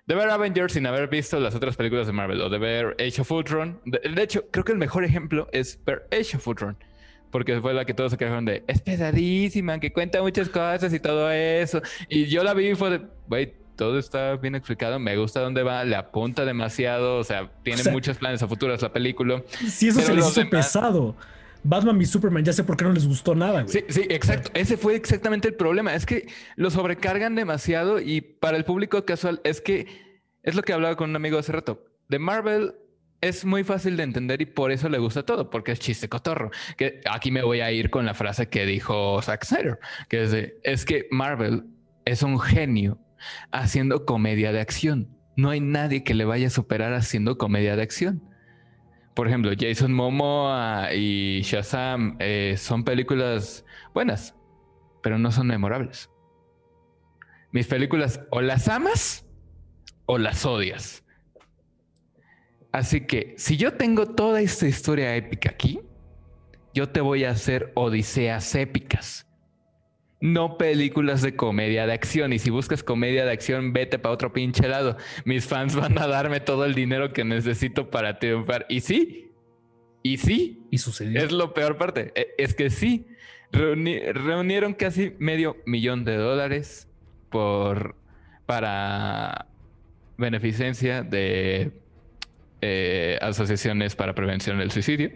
de 0.08 0.16
ver 0.16 0.30
Avengers 0.30 0.74
sin 0.74 0.86
haber 0.88 1.08
visto 1.10 1.40
las 1.40 1.54
otras 1.54 1.76
películas 1.76 2.08
de 2.08 2.14
Marvel 2.14 2.42
o 2.42 2.50
de 2.50 2.58
ver 2.58 2.96
Age 3.00 3.22
of 3.22 3.32
Ultron. 3.32 3.80
De, 3.86 4.00
de 4.00 4.24
hecho, 4.24 4.46
creo 4.52 4.64
que 4.66 4.72
el 4.72 4.78
mejor 4.78 5.04
ejemplo 5.04 5.48
es 5.52 5.80
ver 5.86 6.08
Age 6.12 6.38
of 6.38 6.48
Ultron. 6.48 6.78
Porque 7.30 7.60
fue 7.60 7.74
la 7.74 7.84
que 7.84 7.94
todos 7.94 8.12
se 8.14 8.18
quejaron 8.18 8.46
de 8.46 8.64
es 8.68 8.82
pesadísima, 8.82 9.80
que 9.82 9.92
cuenta 9.92 10.22
muchas 10.22 10.48
cosas 10.48 10.94
y 10.94 11.00
todo 11.02 11.30
eso. 11.30 11.82
Y 12.08 12.26
yo 12.28 12.42
la 12.44 12.54
vi 12.54 12.70
y 12.70 12.76
fue 12.76 12.90
de, 12.90 13.02
güey, 13.28 13.54
todo 13.76 14.00
está 14.00 14.38
bien 14.38 14.56
explicado, 14.56 14.98
me 14.98 15.16
gusta 15.18 15.42
dónde 15.42 15.62
va, 15.62 15.84
le 15.84 15.98
apunta 15.98 16.46
demasiado, 16.46 17.18
o 17.18 17.24
sea, 17.26 17.52
tiene 17.64 17.82
O 17.82 17.84
sea- 17.84 17.92
muchos 17.92 18.18
planes 18.18 18.42
a 18.44 18.48
futuros 18.48 18.82
la 18.82 18.94
película. 18.94 19.44
Si 19.68 19.90
eso 19.90 20.00
se 20.02 20.14
los 20.14 20.30
hizo 20.32 20.40
demás- 20.40 20.66
pesado. 20.68 21.16
Batman 21.64 22.02
y 22.02 22.06
Superman, 22.06 22.44
ya 22.44 22.54
sé 22.54 22.64
por 22.64 22.78
qué 22.78 22.86
no 22.86 22.94
les 22.94 23.08
gustó 23.08 23.36
nada, 23.36 23.64
güey. 23.64 23.74
Sí, 23.74 23.84
sí, 23.90 24.02
exacto. 24.10 24.52
Ese 24.54 24.78
fue 24.78 24.96
exactamente 24.96 25.48
el 25.48 25.56
problema. 25.56 25.94
Es 25.94 26.06
que 26.06 26.28
lo 26.56 26.70
sobrecargan 26.70 27.36
demasiado 27.36 28.00
y 28.00 28.22
para 28.22 28.58
el 28.58 28.66
público 28.66 29.04
casual 29.06 29.42
es 29.44 29.62
que 29.62 29.88
es 30.44 30.56
lo 30.56 30.62
que 30.62 30.74
hablaba 30.74 30.96
con 30.96 31.10
un 31.10 31.16
amigo 31.16 31.38
hace 31.38 31.52
rato. 31.52 31.86
De 32.08 32.20
Marvel 32.20 32.76
es 33.22 33.46
muy 33.46 33.64
fácil 33.64 33.98
de 33.98 34.04
entender 34.04 34.42
y 34.42 34.46
por 34.46 34.72
eso 34.72 34.90
le 34.90 34.98
gusta 34.98 35.24
todo, 35.24 35.50
porque 35.50 35.72
es 35.72 35.80
chiste 35.80 36.08
cotorro. 36.08 36.52
Que 36.78 37.02
aquí 37.10 37.32
me 37.32 37.44
voy 37.44 37.62
a 37.62 37.72
ir 37.72 37.90
con 37.90 38.06
la 38.06 38.14
frase 38.14 38.48
que 38.48 38.66
dijo 38.66 39.22
Zack 39.22 39.44
Snyder, 39.44 39.80
que 40.08 40.24
es 40.24 40.32
de, 40.32 40.60
es 40.64 40.86
que 40.86 41.08
Marvel 41.12 41.66
es 42.06 42.24
un 42.24 42.40
genio 42.40 43.00
haciendo 43.52 44.06
comedia 44.06 44.52
de 44.52 44.62
acción. 44.62 45.10
No 45.36 45.50
hay 45.50 45.60
nadie 45.60 46.04
que 46.04 46.14
le 46.14 46.26
vaya 46.26 46.48
a 46.48 46.52
superar 46.52 46.94
haciendo 46.94 47.38
comedia 47.38 47.76
de 47.76 47.82
acción. 47.84 48.24
Por 49.18 49.28
ejemplo, 49.28 49.52
Jason 49.60 49.92
Momoa 49.94 50.94
y 50.94 51.42
Shazam 51.42 52.18
eh, 52.20 52.54
son 52.56 52.84
películas 52.84 53.66
buenas, 53.92 54.36
pero 55.02 55.18
no 55.18 55.32
son 55.32 55.48
memorables. 55.48 56.12
Mis 57.52 57.66
películas 57.66 58.22
o 58.30 58.42
las 58.42 58.68
amas 58.68 59.26
o 60.06 60.20
las 60.20 60.46
odias. 60.46 61.04
Así 62.72 63.08
que 63.08 63.34
si 63.40 63.58
yo 63.58 63.74
tengo 63.74 64.06
toda 64.06 64.40
esta 64.40 64.68
historia 64.68 65.16
épica 65.16 65.50
aquí, 65.50 65.80
yo 66.76 66.88
te 66.88 67.02
voy 67.02 67.24
a 67.24 67.32
hacer 67.32 67.72
odiseas 67.74 68.54
épicas. 68.54 69.27
No 70.20 70.58
películas 70.58 71.22
de 71.22 71.36
comedia 71.36 71.86
de 71.86 71.94
acción. 71.94 72.34
Y 72.34 72.40
si 72.40 72.50
buscas 72.50 72.84
comedia 72.84 73.24
de 73.26 73.32
acción, 73.32 73.72
vete 73.74 74.00
para 74.00 74.14
otro 74.14 74.34
pinche 74.34 74.68
lado. 74.68 74.98
Mis 75.26 75.46
fans 75.46 75.76
van 75.76 75.98
a 76.00 76.08
darme 76.08 76.40
todo 76.40 76.66
el 76.66 76.74
dinero 76.74 77.14
que 77.14 77.24
necesito 77.24 77.90
para 77.92 78.18
triunfar. 78.20 78.66
Y 78.68 78.80
sí, 78.82 79.32
y 80.02 80.18
sí, 80.18 80.64
Y 80.72 80.80
sucedió. 80.80 81.22
es 81.24 81.32
lo 81.32 81.54
peor 81.54 81.78
parte. 81.78 82.12
E- 82.16 82.34
Es 82.40 82.56
que 82.56 82.70
sí, 82.72 83.06
reuni- 83.52 84.12
reunieron 84.14 84.74
casi 84.74 85.14
medio 85.20 85.58
millón 85.66 86.04
de 86.04 86.16
dólares 86.16 86.88
por 87.30 87.96
para 88.48 89.48
beneficencia 90.18 91.04
de 91.04 91.72
eh, 92.62 93.20
asociaciones 93.22 93.96
para 93.96 94.16
prevención 94.16 94.58
del 94.58 94.72
suicidio. 94.72 95.12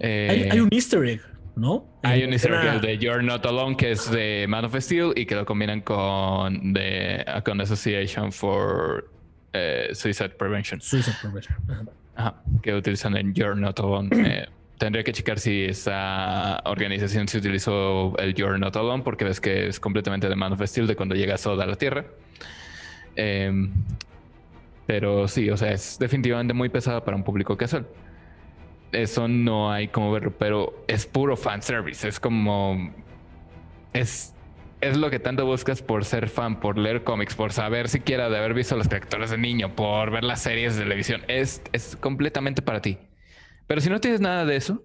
Eh, 0.00 0.28
hay, 0.30 0.48
hay 0.50 0.60
un 0.60 0.68
easter 0.72 1.04
egg, 1.04 1.20
¿no? 1.56 1.86
hay 2.02 2.22
En 2.22 2.28
un 2.28 2.32
easter 2.34 2.80
de 2.80 2.98
You're 2.98 3.22
Not 3.22 3.46
Alone, 3.46 3.76
que 3.76 3.92
es 3.92 4.10
de 4.10 4.46
Man 4.48 4.64
of 4.64 4.74
Steel 4.76 5.12
y 5.16 5.26
que 5.26 5.34
lo 5.34 5.44
combinan 5.44 5.80
con, 5.80 6.72
de, 6.72 7.24
con 7.44 7.60
Association 7.60 8.32
for 8.32 9.10
eh, 9.52 9.90
Suicide 9.92 10.30
Prevention. 10.30 10.80
Suicide 10.80 11.16
Prevention. 11.20 11.56
Ajá. 11.68 11.84
Ajá, 12.16 12.42
que 12.62 12.74
utilizan 12.74 13.16
en 13.16 13.34
You're 13.34 13.56
Not 13.56 13.78
Alone. 13.80 14.10
Eh, 14.24 14.46
tendría 14.78 15.04
que 15.04 15.12
checar 15.12 15.38
si 15.38 15.64
esa 15.64 16.60
organización 16.64 17.28
se 17.28 17.38
utilizó 17.38 18.16
el 18.18 18.34
You're 18.34 18.58
Not 18.58 18.76
Alone, 18.76 19.02
porque 19.02 19.24
ves 19.24 19.40
que 19.40 19.68
es 19.68 19.78
completamente 19.80 20.28
de 20.28 20.36
Man 20.36 20.52
of 20.52 20.62
Steel 20.64 20.86
de 20.86 20.96
cuando 20.96 21.14
llega 21.14 21.36
Soda 21.36 21.64
a 21.64 21.66
la 21.66 21.76
Tierra. 21.76 22.04
Em, 23.16 23.70
pero 24.86 25.28
sí, 25.28 25.48
o 25.50 25.56
sea, 25.56 25.72
es 25.72 25.98
definitivamente 25.98 26.52
muy 26.52 26.68
pesada 26.68 27.04
para 27.04 27.16
un 27.16 27.22
público 27.22 27.56
casual. 27.56 27.86
Eso 28.94 29.28
no 29.28 29.70
hay 29.72 29.88
como 29.88 30.12
verlo, 30.12 30.32
pero 30.38 30.84
es 30.88 31.06
puro 31.06 31.36
fanservice. 31.36 32.08
Es 32.08 32.20
como. 32.20 32.94
Es, 33.92 34.34
es 34.80 34.96
lo 34.96 35.10
que 35.10 35.18
tanto 35.18 35.46
buscas 35.46 35.82
por 35.82 36.04
ser 36.04 36.28
fan, 36.28 36.60
por 36.60 36.78
leer 36.78 37.04
cómics, 37.04 37.34
por 37.34 37.52
saber 37.52 37.88
siquiera 37.88 38.28
de 38.28 38.38
haber 38.38 38.54
visto 38.54 38.76
las 38.76 38.88
caricaturas 38.88 39.30
de 39.30 39.38
niño, 39.38 39.74
por 39.74 40.10
ver 40.10 40.24
las 40.24 40.42
series 40.42 40.76
de 40.76 40.82
televisión. 40.82 41.22
Es, 41.28 41.62
es 41.72 41.96
completamente 41.96 42.62
para 42.62 42.80
ti. 42.80 42.98
Pero 43.66 43.80
si 43.80 43.88
no 43.90 44.00
tienes 44.00 44.20
nada 44.20 44.44
de 44.44 44.56
eso, 44.56 44.82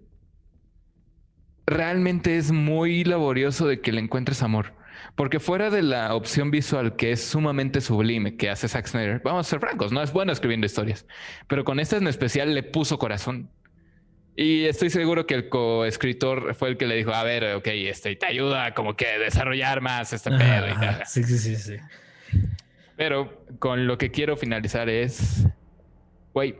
realmente 1.65 2.37
es 2.37 2.51
muy 2.51 3.03
laborioso 3.03 3.67
de 3.67 3.81
que 3.81 3.91
le 3.91 4.01
encuentres 4.01 4.41
amor. 4.41 4.73
Porque 5.15 5.39
fuera 5.39 5.69
de 5.69 5.81
la 5.81 6.13
opción 6.15 6.51
visual 6.51 6.95
que 6.95 7.11
es 7.11 7.23
sumamente 7.23 7.81
sublime 7.81 8.35
que 8.35 8.49
hace 8.49 8.67
Zack 8.67 8.87
Snyder, 8.87 9.21
vamos 9.23 9.47
a 9.47 9.49
ser 9.49 9.59
francos, 9.59 9.91
no 9.91 10.01
es 10.01 10.11
bueno 10.11 10.31
escribiendo 10.31 10.65
historias, 10.65 11.05
pero 11.47 11.63
con 11.63 11.79
esta 11.79 11.97
en 11.97 12.07
especial 12.07 12.53
le 12.53 12.63
puso 12.63 12.97
corazón. 12.99 13.49
Y 14.41 14.67
estoy 14.67 14.89
seguro 14.89 15.27
que 15.27 15.33
el 15.33 15.49
coescritor 15.49 16.55
fue 16.55 16.69
el 16.69 16.77
que 16.77 16.87
le 16.87 16.95
dijo, 16.95 17.11
a 17.11 17.23
ver, 17.23 17.55
ok, 17.55 17.67
este, 17.73 18.15
te 18.15 18.25
ayuda 18.25 18.73
como 18.73 18.95
que 18.95 19.05
a 19.05 19.19
desarrollar 19.19 19.81
más 19.81 20.13
este 20.13 20.31
pedo. 20.31 20.69
y 20.69 20.79
tal. 20.79 21.05
sí, 21.05 21.25
sí, 21.25 21.37
sí, 21.37 21.57
sí. 21.57 21.75
Pero 22.95 23.43
con 23.59 23.85
lo 23.85 23.97
que 23.97 24.11
quiero 24.11 24.37
finalizar 24.37 24.87
es, 24.87 25.45
güey, 26.33 26.55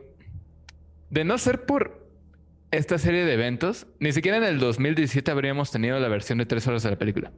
de 1.08 1.24
no 1.24 1.38
ser 1.38 1.64
por 1.64 2.06
esta 2.70 2.98
serie 2.98 3.24
de 3.24 3.32
eventos, 3.32 3.86
ni 3.98 4.12
siquiera 4.12 4.36
en 4.36 4.44
el 4.44 4.58
2017 4.58 5.30
habríamos 5.30 5.70
tenido 5.70 5.98
la 6.00 6.08
versión 6.08 6.36
de 6.36 6.44
tres 6.44 6.66
horas 6.66 6.82
de 6.82 6.90
la 6.90 6.98
película. 6.98 7.32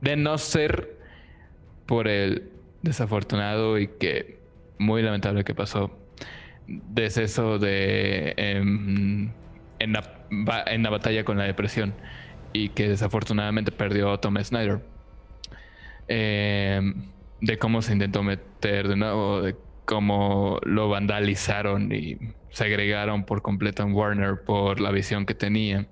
De 0.00 0.14
no 0.14 0.38
ser 0.38 1.00
por 1.84 2.06
el 2.06 2.48
desafortunado 2.82 3.76
y 3.76 3.88
que 3.88 4.38
muy 4.78 5.02
lamentable 5.02 5.42
que 5.42 5.52
pasó 5.52 6.05
deceso 6.66 7.58
de 7.58 8.34
em, 8.36 9.30
en, 9.78 9.92
la, 9.92 10.64
en 10.66 10.82
la 10.82 10.90
batalla 10.90 11.24
con 11.24 11.38
la 11.38 11.44
depresión 11.44 11.94
y 12.52 12.70
que 12.70 12.88
desafortunadamente 12.88 13.72
perdió 13.72 14.12
a 14.12 14.20
Tom 14.20 14.36
Snyder. 14.42 14.80
Em, 16.08 16.94
de 17.40 17.58
cómo 17.58 17.82
se 17.82 17.92
intentó 17.92 18.22
meter 18.22 18.88
de 18.88 18.96
nuevo, 18.96 19.42
de 19.42 19.56
cómo 19.84 20.58
lo 20.64 20.88
vandalizaron 20.88 21.92
y 21.92 22.18
segregaron 22.50 23.24
por 23.24 23.42
completo 23.42 23.82
en 23.82 23.92
Warner 23.92 24.42
por 24.42 24.80
la 24.80 24.90
visión 24.90 25.26
que 25.26 25.34
tenía. 25.34 25.86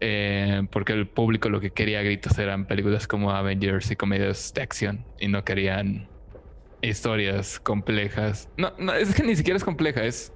Eh, 0.00 0.66
porque 0.70 0.92
el 0.92 1.06
público 1.06 1.48
lo 1.48 1.60
que 1.60 1.70
quería 1.70 2.02
gritos 2.02 2.38
eran 2.38 2.66
películas 2.66 3.06
como 3.06 3.30
Avengers 3.30 3.90
y 3.90 3.96
comedias 3.96 4.52
de 4.54 4.62
acción 4.62 5.04
y 5.18 5.28
no 5.28 5.44
querían 5.44 6.08
historias 6.84 7.60
complejas. 7.60 8.48
No, 8.56 8.72
no, 8.78 8.92
es 8.94 9.14
que 9.14 9.22
ni 9.22 9.36
siquiera 9.36 9.56
es 9.56 9.64
compleja, 9.64 10.04
es. 10.04 10.32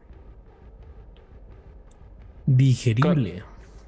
Digerible. 2.46 3.42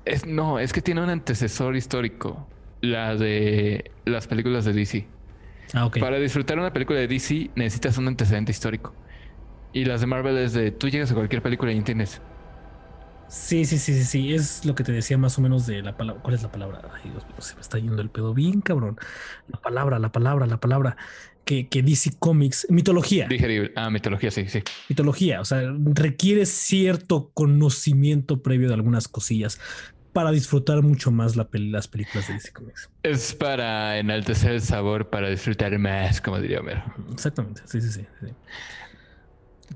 Es, 0.05 0.27
no, 0.27 0.59
es 0.59 0.73
que 0.73 0.83
tiene 0.83 1.03
un 1.03 1.11
antecesor 1.11 1.77
histórico. 1.77 2.47
La 2.81 3.15
de 3.15 3.91
las 4.07 4.27
películas 4.27 4.65
de 4.65 4.73
DC. 4.73 5.07
Ah, 5.75 5.87
ok. 5.87 5.99
Para 5.99 6.19
disfrutar 6.19 6.59
una 6.59 6.73
película 6.73 6.99
de 6.99 7.09
DC 7.09 7.51
necesitas 7.55 7.99
un 7.99 8.09
antecedente 8.09 8.53
histórico. 8.53 8.95
Y 9.73 9.85
las 9.85 10.01
de 10.01 10.07
Marvel 10.07 10.37
es 10.39 10.53
de 10.53 10.71
tú 10.73 10.89
llegas 10.89 11.11
a 11.13 11.15
cualquier 11.15 11.43
película 11.43 11.73
y 11.73 11.77
entiendes. 11.77 12.21
Sí, 13.29 13.65
sí, 13.65 13.79
sí, 13.79 13.95
sí, 13.95 14.05
sí. 14.05 14.35
Es 14.35 14.65
lo 14.65 14.75
que 14.75 14.83
te 14.83 14.91
decía 14.91 15.17
más 15.17 15.39
o 15.39 15.41
menos 15.41 15.65
de 15.65 15.83
la 15.83 15.97
palabra. 15.97 16.21
¿Cuál 16.21 16.35
es 16.35 16.43
la 16.43 16.51
palabra? 16.51 16.83
Ay, 16.93 17.11
Dios 17.11 17.25
mío, 17.27 17.37
se 17.39 17.55
me 17.55 17.61
está 17.61 17.79
yendo 17.79 18.03
el 18.03 18.11
pedo 18.11 18.35
bien, 18.35 18.61
cabrón. 18.61 18.99
La 19.47 19.61
palabra, 19.61 20.01
la 20.01 20.11
palabra, 20.11 20.47
la 20.47 20.59
palabra 20.59 20.97
que, 21.51 21.67
que 21.67 21.83
DC 21.83 22.13
Comics, 22.21 22.69
mitología. 22.71 23.27
Digerible. 23.27 23.73
Ah, 23.75 23.91
mitología, 23.91 24.31
sí, 24.31 24.45
sí. 24.49 24.63
Mitología, 24.89 25.41
o 25.41 25.45
sea, 25.45 25.63
requiere 25.95 26.47
cierto 26.47 27.33
conocimiento 27.35 28.41
previo 28.41 28.69
de 28.69 28.75
algunas 28.75 29.09
cosillas 29.09 29.59
para 30.13 30.31
disfrutar 30.31 30.81
mucho 30.83 31.11
más 31.11 31.35
la 31.35 31.51
pel- 31.51 31.73
las 31.73 31.89
películas 31.89 32.29
de 32.29 32.35
DC 32.35 32.53
Comics. 32.53 32.89
Es 33.03 33.35
para 33.35 33.99
enaltecer 33.99 34.53
el 34.53 34.61
sabor, 34.61 35.11
para 35.11 35.29
disfrutar 35.29 35.77
más, 35.81 36.21
como 36.21 36.39
diría 36.41 36.61
Homero. 36.61 36.85
Exactamente, 37.13 37.63
sí, 37.65 37.81
sí, 37.81 37.91
sí. 37.91 38.07
sí. 38.21 38.29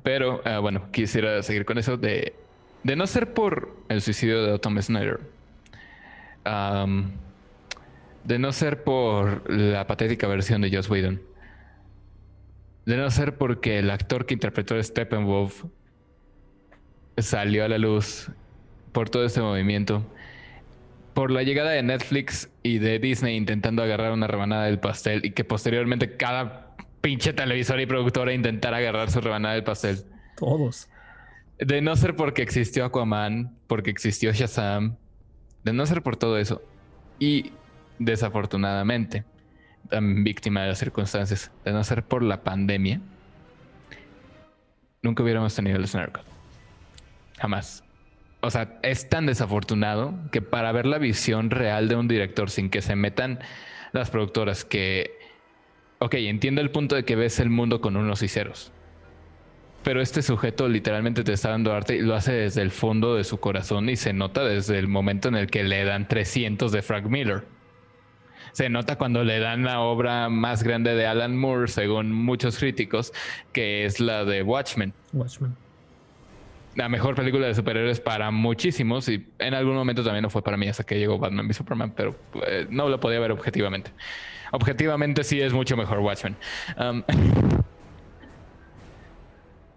Pero 0.05 0.43
ah, 0.45 0.61
bueno, 0.61 0.93
quisiera 0.93 1.43
seguir 1.43 1.65
con 1.65 1.79
eso 1.79 1.97
de, 1.97 2.35
de 2.85 2.95
no 2.95 3.09
ser 3.09 3.35
por 3.35 3.77
el 3.89 4.01
suicidio 4.01 4.45
de 4.45 4.59
Tom 4.61 4.81
Snyder. 4.81 5.19
de 8.25 8.39
no 8.39 8.53
ser 8.53 8.85
por 8.85 9.51
la 9.51 9.87
patética 9.89 10.29
versión 10.29 10.61
de 10.63 10.71
Joss 10.75 10.89
Whedon. 10.89 11.21
De 12.87 12.97
no 12.97 13.11
ser 13.11 13.37
porque 13.37 13.79
el 13.79 13.91
actor 13.91 14.27
que 14.27 14.35
interpretó 14.35 14.75
a 14.75 14.83
Steppenwolf 14.83 15.65
salió 17.17 17.65
a 17.65 17.69
la 17.69 17.79
luz 17.79 18.31
por 18.93 19.09
todo 19.11 19.25
este 19.25 19.41
movimiento. 19.41 20.05
Por 21.15 21.31
la 21.31 21.43
llegada 21.43 21.71
de 21.71 21.83
Netflix 21.83 22.51
y 22.63 22.79
de 22.79 22.99
Disney 22.99 23.37
intentando 23.37 23.83
agarrar 23.83 24.13
una 24.13 24.27
rebanada 24.27 24.67
del 24.67 24.81
pastel 24.81 25.25
y 25.25 25.31
que 25.31 25.45
posteriormente 25.45 26.17
cada 26.17 26.75
pinche 27.01 27.33
televisora 27.33 27.83
y 27.83 27.87
productora 27.87 28.33
intentara 28.33 28.79
agarrar 28.79 29.11
su 29.11 29.21
rebanada 29.21 29.55
del 29.55 29.65
pastel. 29.65 30.05
Todos. 30.37 30.89
De 31.59 31.81
no 31.81 31.95
ser 31.97 32.17
porque 32.17 32.43
existió 32.43 32.85
Aquaman, 32.85 33.57
porque 33.67 33.91
existió 33.91 34.33
Shazam, 34.33 34.97
de 35.63 35.73
no 35.73 35.87
ser 35.87 36.03
por 36.03 36.17
todo 36.17 36.39
eso. 36.39 36.63
Y 37.19 37.53
desafortunadamente, 37.99 39.25
víctima 39.91 40.63
de 40.63 40.69
las 40.69 40.79
circunstancias, 40.79 41.51
de 41.65 41.73
no 41.73 41.85
ser 41.85 42.05
por 42.05 42.23
la 42.23 42.43
pandemia, 42.43 43.01
nunca 45.03 45.23
hubiéramos 45.23 45.55
tenido 45.55 45.77
el 45.77 45.89
Cut. 45.89 46.25
Jamás. 47.39 47.85
O 48.41 48.51
sea, 48.51 48.79
es 48.83 49.09
tan 49.09 49.27
desafortunado 49.27 50.15
que 50.31 50.43
para 50.43 50.73
ver 50.73 50.87
la 50.87 50.99
visión 50.99 51.51
real 51.51 51.89
de 51.89 51.97
un 51.97 52.09
director 52.09 52.51
sin 52.51 52.69
que 52.71 52.83
se 52.83 52.97
metan 52.97 53.39
las 53.93 54.11
productoras 54.11 54.65
que... 54.65 55.19
Ok, 55.99 56.15
entiendo 56.15 56.61
el 56.61 56.71
punto 56.71 56.97
de 56.97 57.05
que 57.05 57.17
ves 57.17 57.41
el 57.41 57.49
mundo 57.49 57.81
con 57.81 57.97
unos 57.97 58.23
y 58.23 58.29
ceros. 58.29 58.73
Pero 59.83 60.01
este 60.01 60.23
sujeto 60.23 60.69
literalmente 60.69 61.25
te 61.25 61.33
está 61.33 61.51
dando 61.51 61.73
arte 61.73 61.97
y 61.97 62.01
lo 62.01 62.15
hace 62.15 62.33
desde 62.33 62.63
el 62.63 62.71
fondo 62.71 63.15
de 63.15 63.25
su 63.25 63.39
corazón 63.39 63.89
y 63.89 63.97
se 63.97 64.13
nota 64.13 64.45
desde 64.45 64.79
el 64.79 64.89
momento 64.89 65.29
en 65.29 65.37
el 65.37 65.51
que 65.51 65.63
le 65.63 65.85
dan 65.85 66.09
300 66.09 66.73
de 66.73 66.83
Frank 66.83 67.07
Miller. 67.07 67.45
Se 68.55 68.69
nota 68.69 68.97
cuando 68.97 69.25
le 69.25 69.41
dan 69.41 69.65
la 69.65 69.81
obra 69.81 70.29
más 70.29 70.63
grande 70.63 70.95
de 70.95 71.07
Alan 71.09 71.37
Moore, 71.37 71.67
según 71.67 72.13
muchos 72.13 72.57
críticos, 72.57 73.13
que 73.53 73.85
es 73.85 73.99
la 73.99 74.25
de 74.25 74.45
Watchmen. 74.45 74.93
Watchmen. 75.13 75.57
La 76.77 76.89
mejor 76.89 77.17
película 77.17 77.49
de 77.49 77.55
superhéroes 77.57 77.99
para 77.99 78.31
muchísimos 78.31 79.09
y 79.09 79.27
en 79.41 79.55
algún 79.55 79.75
momento 79.75 80.05
también 80.05 80.23
no 80.23 80.31
fue 80.31 80.43
para 80.43 80.57
mí 80.57 80.69
hasta 80.69 80.85
que 80.85 80.97
llegó 81.01 81.19
Batman 81.19 81.47
v 81.47 81.53
Superman, 81.55 81.93
pero 81.97 82.15
eh, 82.47 82.69
no 82.71 82.89
lo 82.89 83.01
podía 83.01 83.19
ver 83.19 83.33
objetivamente. 83.33 83.91
Objetivamente 84.53 85.25
sí 85.25 85.41
es 85.41 85.53
mucho 85.53 85.77
mejor 85.77 85.99
Watchmen. 85.99 86.37
Um, 86.79 87.03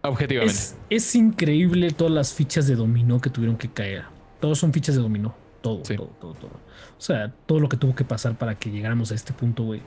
objetivamente. 0.03 0.53
Es, 0.53 0.77
es 0.91 1.15
increíble 1.15 1.89
todas 1.89 2.13
las 2.13 2.31
fichas 2.31 2.67
de 2.67 2.75
dominó 2.75 3.19
que 3.19 3.31
tuvieron 3.31 3.57
que 3.57 3.69
caer. 3.69 4.03
Todos 4.39 4.59
son 4.59 4.71
fichas 4.71 4.95
de 4.95 5.01
dominó. 5.01 5.46
Todo, 5.76 5.85
Sí. 5.85 5.95
todo, 5.95 6.07
todo, 6.19 6.34
todo. 6.34 6.52
O 6.52 7.02
sea, 7.02 7.31
todo 7.45 7.60
lo 7.60 7.69
que 7.69 7.77
tuvo 7.77 7.95
que 7.95 8.03
pasar 8.06 8.38
para 8.38 8.56
que 8.56 8.69
llegáramos 8.72 9.11
a 9.11 9.15
este 9.15 9.34
punto, 9.34 9.64
güey. 9.64 9.81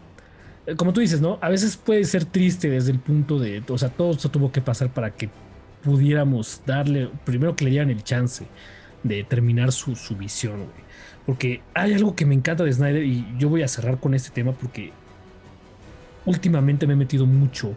Eh, 0.67 0.77
Como 0.77 0.93
tú 0.93 1.01
dices, 1.01 1.21
¿no? 1.21 1.39
A 1.41 1.49
veces 1.49 1.77
puede 1.77 2.05
ser 2.05 2.25
triste 2.25 2.69
desde 2.71 2.93
el 2.93 2.99
punto 2.99 3.39
de. 3.39 3.63
O 3.69 3.79
sea, 3.79 3.89
todo 3.89 4.11
esto 4.13 4.31
tuvo 4.31 4.53
que 4.53 4.61
pasar 4.61 4.93
para 4.93 5.11
que 5.13 5.29
pudiéramos 5.83 6.63
darle. 6.67 7.09
Primero 7.25 7.57
que 7.57 7.65
le 7.65 7.71
dieran 7.71 7.91
el 7.91 8.03
chance 8.05 8.47
de 9.03 9.25
terminar 9.25 9.73
su, 9.73 9.97
su 9.97 10.17
visión, 10.17 10.57
güey. 10.59 10.91
Porque 11.27 11.63
hay 11.75 11.95
algo 11.95 12.15
que 12.15 12.27
me 12.27 12.35
encanta 12.35 12.65
de 12.65 12.73
Snyder 12.73 13.03
y 13.05 13.27
yo 13.39 13.49
voy 13.49 13.63
a 13.63 13.69
cerrar 13.69 13.99
con 14.01 14.15
este 14.15 14.31
tema 14.31 14.53
porque 14.53 14.93
últimamente 16.27 16.87
me 16.87 16.95
he 16.95 16.97
metido 16.97 17.27
mucho 17.27 17.75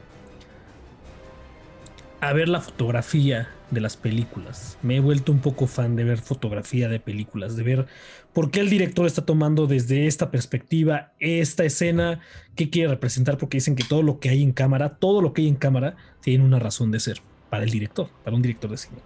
a 2.24 2.32
ver 2.32 2.48
la 2.48 2.62
fotografía 2.62 3.50
de 3.70 3.82
las 3.82 3.98
películas. 3.98 4.78
Me 4.82 4.96
he 4.96 5.00
vuelto 5.02 5.34
un 5.34 5.40
poco 5.40 5.68
fan 5.68 5.98
de 5.98 6.06
ver 6.06 6.20
fotografía 6.20 6.88
de 6.88 7.02
películas, 7.02 7.58
de 7.58 7.64
ver 7.64 7.88
por 8.32 8.50
qué 8.50 8.62
el 8.62 8.70
director 8.70 9.06
está 9.06 9.26
tomando 9.26 9.68
desde 9.68 10.08
esta 10.08 10.32
perspectiva 10.32 11.12
esta 11.20 11.66
escena, 11.66 12.22
qué 12.56 12.70
quiere 12.70 12.88
representar, 12.88 13.38
porque 13.38 13.58
dicen 13.58 13.76
que 13.76 13.84
todo 13.84 14.04
lo 14.04 14.22
que 14.22 14.30
hay 14.30 14.42
en 14.42 14.54
cámara, 14.54 14.96
todo 15.00 15.22
lo 15.22 15.34
que 15.34 15.42
hay 15.42 15.50
en 15.50 15.56
cámara 15.56 15.98
tiene 16.22 16.46
una 16.46 16.60
razón 16.60 16.92
de 16.92 17.02
ser 17.02 17.20
para 17.50 17.66
el 17.66 17.72
director, 17.72 18.10
para 18.24 18.38
un 18.38 18.42
director 18.42 18.72
de 18.72 18.78
cine. 18.78 19.00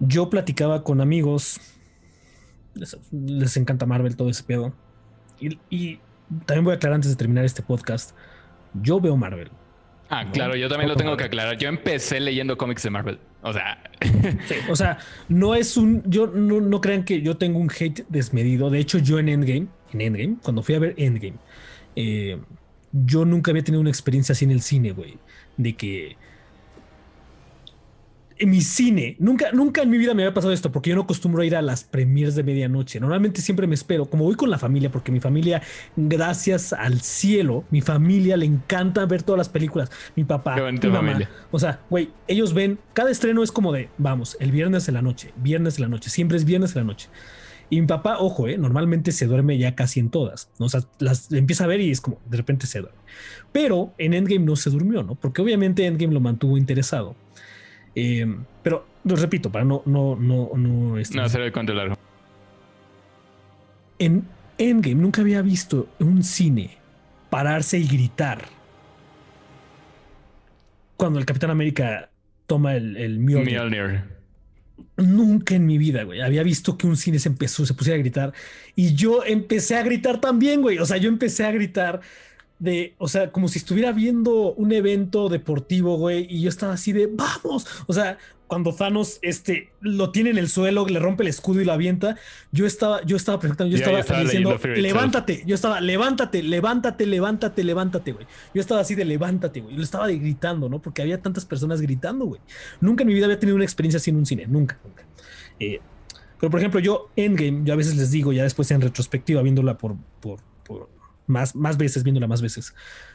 Yo 0.00 0.28
platicaba 0.28 0.84
con 0.84 1.00
amigos, 1.00 1.62
les, 3.10 3.56
encanta 3.56 3.86
Marvel, 3.86 4.16
todo 4.16 4.28
ese 4.28 4.42
pedo, 4.42 4.74
y, 5.40 5.58
y 5.70 6.00
también 6.44 6.64
voy 6.64 6.72
a 6.74 6.76
aclarar 6.76 6.96
antes 6.96 7.10
de 7.10 7.16
terminar 7.16 7.46
este 7.46 7.62
podcast, 7.62 8.14
yo 8.74 9.00
veo 9.00 9.16
Marvel. 9.16 9.50
Ah, 10.10 10.24
¿no? 10.24 10.32
claro, 10.32 10.56
yo 10.56 10.68
también 10.68 10.88
lo 10.88 10.96
tengo 10.96 11.16
que 11.16 11.24
aclarar. 11.24 11.58
Yo 11.58 11.68
empecé 11.68 12.20
leyendo 12.20 12.56
cómics 12.56 12.82
de 12.82 12.90
Marvel. 12.90 13.18
O 13.42 13.52
sea, 13.52 13.78
Sí, 14.00 14.54
o 14.70 14.76
sea, 14.76 14.98
no 15.28 15.54
es 15.54 15.76
un. 15.76 16.02
Yo 16.06 16.26
no, 16.28 16.60
no 16.60 16.80
crean 16.80 17.04
que 17.04 17.22
yo 17.22 17.36
tengo 17.36 17.58
un 17.58 17.70
hate 17.70 18.04
desmedido. 18.08 18.70
De 18.70 18.78
hecho, 18.78 18.98
yo 18.98 19.18
en 19.18 19.28
Endgame, 19.28 19.66
en 19.92 20.00
Endgame, 20.00 20.36
cuando 20.42 20.62
fui 20.62 20.74
a 20.74 20.78
ver 20.78 20.94
Endgame, 20.96 21.36
eh, 21.96 22.38
yo 22.92 23.24
nunca 23.24 23.50
había 23.50 23.62
tenido 23.64 23.80
una 23.80 23.90
experiencia 23.90 24.32
así 24.32 24.44
en 24.44 24.52
el 24.52 24.62
cine, 24.62 24.92
güey. 24.92 25.18
De 25.56 25.74
que. 25.74 26.16
En 28.38 28.50
mi 28.50 28.60
cine, 28.60 29.16
nunca, 29.18 29.50
nunca 29.52 29.82
en 29.82 29.90
mi 29.90 29.98
vida 29.98 30.14
me 30.14 30.22
había 30.22 30.34
pasado 30.34 30.52
esto, 30.52 30.70
porque 30.70 30.90
yo 30.90 30.96
no 30.96 31.02
acostumbro 31.02 31.42
a 31.42 31.46
ir 31.46 31.56
a 31.56 31.62
las 31.62 31.84
premiers 31.84 32.34
de 32.34 32.44
medianoche. 32.44 33.00
Normalmente 33.00 33.40
siempre 33.40 33.66
me 33.66 33.74
espero, 33.74 34.06
como 34.06 34.24
voy 34.24 34.36
con 34.36 34.48
la 34.50 34.58
familia, 34.58 34.90
porque 34.90 35.10
mi 35.10 35.20
familia, 35.20 35.60
gracias 35.96 36.72
al 36.72 37.00
cielo, 37.00 37.64
mi 37.70 37.80
familia 37.80 38.36
le 38.36 38.46
encanta 38.46 39.04
ver 39.06 39.22
todas 39.22 39.38
las 39.38 39.48
películas. 39.48 39.90
Mi 40.14 40.24
papá, 40.24 40.56
mi 40.56 40.78
mamá. 40.78 40.98
familia. 40.98 41.30
O 41.50 41.58
sea, 41.58 41.80
güey, 41.90 42.10
ellos 42.28 42.54
ven, 42.54 42.78
cada 42.92 43.10
estreno 43.10 43.42
es 43.42 43.50
como 43.50 43.72
de, 43.72 43.88
vamos, 43.98 44.36
el 44.40 44.52
viernes 44.52 44.86
de 44.86 44.92
la 44.92 45.02
noche, 45.02 45.32
viernes 45.36 45.76
de 45.76 45.82
la 45.82 45.88
noche, 45.88 46.10
siempre 46.10 46.36
es 46.36 46.44
viernes 46.44 46.74
de 46.74 46.80
la 46.80 46.84
noche. 46.84 47.08
Y 47.70 47.80
mi 47.80 47.86
papá, 47.86 48.18
ojo, 48.18 48.48
eh, 48.48 48.56
normalmente 48.56 49.12
se 49.12 49.26
duerme 49.26 49.58
ya 49.58 49.74
casi 49.74 50.00
en 50.00 50.10
todas. 50.10 50.50
¿no? 50.58 50.66
O 50.66 50.68
sea, 50.68 50.80
las 50.98 51.30
empieza 51.32 51.64
a 51.64 51.66
ver 51.66 51.80
y 51.80 51.90
es 51.90 52.00
como 52.00 52.18
de 52.28 52.36
repente 52.36 52.66
se 52.66 52.80
duerme. 52.80 52.98
Pero 53.52 53.92
en 53.98 54.14
Endgame 54.14 54.44
no 54.44 54.56
se 54.56 54.70
durmió, 54.70 55.02
¿no? 55.02 55.14
Porque 55.14 55.42
obviamente 55.42 55.84
Endgame 55.86 56.14
lo 56.14 56.20
mantuvo 56.20 56.56
interesado. 56.56 57.14
Eh, 58.00 58.26
pero 58.62 58.86
lo 59.04 59.16
repito, 59.16 59.50
para 59.50 59.64
no, 59.64 59.82
no, 59.86 60.14
no, 60.14 60.50
no. 60.54 60.98
este, 60.98 61.16
No, 61.16 61.24
hacer 61.24 61.40
el 61.40 61.52
cuento 61.52 61.74
largo. 61.74 61.96
en 63.98 64.24
Endgame 64.56 64.94
nunca 65.02 65.20
había 65.22 65.42
visto 65.42 65.88
un 65.98 66.22
cine 66.22 66.78
pararse 67.30 67.78
y 67.78 67.86
gritar 67.86 68.44
cuando 70.96 71.18
el 71.18 71.26
Capitán 71.26 71.50
América 71.50 72.10
toma 72.46 72.74
el, 72.74 72.96
el 72.96 73.18
Mjolnir. 73.18 73.56
Mjolnir. 73.56 74.00
Nunca 74.96 75.54
en 75.56 75.66
mi 75.66 75.76
vida, 75.78 76.02
güey, 76.04 76.20
había 76.20 76.42
visto 76.42 76.76
que 76.78 76.86
un 76.86 76.96
cine 76.96 77.18
se 77.18 77.28
empezó, 77.28 77.66
se 77.66 77.74
pusiera 77.74 77.96
a 77.96 77.98
gritar 78.00 78.32
y 78.76 78.94
yo 78.94 79.24
empecé 79.24 79.76
a 79.76 79.82
gritar 79.82 80.20
también, 80.20 80.60
güey. 80.62 80.78
O 80.78 80.86
sea, 80.86 80.96
yo 80.96 81.08
empecé 81.08 81.44
a 81.44 81.50
gritar 81.52 82.00
de, 82.58 82.94
o 82.98 83.08
sea, 83.08 83.30
como 83.30 83.48
si 83.48 83.58
estuviera 83.58 83.92
viendo 83.92 84.52
un 84.54 84.72
evento 84.72 85.28
deportivo, 85.28 85.96
güey, 85.96 86.26
y 86.28 86.42
yo 86.42 86.48
estaba 86.48 86.72
así 86.72 86.92
de, 86.92 87.06
vamos. 87.06 87.66
O 87.86 87.92
sea, 87.92 88.18
cuando 88.48 88.74
Thanos, 88.74 89.18
este, 89.20 89.70
lo 89.80 90.10
tiene 90.10 90.30
en 90.30 90.38
el 90.38 90.48
suelo, 90.48 90.86
le 90.86 90.98
rompe 90.98 91.22
el 91.22 91.28
escudo 91.28 91.60
y 91.60 91.64
lo 91.64 91.72
avienta, 91.72 92.16
yo 92.50 92.66
estaba, 92.66 93.02
yo 93.04 93.16
estaba 93.16 93.38
perfectamente, 93.38 93.76
yo 93.76 93.84
estaba, 93.84 94.00
estaba 94.00 94.20
diciendo, 94.22 94.58
levántate, 94.76 95.44
yo 95.46 95.54
estaba, 95.54 95.80
levántate, 95.80 96.42
levántate, 96.42 97.06
levántate, 97.06 97.62
levántate, 97.62 98.12
güey. 98.12 98.26
Yo 98.54 98.60
estaba 98.60 98.80
así 98.80 98.94
de 98.94 99.04
levántate, 99.04 99.60
güey. 99.60 99.74
Yo 99.74 99.78
lo 99.78 99.84
estaba 99.84 100.06
de 100.06 100.18
gritando, 100.18 100.68
¿no? 100.68 100.80
Porque 100.80 101.02
había 101.02 101.20
tantas 101.20 101.44
personas 101.44 101.80
gritando, 101.80 102.24
güey. 102.24 102.40
Nunca 102.80 103.02
en 103.02 103.08
mi 103.08 103.14
vida 103.14 103.26
había 103.26 103.38
tenido 103.38 103.54
una 103.54 103.64
experiencia 103.64 103.98
así 103.98 104.10
en 104.10 104.16
un 104.16 104.26
cine, 104.26 104.46
nunca, 104.46 104.78
nunca. 104.82 105.04
Eh, 105.60 105.80
pero 106.40 106.50
por 106.50 106.58
ejemplo, 106.58 106.80
yo 106.80 107.10
Endgame, 107.16 107.62
yo 107.64 107.74
a 107.74 107.76
veces 107.76 107.96
les 107.96 108.10
digo, 108.10 108.32
ya 108.32 108.44
después 108.44 108.70
en 108.70 108.80
retrospectiva, 108.80 109.42
viéndola 109.42 109.76
por, 109.76 109.96
por 110.20 110.40
más, 111.28 111.54
más 111.54 111.76
veces, 111.78 112.02
viéndola 112.02 112.26
más 112.26 112.42
veces. 112.42 112.74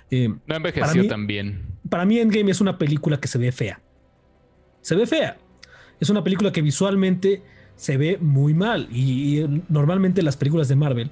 eh, 0.09 0.29
No 0.29 0.37
Para 0.47 0.57
envejeció 0.57 1.01
mí- 1.03 1.07
tan 1.09 1.27
bien. 1.27 1.65
para 1.89 2.05
mí 2.05 2.19
Endgame 2.19 2.49
es 2.51 2.61
una 2.61 2.77
película 2.77 3.19
que 3.19 3.27
se 3.27 3.37
ve 3.37 3.51
fea. 3.51 3.81
Se 4.81 4.95
ve 4.95 5.05
fea. 5.05 5.37
Es 5.99 6.09
una 6.09 6.23
película 6.23 6.51
que 6.51 6.61
visualmente 6.61 7.41
se 7.75 7.97
ve 7.97 8.17
muy 8.21 8.53
mal. 8.53 8.87
Y, 8.91 9.39
y 9.41 9.63
normalmente 9.69 10.21
las 10.21 10.37
películas 10.37 10.67
de 10.67 10.75
Marvel 10.75 11.11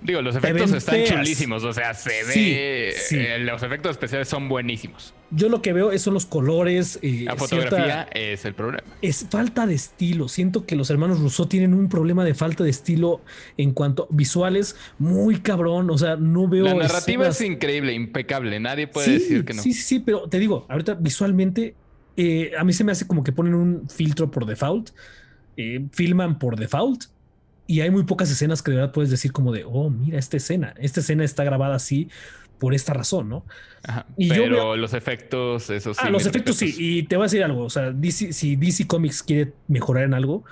Digo, 0.00 0.22
los 0.22 0.36
efectos 0.36 0.72
están 0.72 1.02
chulísimos. 1.04 1.64
O 1.64 1.72
sea, 1.72 1.92
se 1.94 2.22
ve. 2.24 2.94
sí. 2.96 3.16
eh, 3.18 3.38
los 3.40 3.62
efectos 3.62 3.90
especiales 3.92 4.28
son 4.28 4.48
buenísimos. 4.48 5.12
yo 5.30 5.48
lo 5.50 5.60
que 5.60 5.72
veo 5.72 5.92
es- 5.92 6.02
son 6.02 6.14
los 6.14 6.24
colores. 6.24 6.98
eh, 7.02 7.24
La 7.26 7.36
cierta- 7.36 7.36
fotografía 7.36 8.02
es 8.14 8.44
el 8.44 8.54
problema. 8.54 8.84
es 9.02 9.26
falta 9.28 9.66
de 9.66 9.74
estilo. 9.74 10.28
Siento 10.28 10.64
que 10.66 10.76
los 10.76 10.88
hermanos 10.90 11.18
Rousseau 11.20 11.46
tienen 11.48 11.74
un 11.74 11.88
problema 11.88 12.24
de 12.24 12.34
falta 12.34 12.64
de 12.64 12.70
estilo 12.70 13.20
en 13.56 13.72
cuanto 13.72 14.06
visuales 14.10 14.76
muy 14.98 15.40
cabrón. 15.40 15.90
O 15.90 15.98
sea, 15.98 16.16
no 16.16 16.48
veo. 16.48 16.64
La 16.64 16.74
narrativa 16.74 17.24
escenas- 17.28 17.40
es 17.40 17.46
increíble, 17.46 17.92
impecable. 17.92 18.58
Nadie 18.60 18.86
puede 18.86 19.06
sí, 19.06 19.12
decir 19.14 19.44
que 19.44 19.52
no. 19.54 19.62
Sí, 19.62 19.72
sí, 19.72 19.82
sí, 19.82 19.98
pero 20.00 20.28
te 20.28 20.38
digo, 20.38 20.64
ahorita 20.68 20.94
visualmente, 20.94 21.74
eh, 22.16 22.52
a 22.58 22.64
mí 22.64 22.72
se 22.72 22.84
me 22.84 22.92
hace 22.92 23.06
como 23.06 23.22
que 23.24 23.32
ponen 23.32 23.54
un 23.54 23.88
filtro 23.90 24.30
por 24.30 24.46
default, 24.46 24.90
eh, 25.56 25.84
filman 25.92 26.38
por 26.38 26.56
default, 26.56 27.04
y 27.68 27.80
hay 27.82 27.90
muy 27.92 28.02
pocas 28.02 28.28
escenas 28.30 28.62
que 28.62 28.72
de 28.72 28.78
verdad 28.78 28.92
puedes 28.92 29.10
decir 29.10 29.30
como 29.30 29.52
de, 29.52 29.62
oh, 29.64 29.88
mira 29.90 30.18
esta 30.18 30.36
escena, 30.36 30.74
esta 30.78 30.98
escena 30.98 31.22
está 31.22 31.44
grabada 31.44 31.76
así 31.76 32.08
por 32.58 32.74
esta 32.74 32.92
razón, 32.94 33.28
¿no? 33.28 33.44
Ajá. 33.84 34.06
Y 34.16 34.26
yo 34.28 34.34
Pero 34.34 34.56
veo- 34.56 34.76
los 34.76 34.92
efectos, 34.94 35.70
eso 35.70 35.94
sí. 35.94 36.00
ah, 36.02 36.10
los 36.10 36.26
efectos 36.26 36.56
sí, 36.56 36.74
y 36.76 37.02
te 37.04 37.14
voy 37.16 37.22
a 37.22 37.26
decir 37.26 37.44
algo, 37.44 37.62
o 37.62 37.70
sea, 37.70 37.92
DC, 37.92 38.32
si 38.32 38.56
DC 38.56 38.88
Comics 38.88 39.22
quiere 39.22 39.52
mejorar 39.68 40.02
en 40.02 40.14
algo, 40.14 40.42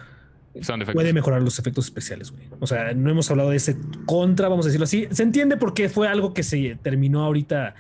puede 0.95 1.13
mejorar 1.13 1.43
los 1.43 1.59
efectos 1.59 1.85
especiales, 1.87 2.31
güey. 2.31 2.45
O 2.61 2.67
sea, 2.67 2.95
no 2.95 3.11
hemos 3.11 3.31
hablado 3.31 3.51
de 3.51 3.57
ese 3.57 3.77
contra, 4.07 4.49
vamos 4.49 4.65
a 4.65 4.69
decirlo 4.69 4.85
así. 4.85 5.07
Se 5.11 5.23
entiende 5.23 5.57
porque 5.57 5.89
fue 5.89 6.09
algo 6.09 6.33
que 6.33 6.43
se 6.43 6.79
terminó 6.83 7.25
ahorita. 7.25 7.75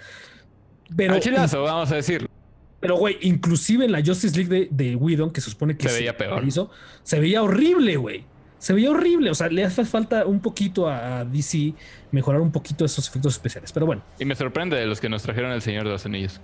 Pero, 0.94 1.14
Al 1.14 1.20
chilazo, 1.20 1.62
vamos 1.62 1.90
a 1.92 1.96
decir. 1.96 2.28
pero, 2.80 2.96
güey, 2.96 3.16
inclusive 3.22 3.84
en 3.86 3.92
la 3.92 4.04
Justice 4.04 4.36
League 4.36 4.50
de, 4.50 4.68
de 4.70 4.94
Whedon, 4.96 5.30
que 5.32 5.40
se 5.40 5.50
supone 5.50 5.76
que 5.76 5.88
Se 5.88 5.98
veía 6.00 6.16
peor. 6.16 6.44
hizo, 6.46 6.70
se 7.02 7.18
veía 7.18 7.42
horrible, 7.42 7.96
güey. 7.96 8.24
Se 8.58 8.72
veía 8.72 8.90
horrible. 8.90 9.30
O 9.30 9.34
sea, 9.34 9.48
le 9.48 9.64
hace 9.64 9.84
falta 9.84 10.26
un 10.26 10.40
poquito 10.40 10.88
a, 10.88 11.24
DC 11.24 11.74
mejorar 12.10 12.40
un 12.40 12.50
poquito 12.52 12.84
esos 12.84 13.06
efectos 13.08 13.34
especiales. 13.34 13.72
Pero 13.72 13.86
bueno, 13.86 14.02
Y 14.18 14.24
me 14.24 14.34
sorprende 14.34 14.76
de 14.76 14.86
los 14.86 15.00
que 15.00 15.08
nos 15.08 15.22
trajeron 15.22 15.52
el 15.52 15.62
Señor 15.62 15.84
de 15.84 15.90
los 15.90 16.06
Anillos. 16.06 16.40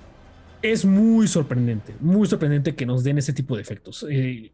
es 0.62 0.84
muy 0.84 1.26
sorprendente, 1.28 1.94
muy 2.00 2.28
sorprendente 2.28 2.74
que 2.74 2.86
nos 2.86 3.02
den 3.02 3.18
ese 3.18 3.32
tipo 3.32 3.56
de 3.56 3.62
efectos. 3.62 4.06
Eh, 4.08 4.52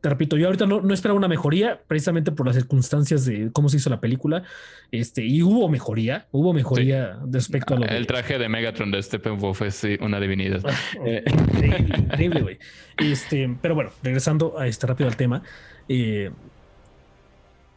te 0.00 0.08
repito, 0.08 0.38
yo 0.38 0.46
ahorita 0.46 0.64
no, 0.64 0.80
no 0.80 0.94
esperaba 0.94 1.18
una 1.18 1.28
mejoría, 1.28 1.78
precisamente 1.86 2.32
por 2.32 2.46
las 2.46 2.56
circunstancias 2.56 3.26
de 3.26 3.50
cómo 3.52 3.68
se 3.68 3.76
hizo 3.76 3.90
la 3.90 4.00
película. 4.00 4.44
Este, 4.90 5.22
y 5.26 5.42
hubo 5.42 5.68
mejoría, 5.68 6.26
hubo 6.30 6.54
mejoría 6.54 7.18
respecto 7.30 7.74
a 7.74 7.78
lo 7.80 7.86
de- 7.86 7.96
El 7.98 8.06
traje 8.06 8.38
de 8.38 8.48
Megatron 8.48 8.90
de 8.90 9.02
Steppenwolf 9.02 9.60
es 9.62 9.74
sí, 9.74 9.98
una 10.00 10.18
divinidad. 10.20 10.62
Eh, 11.04 11.22
Increíble, 11.26 11.98
increíble, 11.98 12.40
güey. 12.42 12.58
Este, 12.98 13.56
pero 13.60 13.74
bueno, 13.74 13.90
regresando 14.02 14.58
a 14.58 14.66
este 14.66 14.86
rápido 14.86 15.08
al 15.08 15.16
tema. 15.16 15.42
eh, 15.88 16.30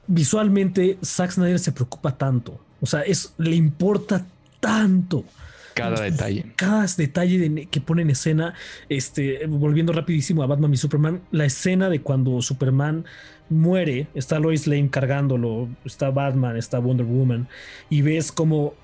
visualmente, 0.08 0.98
Zack 1.04 1.32
Snyder 1.32 1.60
se 1.60 1.72
preocupa 1.72 2.18
tanto. 2.18 2.60
O 2.82 2.86
sea, 2.86 3.02
es, 3.02 3.34
le 3.38 3.56
importa 3.56 4.26
tanto 4.60 5.24
cada 5.74 6.02
detalle. 6.02 6.54
cada 6.56 6.86
detalle 6.98 7.50
de- 7.50 7.66
que 7.66 7.82
pone 7.82 8.02
en 8.04 8.10
escena, 8.12 8.54
este, 8.90 9.46
volviendo 9.48 9.94
rapidísimo 9.94 10.44
a 10.44 10.48
Batman 10.48 10.74
y 10.74 10.78
Superman, 10.78 11.22
la 11.32 11.46
escena 11.46 11.90
de 11.90 12.02
cuando 12.02 12.42
Superman 12.42 13.06
muere, 13.50 14.08
está 14.14 14.40
Lois 14.40 14.68
Lane 14.68 14.90
cargándolo, 14.90 15.70
está 15.86 16.10
Batman, 16.12 16.58
está 16.58 16.80
Wonder 16.80 17.06
Woman, 17.06 17.48
y 17.90 18.02
ves 18.02 18.32
como 18.32 18.76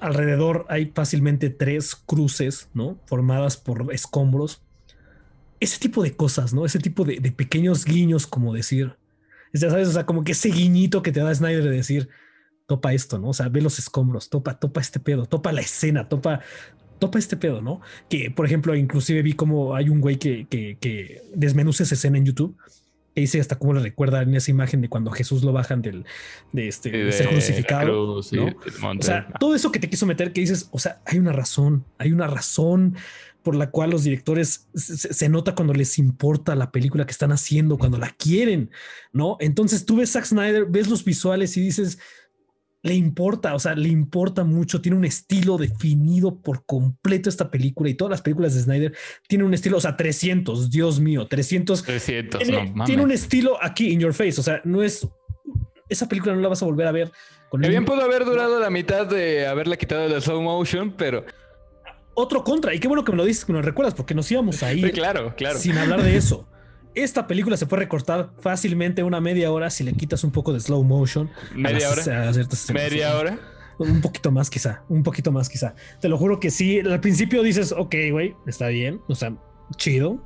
alrededor 0.00 0.66
hay 0.68 0.86
fácilmente 0.86 1.50
tres 1.50 1.94
cruces, 1.94 2.68
¿no? 2.74 2.98
Formadas 3.06 3.56
por 3.56 3.92
escombros. 3.92 4.60
Ese 5.60 5.78
tipo 5.78 6.02
de 6.02 6.16
cosas, 6.16 6.52
¿no? 6.52 6.66
Ese 6.66 6.80
tipo 6.80 7.04
de, 7.04 7.20
de 7.20 7.30
pequeños 7.30 7.84
guiños, 7.84 8.26
como 8.26 8.52
decir, 8.52 8.96
ya 9.52 9.70
sabes, 9.70 9.88
o 9.88 9.92
sea, 9.92 10.06
como 10.06 10.24
que 10.24 10.32
ese 10.32 10.50
guiñito 10.50 11.02
que 11.02 11.12
te 11.12 11.20
da 11.20 11.34
Snyder 11.34 11.64
de 11.64 11.70
decir, 11.70 12.08
topa 12.66 12.92
esto, 12.92 13.18
¿no? 13.18 13.28
O 13.28 13.34
sea, 13.34 13.48
ve 13.48 13.60
los 13.60 13.78
escombros, 13.78 14.30
topa, 14.30 14.58
topa 14.58 14.80
este 14.80 15.00
pedo, 15.00 15.26
topa 15.26 15.52
la 15.52 15.60
escena, 15.60 16.08
topa, 16.08 16.40
topa 16.98 17.18
este 17.18 17.36
pedo, 17.36 17.60
¿no? 17.60 17.80
Que, 18.08 18.30
por 18.30 18.46
ejemplo, 18.46 18.74
inclusive 18.74 19.22
vi 19.22 19.34
como 19.34 19.74
hay 19.74 19.88
un 19.88 20.00
güey 20.00 20.16
que, 20.16 20.46
que, 20.48 20.78
que 20.80 21.22
desmenuza 21.34 21.82
esa 21.82 21.94
escena 21.94 22.18
en 22.18 22.26
YouTube. 22.26 22.56
Que 23.14 23.20
dice 23.20 23.40
hasta 23.40 23.58
cómo 23.58 23.74
le 23.74 23.80
recuerda 23.80 24.22
en 24.22 24.34
esa 24.34 24.50
imagen 24.50 24.80
de 24.80 24.88
cuando 24.88 25.10
Jesús 25.10 25.44
lo 25.44 25.52
bajan 25.52 25.82
del, 25.82 26.06
de, 26.52 26.68
este, 26.68 26.90
Sí, 26.90 26.96
de 26.96 27.12
ser 27.12 27.26
de 27.26 27.32
crucificado. 27.32 28.14
Cruz, 28.14 28.28
sí, 28.28 28.36
¿no? 28.36 28.46
monte. 28.80 29.04
O 29.04 29.06
sea, 29.06 29.28
todo 29.38 29.54
eso 29.54 29.70
que 29.70 29.78
te 29.78 29.90
quiso 29.90 30.06
meter, 30.06 30.32
que 30.32 30.40
dices, 30.40 30.70
o 30.72 30.78
sea, 30.78 31.02
hay 31.04 31.18
una 31.18 31.32
razón, 31.32 31.84
hay 31.98 32.12
una 32.12 32.26
razón 32.26 32.96
por 33.42 33.54
la 33.54 33.70
cual 33.70 33.90
los 33.90 34.04
directores 34.04 34.68
se, 34.74 35.28
nota 35.28 35.54
cuando 35.54 35.74
les 35.74 35.98
importa 35.98 36.54
la 36.54 36.70
película 36.70 37.04
que 37.06 37.12
están 37.12 37.32
haciendo, 37.32 37.78
cuando 37.78 37.98
la 37.98 38.10
quieren, 38.10 38.70
¿no? 39.12 39.36
Entonces 39.40 39.84
tú 39.84 39.96
ves 39.96 40.12
Zack 40.12 40.24
Snyder, 40.24 40.66
ves 40.66 40.88
los 40.88 41.04
visuales 41.04 41.56
y 41.56 41.60
dices, 41.60 41.98
le 42.82 42.94
importa, 42.94 43.54
o 43.54 43.58
sea, 43.58 43.74
le 43.74 43.88
importa 43.88 44.42
mucho, 44.42 44.80
tiene 44.80 44.98
un 44.98 45.04
estilo 45.04 45.56
definido 45.56 46.40
por 46.40 46.64
completo 46.66 47.28
esta 47.28 47.50
película 47.50 47.88
y 47.88 47.94
todas 47.94 48.10
las 48.10 48.22
películas 48.22 48.54
de 48.54 48.62
Snyder 48.62 48.94
tienen 49.28 49.46
un 49.46 49.54
estilo, 49.54 49.76
o 49.76 49.80
sea, 49.80 49.96
300, 49.96 50.68
Dios 50.70 50.98
mío, 50.98 51.26
300 51.28 51.82
300, 51.82 52.42
tiene, 52.42 52.64
no 52.64 52.70
mames. 52.70 52.86
tiene 52.86 53.02
un 53.04 53.12
estilo 53.12 53.56
aquí 53.62 53.90
in 53.90 54.00
your 54.00 54.12
face. 54.12 54.40
O 54.40 54.42
sea, 54.42 54.60
no 54.64 54.82
es. 54.82 55.06
Esa 55.88 56.08
película 56.08 56.34
no 56.34 56.40
la 56.40 56.48
vas 56.48 56.62
a 56.62 56.64
volver 56.64 56.86
a 56.86 56.92
ver 56.92 57.12
con 57.50 57.60
Que 57.60 57.66
el 57.66 57.70
bien 57.72 57.84
pudo 57.84 58.00
haber 58.00 58.24
durado 58.24 58.58
la 58.58 58.70
mitad 58.70 59.06
de 59.06 59.46
haberle 59.46 59.76
quitado 59.76 60.06
el 60.06 60.22
slow 60.22 60.40
motion, 60.40 60.94
pero 60.96 61.24
otro 62.14 62.44
contra. 62.44 62.74
Y 62.74 62.80
qué 62.80 62.88
bueno 62.88 63.04
que 63.04 63.12
me 63.12 63.18
lo 63.18 63.24
dices, 63.24 63.44
que 63.44 63.52
me 63.52 63.58
lo 63.58 63.62
recuerdas, 63.62 63.94
porque 63.94 64.14
nos 64.14 64.30
íbamos 64.30 64.62
a 64.62 64.72
ir 64.74 64.86
sí, 64.86 64.92
claro, 64.92 65.34
claro. 65.36 65.58
sin 65.58 65.76
hablar 65.78 66.02
de 66.02 66.16
eso. 66.16 66.46
Esta 66.94 67.26
película 67.26 67.56
se 67.56 67.66
puede 67.66 67.84
recortar 67.84 68.30
fácilmente 68.38 69.02
una 69.02 69.20
media 69.20 69.50
hora 69.50 69.70
si 69.70 69.82
le 69.82 69.94
quitas 69.94 70.24
un 70.24 70.30
poco 70.30 70.52
de 70.52 70.60
slow 70.60 70.84
motion. 70.84 71.30
Media 71.54 71.90
hora. 71.90 72.32
Media 72.74 73.16
hora. 73.16 73.38
Un 73.78 74.02
poquito 74.02 74.30
más, 74.30 74.50
quizá. 74.50 74.82
Un 74.90 75.02
poquito 75.02 75.32
más, 75.32 75.48
quizá. 75.48 75.74
Te 76.00 76.08
lo 76.10 76.18
juro 76.18 76.38
que 76.38 76.50
sí. 76.50 76.80
Al 76.80 77.00
principio 77.00 77.42
dices, 77.42 77.72
ok, 77.72 77.94
güey, 78.10 78.36
está 78.46 78.68
bien. 78.68 79.00
O 79.08 79.14
sea, 79.14 79.34
chido. 79.76 80.22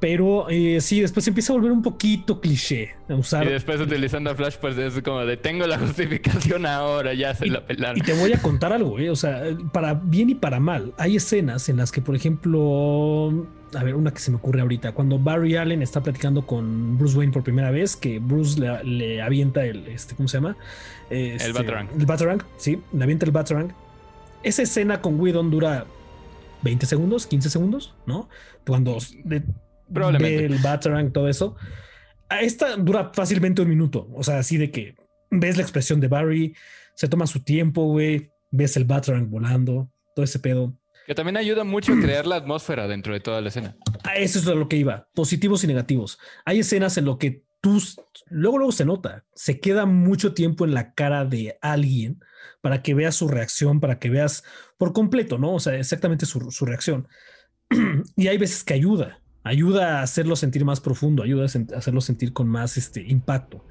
Pero 0.00 0.48
eh, 0.48 0.80
sí, 0.80 1.00
después 1.02 1.28
empieza 1.28 1.52
a 1.52 1.56
volver 1.56 1.70
un 1.70 1.82
poquito 1.82 2.40
cliché. 2.40 2.94
A 3.08 3.14
usar 3.14 3.46
Y 3.46 3.50
después 3.50 3.80
utilizando 3.80 4.30
a 4.30 4.34
Flash, 4.34 4.56
pues 4.58 4.78
es 4.78 5.00
como 5.02 5.26
de 5.26 5.36
tengo 5.36 5.66
la 5.66 5.78
justificación 5.78 6.64
ahora, 6.64 7.12
ya 7.12 7.34
se 7.34 7.46
la 7.46 7.66
pelaron. 7.66 7.98
Y 7.98 8.00
te 8.00 8.14
voy 8.14 8.32
a 8.32 8.40
contar 8.40 8.72
algo, 8.72 8.98
¿eh? 8.98 9.10
o 9.10 9.16
sea, 9.16 9.42
para 9.72 9.94
bien 9.94 10.30
y 10.30 10.34
para 10.34 10.58
mal. 10.58 10.94
Hay 10.96 11.16
escenas 11.16 11.68
en 11.68 11.76
las 11.76 11.92
que, 11.92 12.00
por 12.00 12.16
ejemplo, 12.16 13.46
a 13.74 13.84
ver, 13.84 13.94
una 13.94 14.12
que 14.12 14.20
se 14.20 14.30
me 14.30 14.38
ocurre 14.38 14.62
ahorita, 14.62 14.92
cuando 14.92 15.18
Barry 15.18 15.56
Allen 15.56 15.82
está 15.82 16.02
platicando 16.02 16.46
con 16.46 16.96
Bruce 16.96 17.18
Wayne 17.18 17.32
por 17.32 17.42
primera 17.42 17.70
vez, 17.70 17.94
que 17.94 18.18
Bruce 18.18 18.58
le, 18.58 18.82
le 18.84 19.22
avienta 19.22 19.66
el, 19.66 19.86
este, 19.86 20.16
¿cómo 20.16 20.28
se 20.28 20.38
llama? 20.38 20.56
Este, 21.10 21.52
Batarang. 21.52 21.88
El 21.98 22.06
Batarang, 22.06 22.42
sí, 22.56 22.80
le 22.92 23.04
avienta 23.04 23.26
el 23.26 23.32
Batarang. 23.32 23.74
Esa 24.42 24.62
escena 24.62 25.02
con 25.02 25.20
Whedon 25.20 25.50
dura 25.50 25.84
20 26.62 26.86
segundos, 26.86 27.26
15 27.26 27.50
segundos, 27.50 27.94
¿no? 28.06 28.28
Cuando 28.66 28.96
de, 29.24 29.42
Probablemente. 29.92 30.48
ve 30.48 30.54
el 30.54 30.62
Batarang, 30.62 31.12
todo 31.12 31.28
eso. 31.28 31.56
esta 32.40 32.76
dura 32.76 33.10
fácilmente 33.12 33.62
un 33.62 33.68
minuto. 33.68 34.08
O 34.14 34.22
sea, 34.22 34.38
así 34.38 34.56
de 34.56 34.70
que 34.70 34.96
ves 35.30 35.56
la 35.56 35.62
expresión 35.62 36.00
de 36.00 36.08
Barry, 36.08 36.54
se 36.94 37.08
toma 37.08 37.26
su 37.26 37.42
tiempo, 37.42 37.86
güey, 37.86 38.30
ves 38.50 38.76
el 38.76 38.84
Batarang 38.84 39.30
volando, 39.30 39.90
todo 40.14 40.24
ese 40.24 40.38
pedo. 40.38 40.76
Que 41.06 41.14
también 41.14 41.36
ayuda 41.36 41.64
mucho 41.64 41.92
a 41.92 42.00
crear 42.00 42.26
la 42.26 42.36
atmósfera 42.36 42.86
dentro 42.86 43.12
de 43.12 43.20
toda 43.20 43.40
la 43.40 43.48
escena. 43.48 43.76
A 44.04 44.16
eso 44.16 44.38
es 44.38 44.44
lo 44.44 44.68
que 44.68 44.76
iba, 44.76 45.08
positivos 45.14 45.64
y 45.64 45.66
negativos. 45.66 46.18
Hay 46.44 46.60
escenas 46.60 46.96
en 46.98 47.04
lo 47.04 47.18
que 47.18 47.42
tú, 47.60 47.82
luego, 48.28 48.58
luego 48.58 48.72
se 48.72 48.84
nota, 48.84 49.24
se 49.34 49.60
queda 49.60 49.86
mucho 49.86 50.34
tiempo 50.34 50.64
en 50.64 50.74
la 50.74 50.94
cara 50.94 51.24
de 51.24 51.58
alguien 51.62 52.20
para 52.60 52.82
que 52.82 52.94
veas 52.94 53.14
su 53.14 53.28
reacción, 53.28 53.80
para 53.80 53.98
que 53.98 54.10
veas 54.10 54.44
por 54.78 54.92
completo, 54.92 55.38
¿no? 55.38 55.54
O 55.54 55.60
sea, 55.60 55.76
exactamente 55.76 56.26
su, 56.26 56.50
su 56.50 56.64
reacción. 56.64 57.08
y 58.16 58.28
hay 58.28 58.38
veces 58.38 58.64
que 58.64 58.74
ayuda, 58.74 59.20
ayuda 59.50 59.98
a 59.98 60.02
hacerlo 60.02 60.36
sentir 60.36 60.64
más 60.64 60.80
profundo, 60.80 61.22
ayuda 61.22 61.42
a 61.42 61.76
hacerlo 61.76 62.00
sentir 62.00 62.32
con 62.32 62.48
más 62.48 62.76
este, 62.76 63.02
impacto. 63.02 63.64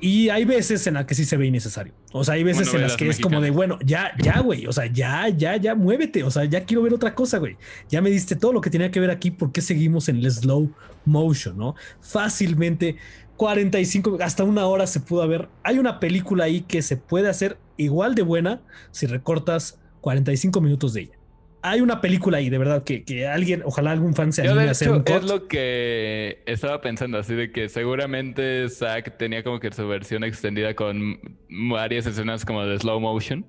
Y 0.00 0.30
hay 0.30 0.44
veces 0.44 0.84
en 0.88 0.94
las 0.94 1.04
que 1.04 1.14
sí 1.14 1.24
se 1.24 1.36
ve 1.36 1.46
innecesario. 1.46 1.94
O 2.10 2.24
sea, 2.24 2.34
hay 2.34 2.42
veces 2.42 2.74
en 2.74 2.80
las 2.80 2.96
que 2.96 3.08
es 3.08 3.20
como 3.20 3.40
de, 3.40 3.50
bueno, 3.50 3.78
ya, 3.84 4.10
ya, 4.20 4.40
güey. 4.40 4.66
O 4.66 4.72
sea, 4.72 4.86
ya, 4.86 5.28
ya, 5.28 5.56
ya, 5.56 5.76
muévete. 5.76 6.24
O 6.24 6.30
sea, 6.30 6.44
ya 6.44 6.64
quiero 6.64 6.82
ver 6.82 6.92
otra 6.92 7.14
cosa, 7.14 7.38
güey. 7.38 7.56
Ya 7.88 8.02
me 8.02 8.10
diste 8.10 8.34
todo 8.34 8.52
lo 8.52 8.60
que 8.60 8.68
tenía 8.68 8.90
que 8.90 8.98
ver 8.98 9.12
aquí. 9.12 9.30
¿Por 9.30 9.52
qué 9.52 9.60
seguimos 9.60 10.08
en 10.08 10.16
el 10.16 10.28
slow 10.28 10.72
motion, 11.04 11.56
no? 11.56 11.76
Fácilmente 12.00 12.96
45, 13.36 14.18
hasta 14.22 14.42
una 14.42 14.66
hora 14.66 14.88
se 14.88 14.98
pudo 14.98 15.28
ver. 15.28 15.48
Hay 15.62 15.78
una 15.78 16.00
película 16.00 16.44
ahí 16.44 16.62
que 16.62 16.82
se 16.82 16.96
puede 16.96 17.28
hacer 17.28 17.58
igual 17.76 18.16
de 18.16 18.22
buena 18.22 18.60
si 18.90 19.06
recortas 19.06 19.78
45 20.00 20.60
minutos 20.60 20.94
de 20.94 21.02
ella 21.02 21.21
hay 21.62 21.80
una 21.80 22.00
película 22.00 22.38
ahí, 22.38 22.50
de 22.50 22.58
verdad, 22.58 22.82
que, 22.82 23.04
que 23.04 23.26
alguien, 23.26 23.62
ojalá 23.64 23.92
algún 23.92 24.14
fan 24.14 24.32
se 24.32 24.42
anime 24.42 24.68
a 24.68 24.72
hacer 24.72 24.90
un 24.90 25.04
Es 25.06 25.24
lo 25.24 25.46
que 25.46 26.42
estaba 26.46 26.80
pensando, 26.80 27.18
así 27.18 27.34
de 27.34 27.52
que 27.52 27.68
seguramente 27.68 28.68
Zack 28.68 29.16
tenía 29.16 29.44
como 29.44 29.60
que 29.60 29.70
su 29.72 29.86
versión 29.86 30.24
extendida 30.24 30.74
con 30.74 31.20
varias 31.48 32.06
escenas 32.06 32.44
como 32.44 32.66
de 32.66 32.78
slow 32.78 33.00
motion, 33.00 33.46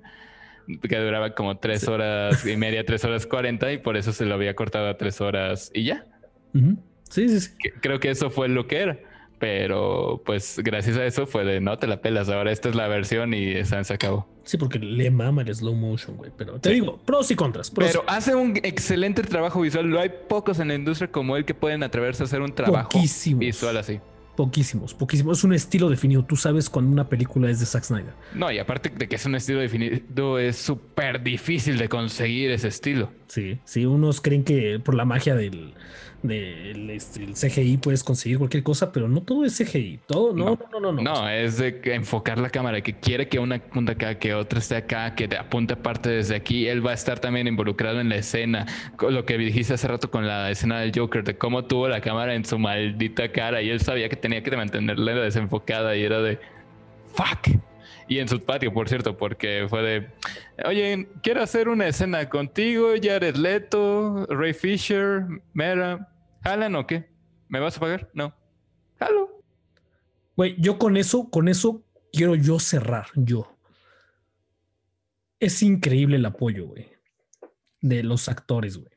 que 0.81 0.97
duraba 0.97 1.33
como 1.33 1.57
tres 1.57 1.87
horas 1.87 2.45
y 2.45 2.55
media, 2.55 2.85
tres 2.85 3.03
horas 3.03 3.25
cuarenta, 3.25 3.73
y 3.73 3.79
por 3.79 3.97
eso 3.97 4.13
se 4.13 4.25
lo 4.25 4.35
había 4.35 4.55
cortado 4.55 4.87
a 4.87 4.97
tres 4.97 5.19
horas 5.19 5.71
y 5.73 5.85
ya. 5.85 6.05
Sí, 7.09 7.29
sí, 7.29 7.39
sí. 7.39 7.51
Creo 7.81 7.99
que 7.99 8.11
eso 8.11 8.29
fue 8.29 8.47
lo 8.47 8.67
que 8.67 8.77
era. 8.77 8.99
Pero 9.43 10.21
pues 10.25 10.61
gracias 10.63 10.95
a 10.95 11.05
eso 11.05 11.27
fue 11.27 11.43
de 11.43 11.59
no 11.59 11.77
te 11.77 11.85
la 11.85 11.99
pelas. 11.99 12.29
Ahora 12.29 12.49
esta 12.53 12.69
es 12.69 12.75
la 12.75 12.87
versión 12.87 13.33
y 13.33 13.51
esa 13.51 13.83
se 13.83 13.93
acabó. 13.93 14.25
Sí, 14.45 14.55
porque 14.55 14.79
le 14.79 15.11
mama 15.11 15.41
el 15.41 15.53
slow 15.53 15.75
motion, 15.75 16.15
güey. 16.15 16.31
Pero 16.37 16.61
te 16.61 16.69
digo, 16.69 16.97
pros 17.03 17.29
y 17.29 17.35
contras. 17.35 17.69
pero 17.69 18.05
hace 18.07 18.35
un 18.35 18.55
excelente 18.63 19.21
trabajo 19.21 19.59
visual. 19.59 19.89
No 19.89 19.99
hay 19.99 20.09
pocos 20.29 20.59
en 20.59 20.69
la 20.69 20.75
industria 20.75 21.11
como 21.11 21.35
él 21.35 21.43
que 21.43 21.53
pueden 21.53 21.83
atreverse 21.83 22.23
a 22.23 22.25
hacer 22.25 22.39
un 22.41 22.53
trabajo 22.53 22.97
visual 23.37 23.75
así. 23.75 23.99
Poquísimos, 24.37 24.93
poquísimos. 24.93 25.39
Es 25.39 25.43
un 25.43 25.53
estilo 25.53 25.89
definido. 25.89 26.23
Tú 26.23 26.37
sabes 26.37 26.69
cuando 26.69 26.93
una 26.93 27.09
película 27.09 27.49
es 27.49 27.59
de 27.59 27.65
Zack 27.65 27.83
Snyder. 27.83 28.13
No, 28.33 28.49
y 28.49 28.59
aparte 28.59 28.89
de 28.89 29.09
que 29.09 29.17
es 29.17 29.25
un 29.25 29.35
estilo 29.35 29.59
definido, 29.59 30.39
es 30.39 30.55
súper 30.55 31.21
difícil 31.21 31.77
de 31.77 31.89
conseguir 31.89 32.49
ese 32.51 32.69
estilo. 32.69 33.11
Sí, 33.33 33.57
sí. 33.65 33.87
Unos 33.87 34.21
creen 34.21 34.43
que 34.43 34.79
por 34.79 34.93
la 34.93 35.05
magia 35.05 35.33
del, 35.33 35.73
del 36.21 36.87
este, 36.91 37.23
el 37.23 37.33
CGI 37.33 37.77
puedes 37.77 38.03
conseguir 38.03 38.37
cualquier 38.37 38.61
cosa, 38.61 38.91
pero 38.91 39.07
no 39.07 39.23
todo 39.23 39.43
es 39.43 39.57
CGI. 39.57 40.01
Todo, 40.05 40.35
no, 40.35 40.59
no, 40.71 40.79
no, 40.79 40.91
no. 40.91 41.01
No, 41.01 41.27
es 41.27 41.57
de 41.57 41.81
enfocar 41.85 42.37
la 42.37 42.51
cámara, 42.51 42.81
que 42.81 42.93
quiere 42.93 43.27
que 43.27 43.39
una 43.39 43.57
punta 43.57 43.93
acá, 43.93 44.19
que 44.19 44.35
otra 44.35 44.59
esté 44.59 44.75
acá, 44.75 45.15
que 45.15 45.27
te 45.27 45.35
apunte 45.35 45.73
aparte 45.73 46.11
desde 46.11 46.35
aquí. 46.35 46.67
Él 46.67 46.85
va 46.85 46.91
a 46.91 46.93
estar 46.93 47.17
también 47.17 47.47
involucrado 47.47 47.99
en 48.01 48.09
la 48.09 48.17
escena. 48.17 48.67
Lo 49.01 49.25
que 49.25 49.35
dijiste 49.39 49.73
hace 49.73 49.87
rato 49.87 50.11
con 50.11 50.27
la 50.27 50.51
escena 50.51 50.79
del 50.79 50.91
Joker, 50.95 51.23
de 51.23 51.35
cómo 51.35 51.65
tuvo 51.65 51.87
la 51.87 52.01
cámara 52.01 52.35
en 52.35 52.45
su 52.45 52.59
maldita 52.59 53.31
cara 53.31 53.63
y 53.63 53.71
él 53.71 53.79
sabía 53.79 54.09
que 54.09 54.15
tenía 54.15 54.43
que 54.43 54.55
mantenerla 54.55 55.15
desenfocada 55.15 55.97
y 55.97 56.03
era 56.03 56.21
de 56.21 56.37
fuck. 57.15 57.72
Y 58.07 58.19
en 58.19 58.27
su 58.27 58.39
patio, 58.39 58.73
por 58.73 58.89
cierto, 58.89 59.17
porque 59.17 59.65
fue 59.69 59.81
de, 59.81 60.09
oye, 60.65 61.07
quiero 61.21 61.41
hacer 61.41 61.69
una 61.69 61.87
escena 61.87 62.29
contigo, 62.29 62.89
Jared 63.01 63.35
Leto, 63.35 64.25
Ray 64.29 64.53
Fisher, 64.53 65.25
Mera, 65.53 66.13
¿Jalan 66.43 66.75
o 66.75 66.85
qué? 66.85 67.09
¿Me 67.47 67.59
vas 67.59 67.77
a 67.77 67.79
pagar? 67.79 68.09
No. 68.13 68.35
Jalo. 68.99 69.43
Güey, 70.35 70.55
yo 70.59 70.77
con 70.77 70.97
eso, 70.97 71.29
con 71.29 71.47
eso 71.47 71.85
quiero 72.11 72.35
yo 72.35 72.59
cerrar, 72.59 73.07
yo. 73.15 73.57
Es 75.39 75.61
increíble 75.63 76.17
el 76.17 76.25
apoyo, 76.25 76.67
güey, 76.67 76.89
de 77.81 78.03
los 78.03 78.27
actores, 78.29 78.77
güey. 78.77 78.91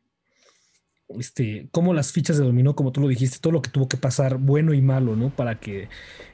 Este, 1.20 1.68
como 1.70 1.94
las 1.94 2.12
fichas 2.12 2.36
de 2.36 2.44
dominó, 2.44 2.74
como 2.74 2.90
tú 2.90 3.00
lo 3.00 3.08
dijiste, 3.08 3.38
todo 3.38 3.52
lo 3.52 3.62
que 3.62 3.70
tuvo 3.70 3.88
que 3.88 3.96
pasar, 3.96 4.38
bueno 4.38 4.74
y 4.74 4.82
malo, 4.82 5.14
¿no? 5.14 5.30
Para 5.30 5.60
que 5.60 5.88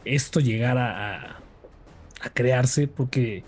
esto 0.04 0.40
llegara 0.40 1.36
a, 1.36 1.41
a 2.22 2.30
crearse, 2.30 2.88
porque 2.88 3.44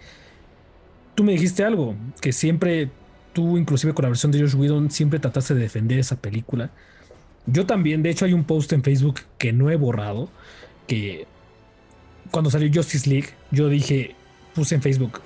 tú 1.14 1.24
me 1.24 1.32
dijiste 1.32 1.64
algo, 1.64 1.94
que 2.20 2.32
siempre 2.32 2.90
tú, 3.32 3.56
inclusive 3.56 3.94
con 3.94 4.02
la 4.02 4.08
versión 4.08 4.32
de 4.32 4.40
Josh 4.40 4.54
Whedon, 4.54 4.90
siempre 4.90 5.18
trataste 5.18 5.54
de 5.54 5.60
defender 5.60 5.98
esa 5.98 6.16
película 6.16 6.70
yo 7.46 7.66
también, 7.66 8.02
de 8.02 8.10
hecho 8.10 8.24
hay 8.24 8.32
un 8.32 8.44
post 8.44 8.72
en 8.72 8.82
Facebook 8.82 9.20
que 9.38 9.52
no 9.52 9.70
he 9.70 9.76
borrado, 9.76 10.28
que 10.86 11.26
cuando 12.30 12.50
salió 12.50 12.70
Justice 12.72 13.08
League, 13.08 13.28
yo 13.50 13.68
dije, 13.68 14.14
puse 14.54 14.74
en 14.74 14.82
Facebook, 14.82 15.20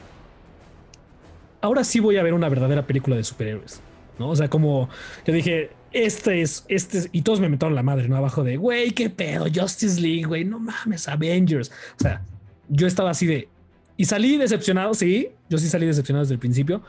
ahora 1.61 1.85
sí 1.85 2.01
voy 2.01 2.17
a 2.17 2.23
ver 2.23 2.35
una 2.35 2.49
verdadera 2.49 2.87
película 2.87 3.17
de 3.17 3.25
superhéroes, 3.25 3.81
¿no? 4.19 4.31
O 4.31 4.37
sea, 4.37 4.51
como 4.51 4.89
yo 5.27 5.33
dije, 5.33 5.71
este 5.93 6.43
es, 6.43 6.65
este 6.69 6.99
es, 6.99 7.09
y 7.13 7.23
todos 7.23 7.41
me 7.41 7.49
metieron 7.49 7.77
la 7.77 7.85
madre, 7.85 8.09
¿no? 8.09 8.17
Abajo 8.17 8.43
de, 8.43 8.57
güey, 8.57 8.91
qué 8.91 9.11
pedo, 9.11 9.47
Justice 9.55 10.01
League, 10.01 10.25
güey, 10.25 10.45
no 10.45 10.59
mames, 10.59 11.07
Avengers. 11.09 11.71
O 12.01 12.03
sea, 12.03 12.23
yo 12.69 12.87
estaba 12.87 13.11
así 13.11 13.27
de, 13.27 13.49
y 13.97 14.05
salí 14.05 14.37
decepcionado, 14.37 14.95
sí, 14.95 15.31
yo 15.49 15.59
sí 15.59 15.69
salí 15.69 15.87
decepcionado 15.87 16.25
desde 16.25 16.35
el 16.35 16.41
principio, 16.41 16.83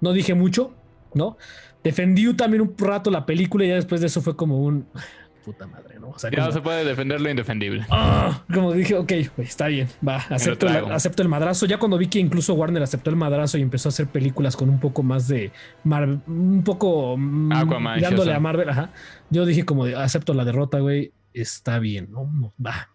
no 0.00 0.12
dije 0.12 0.34
mucho, 0.34 0.74
¿no? 1.14 1.36
defendí 1.82 2.32
también 2.34 2.62
un 2.62 2.74
rato 2.76 3.10
la 3.10 3.26
película 3.26 3.64
y 3.64 3.68
ya 3.68 3.74
después 3.74 4.00
de 4.00 4.08
eso 4.08 4.20
fue 4.20 4.36
como 4.36 4.58
un 4.58 4.86
puta 5.44 5.66
madre, 5.66 5.98
¿no? 5.98 6.10
O 6.10 6.18
sea, 6.18 6.30
ya 6.30 6.44
no 6.44 6.52
se 6.52 6.60
puede 6.60 6.84
defender 6.84 7.18
lo 7.18 7.30
indefendible. 7.30 7.86
Ah, 7.88 8.42
como 8.52 8.74
dije, 8.74 8.94
ok, 8.94 9.10
está 9.38 9.68
bien, 9.68 9.88
va, 10.06 10.16
acepto, 10.28 10.68
acepto 10.68 11.22
el 11.22 11.28
madrazo. 11.30 11.64
Ya 11.64 11.78
cuando 11.78 11.96
vi 11.96 12.08
que 12.08 12.18
incluso 12.18 12.52
Warner 12.52 12.82
aceptó 12.82 13.08
el 13.08 13.16
madrazo 13.16 13.56
y 13.56 13.62
empezó 13.62 13.88
a 13.88 13.90
hacer 13.90 14.06
películas 14.08 14.54
con 14.54 14.68
un 14.68 14.78
poco 14.78 15.02
más 15.02 15.28
de 15.28 15.50
un 15.82 16.62
poco 16.62 17.16
mm, 17.16 17.48
dándole 18.02 18.34
a 18.34 18.40
Marvel, 18.40 18.68
ajá. 18.68 18.90
Yo 19.30 19.46
dije 19.46 19.64
como 19.64 19.86
de, 19.86 19.96
acepto 19.96 20.34
la 20.34 20.44
derrota, 20.44 20.78
güey, 20.80 21.12
está 21.32 21.78
bien, 21.78 22.08
no 22.10 22.52
va, 22.64 22.90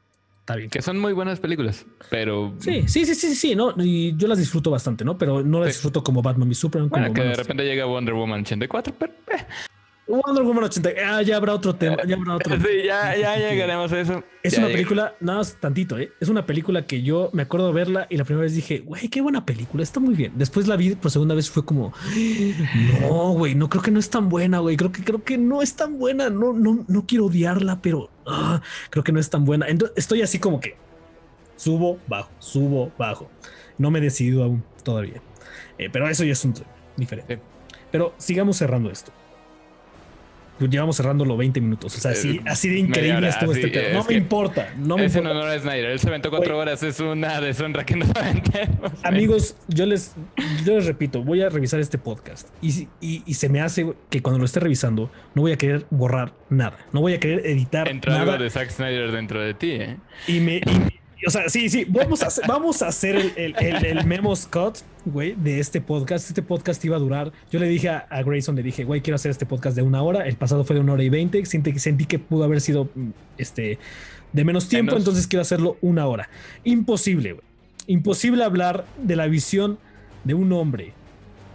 está 0.46 0.56
bien. 0.56 0.70
Que 0.70 0.84
son 0.84 1.00
muy 1.00 1.12
buenas 1.12 1.40
películas, 1.40 1.88
pero. 2.12 2.54
Sí, 2.60 2.84
sí, 2.88 3.04
sí, 3.04 3.16
sí, 3.16 3.34
sí, 3.34 3.56
¿no? 3.56 3.74
Y 3.78 4.16
yo 4.16 4.28
las 4.28 4.38
disfruto 4.38 4.70
bastante, 4.70 5.04
¿no? 5.04 5.18
Pero 5.18 5.42
no 5.42 5.60
las 5.60 5.70
disfruto 5.70 6.04
como 6.04 6.22
Batman 6.22 6.52
y 6.52 6.54
Superman. 6.54 6.90
Como 6.90 7.14
que 7.14 7.22
de 7.22 7.34
repente 7.34 7.66
llega 7.66 7.86
Wonder 7.86 8.14
Woman 8.14 8.42
84, 8.42 8.94
pero. 8.98 9.14
Wonder 10.07 10.44
Woman 10.44 10.64
80. 10.65 10.90
Ah, 11.03 11.22
ya 11.23 11.38
habrá 11.38 11.53
otro 11.53 11.76
tema. 11.76 11.98
Ya 12.06 12.15
habrá 12.15 12.36
otro. 12.36 12.56
Sí, 12.65 12.84
ya, 12.86 13.15
ya 13.15 13.38
llegaremos 13.38 13.91
a 13.91 13.99
eso. 13.99 14.23
Es 14.44 14.57
una 14.57 14.68
película, 14.68 15.15
nada 15.19 15.40
más 15.40 15.56
tantito, 15.60 15.98
¿eh? 15.98 16.11
Es 16.19 16.30
una 16.30 16.45
película 16.45 16.86
que 16.86 17.02
yo 17.02 17.30
me 17.34 17.44
acuerdo 17.44 17.68
de 17.68 17.73
verla 17.73 18.07
y 18.10 18.18
la 18.18 18.23
primera 18.23 18.44
vez 18.44 18.53
dije, 18.53 18.80
güey, 18.80 19.07
qué 19.07 19.22
buena 19.22 19.45
película, 19.45 19.82
está 19.82 19.99
muy 19.99 20.14
bien. 20.14 20.34
Después 20.36 20.68
la 20.68 20.76
vi 20.76 20.95
por 20.95 21.10
segunda 21.10 21.34
vez 21.34 21.49
fue 21.49 21.65
como, 21.65 21.94
no, 23.02 23.32
güey, 23.32 23.56
no 23.56 23.69
creo 23.69 23.82
que 23.82 23.91
no 23.91 23.99
es 23.99 24.10
tan 24.10 24.30
buena, 24.30 24.60
güey. 24.60 24.77
Creo 24.77 24.91
que 24.91 25.03
creo 25.03 25.23
que 25.23 25.38
no 25.38 25.61
es 25.61 25.76
tan 25.76 25.98
buena. 25.98 26.30
No, 26.30 26.53
no, 26.53 26.86
no 26.88 27.06
quiero 27.07 27.26
odiarla, 27.26 27.82
pero 27.82 28.11
ah, 28.27 28.61
creo 28.91 29.03
que 29.03 29.11
no 29.11 29.19
es 29.19 29.30
tan 29.30 29.45
buena. 29.45 29.68
Entonces, 29.68 29.98
estoy 29.98 30.22
así 30.22 30.38
como 30.38 30.60
que 30.60 30.77
subo, 31.56 31.99
bajo, 32.07 32.30
subo, 32.40 32.91
bajo. 32.98 33.30
No 33.77 33.90
me 33.90 33.99
he 33.99 34.02
decidido 34.02 34.44
aún 34.44 34.64
todavía. 34.84 35.22
Eh, 35.77 35.90
pero 35.91 36.07
eso 36.07 36.23
ya 36.23 36.34
es 36.34 36.45
un 36.45 36.53
diferente. 36.95 37.40
Pero 37.91 38.14
sigamos 38.18 38.57
cerrando 38.57 38.91
esto. 38.91 39.11
Llevamos 40.60 40.95
cerrando 40.95 41.26
los 41.26 41.38
20 41.38 41.60
minutos. 41.61 41.95
O 41.98 41.99
sea, 41.99 42.11
así, 42.11 42.38
eh, 42.38 42.41
así 42.45 42.69
de 42.69 42.80
increíble 42.80 43.27
estuvo 43.27 43.52
este 43.52 43.68
pedo. 43.68 43.94
No 43.94 44.06
me 44.06 44.14
importa. 44.15 44.73
No 44.77 44.98
me 44.98 45.06
ese 45.06 45.19
importa. 45.19 45.40
no, 45.40 45.52
es 45.52 45.61
Snyder. 45.64 45.86
Él 45.91 45.99
se 45.99 46.07
aventó 46.07 46.30
cuatro 46.30 46.57
horas. 46.57 46.82
Es 46.84 46.99
una 46.99 47.41
deshonra 47.41 47.86
que 47.86 47.95
nos 47.95 48.10
aventemos. 48.15 48.91
Amigos, 49.03 49.56
yo 49.68 49.86
les, 49.86 50.15
yo 50.65 50.76
les 50.76 50.86
repito, 50.86 51.23
voy 51.23 51.41
a 51.41 51.49
revisar 51.49 51.80
este 51.80 51.98
podcast. 51.98 52.48
Y, 52.61 52.88
y, 53.02 53.23
y, 53.26 53.34
se 53.34 53.49
me 53.49 53.61
hace 53.61 53.94
que 54.10 54.22
cuando 54.22 54.40
lo 54.40 54.45
esté 54.45 54.60
revisando, 54.60 55.11
no 55.34 55.41
voy 55.41 55.52
a 55.52 55.57
querer 55.57 55.86
borrar 55.90 56.34
nada. 56.49 56.77
No 56.94 57.02
voy 57.02 57.14
a 57.14 57.19
querer 57.19 57.45
editar 57.45 57.88
Entra 57.90 58.14
nada. 58.14 58.34
algo 58.34 58.44
de 58.44 58.49
Zack 58.49 58.69
Snyder 58.69 59.11
dentro 59.11 59.41
de 59.41 59.53
ti, 59.53 59.72
¿eh? 59.72 59.98
Y 60.27 60.40
me... 60.40 60.61
o 61.26 61.30
sea, 61.30 61.49
sí, 61.49 61.69
sí, 61.69 61.85
vamos 61.88 62.23
a 62.23 62.27
hacer, 62.27 62.45
vamos 62.47 62.81
a 62.81 62.88
hacer 62.88 63.15
el, 63.35 63.56
el, 63.57 63.85
el, 63.85 64.06
memo 64.06 64.35
Scott, 64.35 64.80
güey, 65.06 65.34
de 65.35 65.60
este 65.60 65.81
podcast. 65.81 66.27
Este 66.27 66.41
podcast 66.41 66.84
iba 66.85 66.95
a 66.95 66.99
durar. 66.99 67.31
Yo 67.52 67.60
le 67.60 67.68
dije 67.68 67.89
a, 67.89 68.23
Grayson, 68.23 68.56
le 68.56 68.64
dije, 68.64 68.84
güey, 68.84 69.02
quiero 69.02 69.15
hacer 69.15 69.31
este 69.31 69.45
podcast 69.45 69.76
de 69.76 69.81
una 69.81 70.02
hora. 70.02 70.27
El 70.27 70.35
pasado 70.35 70.64
fue 70.64 70.76
de 70.76 70.81
una 70.81 70.93
hora 70.93 71.03
y 71.03 71.10
veinte. 71.10 71.45
Sentí, 71.45 71.77
sentí 71.80 72.06
que 72.06 72.19
pudo 72.19 72.43
haber 72.43 72.61
sido 72.61 72.89
mm, 72.93 73.10
este, 73.38 73.80
de 74.34 74.43
menos 74.43 74.68
tiempo, 74.68 74.95
entonces 74.95 75.27
quiero 75.27 75.41
hacerlo 75.41 75.77
una 75.81 76.07
hora. 76.07 76.30
Imposible, 76.64 77.34
güey. 77.34 77.45
Imposible 77.88 78.43
hablar 78.43 78.85
de 79.02 79.15
la 79.15 79.27
visión 79.27 79.77
de 80.23 80.34
un 80.34 80.52
hombre 80.53 80.93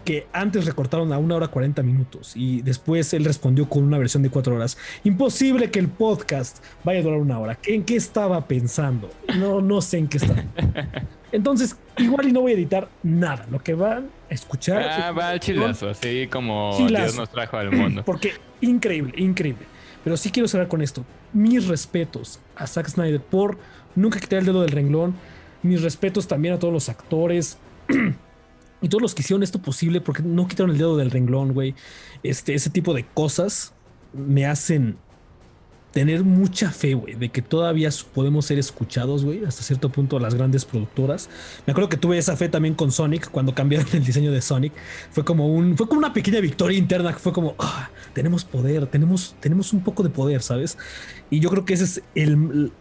que 0.04 0.26
antes 0.32 0.64
recortaron 0.64 1.12
a 1.12 1.18
una 1.18 1.36
hora 1.36 1.48
40 1.48 1.82
minutos 1.82 2.32
y 2.34 2.62
después 2.62 3.12
él 3.14 3.24
respondió 3.24 3.68
con 3.68 3.84
una 3.84 3.98
versión 3.98 4.22
de 4.22 4.30
cuatro 4.30 4.54
horas. 4.54 4.78
Imposible 5.04 5.70
que 5.70 5.78
el 5.78 5.88
podcast 5.88 6.64
vaya 6.84 7.00
a 7.00 7.02
durar 7.02 7.18
una 7.18 7.38
hora. 7.38 7.58
¿En 7.64 7.84
qué 7.84 7.96
estaba 7.96 8.46
pensando? 8.46 9.10
No, 9.38 9.60
no 9.60 9.80
sé 9.80 9.98
en 9.98 10.08
qué 10.08 10.18
estaba. 10.18 10.44
Entonces, 11.32 11.76
igual 11.96 12.28
y 12.28 12.32
no 12.32 12.40
voy 12.40 12.52
a 12.52 12.54
editar 12.54 12.88
nada. 13.02 13.46
Lo 13.50 13.60
que 13.60 13.74
van 13.74 14.10
a 14.30 14.34
escuchar. 14.34 14.82
Ah, 14.82 15.12
va 15.12 15.30
al 15.30 15.40
chilazo, 15.40 15.90
así 15.90 16.26
como 16.26 16.76
Dios 16.88 17.16
nos 17.16 17.30
trajo 17.30 17.56
al 17.56 17.70
mundo. 17.70 18.02
Porque 18.06 18.32
increíble, 18.60 19.12
increíble. 19.16 19.66
Pero 20.02 20.16
sí 20.16 20.30
quiero 20.30 20.48
cerrar 20.48 20.68
con 20.68 20.82
esto. 20.82 21.04
Mis 21.32 21.68
respetos 21.68 22.40
a 22.56 22.66
Zack 22.66 22.88
Snyder 22.88 23.20
por 23.20 23.58
nunca 23.94 24.18
quitar 24.18 24.40
el 24.40 24.46
dedo 24.46 24.62
del 24.62 24.70
renglón. 24.70 25.14
Mis 25.62 25.82
respetos 25.82 26.26
también 26.26 26.54
a 26.54 26.58
todos 26.58 26.72
los 26.72 26.88
actores. 26.88 27.58
y 28.82 28.88
todos 28.88 29.02
los 29.02 29.14
que 29.14 29.22
hicieron 29.22 29.42
esto 29.42 29.60
posible 29.60 30.00
porque 30.00 30.22
no 30.22 30.48
quitaron 30.48 30.70
el 30.70 30.78
dedo 30.78 30.96
del 30.96 31.10
renglón, 31.10 31.52
güey. 31.52 31.74
Este, 32.22 32.54
ese 32.54 32.70
tipo 32.70 32.94
de 32.94 33.04
cosas 33.04 33.72
me 34.12 34.46
hacen 34.46 34.96
tener 35.92 36.22
mucha 36.22 36.70
fe, 36.70 36.94
güey, 36.94 37.14
de 37.14 37.30
que 37.30 37.42
todavía 37.42 37.90
podemos 38.14 38.46
ser 38.46 38.58
escuchados, 38.58 39.24
güey, 39.24 39.44
hasta 39.44 39.62
cierto 39.62 39.90
punto 39.90 40.18
las 40.18 40.34
grandes 40.34 40.64
productoras. 40.64 41.28
Me 41.66 41.72
acuerdo 41.72 41.88
que 41.88 41.96
tuve 41.96 42.16
esa 42.16 42.36
fe 42.36 42.48
también 42.48 42.74
con 42.74 42.92
Sonic 42.92 43.30
cuando 43.30 43.54
cambiaron 43.54 43.88
el 43.92 44.04
diseño 44.04 44.30
de 44.30 44.40
Sonic. 44.40 44.72
Fue 45.10 45.24
como 45.24 45.48
un, 45.48 45.76
fue 45.76 45.88
como 45.88 45.98
una 45.98 46.12
pequeña 46.12 46.40
victoria 46.40 46.78
interna, 46.78 47.12
fue 47.14 47.32
como, 47.32 47.54
ah, 47.58 47.90
tenemos 48.12 48.44
poder, 48.44 48.86
tenemos, 48.86 49.34
tenemos 49.40 49.72
un 49.72 49.82
poco 49.82 50.02
de 50.02 50.10
poder, 50.10 50.42
¿sabes? 50.42 50.78
Y 51.28 51.40
yo 51.40 51.50
creo 51.50 51.64
que 51.64 51.74
ese 51.74 51.84
es 51.84 52.02
el, 52.14 52.72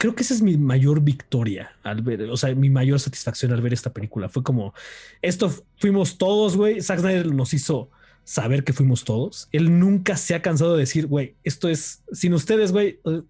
creo 0.00 0.14
que 0.14 0.22
esa 0.22 0.32
es 0.32 0.40
mi 0.40 0.56
mayor 0.56 1.02
victoria 1.02 1.72
al 1.82 2.00
ver, 2.00 2.22
o 2.30 2.36
sea, 2.38 2.54
mi 2.54 2.70
mayor 2.70 2.98
satisfacción 2.98 3.52
al 3.52 3.60
ver 3.60 3.74
esta 3.74 3.92
película. 3.92 4.30
Fue 4.30 4.42
como, 4.42 4.72
esto 5.20 5.52
fuimos 5.76 6.16
todos, 6.16 6.56
güey. 6.56 6.80
Zack 6.80 7.00
Snyder 7.00 7.34
nos 7.34 7.52
hizo 7.52 7.90
saber 8.24 8.64
que 8.64 8.72
fuimos 8.72 9.04
todos. 9.04 9.50
Él 9.52 9.78
nunca 9.78 10.16
se 10.16 10.34
ha 10.34 10.40
cansado 10.40 10.72
de 10.72 10.80
decir, 10.80 11.06
güey, 11.06 11.34
esto 11.44 11.68
es 11.68 12.02
sin 12.12 12.32
ustedes, 12.32 12.72
güey. 12.72 12.98
Eh, 13.04 13.20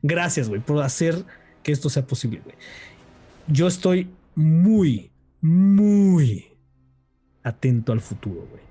gracias, 0.00 0.48
güey, 0.48 0.62
por 0.62 0.82
hacer 0.82 1.26
que 1.62 1.72
esto 1.72 1.90
sea 1.90 2.06
posible, 2.06 2.40
güey. 2.42 2.56
Yo 3.46 3.66
estoy 3.66 4.08
muy, 4.34 5.10
muy 5.42 6.56
atento 7.42 7.92
al 7.92 8.00
futuro, 8.00 8.46
güey. 8.50 8.62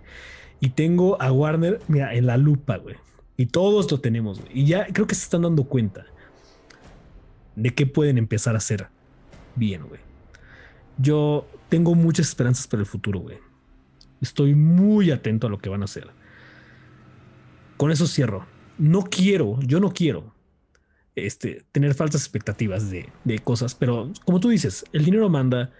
Y 0.60 0.70
tengo 0.70 1.22
a 1.22 1.32
Warner, 1.32 1.80
mira, 1.88 2.16
en 2.16 2.26
la 2.26 2.38
lupa, 2.38 2.78
güey. 2.78 2.96
Y 3.38 3.46
todos 3.46 3.92
lo 3.92 4.00
tenemos, 4.00 4.42
güey. 4.42 4.62
Y 4.62 4.66
ya 4.66 4.88
creo 4.88 5.06
que 5.06 5.14
se 5.14 5.26
están 5.26 5.44
dando 5.44 5.66
cuenta 5.66 6.08
de 7.56 7.74
qué 7.74 7.86
pueden 7.86 8.18
empezar 8.18 8.56
a 8.56 8.60
hacer 8.60 8.88
bien, 9.56 9.88
güey. 9.88 10.02
Yo 10.98 11.48
tengo 11.70 11.96
muchas 11.96 12.28
esperanzas 12.28 12.68
para 12.68 12.82
el 12.82 12.86
futuro, 12.86 13.20
güey. 13.20 13.38
Estoy 14.22 14.56
muy 14.56 15.12
atento 15.12 15.48
a 15.48 15.50
lo 15.50 15.58
que 15.58 15.70
van 15.70 15.82
a 15.82 15.86
hacer. 15.86 16.08
Con 17.78 17.92
eso 17.92 18.08
cierro. 18.08 18.46
No 18.78 19.04
quiero, 19.04 19.60
yo 19.62 19.80
no 19.80 19.92
quiero 19.92 20.34
este, 21.16 21.66
tener 21.72 21.94
falsas 21.94 22.22
expectativas 22.22 22.90
de, 22.90 23.10
de 23.24 23.40
cosas, 23.40 23.76
pero 23.76 24.12
como 24.26 24.40
tú 24.40 24.50
dices, 24.50 24.86
el 24.92 25.06
dinero 25.06 25.30
manda 25.30 25.72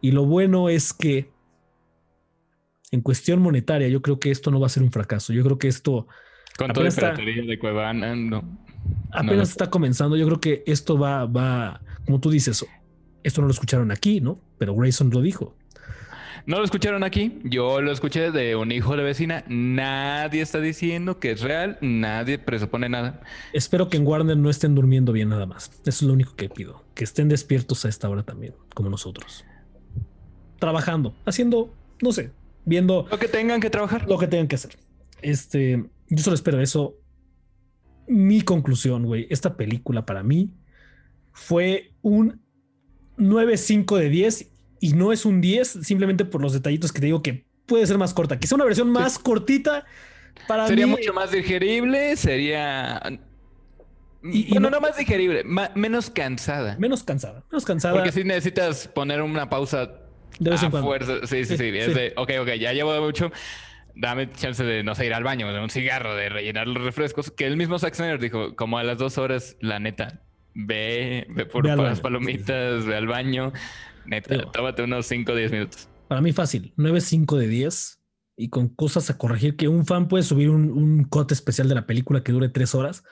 y 0.00 0.10
lo 0.10 0.24
bueno 0.24 0.68
es 0.68 0.92
que 0.92 1.30
en 2.92 3.00
cuestión 3.00 3.40
monetaria, 3.40 3.88
yo 3.88 4.02
creo 4.02 4.20
que 4.20 4.30
esto 4.30 4.50
no 4.50 4.60
va 4.60 4.66
a 4.66 4.70
ser 4.70 4.82
un 4.82 4.92
fracaso. 4.92 5.32
Yo 5.32 5.42
creo 5.42 5.58
que 5.58 5.66
esto. 5.66 6.06
Con 6.58 6.72
toda 6.72 6.88
la 6.90 7.14
de 7.14 7.58
Cuevana, 7.58 8.14
no. 8.14 8.58
Apenas 9.10 9.50
está 9.50 9.70
comenzando. 9.70 10.16
Yo 10.16 10.26
creo 10.26 10.40
que 10.40 10.62
esto 10.66 10.98
va, 10.98 11.26
va, 11.26 11.80
como 12.06 12.20
tú 12.20 12.30
dices, 12.30 12.64
esto 13.22 13.40
no 13.40 13.46
lo 13.46 13.52
escucharon 13.52 13.90
aquí, 13.90 14.20
¿no? 14.20 14.38
Pero 14.58 14.74
Grayson 14.74 15.10
lo 15.10 15.20
dijo. 15.20 15.54
No 16.44 16.58
lo 16.58 16.64
escucharon 16.64 17.04
aquí, 17.04 17.38
yo 17.44 17.80
lo 17.80 17.92
escuché 17.92 18.32
de 18.32 18.56
un 18.56 18.72
hijo 18.72 18.96
de 18.96 19.04
vecina. 19.04 19.44
Nadie 19.46 20.42
está 20.42 20.60
diciendo 20.60 21.20
que 21.20 21.30
es 21.30 21.40
real, 21.40 21.78
nadie 21.80 22.36
presupone 22.36 22.88
nada. 22.88 23.20
Espero 23.52 23.88
que 23.88 23.96
en 23.96 24.04
Warner 24.04 24.36
no 24.36 24.50
estén 24.50 24.74
durmiendo 24.74 25.12
bien 25.12 25.28
nada 25.28 25.46
más. 25.46 25.70
Eso 25.84 25.88
es 25.88 26.02
lo 26.02 26.12
único 26.12 26.34
que 26.34 26.48
pido, 26.48 26.82
que 26.94 27.04
estén 27.04 27.28
despiertos 27.28 27.84
a 27.84 27.88
esta 27.88 28.08
hora 28.08 28.24
también, 28.24 28.54
como 28.74 28.90
nosotros. 28.90 29.44
Trabajando, 30.58 31.14
haciendo, 31.24 31.72
no 32.00 32.10
sé, 32.10 32.32
viendo 32.64 33.06
lo 33.08 33.18
que 33.20 33.28
tengan 33.28 33.60
que 33.60 33.70
trabajar, 33.70 34.08
lo 34.08 34.18
que 34.18 34.26
tengan 34.26 34.48
que 34.48 34.56
hacer. 34.56 34.76
Este, 35.20 35.84
yo 36.08 36.24
solo 36.24 36.34
espero 36.34 36.60
eso. 36.60 36.96
Mi 38.12 38.42
conclusión, 38.42 39.04
güey, 39.04 39.26
esta 39.30 39.56
película 39.56 40.04
para 40.04 40.22
mí 40.22 40.50
fue 41.32 41.92
un 42.02 42.40
9.5 43.16 43.96
de 43.98 44.08
10 44.08 44.50
y 44.80 44.92
no 44.92 45.12
es 45.12 45.24
un 45.24 45.40
10 45.40 45.78
simplemente 45.82 46.24
por 46.24 46.42
los 46.42 46.52
detallitos 46.52 46.92
que 46.92 47.00
te 47.00 47.06
digo 47.06 47.22
que 47.22 47.46
puede 47.66 47.86
ser 47.86 47.98
más 47.98 48.12
corta. 48.12 48.38
Quizá 48.38 48.54
una 48.54 48.64
versión 48.64 48.90
más 48.90 49.18
cortita 49.18 49.86
para 50.46 50.66
Sería 50.66 50.86
mucho 50.86 51.12
más 51.14 51.30
digerible, 51.30 52.16
sería... 52.16 53.00
Y, 54.24 54.50
bueno, 54.50 54.70
no, 54.70 54.80
más 54.80 54.96
digerible, 54.96 55.42
menos 55.74 56.10
cansada. 56.10 56.76
Menos 56.78 57.02
cansada, 57.02 57.42
menos 57.50 57.64
cansada. 57.64 57.94
Porque 57.94 58.12
si 58.12 58.22
necesitas 58.22 58.86
poner 58.86 59.20
una 59.20 59.48
pausa 59.48 59.90
de 60.38 60.50
vez 60.50 60.62
en 60.62 60.70
cuando. 60.70 60.88
Fuerza. 60.88 61.26
Sí, 61.26 61.44
sí, 61.44 61.56
sí, 61.56 61.68
Es 61.76 61.94
de, 61.94 62.12
ok, 62.16 62.30
ok, 62.42 62.48
ya 62.60 62.72
llevo 62.72 63.00
mucho. 63.00 63.32
Dame 63.94 64.30
chance 64.30 64.62
de, 64.64 64.82
no 64.82 64.94
sé, 64.94 65.06
ir 65.06 65.14
al 65.14 65.24
baño, 65.24 65.52
de 65.52 65.60
un 65.60 65.70
cigarro, 65.70 66.14
de 66.14 66.28
rellenar 66.28 66.66
los 66.66 66.82
refrescos. 66.82 67.30
Que 67.30 67.46
el 67.46 67.56
mismo 67.56 67.78
Zack 67.78 67.94
Snyder 67.94 68.18
dijo, 68.18 68.56
como 68.56 68.78
a 68.78 68.84
las 68.84 68.98
dos 68.98 69.18
horas, 69.18 69.56
la 69.60 69.78
neta, 69.78 70.22
ve, 70.54 71.26
ve 71.30 71.46
por 71.46 71.66
las 71.66 72.00
palomitas, 72.00 72.84
ve 72.86 72.96
al 72.96 73.06
baño. 73.06 73.52
Neta, 74.06 74.50
tómate 74.50 74.82
unos 74.82 75.06
5 75.06 75.32
o 75.32 75.34
10 75.34 75.52
minutos. 75.52 75.88
Para 76.08 76.20
mí 76.20 76.32
fácil, 76.32 76.74
9, 76.76 77.00
5 77.00 77.38
de 77.38 77.48
10 77.48 78.02
y 78.36 78.48
con 78.48 78.68
cosas 78.68 79.10
a 79.10 79.18
corregir 79.18 79.56
que 79.56 79.68
un 79.68 79.86
fan 79.86 80.08
puede 80.08 80.24
subir 80.24 80.50
un, 80.50 80.70
un 80.70 81.04
cote 81.04 81.34
especial 81.34 81.68
de 81.68 81.74
la 81.74 81.86
película 81.86 82.22
que 82.22 82.32
dure 82.32 82.48
3 82.48 82.74
horas 82.74 83.04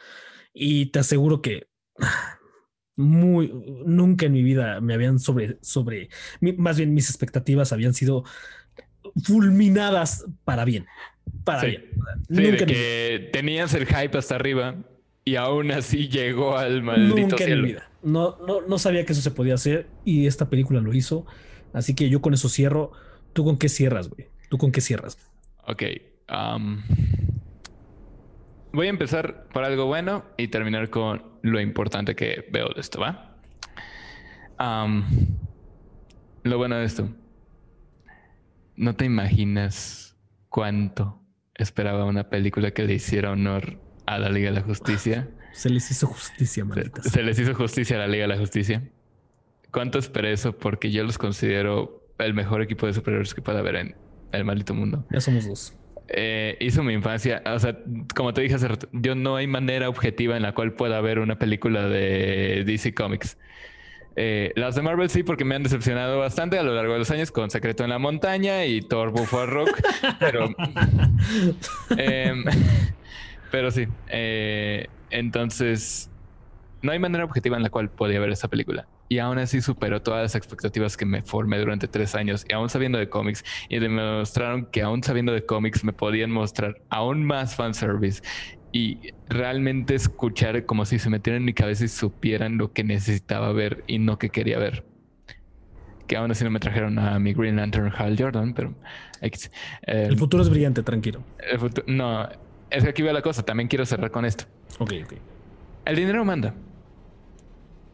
y 0.53 0.87
te 0.87 0.99
aseguro 0.99 1.43
que 1.43 1.69
muy 2.97 3.53
nunca 3.87 4.27
en 4.27 4.33
mi 4.33 4.43
vida 4.43 4.81
me 4.81 4.93
habían 4.93 5.19
sobre 5.19 5.59
sobre 5.63 6.11
más 6.59 6.77
bien 6.77 6.93
mis 6.93 7.09
expectativas 7.09 7.73
habían 7.73 7.95
sido 7.95 8.25
fulminadas 9.23 10.27
para 10.45 10.65
bien 10.65 10.87
para 11.45 11.63
bien 11.63 11.85
nunca 12.29 12.67
que 12.67 13.31
tenías 13.33 13.75
el 13.75 13.87
hype 13.87 14.17
hasta 14.17 14.37
arriba 14.37 14.77
y 15.25 15.37
aún 15.37 15.71
así 15.71 16.09
llegó 16.09 16.57
al 16.57 16.83
maldito 16.83 17.37
nunca 17.37 17.45
En 17.45 17.63
mi 17.63 17.69
vida. 17.69 17.89
No, 18.03 18.39
no, 18.47 18.63
no 18.63 18.79
sabía 18.79 19.05
que 19.05 19.13
eso 19.13 19.23
se 19.23 19.31
podía 19.31 19.55
hacer 19.55 19.87
y 20.05 20.27
esta 20.27 20.49
película 20.49 20.81
lo 20.81 20.93
hizo. 20.95 21.27
Así 21.73 21.95
que 21.95 22.09
yo 22.09 22.21
con 22.21 22.35
eso 22.35 22.49
cierro. 22.49 22.93
¿Tú 23.33 23.45
con 23.45 23.59
qué 23.59 23.69
cierras, 23.69 24.09
güey? 24.09 24.29
¿Tú 24.49 24.59
con 24.59 24.73
qué 24.73 24.81
cierras? 24.81 25.19
Ok. 25.67 25.83
voy 28.73 28.87
a 28.87 28.91
empezar 28.91 29.47
por 29.53 29.63
algo 29.63 29.87
bueno 29.87 30.25
y 30.37 30.49
terminar 30.49 30.91
con 30.91 31.23
lo 31.43 31.61
importante 31.61 32.17
que 32.17 32.49
veo 32.51 32.71
de 32.75 32.81
esto, 32.81 33.01
¿va? 33.01 33.27
lo 36.43 36.59
bueno 36.59 36.77
de 36.77 36.85
esto. 36.85 37.09
No 38.81 38.97
te 38.97 39.05
imaginas 39.05 40.17
cuánto 40.49 41.21
esperaba 41.55 42.07
una 42.07 42.31
película 42.31 42.71
que 42.71 42.83
le 42.83 42.95
hiciera 42.95 43.31
honor 43.31 43.79
a 44.07 44.19
la 44.19 44.31
Liga 44.31 44.49
de 44.49 44.55
la 44.55 44.63
Justicia. 44.63 45.29
Se 45.53 45.69
les 45.69 45.91
hizo 45.91 46.07
justicia, 46.07 46.65
malditas. 46.65 47.05
Se, 47.05 47.23
les 47.23 47.39
hizo 47.39 47.55
justicia 47.55 47.97
a 47.97 47.99
la 47.99 48.07
Liga 48.07 48.23
de 48.23 48.29
la 48.29 48.39
Justicia. 48.39 48.89
¿Cuánto 49.71 49.99
esperé 49.99 50.33
eso? 50.33 50.57
Porque 50.57 50.91
yo 50.91 51.05
los 51.05 51.19
considero 51.19 52.09
el 52.19 52.33
mejor 52.33 52.63
equipo 52.63 52.87
de 52.87 52.95
superhéroes 52.95 53.35
que 53.35 53.43
pueda 53.43 53.59
haber 53.59 53.77
en 53.77 53.97
el 54.33 54.47
maldito 54.47 54.73
mundo. 54.73 55.05
Ya 55.11 55.21
somos 55.21 55.47
dos. 55.47 55.75
Eh, 56.09 56.57
hizo 56.61 56.83
mi 56.83 56.95
infancia. 56.95 57.43
O 57.55 57.59
sea, 57.59 57.79
como 58.17 58.33
te 58.33 58.41
dije 58.41 58.55
hace 58.55 58.67
rato, 58.67 58.89
yo 58.93 59.15
no 59.15 59.37
hay 59.37 59.47
manera 59.47 59.91
objetiva 59.91 60.39
en 60.39 60.43
la 60.43 60.55
cual 60.55 60.73
pueda 60.73 60.97
haber 60.97 61.19
una 61.19 61.39
película 61.39 61.87
de 61.87 62.65
DC 62.65 62.95
Comics. 62.95 63.37
Eh, 64.17 64.53
las 64.57 64.75
de 64.75 64.83
Marvel 64.83 65.09
sí, 65.09 65.23
porque 65.23 65.45
me 65.45 65.55
han 65.55 65.63
decepcionado 65.63 66.19
bastante 66.19 66.59
a 66.59 66.63
lo 66.63 66.75
largo 66.75 66.93
de 66.95 66.99
los 67.01 67.11
años 67.11 67.31
con 67.31 67.51
Secreto 67.51 67.85
en 67.85 67.91
la 67.91 67.99
Montaña 67.99 68.65
y 68.65 68.83
Thor 68.83 69.11
Buffalo 69.11 69.47
Rock. 69.47 69.81
pero, 70.19 70.47
em, 71.97 72.45
pero 73.51 73.71
sí. 73.71 73.87
Eh, 74.09 74.89
entonces, 75.11 76.11
no 76.83 76.93
hay 76.93 76.99
manera 76.99 77.25
objetiva 77.25 77.57
en 77.57 77.63
la 77.63 77.71
cual 77.71 77.91
podía 77.91 78.21
ver 78.21 78.31
esa 78.31 78.49
película. 78.49 78.87
Y 79.09 79.19
aún 79.19 79.39
así 79.39 79.61
superó 79.61 80.01
todas 80.03 80.23
las 80.23 80.35
expectativas 80.37 80.97
que 80.97 81.05
me 81.05 81.23
formé 81.23 81.59
durante 81.59 81.89
tres 81.89 82.15
años. 82.15 82.45
Y 82.49 82.53
aún 82.53 82.69
sabiendo 82.71 82.97
de 82.97 83.09
cómics, 83.09 83.45
y 83.69 83.81
me 83.81 83.89
mostraron 83.89 84.67
que 84.67 84.83
aún 84.83 85.03
sabiendo 85.03 85.33
de 85.33 85.45
cómics 85.45 85.83
me 85.83 85.93
podían 85.93 86.31
mostrar 86.31 86.81
aún 86.91 87.25
más 87.25 87.57
fanservice. 87.57 88.23
Y 88.73 89.13
realmente 89.29 89.95
escuchar 89.95 90.65
como 90.65 90.85
si 90.85 90.99
se 90.99 91.11
metieran 91.11 91.43
en 91.43 91.45
mi 91.45 91.55
cabeza 91.55 91.85
y 91.85 91.89
supieran 91.89 92.57
lo 92.57 92.73
que 92.73 92.85
necesitaba 92.85 93.53
ver 93.53 93.85
y 93.87 93.99
no 93.99 94.19
que 94.19 94.31
quería 94.31 94.59
ver. 94.59 94.85
Que 96.07 96.17
aún 96.17 96.31
así 96.31 96.45
no 96.45 96.51
me 96.51 96.61
trajeron 96.61 96.99
a 96.99 97.19
mi 97.19 97.33
Green 97.33 97.57
Lantern 97.57 97.93
Hal 97.97 98.17
Jordan, 98.19 98.55
pero... 98.55 98.75
el 99.83 100.19
futuro 100.19 100.43
es 100.43 100.51
brillante, 100.51 100.83
tranquilo. 100.83 101.23
no, 101.87 102.29
es 102.71 102.85
que 102.85 102.91
aquí 102.91 103.03
veo 103.03 103.13
la 103.13 103.23
cosa. 103.23 103.45
También 103.45 103.69
quiero 103.69 103.85
cerrar 103.87 104.11
con 104.11 104.25
esto. 104.25 104.45
Ok, 104.79 104.93
ok. 105.05 105.15
El 105.85 105.97
dinero 105.97 106.25
manda. 106.25 106.55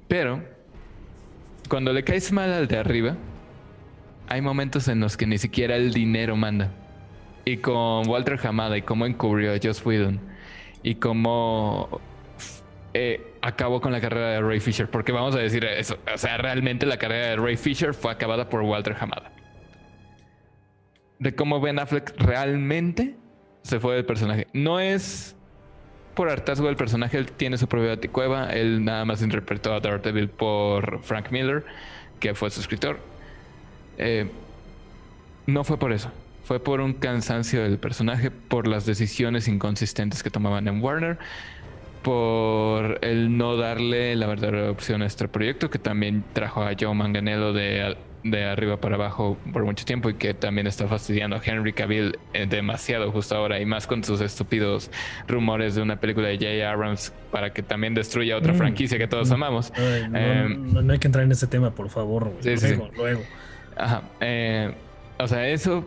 Pero 0.08 0.42
cuando 1.68 1.92
le 1.92 2.04
caes 2.04 2.32
mal 2.32 2.52
al 2.52 2.68
de 2.68 2.78
arriba, 2.78 3.16
hay 4.28 4.40
momentos 4.40 4.88
en 4.88 5.00
los 5.00 5.16
que 5.16 5.26
ni 5.26 5.38
siquiera 5.38 5.76
el 5.76 5.92
dinero 5.92 6.36
manda. 6.36 6.70
Y 7.44 7.58
con 7.58 8.08
Walter 8.08 8.38
Hamada 8.42 8.76
y 8.76 8.82
cómo 8.82 9.06
encubrió 9.06 9.52
a 9.52 9.58
Joss 9.62 9.84
Whedon 9.84 10.35
y 10.86 10.94
cómo 10.94 12.00
eh, 12.94 13.34
acabó 13.42 13.80
con 13.80 13.90
la 13.90 14.00
carrera 14.00 14.28
de 14.28 14.40
Ray 14.40 14.60
Fisher. 14.60 14.88
Porque 14.88 15.10
vamos 15.10 15.34
a 15.34 15.40
decir 15.40 15.64
eso. 15.64 15.98
O 16.14 16.16
sea, 16.16 16.36
realmente 16.36 16.86
la 16.86 16.96
carrera 16.96 17.30
de 17.30 17.36
Ray 17.36 17.56
Fisher 17.56 17.92
fue 17.92 18.12
acabada 18.12 18.48
por 18.48 18.62
Walter 18.62 18.94
Hamada. 19.00 19.32
De 21.18 21.34
cómo 21.34 21.60
Ben 21.60 21.80
Affleck 21.80 22.14
realmente 22.18 23.16
se 23.62 23.80
fue 23.80 23.96
del 23.96 24.06
personaje. 24.06 24.46
No 24.52 24.78
es 24.78 25.34
por 26.14 26.30
hartazgo 26.30 26.68
del 26.68 26.76
personaje, 26.76 27.18
él 27.18 27.32
tiene 27.32 27.58
su 27.58 27.66
propia 27.66 27.98
cueva. 28.12 28.50
Él 28.50 28.84
nada 28.84 29.04
más 29.04 29.22
interpretó 29.22 29.74
a 29.74 29.80
Daredevil 29.80 30.28
por 30.28 31.02
Frank 31.02 31.32
Miller, 31.32 31.64
que 32.20 32.32
fue 32.36 32.48
su 32.50 32.60
escritor. 32.60 33.00
Eh, 33.98 34.30
no 35.46 35.64
fue 35.64 35.80
por 35.80 35.90
eso. 35.90 36.12
Fue 36.46 36.60
por 36.60 36.80
un 36.80 36.92
cansancio 36.92 37.64
del 37.64 37.76
personaje, 37.76 38.30
por 38.30 38.68
las 38.68 38.86
decisiones 38.86 39.48
inconsistentes 39.48 40.22
que 40.22 40.30
tomaban 40.30 40.68
en 40.68 40.80
Warner, 40.80 41.18
por 42.02 43.00
el 43.02 43.36
no 43.36 43.56
darle 43.56 44.14
la 44.14 44.28
verdadera 44.28 44.70
opción 44.70 45.02
a 45.02 45.06
este 45.06 45.26
proyecto, 45.26 45.70
que 45.70 45.80
también 45.80 46.22
trajo 46.34 46.62
a 46.62 46.70
Joe 46.78 46.94
Manganello 46.94 47.52
de, 47.52 47.96
de 48.22 48.44
arriba 48.44 48.76
para 48.76 48.94
abajo 48.94 49.36
por 49.52 49.64
mucho 49.64 49.84
tiempo 49.84 50.08
y 50.08 50.14
que 50.14 50.34
también 50.34 50.68
está 50.68 50.86
fastidiando 50.86 51.34
a 51.34 51.40
Henry 51.44 51.72
Cavill 51.72 52.16
eh, 52.32 52.46
demasiado 52.48 53.10
justo 53.10 53.34
ahora 53.34 53.60
y 53.60 53.66
más 53.66 53.88
con 53.88 54.04
sus 54.04 54.20
estúpidos 54.20 54.92
rumores 55.26 55.74
de 55.74 55.82
una 55.82 55.98
película 55.98 56.28
de 56.28 56.36
J. 56.36 56.70
Abrams 56.70 57.12
para 57.32 57.52
que 57.52 57.64
también 57.64 57.92
destruya 57.92 58.36
otra 58.36 58.52
mm. 58.52 58.56
franquicia 58.56 58.98
que 58.98 59.08
todos 59.08 59.32
amamos. 59.32 59.72
Em, 59.76 60.72
no, 60.72 60.92
hay 60.92 61.00
que 61.00 61.08
entrar 61.08 61.24
en 61.24 61.32
ese 61.32 61.48
tema, 61.48 61.72
por 61.72 61.88
favor. 61.88 62.32
luego, 62.44 62.90
luego. 62.96 63.22
Ajá. 63.76 64.02
Eh, 64.20 64.72
o 65.18 65.26
sea, 65.26 65.48
eso 65.48 65.84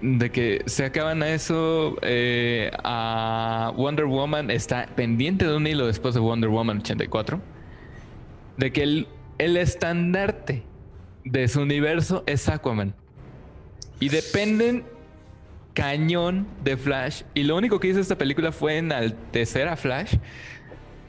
de 0.00 0.30
que 0.30 0.62
se 0.66 0.84
acaban 0.84 1.22
a 1.22 1.30
eso 1.30 1.96
eh, 2.02 2.70
a 2.84 3.72
Wonder 3.76 4.06
Woman 4.06 4.50
está 4.50 4.86
pendiente 4.94 5.46
de 5.46 5.56
un 5.56 5.66
hilo 5.66 5.86
después 5.86 6.14
de 6.14 6.20
Wonder 6.20 6.50
Woman 6.50 6.78
84 6.78 7.40
de 8.56 8.72
que 8.72 8.82
el, 8.82 9.08
el 9.38 9.56
estandarte 9.56 10.62
de 11.24 11.48
su 11.48 11.62
universo 11.62 12.22
es 12.26 12.48
Aquaman 12.48 12.94
y 14.00 14.08
dependen 14.08 14.84
cañón 15.74 16.46
de 16.62 16.76
Flash 16.76 17.22
y 17.34 17.42
lo 17.44 17.56
único 17.56 17.80
que 17.80 17.88
hizo 17.88 18.00
esta 18.00 18.18
película 18.18 18.52
fue 18.52 18.78
enaltecer 18.78 19.68
a 19.68 19.76
Flash 19.76 20.16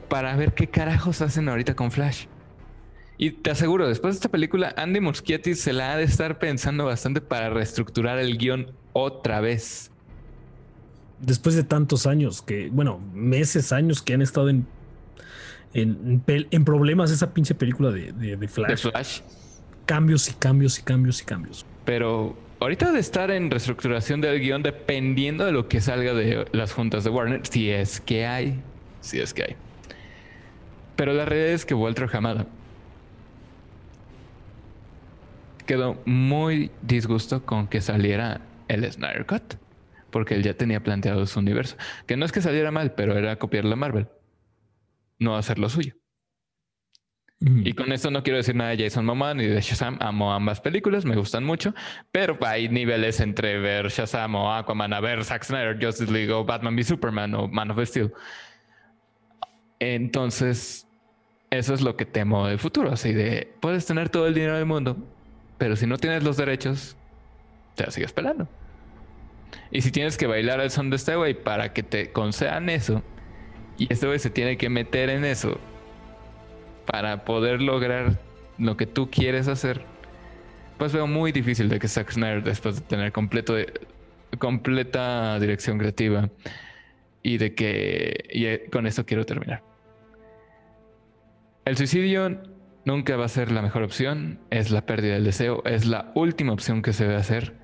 para 0.08 0.34
ver 0.36 0.52
qué 0.54 0.66
carajos 0.66 1.22
hacen 1.22 1.48
ahorita 1.48 1.74
con 1.74 1.90
Flash. 1.90 2.26
Y 3.22 3.32
te 3.32 3.50
aseguro, 3.50 3.86
después 3.86 4.14
de 4.14 4.16
esta 4.16 4.30
película, 4.30 4.72
Andy 4.78 4.98
Muschietti 4.98 5.54
se 5.54 5.74
la 5.74 5.92
ha 5.92 5.96
de 5.98 6.04
estar 6.04 6.38
pensando 6.38 6.86
bastante 6.86 7.20
para 7.20 7.50
reestructurar 7.50 8.18
el 8.18 8.38
guion 8.38 8.72
otra 8.94 9.42
vez. 9.42 9.90
Después 11.18 11.54
de 11.54 11.62
tantos 11.62 12.06
años 12.06 12.40
que, 12.40 12.70
bueno, 12.72 12.98
meses, 13.12 13.74
años 13.74 14.00
que 14.00 14.14
han 14.14 14.22
estado 14.22 14.48
en, 14.48 14.66
en, 15.74 16.64
problemas 16.64 17.10
esa 17.10 17.34
pinche 17.34 17.54
película 17.54 17.90
de, 17.90 18.12
de, 18.12 18.48
Flash. 18.48 18.70
De 18.70 18.90
Flash. 18.90 19.20
Cambios 19.84 20.30
y 20.30 20.32
cambios 20.32 20.78
y 20.78 20.82
cambios 20.82 21.20
y 21.20 21.24
cambios. 21.26 21.66
Pero 21.84 22.38
ahorita 22.58 22.90
de 22.90 23.00
estar 23.00 23.30
en 23.30 23.50
reestructuración 23.50 24.22
del 24.22 24.40
guion 24.40 24.62
dependiendo 24.62 25.44
de 25.44 25.52
lo 25.52 25.68
que 25.68 25.82
salga 25.82 26.14
de 26.14 26.46
las 26.52 26.72
juntas 26.72 27.04
de 27.04 27.10
Warner, 27.10 27.42
si 27.46 27.68
es 27.68 28.00
que 28.00 28.24
hay, 28.24 28.62
si 29.02 29.20
es 29.20 29.34
que 29.34 29.42
hay. 29.42 29.56
Pero 30.96 31.12
la 31.12 31.26
realidad 31.26 31.52
es 31.52 31.66
que 31.66 31.74
Walter 31.74 32.08
Hamada 32.10 32.46
quedó 35.70 36.02
muy 36.04 36.72
disgusto 36.82 37.46
con 37.46 37.68
que 37.68 37.80
saliera 37.80 38.40
el 38.66 38.90
Snyder 38.90 39.24
Cut, 39.24 39.54
porque 40.10 40.34
él 40.34 40.42
ya 40.42 40.54
tenía 40.54 40.82
planteado 40.82 41.24
su 41.26 41.38
universo. 41.38 41.76
Que 42.08 42.16
no 42.16 42.24
es 42.24 42.32
que 42.32 42.42
saliera 42.42 42.72
mal, 42.72 42.94
pero 42.96 43.16
era 43.16 43.36
copiar 43.36 43.64
la 43.64 43.76
Marvel, 43.76 44.08
no 45.20 45.36
hacer 45.36 45.60
lo 45.60 45.68
suyo. 45.68 45.94
Y 47.38 47.72
con 47.74 47.92
esto 47.92 48.10
no 48.10 48.24
quiero 48.24 48.38
decir 48.38 48.56
nada 48.56 48.70
de 48.70 48.82
Jason 48.82 49.06
Momoa 49.06 49.32
ni 49.32 49.46
de 49.46 49.60
Shazam. 49.60 49.96
Amo 50.00 50.32
ambas 50.32 50.60
películas, 50.60 51.04
me 51.04 51.14
gustan 51.14 51.44
mucho, 51.44 51.72
pero 52.10 52.36
hay 52.44 52.68
niveles 52.68 53.20
entre 53.20 53.60
ver 53.60 53.90
Shazam 53.90 54.34
o 54.34 54.52
Aquaman 54.52 54.92
a 54.92 54.98
ver 54.98 55.22
Zack 55.22 55.44
Snyder, 55.44 55.78
Justice 55.80 56.12
League 56.12 56.32
o 56.32 56.44
Batman 56.44 56.74
v 56.74 56.82
Superman 56.82 57.32
o 57.36 57.46
Man 57.46 57.70
of 57.70 57.78
Steel. 57.86 58.12
Entonces, 59.78 60.88
eso 61.50 61.74
es 61.74 61.80
lo 61.80 61.94
que 61.96 62.06
temo 62.06 62.48
del 62.48 62.58
futuro. 62.58 62.90
Así 62.90 63.12
de 63.12 63.54
puedes 63.60 63.86
tener 63.86 64.08
todo 64.08 64.26
el 64.26 64.34
dinero 64.34 64.56
del 64.56 64.66
mundo, 64.66 64.96
pero 65.60 65.76
si 65.76 65.86
no 65.86 65.98
tienes 65.98 66.24
los 66.24 66.38
derechos, 66.38 66.96
te 67.74 67.88
sigues 67.90 68.14
pelando. 68.14 68.48
Y 69.70 69.82
si 69.82 69.90
tienes 69.90 70.16
que 70.16 70.26
bailar 70.26 70.58
al 70.58 70.70
son 70.70 70.88
de 70.88 70.96
este 70.96 71.14
güey 71.16 71.34
para 71.34 71.74
que 71.74 71.82
te 71.82 72.12
concedan 72.12 72.70
eso, 72.70 73.02
y 73.76 73.86
este 73.92 74.06
güey 74.06 74.18
se 74.18 74.30
tiene 74.30 74.56
que 74.56 74.70
meter 74.70 75.10
en 75.10 75.22
eso 75.22 75.60
para 76.86 77.26
poder 77.26 77.60
lograr 77.60 78.18
lo 78.56 78.78
que 78.78 78.86
tú 78.86 79.10
quieres 79.10 79.48
hacer, 79.48 79.82
pues 80.78 80.94
veo 80.94 81.06
muy 81.06 81.30
difícil 81.30 81.68
de 81.68 81.78
que 81.78 81.88
Zack 81.88 82.10
Snyder, 82.10 82.42
después 82.42 82.76
de 82.76 82.80
tener 82.80 83.12
completo 83.12 83.54
completa 84.38 85.38
dirección 85.38 85.76
creativa, 85.76 86.30
y 87.22 87.36
de 87.36 87.54
que. 87.54 88.30
Y 88.30 88.46
eh, 88.46 88.64
con 88.72 88.86
esto 88.86 89.04
quiero 89.04 89.26
terminar. 89.26 89.62
El 91.66 91.76
suicidio 91.76 92.40
nunca 92.84 93.16
va 93.16 93.24
a 93.24 93.28
ser 93.28 93.52
la 93.52 93.62
mejor 93.62 93.82
opción, 93.82 94.38
es 94.50 94.70
la 94.70 94.86
pérdida 94.86 95.14
del 95.14 95.24
deseo, 95.24 95.62
es 95.64 95.86
la 95.86 96.12
última 96.14 96.52
opción 96.52 96.82
que 96.82 96.92
se 96.92 97.04
debe 97.04 97.16
hacer. 97.16 97.54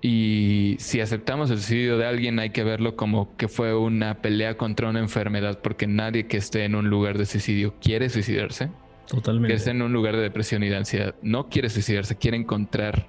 Y 0.00 0.76
si 0.80 1.00
aceptamos 1.00 1.50
el 1.50 1.58
suicidio 1.58 1.96
de 1.96 2.06
alguien, 2.06 2.40
hay 2.40 2.50
que 2.50 2.64
verlo 2.64 2.96
como 2.96 3.36
que 3.36 3.46
fue 3.46 3.74
una 3.76 4.20
pelea 4.20 4.56
contra 4.56 4.88
una 4.88 4.98
enfermedad, 4.98 5.60
porque 5.62 5.86
nadie 5.86 6.26
que 6.26 6.38
esté 6.38 6.64
en 6.64 6.74
un 6.74 6.90
lugar 6.90 7.18
de 7.18 7.26
suicidio 7.26 7.74
quiere 7.80 8.08
suicidarse. 8.08 8.70
Totalmente. 9.06 9.48
Que 9.48 9.54
esté 9.54 9.70
en 9.70 9.82
un 9.82 9.92
lugar 9.92 10.16
de 10.16 10.22
depresión 10.22 10.62
y 10.62 10.68
de 10.68 10.76
ansiedad 10.76 11.14
no 11.22 11.48
quiere 11.48 11.68
suicidarse, 11.68 12.16
quiere 12.16 12.36
encontrar 12.36 13.06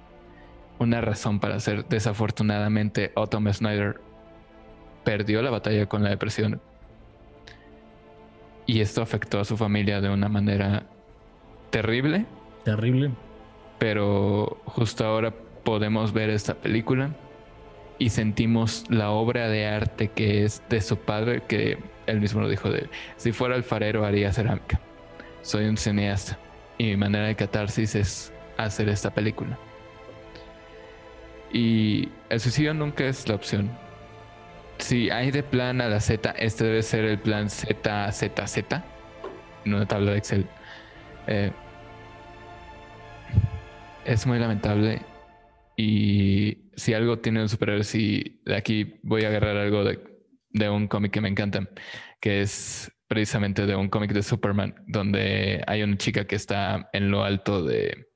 una 0.78 1.00
razón 1.00 1.40
para 1.40 1.56
hacer. 1.56 1.84
Desafortunadamente, 1.88 3.10
Otto 3.14 3.40
Snyder 3.52 4.00
perdió 5.04 5.42
la 5.42 5.50
batalla 5.50 5.86
con 5.86 6.04
la 6.04 6.10
depresión 6.10 6.60
y 8.66 8.80
esto 8.80 9.02
afectó 9.02 9.40
a 9.40 9.44
su 9.44 9.56
familia 9.56 10.00
de 10.00 10.10
una 10.10 10.28
manera 10.28 10.86
terrible. 11.70 12.26
Terrible. 12.64 13.10
Pero 13.78 14.58
justo 14.64 15.04
ahora 15.04 15.32
podemos 15.64 16.12
ver 16.12 16.30
esta 16.30 16.54
película 16.54 17.10
y 17.98 18.10
sentimos 18.10 18.84
la 18.88 19.10
obra 19.10 19.48
de 19.48 19.66
arte 19.66 20.08
que 20.08 20.44
es 20.44 20.62
de 20.68 20.80
su 20.80 20.96
padre, 20.96 21.42
que 21.46 21.78
él 22.06 22.20
mismo 22.20 22.40
lo 22.40 22.48
dijo 22.48 22.70
de 22.70 22.80
él. 22.80 22.90
Si 23.16 23.32
fuera 23.32 23.54
alfarero 23.54 24.04
haría 24.04 24.32
cerámica. 24.32 24.80
Soy 25.42 25.66
un 25.66 25.76
cineasta 25.76 26.38
y 26.78 26.84
mi 26.84 26.96
manera 26.96 27.26
de 27.26 27.34
catarsis 27.34 27.94
es 27.94 28.32
hacer 28.56 28.88
esta 28.88 29.10
película. 29.10 29.58
Y 31.52 32.08
el 32.30 32.40
suicidio 32.40 32.74
nunca 32.74 33.04
es 33.04 33.28
la 33.28 33.34
opción 33.34 33.70
si 34.78 35.10
hay 35.10 35.30
de 35.30 35.42
plan 35.42 35.80
a 35.80 35.88
la 35.88 36.00
Z, 36.00 36.30
este 36.38 36.64
debe 36.64 36.82
ser 36.82 37.04
el 37.04 37.18
plan 37.18 37.48
ZZZ 37.48 38.58
en 39.64 39.74
una 39.74 39.86
tabla 39.86 40.12
de 40.12 40.18
Excel. 40.18 40.46
Eh, 41.26 41.50
es 44.04 44.26
muy 44.26 44.38
lamentable. 44.38 45.00
Y 45.76 46.70
si 46.76 46.94
algo 46.94 47.18
tiene 47.18 47.42
un 47.42 47.48
superhéroe, 47.48 47.84
si 47.84 48.40
de 48.44 48.56
aquí 48.56 49.00
voy 49.02 49.24
a 49.24 49.28
agarrar 49.28 49.56
algo 49.56 49.84
de, 49.84 49.98
de 50.50 50.68
un 50.68 50.86
cómic 50.86 51.12
que 51.12 51.20
me 51.20 51.28
encanta, 51.28 51.68
que 52.20 52.42
es 52.42 52.92
precisamente 53.08 53.66
de 53.66 53.74
un 53.76 53.88
cómic 53.88 54.12
de 54.12 54.22
Superman, 54.22 54.74
donde 54.86 55.62
hay 55.66 55.82
una 55.82 55.96
chica 55.96 56.26
que 56.26 56.36
está 56.36 56.88
en 56.92 57.10
lo 57.10 57.24
alto 57.24 57.64
de 57.64 58.08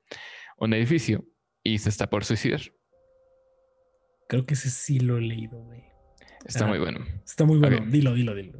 un 0.57 0.73
edificio 0.73 1.25
y 1.63 1.77
se 1.79 1.89
está 1.89 2.09
por 2.09 2.25
suicidar. 2.25 2.61
Creo 4.27 4.45
que 4.45 4.53
ese 4.53 4.69
sí 4.69 4.99
lo 4.99 5.17
he 5.17 5.21
leído, 5.21 5.59
güey. 5.63 5.78
Está 6.45 6.65
muy 6.65 6.79
bueno. 6.79 7.05
Está 7.25 7.45
muy 7.45 7.59
bueno. 7.59 7.85
Dilo, 7.87 8.13
dilo, 8.13 8.33
dilo. 8.35 8.53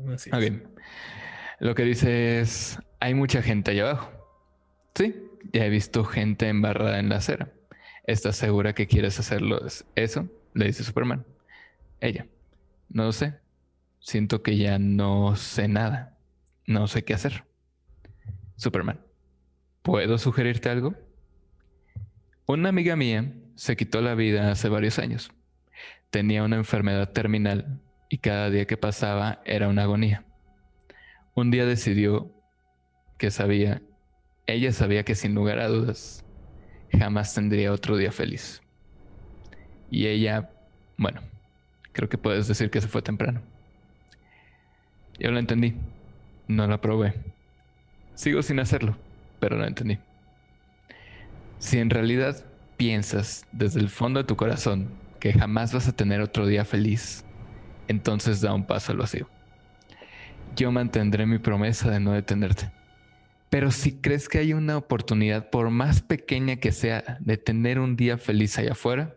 Lo 1.60 1.76
que 1.76 1.84
dice 1.84 2.40
es, 2.40 2.80
hay 3.00 3.14
mucha 3.14 3.42
gente 3.42 3.72
allá 3.72 3.92
abajo. 3.92 4.12
Sí, 4.96 5.16
ya 5.54 5.66
he 5.66 5.70
visto 5.70 6.04
gente 6.04 6.48
embarrada 6.48 7.00
en 7.00 7.10
la 7.10 7.18
acera. 7.18 7.52
¿Estás 8.06 8.38
segura 8.38 8.74
que 8.74 8.88
quieres 8.88 9.20
hacerlo? 9.20 9.60
Eso, 9.96 10.30
le 10.54 10.66
dice 10.66 10.84
Superman. 10.84 11.26
Ella, 12.02 12.28
no 12.90 13.06
lo 13.06 13.12
sé. 13.12 13.36
Siento 14.00 14.42
que 14.42 14.58
ya 14.58 14.80
no 14.80 15.36
sé 15.36 15.68
nada. 15.68 16.18
No 16.66 16.88
sé 16.88 17.04
qué 17.04 17.14
hacer. 17.14 17.46
Superman, 18.56 19.00
¿puedo 19.82 20.18
sugerirte 20.18 20.70
algo? 20.70 20.96
Una 22.46 22.70
amiga 22.70 22.96
mía 22.96 23.34
se 23.56 23.76
quitó 23.76 24.02
la 24.02 24.16
vida 24.16 24.52
hace 24.52 24.70
varios 24.70 25.00
años 25.00 25.32
tenía 26.10 26.44
una 26.44 26.56
enfermedad 26.56 27.12
terminal 27.12 27.80
y 28.10 28.18
cada 28.18 28.50
día 28.50 28.66
que 28.66 28.78
pasaba 28.78 29.42
era 29.46 29.68
una 29.68 29.84
agonía. 29.84 30.24
Un 31.36 31.52
día 31.52 31.66
decidió 31.66 32.32
que 33.18 33.32
sabía, 33.32 33.82
ella 34.48 34.72
sabía 34.72 35.04
que 35.04 35.16
sin 35.16 35.36
lugar 35.36 35.60
a 35.60 35.68
dudas, 35.68 36.26
jamás 36.92 37.34
tendría 37.34 37.72
otro 37.72 37.98
día 37.98 38.12
feliz. 38.12 38.62
Y 39.92 40.08
ella, 40.08 40.50
bueno, 40.98 41.22
creo 41.92 42.10
que 42.10 42.18
puedes 42.18 42.48
decir 42.48 42.70
que 42.70 42.82
se 42.82 42.88
fue 42.88 43.02
temprano. 43.02 43.42
Yo 45.20 45.32
lo 45.32 45.40
entendí. 45.40 45.76
No 46.48 46.66
la 46.66 46.82
probé. 46.82 47.14
Sigo 48.16 48.42
sin 48.42 48.60
hacerlo, 48.60 48.98
pero 49.40 49.58
lo 49.58 49.66
entendí. 49.66 50.00
Si 51.60 51.78
en 51.78 51.90
realidad 51.90 52.44
piensas 52.78 53.46
desde 53.52 53.80
el 53.82 53.90
fondo 53.90 54.22
de 54.22 54.24
tu 54.24 54.36
corazón 54.36 54.90
que 55.20 55.34
jamás 55.34 55.74
vas 55.74 55.88
a 55.88 55.96
tener 55.96 56.22
otro 56.22 56.48
día 56.48 56.66
feliz, 56.66 57.26
entonces 57.88 58.42
da 58.42 58.54
un 58.54 58.66
paso 58.66 58.92
al 58.92 59.00
vacío. 59.00 59.30
Yo 60.56 60.72
mantendré 60.72 61.26
mi 61.26 61.40
promesa 61.40 61.90
de 61.90 62.00
no 62.00 62.14
detenerte. 62.14 62.72
Pero 63.50 63.72
si 63.72 64.00
crees 64.00 64.30
que 64.30 64.38
hay 64.38 64.54
una 64.54 64.78
oportunidad, 64.78 65.50
por 65.50 65.70
más 65.70 66.02
pequeña 66.02 66.58
que 66.58 66.72
sea, 66.72 67.18
de 67.20 67.38
tener 67.38 67.80
un 67.80 67.96
día 67.96 68.18
feliz 68.18 68.58
allá 68.58 68.74
afuera, 68.74 69.16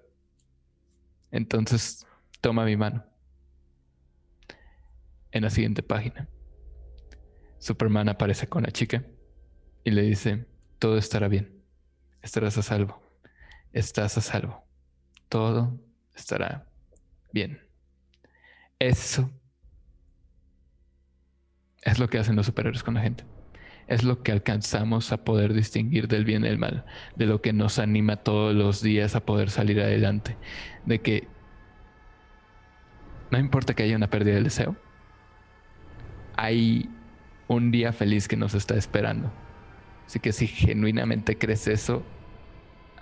entonces 1.31 2.07
toma 2.41 2.65
mi 2.65 2.77
mano. 2.77 3.05
En 5.31 5.43
la 5.43 5.51
siguiente 5.51 5.83
página, 5.83 6.29
Superman 7.59 8.09
aparece 8.09 8.47
con 8.47 8.62
la 8.62 8.70
chica 8.70 9.05
y 9.85 9.91
le 9.91 10.03
dice, 10.03 10.47
todo 10.79 10.99
estará 10.99 11.29
bien, 11.29 11.62
estarás 12.23 12.59
a 12.59 12.62
salvo, 12.62 13.03
estás 13.73 14.16
a 14.19 14.20
salvo, 14.20 14.65
todo 15.29 15.79
estará 16.14 16.66
bien. 17.32 17.60
Eso 18.78 19.30
es 21.82 21.98
lo 21.98 22.09
que 22.09 22.18
hacen 22.18 22.36
los 22.36 22.47
superhéroes 22.47 22.82
con 22.82 22.94
la 22.94 23.02
gente. 23.02 23.24
Es 23.89 24.05
lo 24.05 24.22
que 24.22 24.32
alcanzamos 24.32 25.12
a 25.12 25.24
poder 25.24 25.52
distinguir 25.52 26.09
del 26.09 26.24
bien 26.24 26.44
y 26.44 26.48
del 26.48 26.59
mal, 26.59 26.84
de 27.16 27.26
lo 27.26 27.43
que 27.43 27.52
nos 27.52 27.78
anima 27.78 28.16
todos 28.16 28.55
los 28.55 28.80
días 28.80 29.16
a 29.16 29.24
poder 29.24 29.51
salir 29.51 29.80
adelante, 29.80 30.36
de 30.86 31.01
que 31.01 31.28
no 33.30 33.39
importa 33.39 33.74
que 33.74 33.82
haya 33.82 33.97
una 33.97 34.10
pérdida 34.10 34.34
del 34.34 34.44
deseo, 34.44 34.76
hay 36.36 36.89
un 37.48 37.70
día 37.70 37.93
feliz 37.93 38.28
que 38.28 38.36
nos 38.36 38.55
está 38.55 38.76
esperando. 38.76 39.32
Así 40.06 40.20
que 40.20 40.32
si 40.32 40.47
genuinamente 40.47 41.39
crees 41.39 41.66
eso, 41.66 42.05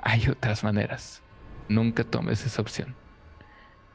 hay 0.01 0.29
otras 0.29 0.65
maneras. 0.65 1.23
Nunca 1.69 2.05
tomes 2.05 2.45
esa 2.47 2.63
opción. 2.63 3.00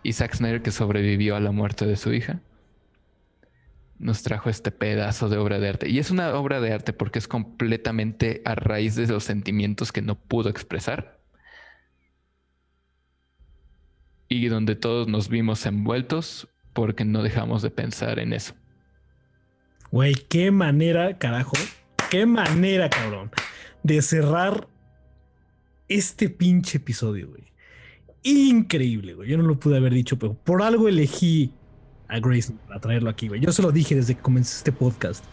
Isaac 0.07 0.35
Snyder, 0.35 0.61
que 0.61 0.71
sobrevivió 0.71 1.35
a 1.35 1.39
la 1.39 1.51
muerte 1.51 1.85
de 1.85 1.95
su 1.95 2.13
hija, 2.13 2.39
nos 3.97 4.23
trajo 4.23 4.49
este 4.49 4.71
pedazo 4.71 5.29
de 5.29 5.37
obra 5.37 5.59
de 5.59 5.69
arte. 5.69 5.89
Y 5.89 5.99
es 5.99 6.11
una 6.11 6.33
obra 6.35 6.59
de 6.59 6.73
arte 6.73 6.93
porque 6.93 7.19
es 7.19 7.27
completamente 7.27 8.41
a 8.45 8.55
raíz 8.55 8.95
de 8.95 9.07
los 9.07 9.23
sentimientos 9.23 9.91
que 9.91 10.01
no 10.01 10.15
pudo 10.15 10.49
expresar. 10.49 11.19
Y 14.27 14.47
donde 14.47 14.75
todos 14.75 15.07
nos 15.07 15.29
vimos 15.29 15.65
envueltos 15.65 16.47
porque 16.73 17.05
no 17.05 17.23
dejamos 17.23 17.61
de 17.61 17.69
pensar 17.69 18.19
en 18.19 18.33
eso. 18.33 18.53
Güey, 19.91 20.15
qué 20.15 20.51
manera, 20.51 21.17
carajo. 21.17 21.53
Qué 22.09 22.25
manera, 22.25 22.89
cabrón, 22.89 23.31
de 23.83 24.01
cerrar 24.01 24.67
este 25.87 26.29
pinche 26.29 26.77
episodio, 26.77 27.29
güey. 27.29 27.54
Increíble, 28.27 29.13
güey. 29.13 29.29
Yo 29.29 29.37
no 29.37 29.43
lo 29.43 29.59
pude 29.59 29.77
haber 29.77 29.93
dicho, 29.93 30.17
pero 30.17 30.33
por 30.33 30.63
algo 30.63 30.87
elegí 30.87 31.53
a 32.07 32.19
Grace 32.19 32.51
para 32.67 32.79
traerlo 32.79 33.11
aquí, 33.11 33.27
güey. 33.27 33.39
Yo 33.39 33.51
se 33.51 33.61
lo 33.61 33.71
dije 33.71 33.93
desde 33.93 34.15
que 34.15 34.21
comencé 34.21 34.57
este 34.57 34.71
podcast. 34.71 35.23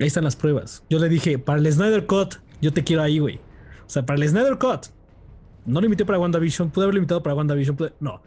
Ahí 0.00 0.06
están 0.06 0.24
las 0.24 0.34
pruebas. 0.34 0.82
Yo 0.88 0.98
le 0.98 1.10
dije, 1.10 1.38
para 1.38 1.58
el 1.58 1.70
Snyder 1.70 2.06
Cut, 2.06 2.36
yo 2.62 2.72
te 2.72 2.82
quiero 2.82 3.02
ahí, 3.02 3.18
güey. 3.18 3.40
O 3.86 3.90
sea, 3.90 4.06
para 4.06 4.22
el 4.22 4.26
Snyder 4.26 4.56
Cut. 4.56 4.86
No 5.66 5.80
lo 5.80 5.86
invité 5.86 6.06
para 6.06 6.18
WandaVision. 6.18 6.70
Pude 6.70 6.84
haberlo 6.84 6.98
invitado 6.98 7.22
para 7.22 7.34
WandaVision. 7.34 7.76
No, 8.00 8.22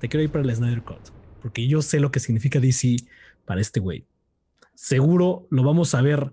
te 0.00 0.08
quiero 0.08 0.24
ir 0.24 0.30
para 0.30 0.42
el 0.42 0.52
Snyder 0.52 0.82
Cut. 0.82 1.10
Porque 1.40 1.68
yo 1.68 1.82
sé 1.82 2.00
lo 2.00 2.10
que 2.10 2.18
significa 2.18 2.58
DC 2.58 2.96
para 3.44 3.60
este 3.60 3.78
güey. 3.78 4.06
Seguro 4.74 5.46
lo 5.50 5.62
vamos 5.62 5.94
a 5.94 6.02
ver 6.02 6.32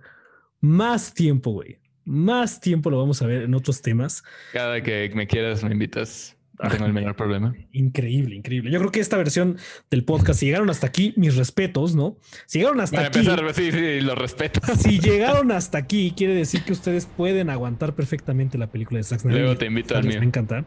más 0.62 1.14
tiempo, 1.14 1.52
güey. 1.52 1.78
Más 2.06 2.60
tiempo 2.60 2.90
lo 2.90 2.98
vamos 2.98 3.22
a 3.22 3.28
ver 3.28 3.44
en 3.44 3.54
otros 3.54 3.84
temas. 3.84 4.24
Cada 4.52 4.82
que 4.82 5.12
me 5.14 5.28
quieras, 5.28 5.64
me 5.64 5.74
invitas. 5.74 6.33
No 6.62 6.70
tengo 6.70 6.86
el 6.86 6.94
menor 6.94 7.16
problema. 7.16 7.56
Increíble, 7.72 8.36
increíble. 8.36 8.70
Yo 8.72 8.80
creo 8.80 8.92
que 8.92 9.00
esta 9.00 9.18
versión 9.18 9.58
del 9.90 10.06
podcast, 10.06 10.40
si 10.40 10.46
llegaron 10.46 10.70
hasta 10.70 10.86
aquí, 10.86 11.14
mis 11.18 11.36
respetos, 11.36 11.96
¿no? 11.96 12.18
Si 12.46 12.60
llegaron 12.60 12.80
hasta 12.80 13.08
aquí. 13.08 13.20
Empezar, 13.20 13.54
sí, 13.54 13.72
sí, 13.72 14.02
los 14.02 14.18
respeto. 14.18 14.62
Si 14.78 15.00
llegaron 15.00 15.52
hasta 15.52 15.80
aquí, 15.80 16.14
quiere 16.16 16.36
decir 16.36 16.64
que 16.64 16.74
ustedes 16.74 17.06
pueden 17.06 17.50
aguantar 17.50 17.96
perfectamente 17.96 18.58
la 18.58 18.68
película 18.68 19.00
de 19.00 19.04
Zack 19.04 19.22
Snyder. 19.22 19.42
Luego 19.42 19.58
te 19.58 19.66
invito 19.66 19.98
al 19.98 20.04
mío. 20.04 20.20
Me 20.20 20.26
encanta. 20.26 20.64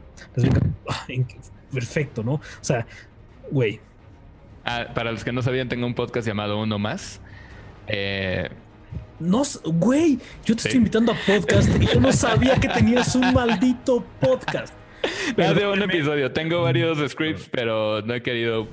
Ah, 0.88 1.06
Perfecto, 1.72 2.22
¿no? 2.24 2.34
O 2.34 2.42
sea, 2.60 2.86
güey. 3.50 3.80
Ah, 4.64 4.88
para 4.94 5.12
los 5.12 5.22
que 5.22 5.32
no 5.32 5.42
sabían, 5.42 5.68
tengo 5.68 5.86
un 5.86 5.94
podcast 5.94 6.26
llamado 6.26 6.60
Uno 6.60 6.78
Más. 6.78 7.20
Eh, 7.86 8.48
no, 9.18 9.42
güey, 9.64 10.18
yo 10.44 10.54
te 10.56 10.62
estoy 10.62 10.78
invitando 10.78 11.12
a 11.12 11.16
podcast 11.26 11.70
y 11.80 11.86
yo 11.86 12.00
no 12.00 12.12
sabía 12.12 12.56
que 12.56 12.68
tenías 12.68 13.14
un 13.14 13.32
maldito 13.32 14.04
podcast. 14.20 14.74
Me 15.36 15.54
de 15.54 15.66
un 15.66 15.82
episodio. 15.82 16.32
Tengo 16.32 16.62
varios 16.62 16.98
scripts, 17.10 17.48
pero 17.50 18.02
no 18.02 18.14
he 18.14 18.22
querido, 18.22 18.68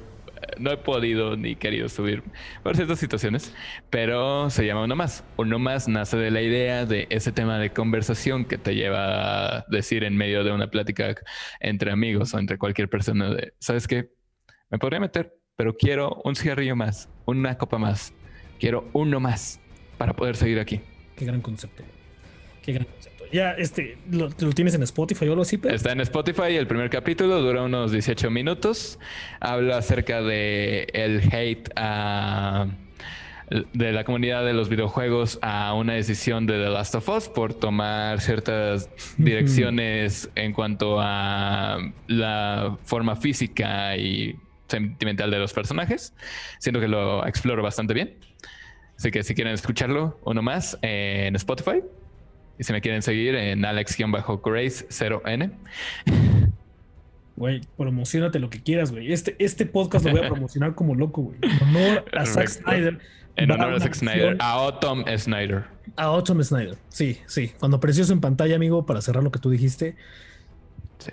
no 0.57 0.71
he 0.71 0.77
podido 0.77 1.35
ni 1.35 1.55
querido 1.55 1.89
subir 1.89 2.23
por 2.63 2.75
ciertas 2.75 2.99
situaciones. 2.99 3.53
Pero 3.89 4.49
se 4.49 4.65
llama 4.65 4.83
Uno 4.83 4.95
Más. 4.95 5.23
Uno 5.37 5.59
Más 5.59 5.87
nace 5.87 6.17
de 6.17 6.31
la 6.31 6.41
idea 6.41 6.85
de 6.85 7.07
ese 7.09 7.31
tema 7.31 7.57
de 7.59 7.71
conversación 7.71 8.45
que 8.45 8.57
te 8.57 8.75
lleva 8.75 9.57
a 9.57 9.65
decir 9.69 10.03
en 10.03 10.17
medio 10.17 10.43
de 10.43 10.51
una 10.51 10.67
plática 10.67 11.15
entre 11.59 11.91
amigos 11.91 12.33
o 12.33 12.39
entre 12.39 12.57
cualquier 12.57 12.89
persona 12.89 13.29
de, 13.33 13.53
¿sabes 13.59 13.87
qué? 13.87 14.09
Me 14.69 14.79
podría 14.79 14.99
meter, 14.99 15.33
pero 15.55 15.75
quiero 15.75 16.21
un 16.23 16.35
cigarrillo 16.35 16.75
más, 16.75 17.09
una 17.25 17.57
copa 17.57 17.77
más. 17.77 18.13
Quiero 18.59 18.89
uno 18.93 19.19
más 19.19 19.59
para 19.97 20.13
poder 20.13 20.35
seguir 20.35 20.59
aquí. 20.59 20.81
Qué 21.15 21.25
gran 21.25 21.41
concepto. 21.41 21.83
Qué 22.61 22.73
gran 22.73 22.85
concepto. 22.85 23.12
Ya, 23.33 23.53
este, 23.53 23.97
¿lo, 24.11 24.29
tienes 24.29 24.75
en 24.75 24.83
Spotify 24.83 25.27
o 25.27 25.31
algo 25.31 25.41
así? 25.41 25.59
Está 25.63 25.91
en 25.91 26.01
Spotify. 26.01 26.55
El 26.55 26.67
primer 26.67 26.91
capítulo 26.91 27.41
dura 27.41 27.63
unos 27.63 27.91
18 27.91 28.29
minutos. 28.29 28.99
Habla 29.39 29.77
acerca 29.77 30.21
de 30.21 30.87
el 30.93 31.19
hate 31.33 31.67
de 33.73 33.91
la 33.91 34.03
comunidad 34.03 34.45
de 34.45 34.53
los 34.53 34.69
videojuegos 34.69 35.39
a 35.41 35.73
una 35.73 35.93
decisión 35.93 36.45
de 36.45 36.63
The 36.63 36.69
Last 36.69 36.93
of 36.93 37.09
Us 37.09 37.27
por 37.27 37.55
tomar 37.55 38.21
ciertas 38.21 38.87
direcciones 39.17 40.29
en 40.35 40.53
cuanto 40.53 40.99
a 41.01 41.79
la 42.05 42.77
forma 42.83 43.15
física 43.15 43.97
y 43.97 44.35
sentimental 44.67 45.31
de 45.31 45.39
los 45.39 45.53
personajes. 45.53 46.13
Siento 46.59 46.79
que 46.79 46.87
lo 46.87 47.25
exploro 47.25 47.63
bastante 47.63 47.95
bien. 47.95 48.13
Así 48.95 49.09
que 49.09 49.23
si 49.23 49.33
quieren 49.33 49.55
escucharlo, 49.55 50.19
uno 50.23 50.43
más 50.43 50.77
en 50.83 51.35
Spotify. 51.35 51.81
Y 52.63 52.65
si 52.65 52.71
me 52.71 52.79
quieren 52.79 53.01
seguir 53.01 53.35
en 53.35 53.65
alex-grace0n. 53.65 55.51
Güey, 57.35 57.59
promocionate 57.75 58.39
lo 58.39 58.49
que 58.49 58.63
quieras, 58.63 58.89
güey. 58.89 59.11
Este, 59.11 59.35
este 59.37 59.65
podcast 59.65 60.05
lo 60.05 60.11
voy 60.11 60.21
a 60.21 60.29
promocionar 60.29 60.73
como 60.73 60.95
loco, 60.95 61.23
güey. 61.23 61.39
En 61.41 61.61
honor 61.61 62.05
a 62.13 62.25
Zack 62.25 62.47
Snyder. 62.47 62.99
En 63.35 63.51
honor 63.51 63.73
a 63.73 63.79
Zack 63.81 63.95
Snyder. 63.95 64.37
A 64.39 64.51
Autumn 64.51 65.03
Snyder. 65.17 65.65
A 65.97 66.03
Autumn 66.03 66.41
Snyder. 66.41 66.77
Sí, 66.87 67.17
sí. 67.25 67.51
Cuando 67.59 67.75
apareció 67.75 68.05
en 68.05 68.21
pantalla, 68.21 68.55
amigo, 68.55 68.85
para 68.85 69.01
cerrar 69.01 69.25
lo 69.25 69.31
que 69.33 69.39
tú 69.39 69.49
dijiste. 69.49 69.97
Sí. 70.99 71.11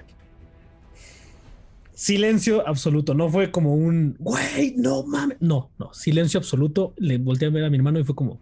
Silencio 1.94 2.64
absoluto. 2.64 3.12
No 3.14 3.28
fue 3.28 3.50
como 3.50 3.74
un, 3.74 4.14
güey, 4.20 4.74
no 4.76 5.02
mames. 5.02 5.38
No, 5.40 5.72
no. 5.80 5.92
Silencio 5.94 6.38
absoluto. 6.38 6.94
Le 6.96 7.18
volteé 7.18 7.48
a 7.48 7.50
ver 7.50 7.64
a 7.64 7.70
mi 7.70 7.76
hermano 7.76 7.98
y 7.98 8.04
fue 8.04 8.14
como, 8.14 8.38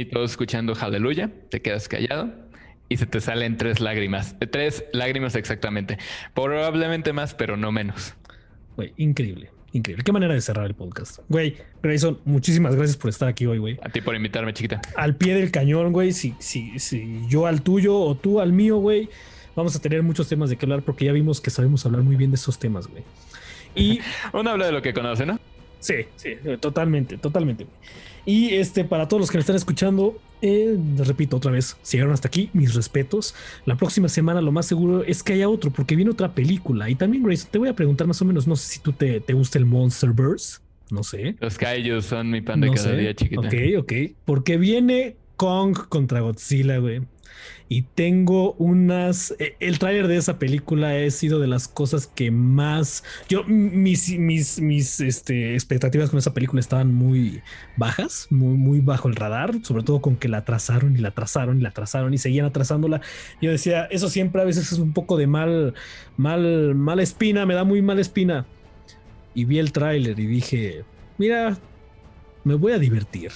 y 0.00 0.04
todos 0.04 0.30
escuchando 0.30 0.74
aleluya, 0.80 1.30
te 1.50 1.60
quedas 1.60 1.88
callado 1.88 2.32
y 2.88 2.96
se 2.96 3.06
te 3.06 3.20
salen 3.20 3.56
tres 3.56 3.80
lágrimas. 3.80 4.36
Tres 4.50 4.84
lágrimas 4.92 5.34
exactamente. 5.34 5.98
Probablemente 6.34 7.12
más, 7.12 7.34
pero 7.34 7.56
no 7.56 7.72
menos. 7.72 8.14
Güey, 8.76 8.92
increíble. 8.96 9.50
Increíble. 9.72 10.02
Qué 10.02 10.12
manera 10.12 10.32
de 10.32 10.40
cerrar 10.40 10.66
el 10.66 10.74
podcast. 10.74 11.18
Güey, 11.28 11.56
Grayson, 11.82 12.18
muchísimas 12.24 12.74
gracias 12.74 12.96
por 12.96 13.10
estar 13.10 13.28
aquí 13.28 13.44
hoy, 13.44 13.58
güey. 13.58 13.78
A 13.82 13.90
ti 13.90 14.00
por 14.00 14.14
invitarme, 14.14 14.54
chiquita. 14.54 14.80
Al 14.96 15.16
pie 15.16 15.34
del 15.34 15.50
cañón, 15.50 15.92
güey. 15.92 16.12
Si, 16.12 16.34
si, 16.38 16.78
si 16.78 17.26
yo 17.28 17.46
al 17.46 17.62
tuyo 17.62 17.98
o 17.98 18.14
tú 18.14 18.40
al 18.40 18.52
mío, 18.52 18.78
güey. 18.78 19.10
Vamos 19.54 19.76
a 19.76 19.80
tener 19.80 20.02
muchos 20.02 20.28
temas 20.28 20.48
de 20.48 20.56
qué 20.56 20.64
hablar 20.64 20.82
porque 20.82 21.04
ya 21.04 21.12
vimos 21.12 21.40
que 21.40 21.50
sabemos 21.50 21.84
hablar 21.84 22.02
muy 22.02 22.16
bien 22.16 22.30
de 22.30 22.36
esos 22.36 22.58
temas, 22.58 22.86
güey. 22.86 23.02
Y. 23.74 24.00
Uno 24.32 24.50
habla 24.50 24.66
de 24.66 24.72
lo 24.72 24.80
que 24.80 24.94
conoce, 24.94 25.26
¿no? 25.26 25.38
Sí, 25.80 25.94
sí, 26.16 26.36
totalmente, 26.60 27.18
totalmente. 27.18 27.66
Y 28.28 28.50
este, 28.56 28.84
para 28.84 29.08
todos 29.08 29.22
los 29.22 29.30
que 29.30 29.38
me 29.38 29.40
están 29.40 29.56
escuchando, 29.56 30.20
eh, 30.42 30.78
repito 30.98 31.38
otra 31.38 31.50
vez, 31.50 31.78
si 31.80 31.96
llegaron 31.96 32.12
hasta 32.12 32.28
aquí, 32.28 32.50
mis 32.52 32.74
respetos. 32.74 33.34
La 33.64 33.74
próxima 33.78 34.10
semana 34.10 34.42
lo 34.42 34.52
más 34.52 34.66
seguro 34.66 35.02
es 35.02 35.22
que 35.22 35.32
haya 35.32 35.48
otro, 35.48 35.70
porque 35.70 35.96
viene 35.96 36.10
otra 36.10 36.34
película. 36.34 36.90
Y 36.90 36.94
también, 36.94 37.22
Grace, 37.24 37.48
te 37.50 37.56
voy 37.56 37.70
a 37.70 37.74
preguntar 37.74 38.06
más 38.06 38.20
o 38.20 38.26
menos, 38.26 38.46
no 38.46 38.54
sé 38.54 38.74
si 38.74 38.80
tú 38.80 38.92
te, 38.92 39.20
te 39.20 39.32
gusta 39.32 39.58
el 39.58 39.64
Monsterverse. 39.64 40.58
No 40.90 41.04
sé. 41.04 41.36
Los 41.40 41.56
Kaijus 41.56 42.04
son 42.04 42.30
mi 42.30 42.42
pan 42.42 42.60
de 42.60 42.70
cada 42.70 42.92
día, 42.92 43.14
chiquita. 43.14 43.48
Ok, 43.48 43.54
ok. 43.78 43.92
Porque 44.26 44.58
viene 44.58 45.16
Kong 45.36 45.88
contra 45.88 46.20
Godzilla, 46.20 46.76
güey. 46.76 47.00
Y 47.68 47.82
tengo 47.82 48.54
unas. 48.54 49.34
e- 49.38 49.56
El 49.60 49.78
tráiler 49.78 50.08
de 50.08 50.16
esa 50.16 50.38
película 50.38 50.90
ha 50.90 51.10
sido 51.10 51.38
de 51.38 51.46
las 51.46 51.68
cosas 51.68 52.06
que 52.06 52.30
más. 52.30 53.04
Yo, 53.28 53.44
mis, 53.44 54.18
mis, 54.18 54.60
mis 54.60 55.00
este, 55.00 55.54
expectativas 55.54 56.10
con 56.10 56.18
esa 56.18 56.32
película 56.32 56.60
estaban 56.60 56.94
muy 56.94 57.42
bajas, 57.76 58.26
muy, 58.30 58.56
muy 58.56 58.80
bajo 58.80 59.08
el 59.08 59.16
radar, 59.16 59.54
sobre 59.62 59.82
todo 59.82 60.00
con 60.00 60.16
que 60.16 60.28
la 60.28 60.38
atrasaron 60.38 60.96
y 60.96 60.98
la 60.98 61.08
atrasaron 61.08 61.58
y 61.58 61.60
la 61.60 61.68
atrasaron 61.68 62.14
y 62.14 62.18
seguían 62.18 62.46
atrasándola. 62.46 63.00
Yo 63.42 63.50
decía, 63.50 63.84
eso 63.90 64.08
siempre 64.08 64.40
a 64.40 64.44
veces 64.44 64.72
es 64.72 64.78
un 64.78 64.92
poco 64.92 65.16
de 65.16 65.26
mal, 65.26 65.74
mal, 66.16 66.74
mala 66.74 67.02
espina, 67.02 67.44
me 67.44 67.54
da 67.54 67.64
muy 67.64 67.82
mala 67.82 68.00
espina. 68.00 68.46
Y 69.34 69.44
vi 69.44 69.58
el 69.58 69.72
tráiler 69.72 70.18
y 70.18 70.26
dije, 70.26 70.84
mira, 71.18 71.58
me 72.44 72.54
voy 72.54 72.72
a 72.72 72.78
divertir. 72.78 73.30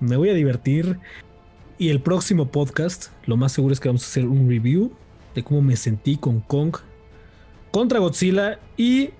Me 0.00 0.16
voy 0.16 0.30
a 0.30 0.34
divertir. 0.34 0.98
Y 1.82 1.88
el 1.90 1.98
próximo 2.00 2.46
podcast, 2.46 3.08
lo 3.26 3.36
más 3.36 3.50
seguro 3.50 3.72
es 3.72 3.80
que 3.80 3.88
vamos 3.88 4.04
a 4.04 4.06
hacer 4.06 4.24
un 4.24 4.48
review 4.48 4.92
de 5.34 5.42
cómo 5.42 5.62
me 5.62 5.74
sentí 5.74 6.16
con 6.16 6.38
Kong 6.38 6.76
contra 7.72 7.98
Godzilla. 7.98 8.60
Y 8.76 9.10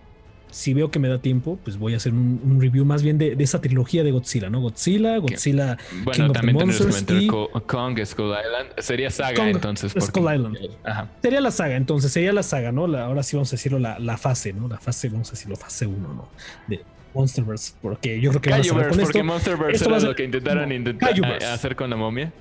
si 0.49 0.73
veo 0.73 0.89
que 0.89 1.01
me 1.01 1.09
da 1.09 1.19
tiempo, 1.19 1.59
pues 1.65 1.77
voy 1.77 1.95
a 1.95 1.97
hacer 1.97 2.13
un, 2.13 2.41
un 2.45 2.61
review 2.61 2.85
más 2.85 3.03
bien 3.03 3.19
de, 3.19 3.35
de 3.35 3.43
esa 3.43 3.61
trilogía 3.61 4.05
de 4.05 4.13
Godzilla, 4.13 4.49
¿no? 4.49 4.61
Godzilla, 4.61 5.17
Godzilla. 5.19 5.77
King 5.77 6.05
Bueno, 6.05 6.27
of 6.27 6.33
también 6.35 6.57
Monsters 6.57 7.05
y- 7.11 7.27
Kong, 7.27 7.99
Skull 8.05 8.27
Island. 8.31 8.71
Sería 8.79 9.11
saga 9.11 9.35
Kong, 9.35 9.49
entonces. 9.49 9.93
porque- 9.93 10.07
Skull 10.07 10.33
Island. 10.33 10.59
Ajá. 10.85 11.11
Sería 11.21 11.41
la 11.41 11.51
saga, 11.51 11.75
entonces, 11.75 12.13
sería 12.13 12.33
la 12.33 12.45
saga, 12.45 12.71
¿no? 12.71 12.87
La- 12.87 13.07
ahora 13.07 13.25
sí 13.25 13.35
vamos 13.35 13.49
a 13.53 13.57
decirlo, 13.57 13.81
la, 13.81 13.99
la 13.99 14.17
fase, 14.19 14.53
¿no? 14.53 14.69
La 14.69 14.79
fase, 14.79 15.09
vamos 15.09 15.27
a 15.31 15.33
decirlo, 15.33 15.57
fase 15.57 15.89
1, 15.89 16.15
¿no? 16.15 16.29
De 16.69 16.85
Monsterverse, 17.15 17.75
porque 17.83 18.21
yo 18.21 18.31
creo 18.31 18.41
que 18.43 18.51
van 18.51 18.61
a 18.61 18.63
porque. 19.05 19.23
Monsterverse 19.23 19.77
Esto 19.77 19.89
era 19.91 20.01
ser- 20.01 20.09
lo 20.11 20.15
que 20.15 20.25
intentaron 20.25 20.69
no, 20.69 21.29
a- 21.45 21.53
hacer 21.55 21.77
con 21.77 21.91
la 21.91 21.97
momia 21.97 22.33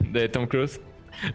de 0.00 0.28
Tom 0.28 0.46
Cruise. 0.46 0.80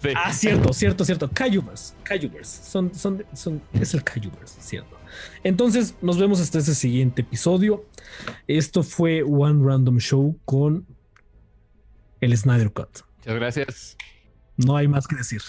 Sí. 0.02 0.10
Ah, 0.16 0.32
cierto, 0.32 0.72
cierto, 0.72 1.04
cierto. 1.04 1.30
Kajuverse, 1.30 1.94
Kajuverse. 2.04 2.64
Son, 2.64 2.94
son, 2.96 3.26
son, 3.34 3.62
es 3.74 3.94
el 3.94 4.04
Kajuverse, 4.04 4.62
cierto. 4.62 4.98
Entonces, 5.44 5.96
nos 6.02 6.18
vemos 6.18 6.40
hasta 6.40 6.60
ese 6.60 6.74
siguiente 6.74 7.22
episodio. 7.22 7.86
Esto 8.48 8.82
fue 8.84 9.24
One 9.24 9.60
Random 9.66 9.98
Show 10.00 10.40
con 10.46 10.86
el 12.22 12.38
Snyder 12.38 12.72
Cut. 12.72 13.00
Muchas 13.18 13.36
gracias. 13.36 13.98
No 14.56 14.78
hay 14.78 14.88
más 14.88 15.06
que 15.08 15.16
decir. 15.18 15.42